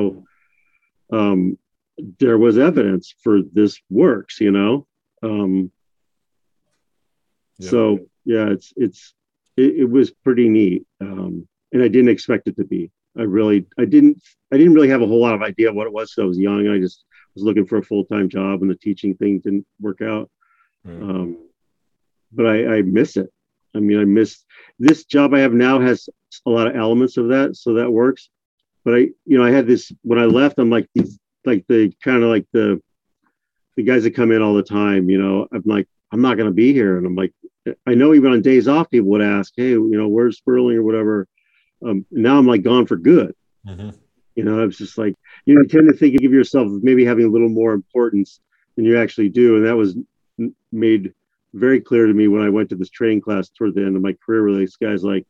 um, 1.19 1.57
there 2.19 2.39
was 2.47 2.59
evidence 2.59 3.15
for 3.23 3.43
this 3.59 3.81
works, 3.91 4.41
you 4.41 4.53
know. 4.59 4.87
Um, 5.23 5.71
Yeah. 7.59 7.71
So 7.71 7.81
yeah, 8.25 8.47
it's 8.51 8.73
it's 8.77 9.15
it, 9.57 9.71
it 9.83 9.91
was 9.91 10.11
pretty 10.11 10.49
neat, 10.49 10.83
um, 11.01 11.49
and 11.73 11.83
I 11.83 11.89
didn't 11.89 12.11
expect 12.17 12.49
it 12.49 12.57
to 12.57 12.65
be. 12.65 12.91
I 13.17 13.23
really 13.23 13.67
I 13.83 13.85
didn't 13.85 14.17
I 14.53 14.57
didn't 14.59 14.75
really 14.75 14.91
have 14.95 15.03
a 15.03 15.07
whole 15.07 15.21
lot 15.21 15.35
of 15.35 15.43
idea 15.43 15.73
what 15.73 15.87
it 15.87 15.93
was. 15.93 16.13
So 16.13 16.23
I 16.23 16.27
was 16.27 16.39
young. 16.39 16.69
I 16.69 16.79
just 16.79 17.05
was 17.35 17.45
looking 17.45 17.67
for 17.67 17.79
a 17.79 17.83
full 17.91 18.05
time 18.05 18.29
job, 18.29 18.63
and 18.63 18.71
the 18.71 18.77
teaching 18.77 19.15
thing 19.17 19.41
didn't 19.41 19.67
work 19.81 20.01
out. 20.03 20.31
Right. 20.85 21.03
Um, 21.03 21.48
but 22.33 22.47
I, 22.47 22.79
I 22.79 22.83
miss 22.83 23.17
it. 23.17 23.33
I 23.75 23.81
mean, 23.81 23.99
I 24.01 24.05
miss 24.05 24.45
this 24.79 25.05
job 25.05 25.35
I 25.35 25.41
have 25.41 25.53
now 25.53 25.81
has 25.81 26.09
a 26.47 26.51
lot 26.51 26.67
of 26.67 26.77
elements 26.77 27.17
of 27.17 27.29
that, 27.29 27.57
so 27.57 27.75
that 27.75 27.91
works. 27.91 28.31
But 28.85 28.95
I, 28.95 28.99
you 29.27 29.39
know, 29.39 29.45
I 29.45 29.51
had 29.51 29.67
this 29.67 29.93
when 30.03 30.19
I 30.19 30.25
left. 30.25 30.59
I'm 30.59 30.71
like 30.71 30.89
these, 30.95 31.19
like 31.45 31.65
the 31.69 31.93
kind 32.03 32.23
of 32.23 32.31
like 32.31 32.47
the 32.53 32.81
the 33.77 33.83
guys 33.83 34.03
that 34.05 34.15
come 34.15 34.33
in 34.33 34.43
all 34.43 34.55
the 34.55 34.63
time. 34.63 35.11
You 35.11 35.21
know, 35.21 35.49
I'm 35.53 35.63
like, 35.65 35.87
I'm 36.13 36.23
not 36.23 36.37
going 36.37 36.49
to 36.49 36.55
be 36.55 36.73
here, 36.73 36.97
and 36.97 37.07
I'm 37.07 37.15
like, 37.15 37.33
I 37.87 37.95
know 37.95 38.15
even 38.15 38.33
on 38.33 38.43
days 38.43 38.69
off, 38.69 38.91
people 38.91 39.11
would 39.11 39.23
ask, 39.23 39.53
hey, 39.57 39.71
you 39.71 39.91
know, 39.91 40.09
where's 40.09 40.39
Sperling 40.39 40.77
or 40.77 40.83
whatever. 40.83 41.27
Um, 41.85 42.07
now 42.11 42.39
I'm 42.39 42.47
like 42.47 42.63
gone 42.63 42.87
for 42.87 42.97
good. 42.97 43.35
Mhm. 43.67 43.95
You 44.35 44.45
know, 44.45 44.61
I 44.61 44.65
was 44.65 44.79
just 44.79 44.97
like, 44.99 45.15
you 45.47 45.55
know, 45.55 45.63
you 45.63 45.69
tend 45.69 45.89
to 45.89 45.97
think 45.97 46.17
of 46.17 46.33
yourself 46.33 46.69
maybe 46.83 47.05
having 47.05 47.27
a 47.27 47.31
little 47.31 47.49
more 47.49 47.73
importance 47.73 48.41
than 48.77 48.85
you 48.85 48.99
actually 48.99 49.29
do. 49.29 49.57
And 49.57 49.67
that 49.67 49.77
was 49.77 49.97
made 50.73 51.13
very 51.55 51.81
clear 51.81 52.07
to 52.07 52.15
me 52.15 52.29
when 52.29 52.43
I 52.43 52.51
went 52.51 52.69
to 52.71 52.77
this 52.77 52.91
training 52.91 53.21
class 53.21 53.49
toward 53.49 53.75
the 53.75 53.85
end 53.85 53.97
of 53.97 54.03
my 54.03 54.15
career, 54.25 54.45
where 54.45 54.55
this 54.55 54.77
guy's 54.77 55.03
like, 55.03 55.27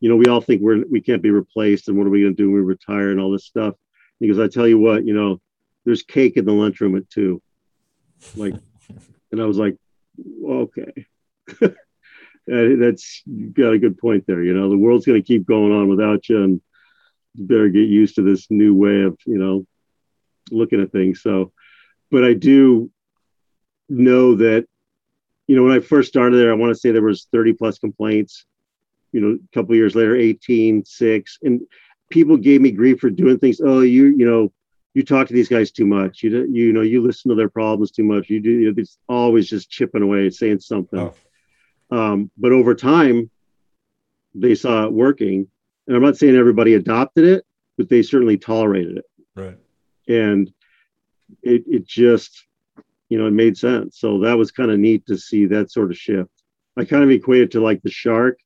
you 0.00 0.08
know, 0.08 0.16
we 0.16 0.26
all 0.26 0.40
think 0.40 0.62
we're, 0.62 0.84
we 0.90 1.00
can't 1.00 1.22
be 1.22 1.30
replaced 1.30 1.88
and 1.88 1.96
what 1.96 2.06
are 2.06 2.10
we 2.10 2.22
going 2.22 2.34
to 2.34 2.42
do 2.42 2.50
when 2.50 2.60
we 2.60 2.66
retire 2.66 3.10
and 3.10 3.20
all 3.20 3.30
this 3.30 3.46
stuff. 3.46 3.74
He 4.20 4.28
goes, 4.28 4.38
I 4.38 4.48
tell 4.48 4.66
you 4.66 4.78
what, 4.78 5.04
you 5.04 5.14
know, 5.14 5.40
there's 5.84 6.02
cake 6.02 6.36
in 6.36 6.44
the 6.44 6.52
lunchroom 6.52 6.96
at 6.96 7.08
two. 7.08 7.42
Like, 8.36 8.54
and 9.32 9.40
I 9.40 9.44
was 9.44 9.58
like, 9.58 9.76
okay. 10.44 11.06
That's 12.48 13.22
you 13.26 13.50
got 13.50 13.74
a 13.74 13.78
good 13.78 13.98
point 13.98 14.26
there. 14.26 14.42
You 14.42 14.54
know, 14.54 14.70
the 14.70 14.78
world's 14.78 15.04
going 15.04 15.20
to 15.20 15.26
keep 15.26 15.46
going 15.46 15.70
on 15.70 15.88
without 15.88 16.28
you, 16.30 16.42
and 16.42 16.60
you 17.34 17.46
better 17.46 17.68
get 17.68 17.88
used 17.88 18.14
to 18.14 18.22
this 18.22 18.46
new 18.50 18.74
way 18.74 19.02
of 19.02 19.18
you 19.26 19.36
know 19.36 19.66
looking 20.50 20.80
at 20.80 20.90
things. 20.90 21.20
So, 21.20 21.52
but 22.10 22.24
I 22.24 22.32
do 22.32 22.90
know 23.90 24.36
that 24.36 24.66
you 25.48 25.56
know 25.56 25.64
when 25.64 25.72
I 25.72 25.80
first 25.80 26.08
started 26.08 26.36
there, 26.36 26.52
I 26.52 26.54
want 26.54 26.70
to 26.70 26.78
say 26.78 26.92
there 26.92 27.02
was 27.02 27.26
30 27.32 27.54
plus 27.54 27.78
complaints. 27.78 28.44
You 29.12 29.20
know, 29.20 29.38
a 29.42 29.54
couple 29.54 29.74
years 29.74 29.94
later, 29.96 30.14
18, 30.14 30.84
six, 30.84 31.38
and 31.42 31.62
people 32.10 32.36
gave 32.36 32.60
me 32.60 32.70
grief 32.70 33.00
for 33.00 33.10
doing 33.10 33.38
things. 33.38 33.60
Oh, 33.60 33.80
you 33.80 34.06
you 34.16 34.26
know. 34.26 34.52
You 34.94 35.04
talk 35.04 35.28
to 35.28 35.34
these 35.34 35.48
guys 35.48 35.70
too 35.70 35.86
much. 35.86 36.24
You 36.24 36.48
you 36.50 36.72
know 36.72 36.80
you 36.80 37.02
listen 37.02 37.28
to 37.28 37.36
their 37.36 37.50
problems 37.50 37.92
too 37.92 38.02
much. 38.02 38.30
You 38.30 38.40
do 38.40 38.50
you 38.50 38.72
know, 38.72 38.74
it's 38.76 38.98
always 39.08 39.48
just 39.48 39.70
chipping 39.70 40.02
away, 40.02 40.28
saying 40.30 40.60
something. 40.60 40.98
Oh. 40.98 41.14
Um, 41.90 42.30
but 42.36 42.52
over 42.52 42.74
time, 42.74 43.30
they 44.34 44.54
saw 44.54 44.84
it 44.84 44.92
working. 44.92 45.48
And 45.86 45.96
I'm 45.96 46.02
not 46.02 46.16
saying 46.16 46.36
everybody 46.36 46.74
adopted 46.74 47.24
it, 47.24 47.46
but 47.76 47.88
they 47.88 48.02
certainly 48.02 48.36
tolerated 48.36 48.98
it. 48.98 49.04
Right. 49.34 49.58
And 50.06 50.52
it, 51.42 51.64
it 51.66 51.86
just, 51.86 52.46
you 53.08 53.18
know, 53.18 53.26
it 53.26 53.32
made 53.32 53.56
sense. 53.56 53.98
So 53.98 54.20
that 54.20 54.36
was 54.38 54.50
kind 54.50 54.70
of 54.70 54.78
neat 54.78 55.06
to 55.06 55.16
see 55.16 55.46
that 55.46 55.70
sort 55.70 55.90
of 55.90 55.96
shift. 55.96 56.30
I 56.76 56.84
kind 56.84 57.02
of 57.02 57.10
equate 57.10 57.42
it 57.42 57.50
to 57.52 57.60
like 57.60 57.82
the 57.82 57.90
shark 57.90 58.38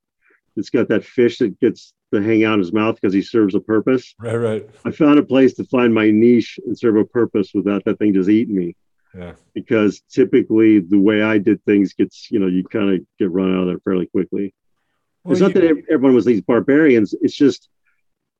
It's 0.56 0.70
got 0.70 0.88
that 0.88 1.04
fish 1.04 1.38
that 1.38 1.58
gets 1.60 1.92
to 2.12 2.22
hang 2.22 2.44
out 2.44 2.54
in 2.54 2.58
his 2.60 2.72
mouth 2.72 2.94
because 2.96 3.14
he 3.14 3.22
serves 3.22 3.54
a 3.54 3.60
purpose. 3.60 4.14
Right. 4.20 4.36
Right. 4.36 4.70
I 4.84 4.90
found 4.90 5.18
a 5.18 5.22
place 5.22 5.54
to 5.54 5.64
find 5.64 5.92
my 5.94 6.10
niche 6.10 6.58
and 6.66 6.78
serve 6.78 6.96
a 6.96 7.04
purpose 7.04 7.50
without 7.54 7.84
that 7.86 7.98
thing 7.98 8.12
just 8.14 8.28
eating 8.28 8.54
me 8.54 8.76
Yeah. 9.16 9.32
because 9.54 10.02
typically 10.10 10.78
the 10.80 10.98
way 10.98 11.22
I 11.22 11.38
did 11.38 11.64
things 11.64 11.94
gets, 11.94 12.30
you 12.30 12.38
know, 12.38 12.46
you 12.48 12.64
kind 12.64 12.90
of 12.94 13.00
get 13.18 13.30
run 13.30 13.54
out 13.54 13.62
of 13.62 13.66
there 13.68 13.78
fairly 13.80 14.06
quickly. 14.06 14.54
Well, 15.24 15.32
it's 15.32 15.40
not 15.40 15.54
you- 15.54 15.60
that 15.62 15.84
everyone 15.90 16.14
was 16.14 16.24
these 16.26 16.42
barbarians. 16.42 17.14
It's 17.22 17.34
just, 17.34 17.68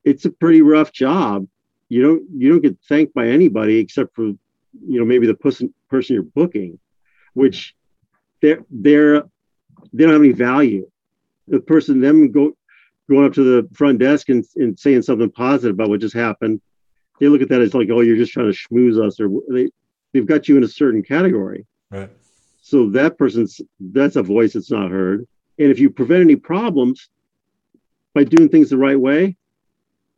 it's 0.04 0.24
a 0.26 0.30
pretty 0.30 0.60
rough 0.62 0.92
job. 0.92 1.46
You 1.88 2.02
don't, 2.02 2.22
you 2.36 2.48
don't 2.50 2.62
get 2.62 2.76
thanked 2.88 3.14
by 3.14 3.28
anybody 3.28 3.78
except 3.78 4.14
for, 4.14 4.32
you 4.86 4.98
know, 4.98 5.04
maybe 5.04 5.26
the 5.26 5.34
person 5.34 5.72
person 5.88 6.14
you're 6.14 6.22
booking, 6.22 6.78
which 7.34 7.74
they're 8.40 8.64
they're 8.70 9.22
they 9.92 10.04
don't 10.04 10.12
have 10.12 10.22
any 10.22 10.32
value. 10.32 10.88
The 11.48 11.60
person 11.60 12.00
them 12.00 12.30
go 12.30 12.56
going 13.08 13.26
up 13.26 13.34
to 13.34 13.42
the 13.42 13.68
front 13.74 13.98
desk 13.98 14.28
and, 14.28 14.44
and 14.56 14.78
saying 14.78 15.02
something 15.02 15.30
positive 15.30 15.74
about 15.74 15.88
what 15.88 16.00
just 16.00 16.14
happened, 16.14 16.60
they 17.20 17.28
look 17.28 17.42
at 17.42 17.48
that 17.48 17.60
as 17.60 17.74
like, 17.74 17.88
oh, 17.90 18.00
you're 18.00 18.16
just 18.16 18.32
trying 18.32 18.50
to 18.50 18.56
schmooze 18.56 19.04
us, 19.04 19.20
or 19.20 19.28
they 19.50 19.70
they've 20.12 20.26
got 20.26 20.48
you 20.48 20.56
in 20.56 20.64
a 20.64 20.68
certain 20.68 21.02
category. 21.02 21.66
Right. 21.90 22.10
So 22.60 22.88
that 22.90 23.18
person's 23.18 23.60
that's 23.80 24.16
a 24.16 24.22
voice 24.22 24.54
that's 24.54 24.70
not 24.70 24.90
heard. 24.90 25.26
And 25.58 25.70
if 25.70 25.78
you 25.78 25.90
prevent 25.90 26.22
any 26.22 26.36
problems 26.36 27.10
by 28.14 28.24
doing 28.24 28.48
things 28.48 28.70
the 28.70 28.78
right 28.78 28.98
way, 28.98 29.36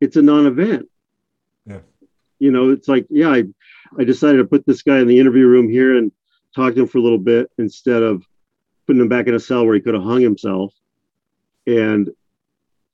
it's 0.00 0.16
a 0.16 0.22
non-event. 0.22 0.88
Yeah. 2.38 2.46
You 2.46 2.52
know, 2.52 2.70
it's 2.70 2.88
like, 2.88 3.06
yeah, 3.10 3.28
I, 3.30 3.44
I 3.98 4.04
decided 4.04 4.38
to 4.38 4.44
put 4.44 4.66
this 4.66 4.82
guy 4.82 4.98
in 4.98 5.06
the 5.06 5.18
interview 5.18 5.46
room 5.46 5.68
here 5.68 5.96
and 5.96 6.12
talk 6.54 6.74
to 6.74 6.82
him 6.82 6.88
for 6.88 6.98
a 6.98 7.02
little 7.02 7.18
bit 7.18 7.50
instead 7.58 8.02
of 8.02 8.24
putting 8.86 9.00
him 9.00 9.08
back 9.08 9.26
in 9.26 9.34
a 9.34 9.40
cell 9.40 9.64
where 9.64 9.74
he 9.74 9.80
could 9.80 9.94
have 9.94 10.02
hung 10.02 10.20
himself. 10.20 10.72
And 11.66 12.10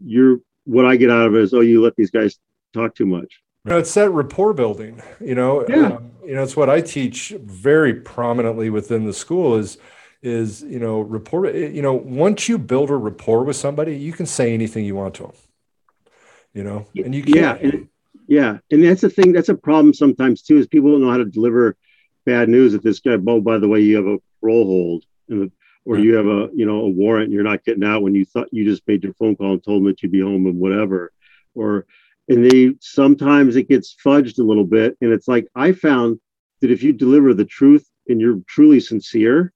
you're 0.04 0.40
what 0.64 0.86
I 0.86 0.96
get 0.96 1.10
out 1.10 1.26
of 1.26 1.34
it 1.34 1.42
is, 1.42 1.54
oh, 1.54 1.60
you 1.60 1.82
let 1.82 1.96
these 1.96 2.10
guys 2.10 2.38
talk 2.72 2.94
too 2.94 3.06
much. 3.06 3.40
You 3.64 3.72
know, 3.72 3.78
it's 3.78 3.92
that 3.94 4.10
rapport 4.10 4.52
building. 4.52 5.02
You 5.20 5.34
know, 5.34 5.66
Yeah. 5.68 5.96
um, 5.96 6.10
you 6.24 6.34
know, 6.34 6.42
it's 6.42 6.56
what 6.56 6.70
I 6.70 6.80
teach 6.80 7.34
very 7.42 7.94
prominently 7.94 8.70
within 8.70 9.04
the 9.04 9.12
school 9.12 9.56
is 9.56 9.78
is 10.22 10.62
you 10.62 10.78
know 10.78 11.00
rapport. 11.00 11.48
You 11.48 11.82
know, 11.82 11.94
once 11.94 12.48
you 12.48 12.58
build 12.58 12.90
a 12.90 12.96
rapport 12.96 13.42
with 13.42 13.56
somebody, 13.56 13.96
you 13.96 14.12
can 14.12 14.26
say 14.26 14.54
anything 14.54 14.84
you 14.84 14.94
want 14.94 15.14
to 15.14 15.24
them. 15.24 15.32
You 16.52 16.64
know, 16.64 16.86
and 16.94 17.14
you 17.14 17.24
yeah, 17.26 17.56
can't. 17.56 17.74
and, 17.74 17.88
yeah, 18.31 18.59
and 18.70 18.85
that's 18.85 19.01
the 19.01 19.11
thing. 19.11 19.32
That's 19.32 19.48
a 19.48 19.57
problem 19.57 19.93
sometimes 19.93 20.40
too. 20.40 20.57
Is 20.57 20.69
people 20.69 20.93
don't 20.93 21.02
know 21.02 21.11
how 21.11 21.19
to 21.19 21.24
deliver 21.24 21.77
bad 22.24 22.48
news. 22.48 22.74
If 22.74 22.82
this 22.82 23.01
guy, 23.01 23.16
oh, 23.27 23.40
by 23.40 23.59
the 23.59 23.66
way, 23.66 23.81
you 23.81 23.97
have 23.97 24.07
a 24.07 24.19
parole 24.40 24.65
hold, 24.66 25.05
and 25.28 25.51
or 25.85 25.97
Right. 25.97 26.05
you 26.05 26.15
have 26.15 26.27
a 26.27 26.48
you 26.55 26.65
know 26.65 26.82
a 26.82 26.89
warrant, 26.89 27.24
and 27.24 27.32
you're 27.35 27.43
not 27.43 27.65
getting 27.65 27.82
out 27.82 28.02
when 28.02 28.15
you 28.15 28.24
thought 28.24 28.48
you 28.52 28.65
just 28.65 28.86
made 28.86 29.02
your 29.02 29.15
phone 29.15 29.35
call 29.35 29.55
and 29.55 29.65
told 29.65 29.82
them 29.82 29.89
that 29.89 30.01
you'd 30.01 30.12
be 30.12 30.20
home 30.20 30.47
and 30.47 30.61
whatever, 30.61 31.12
or 31.57 31.86
and 32.28 32.48
they 32.48 32.73
sometimes 32.81 33.57
it 33.57 33.69
gets 33.69 33.97
fudged 34.07 34.39
a 34.39 34.44
little 34.44 34.65
bit, 34.65 34.97
and 35.01 35.12
it's 35.12 35.27
like 35.27 35.48
I 35.57 35.73
found 35.73 36.20
that 36.61 36.70
if 36.70 36.85
you 36.85 36.93
deliver 36.93 37.35
the 37.35 37.44
truth 37.44 37.85
and 38.07 38.20
you're 38.20 38.39
truly 38.47 38.78
sincere, 38.78 39.52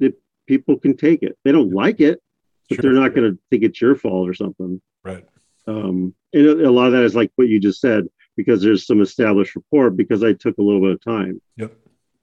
that 0.00 0.20
people 0.48 0.76
can 0.76 0.96
take 0.96 1.22
it. 1.22 1.38
They 1.44 1.52
don't 1.52 1.72
like 1.72 2.00
it, 2.00 2.20
but 2.68 2.76
Sure. 2.76 2.82
they're 2.82 3.00
not 3.00 3.14
going 3.14 3.30
to 3.30 3.38
think 3.50 3.62
it's 3.62 3.80
your 3.80 3.94
fault 3.94 4.28
or 4.28 4.34
something 4.34 4.80
right. 5.04 5.24
Um, 5.68 6.14
and 6.32 6.46
a 6.46 6.70
lot 6.70 6.86
of 6.86 6.92
that 6.92 7.04
is 7.04 7.14
like 7.14 7.30
what 7.36 7.48
you 7.48 7.60
just 7.60 7.80
said 7.80 8.06
because 8.36 8.62
there's 8.62 8.86
some 8.86 9.02
established 9.02 9.54
rapport 9.54 9.90
because 9.90 10.24
I 10.24 10.32
took 10.32 10.56
a 10.58 10.62
little 10.62 10.80
bit 10.80 10.92
of 10.92 11.04
time. 11.04 11.42
Yep. 11.56 11.72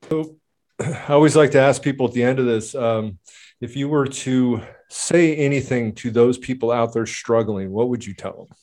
So 0.09 0.37
I 0.79 1.07
always 1.09 1.35
like 1.35 1.51
to 1.51 1.59
ask 1.59 1.81
people 1.81 2.07
at 2.07 2.13
the 2.13 2.23
end 2.23 2.39
of 2.39 2.45
this 2.45 2.73
um, 2.73 3.19
if 3.61 3.75
you 3.75 3.87
were 3.87 4.07
to 4.07 4.61
say 4.89 5.35
anything 5.35 5.93
to 5.95 6.09
those 6.09 6.37
people 6.37 6.71
out 6.71 6.93
there 6.93 7.05
struggling, 7.05 7.71
what 7.71 7.89
would 7.89 8.05
you 8.05 8.13
tell 8.13 8.47
them? 8.47 8.57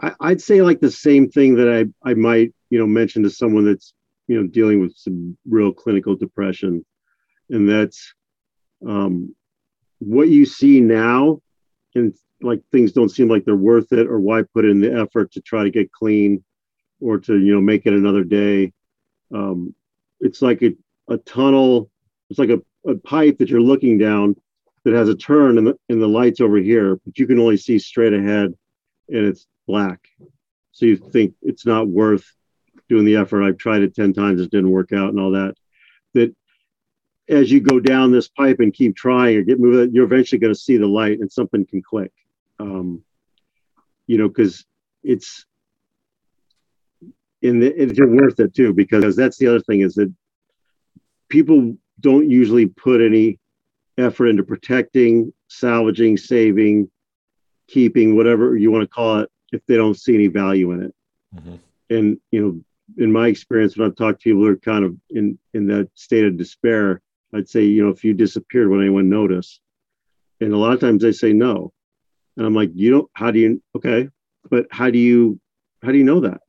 I, 0.00 0.28
I'd 0.28 0.40
say 0.42 0.60
like 0.60 0.80
the 0.80 0.90
same 0.90 1.30
thing 1.30 1.56
that 1.56 1.68
I, 2.04 2.10
I 2.10 2.14
might, 2.14 2.52
you 2.68 2.78
know, 2.78 2.86
mention 2.86 3.22
to 3.22 3.30
someone 3.30 3.64
that's, 3.64 3.94
you 4.28 4.40
know, 4.40 4.46
dealing 4.46 4.80
with 4.80 4.94
some 4.96 5.38
real 5.48 5.72
clinical 5.72 6.16
depression. 6.16 6.84
And 7.48 7.68
that's 7.68 8.12
um, 8.86 9.34
what 10.00 10.28
you 10.28 10.44
see 10.44 10.80
now 10.80 11.40
and 11.94 12.14
like 12.40 12.62
things 12.70 12.92
don't 12.92 13.08
seem 13.08 13.28
like 13.28 13.44
they're 13.44 13.56
worth 13.56 13.92
it 13.92 14.06
or 14.06 14.20
why 14.20 14.42
put 14.42 14.64
in 14.64 14.80
the 14.80 14.92
effort 14.92 15.32
to 15.32 15.40
try 15.40 15.64
to 15.64 15.70
get 15.70 15.92
clean 15.92 16.44
or 17.00 17.18
to, 17.18 17.38
you 17.38 17.54
know, 17.54 17.60
make 17.60 17.86
it 17.86 17.92
another 17.92 18.24
day. 18.24 18.72
Um, 19.34 19.74
it's 20.20 20.42
like 20.42 20.62
a, 20.62 20.72
a 21.08 21.18
tunnel. 21.18 21.90
It's 22.30 22.38
like 22.38 22.50
a, 22.50 22.60
a 22.88 22.96
pipe 22.96 23.38
that 23.38 23.48
you're 23.48 23.60
looking 23.60 23.98
down 23.98 24.36
that 24.84 24.94
has 24.94 25.08
a 25.08 25.16
turn 25.16 25.58
and 25.58 25.66
the, 25.66 25.78
the 25.88 26.06
lights 26.06 26.40
over 26.40 26.58
here, 26.58 27.00
but 27.04 27.18
you 27.18 27.26
can 27.26 27.38
only 27.38 27.56
see 27.56 27.78
straight 27.78 28.14
ahead 28.14 28.54
and 29.08 29.26
it's 29.26 29.46
black. 29.66 30.06
So 30.72 30.86
you 30.86 30.96
think 30.96 31.34
it's 31.42 31.66
not 31.66 31.88
worth 31.88 32.24
doing 32.88 33.04
the 33.04 33.16
effort. 33.16 33.42
I've 33.42 33.58
tried 33.58 33.82
it 33.82 33.94
10 33.94 34.12
times, 34.12 34.40
it 34.40 34.50
didn't 34.50 34.70
work 34.70 34.92
out 34.92 35.08
and 35.08 35.20
all 35.20 35.32
that. 35.32 35.54
That 36.14 36.34
as 37.28 37.50
you 37.50 37.60
go 37.60 37.80
down 37.80 38.12
this 38.12 38.28
pipe 38.28 38.60
and 38.60 38.72
keep 38.72 38.94
trying 38.94 39.36
or 39.36 39.42
get 39.42 39.58
moving, 39.58 39.92
you're 39.92 40.04
eventually 40.04 40.38
going 40.38 40.54
to 40.54 40.58
see 40.58 40.76
the 40.76 40.86
light 40.86 41.18
and 41.18 41.30
something 41.30 41.66
can 41.66 41.82
click. 41.82 42.12
Um, 42.58 43.02
you 44.06 44.18
know, 44.18 44.28
because 44.28 44.64
it's 45.02 45.44
in 47.42 47.60
the, 47.60 47.82
it's 47.82 47.98
worth 48.00 48.40
it 48.40 48.54
too, 48.54 48.72
because 48.72 49.16
that's 49.16 49.36
the 49.38 49.46
other 49.46 49.60
thing 49.60 49.80
is 49.80 49.94
that 49.94 50.12
people 51.28 51.76
don't 52.00 52.30
usually 52.30 52.66
put 52.66 53.00
any 53.00 53.38
effort 53.98 54.28
into 54.28 54.42
protecting, 54.42 55.32
salvaging, 55.48 56.16
saving, 56.16 56.90
keeping, 57.68 58.16
whatever 58.16 58.56
you 58.56 58.70
want 58.70 58.82
to 58.82 58.88
call 58.88 59.20
it, 59.20 59.30
if 59.52 59.64
they 59.66 59.76
don't 59.76 59.98
see 59.98 60.14
any 60.14 60.28
value 60.28 60.72
in 60.72 60.82
it. 60.82 60.94
Mhm. 61.34 61.58
And 61.90 62.20
you 62.30 62.40
know, 62.40 62.64
in 63.04 63.12
my 63.12 63.28
experience, 63.28 63.76
when 63.76 63.88
I've 63.88 63.96
talked 63.96 64.20
to 64.20 64.30
people 64.30 64.42
who 64.42 64.48
are 64.48 64.56
kind 64.56 64.84
of 64.84 64.96
in 65.10 65.38
in 65.54 65.66
that 65.68 65.90
state 65.94 66.24
of 66.24 66.36
despair, 66.36 67.00
I'd 67.32 67.48
say, 67.48 67.64
you 67.64 67.82
know, 67.82 67.90
if 67.90 68.04
you 68.04 68.14
disappeared, 68.14 68.68
would 68.68 68.80
anyone 68.80 69.08
notice? 69.08 69.60
And 70.40 70.52
a 70.52 70.56
lot 70.56 70.72
of 70.74 70.80
times 70.80 71.02
they 71.02 71.12
say 71.12 71.32
no. 71.32 71.72
And 72.36 72.46
I'm 72.46 72.54
like, 72.54 72.70
you 72.74 72.90
don't. 72.90 73.10
How 73.14 73.30
do 73.30 73.38
you? 73.38 73.62
Okay, 73.74 74.08
but 74.50 74.66
how 74.70 74.90
do 74.90 74.98
you? 74.98 75.40
How 75.82 75.92
do 75.92 75.98
you 75.98 76.04
know 76.04 76.20
that? 76.20 76.40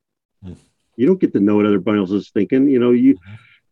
Hmm. 0.43 0.53
You 0.95 1.07
don't 1.07 1.19
get 1.19 1.34
to 1.34 1.39
know 1.39 1.55
what 1.55 1.65
everybody 1.65 1.99
else 1.99 2.11
is 2.11 2.30
thinking. 2.30 2.68
You 2.69 2.80
know, 2.80 2.91
you 2.91 3.18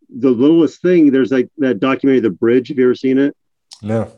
the 0.10 0.32
littlest 0.32 0.82
thing. 0.82 1.12
There's 1.12 1.32
like 1.32 1.50
that 1.58 1.80
documentary, 1.80 2.22
The 2.22 2.30
Bridge. 2.30 2.70
Have 2.70 2.78
you 2.78 2.86
ever 2.86 2.96
seen 2.96 3.18
it? 3.18 3.36
No. 3.82 4.12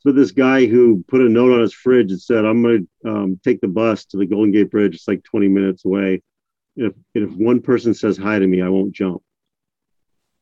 So 0.00 0.12
this 0.12 0.30
guy 0.30 0.66
who 0.66 1.04
put 1.08 1.20
a 1.20 1.28
note 1.28 1.52
on 1.52 1.60
his 1.60 1.74
fridge 1.74 2.10
and 2.10 2.20
said, 2.20 2.44
"I'm 2.44 2.62
going 2.62 2.88
to 3.04 3.10
um, 3.10 3.40
take 3.44 3.60
the 3.60 3.68
bus 3.68 4.04
to 4.06 4.16
the 4.16 4.26
Golden 4.26 4.52
Gate 4.52 4.70
Bridge. 4.70 4.94
It's 4.94 5.08
like 5.08 5.22
20 5.24 5.48
minutes 5.48 5.84
away. 5.84 6.22
If 6.76 6.94
if 7.14 7.30
one 7.30 7.60
person 7.60 7.94
says 7.94 8.16
hi 8.16 8.38
to 8.38 8.46
me, 8.46 8.62
I 8.62 8.68
won't 8.68 8.92
jump." 8.92 9.22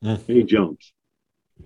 Mm. 0.04 0.28
And 0.28 0.36
he 0.36 0.42
jumps. 0.42 0.92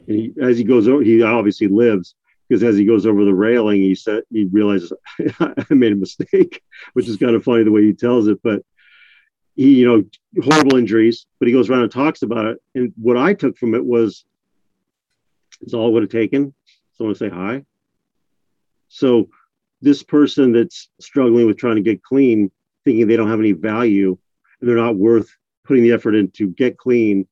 And 0.07 0.17
he, 0.17 0.33
as 0.41 0.57
he 0.57 0.65
goes 0.65 0.89
over, 0.89 1.03
he 1.03 1.23
obviously 1.23 1.67
lives 1.67 2.15
because 2.51 2.65
as 2.65 2.77
he 2.77 2.85
goes 2.85 3.07
over 3.07 3.25
the 3.25 3.33
railing, 3.33 3.81
he 3.81 3.95
said 3.95 4.25
he 4.29 4.45
realizes 4.47 4.93
I 5.41 5.65
made 5.71 5.93
a 5.93 5.97
mistake, 5.97 6.61
which 6.95 7.07
is 7.07 7.17
kind 7.17 7.37
of 7.37 7.45
funny 7.45 7.63
the 7.63 7.71
way 7.71 7.85
he 7.85 7.93
tells 7.93 8.27
it. 8.27 8.43
But 8.43 8.65
he, 9.55 9.79
you 9.79 9.87
know, 9.87 10.43
horrible 10.43 10.77
injuries, 10.77 11.27
but 11.39 11.47
he 11.47 11.55
goes 11.55 11.71
around 11.71 11.85
and 11.85 11.93
talks 11.93 12.23
about 12.23 12.47
it. 12.47 12.59
And 12.75 12.93
what 13.01 13.17
I 13.17 13.35
took 13.35 13.57
from 13.57 13.77
it 13.77 13.85
was, 13.85 14.25
it's 15.61 15.75
all 15.75 15.89
it 15.89 15.93
would 15.93 16.03
have 16.03 16.11
taken 16.11 16.53
someone 16.99 17.15
to 17.15 17.19
say 17.19 17.29
hi. 17.29 17.65
So 18.89 19.29
this 19.81 20.03
person 20.03 20.51
that's 20.51 20.89
struggling 21.01 21.47
with 21.47 21.57
trying 21.57 21.77
to 21.77 21.83
get 21.83 22.03
clean, 22.03 22.51
thinking 22.85 23.07
they 23.07 23.17
don't 23.17 23.31
have 23.31 23.39
any 23.39 23.53
value 23.53 24.19
and 24.61 24.69
they're 24.69 24.77
not 24.77 24.97
worth 24.97 25.31
putting 25.65 25.85
the 25.85 25.93
effort 25.93 26.17
in 26.17 26.33
to 26.33 26.49
get 26.49 26.79
clean, 26.79 27.29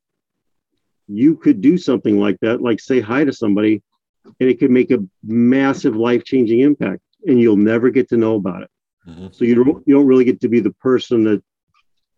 you 1.09 1.37
could 1.37 1.61
do 1.61 1.77
something 1.77 2.21
like 2.21 2.39
that, 2.41 2.63
like 2.63 2.79
say 2.79 3.01
hi 3.01 3.25
to 3.25 3.33
somebody, 3.33 3.83
and 4.25 4.49
it 4.49 4.59
could 4.59 4.71
make 4.71 4.91
a 4.91 5.05
massive 5.23 5.97
life-changing 5.97 6.61
impact, 6.61 7.03
and 7.27 7.41
you'll 7.41 7.57
never 7.57 7.91
get 7.91 8.09
to 8.11 8.17
know 8.17 8.35
about 8.37 8.63
it. 8.63 8.71
Mhm. 9.09 9.35
So 9.35 9.45
you 9.45 9.55
don't 9.55 9.87
you 9.87 9.95
don't 9.95 10.07
really 10.07 10.25
get 10.25 10.41
to 10.41 10.49
be 10.49 10.61
the 10.61 10.73
person 10.73 11.25
that 11.25 11.43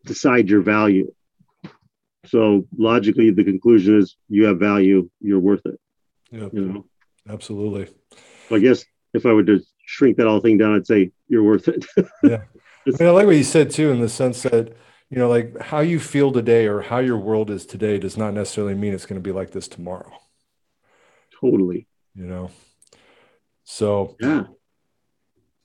decides 0.05 0.51
your 0.51 0.63
value. 0.63 1.13
So 2.27 2.67
logically, 2.77 3.31
the 3.31 3.45
conclusion 3.45 3.99
is 3.99 4.17
you 4.29 4.45
have 4.47 4.59
value, 4.59 5.09
you're 5.21 5.41
worth 5.41 5.65
it. 5.67 5.81
Yep. 6.31 6.55
You 6.55 6.65
know. 6.67 6.87
Absolutely. 7.29 7.89
So 8.49 8.57
I 8.57 8.59
guess 8.59 8.85
if 9.15 9.27
I 9.27 9.33
were 9.33 9.45
to 9.45 9.61
shrink 9.87 10.17
that 10.17 10.27
whole 10.27 10.41
thing 10.41 10.59
down, 10.59 10.75
I'd 10.75 10.87
say 10.87 11.13
you're 11.29 11.43
worth 11.43 11.69
it. 11.69 11.85
I 12.25 12.39
mean, 12.87 13.09
I 13.09 13.11
like 13.11 13.27
what 13.27 13.37
you 13.37 13.45
said 13.45 13.71
too, 13.71 13.91
in 13.91 14.01
the 14.01 14.09
sense 14.09 14.43
that, 14.43 14.75
you 15.11 15.19
know, 15.19 15.29
like 15.29 15.59
how 15.61 15.81
you 15.81 16.01
feel 16.01 16.33
today 16.33 16.67
or 16.67 16.81
how 16.81 16.99
your 16.99 17.19
world 17.19 17.51
is 17.51 17.67
today 17.67 17.99
does 17.99 18.17
not 18.17 18.33
necessarily 18.33 18.75
mean 18.75 18.95
it's 18.95 19.07
going 19.07 19.21
to 19.21 19.23
be 19.23 19.33
like 19.33 19.51
this 19.51 19.69
tomorrow, 19.69 20.13
totally. 21.41 21.87
You 22.21 22.27
know? 22.27 22.51
So, 23.65 24.17
Yeah. 24.21 24.45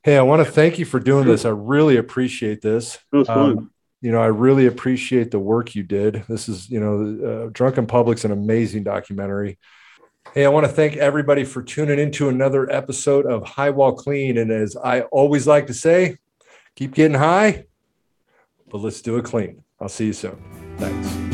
hey, 0.03 0.18
I 0.18 0.22
want 0.22 0.45
to 0.45 0.49
thank 0.49 0.80
you 0.80 0.86
for 0.86 1.02
doing 1.02 1.27
this. 1.27 1.44
I 1.44 1.49
really 1.49 1.98
appreciate 1.98 2.61
this. 2.61 2.98
That. 3.11 3.30
Um, 3.30 3.72
you 4.02 4.11
know, 4.11 4.22
I 4.22 4.27
really 4.27 4.68
appreciate 4.68 5.32
the 5.32 5.40
work 5.40 5.76
you 5.76 5.84
did. 5.84 6.23
This 6.30 6.48
is, 6.48 6.69
you 6.69 6.80
know, 6.80 7.48
uh, 7.48 7.49
Drunk 7.52 7.77
in 7.77 7.88
Public's 7.88 8.23
an 8.23 8.32
amazing 8.32 8.84
documentary. 8.84 9.57
Hey, 10.34 10.45
I 10.45 10.49
want 10.49 10.65
to 10.65 10.72
thank 10.72 10.95
everybody 10.95 11.44
for 11.44 11.61
tuning 11.61 11.99
into 11.99 12.30
another 12.30 12.72
episode 12.72 13.26
of 13.26 13.44
High 13.44 13.72
Wall 13.72 13.94
Clean. 13.94 14.38
And 14.38 14.52
as 14.52 14.77
I 14.77 15.02
always 15.02 15.48
like 15.48 15.68
to 15.68 15.73
say, 15.73 16.18
keep 16.76 16.94
getting 16.94 17.18
high, 17.18 17.65
but 18.69 18.77
let's 18.77 19.02
do 19.02 19.18
it 19.18 19.26
clean. 19.26 19.64
I'll 19.80 19.90
see 19.90 20.07
you 20.07 20.14
soon. 20.14 20.38
Thanks. 20.77 21.24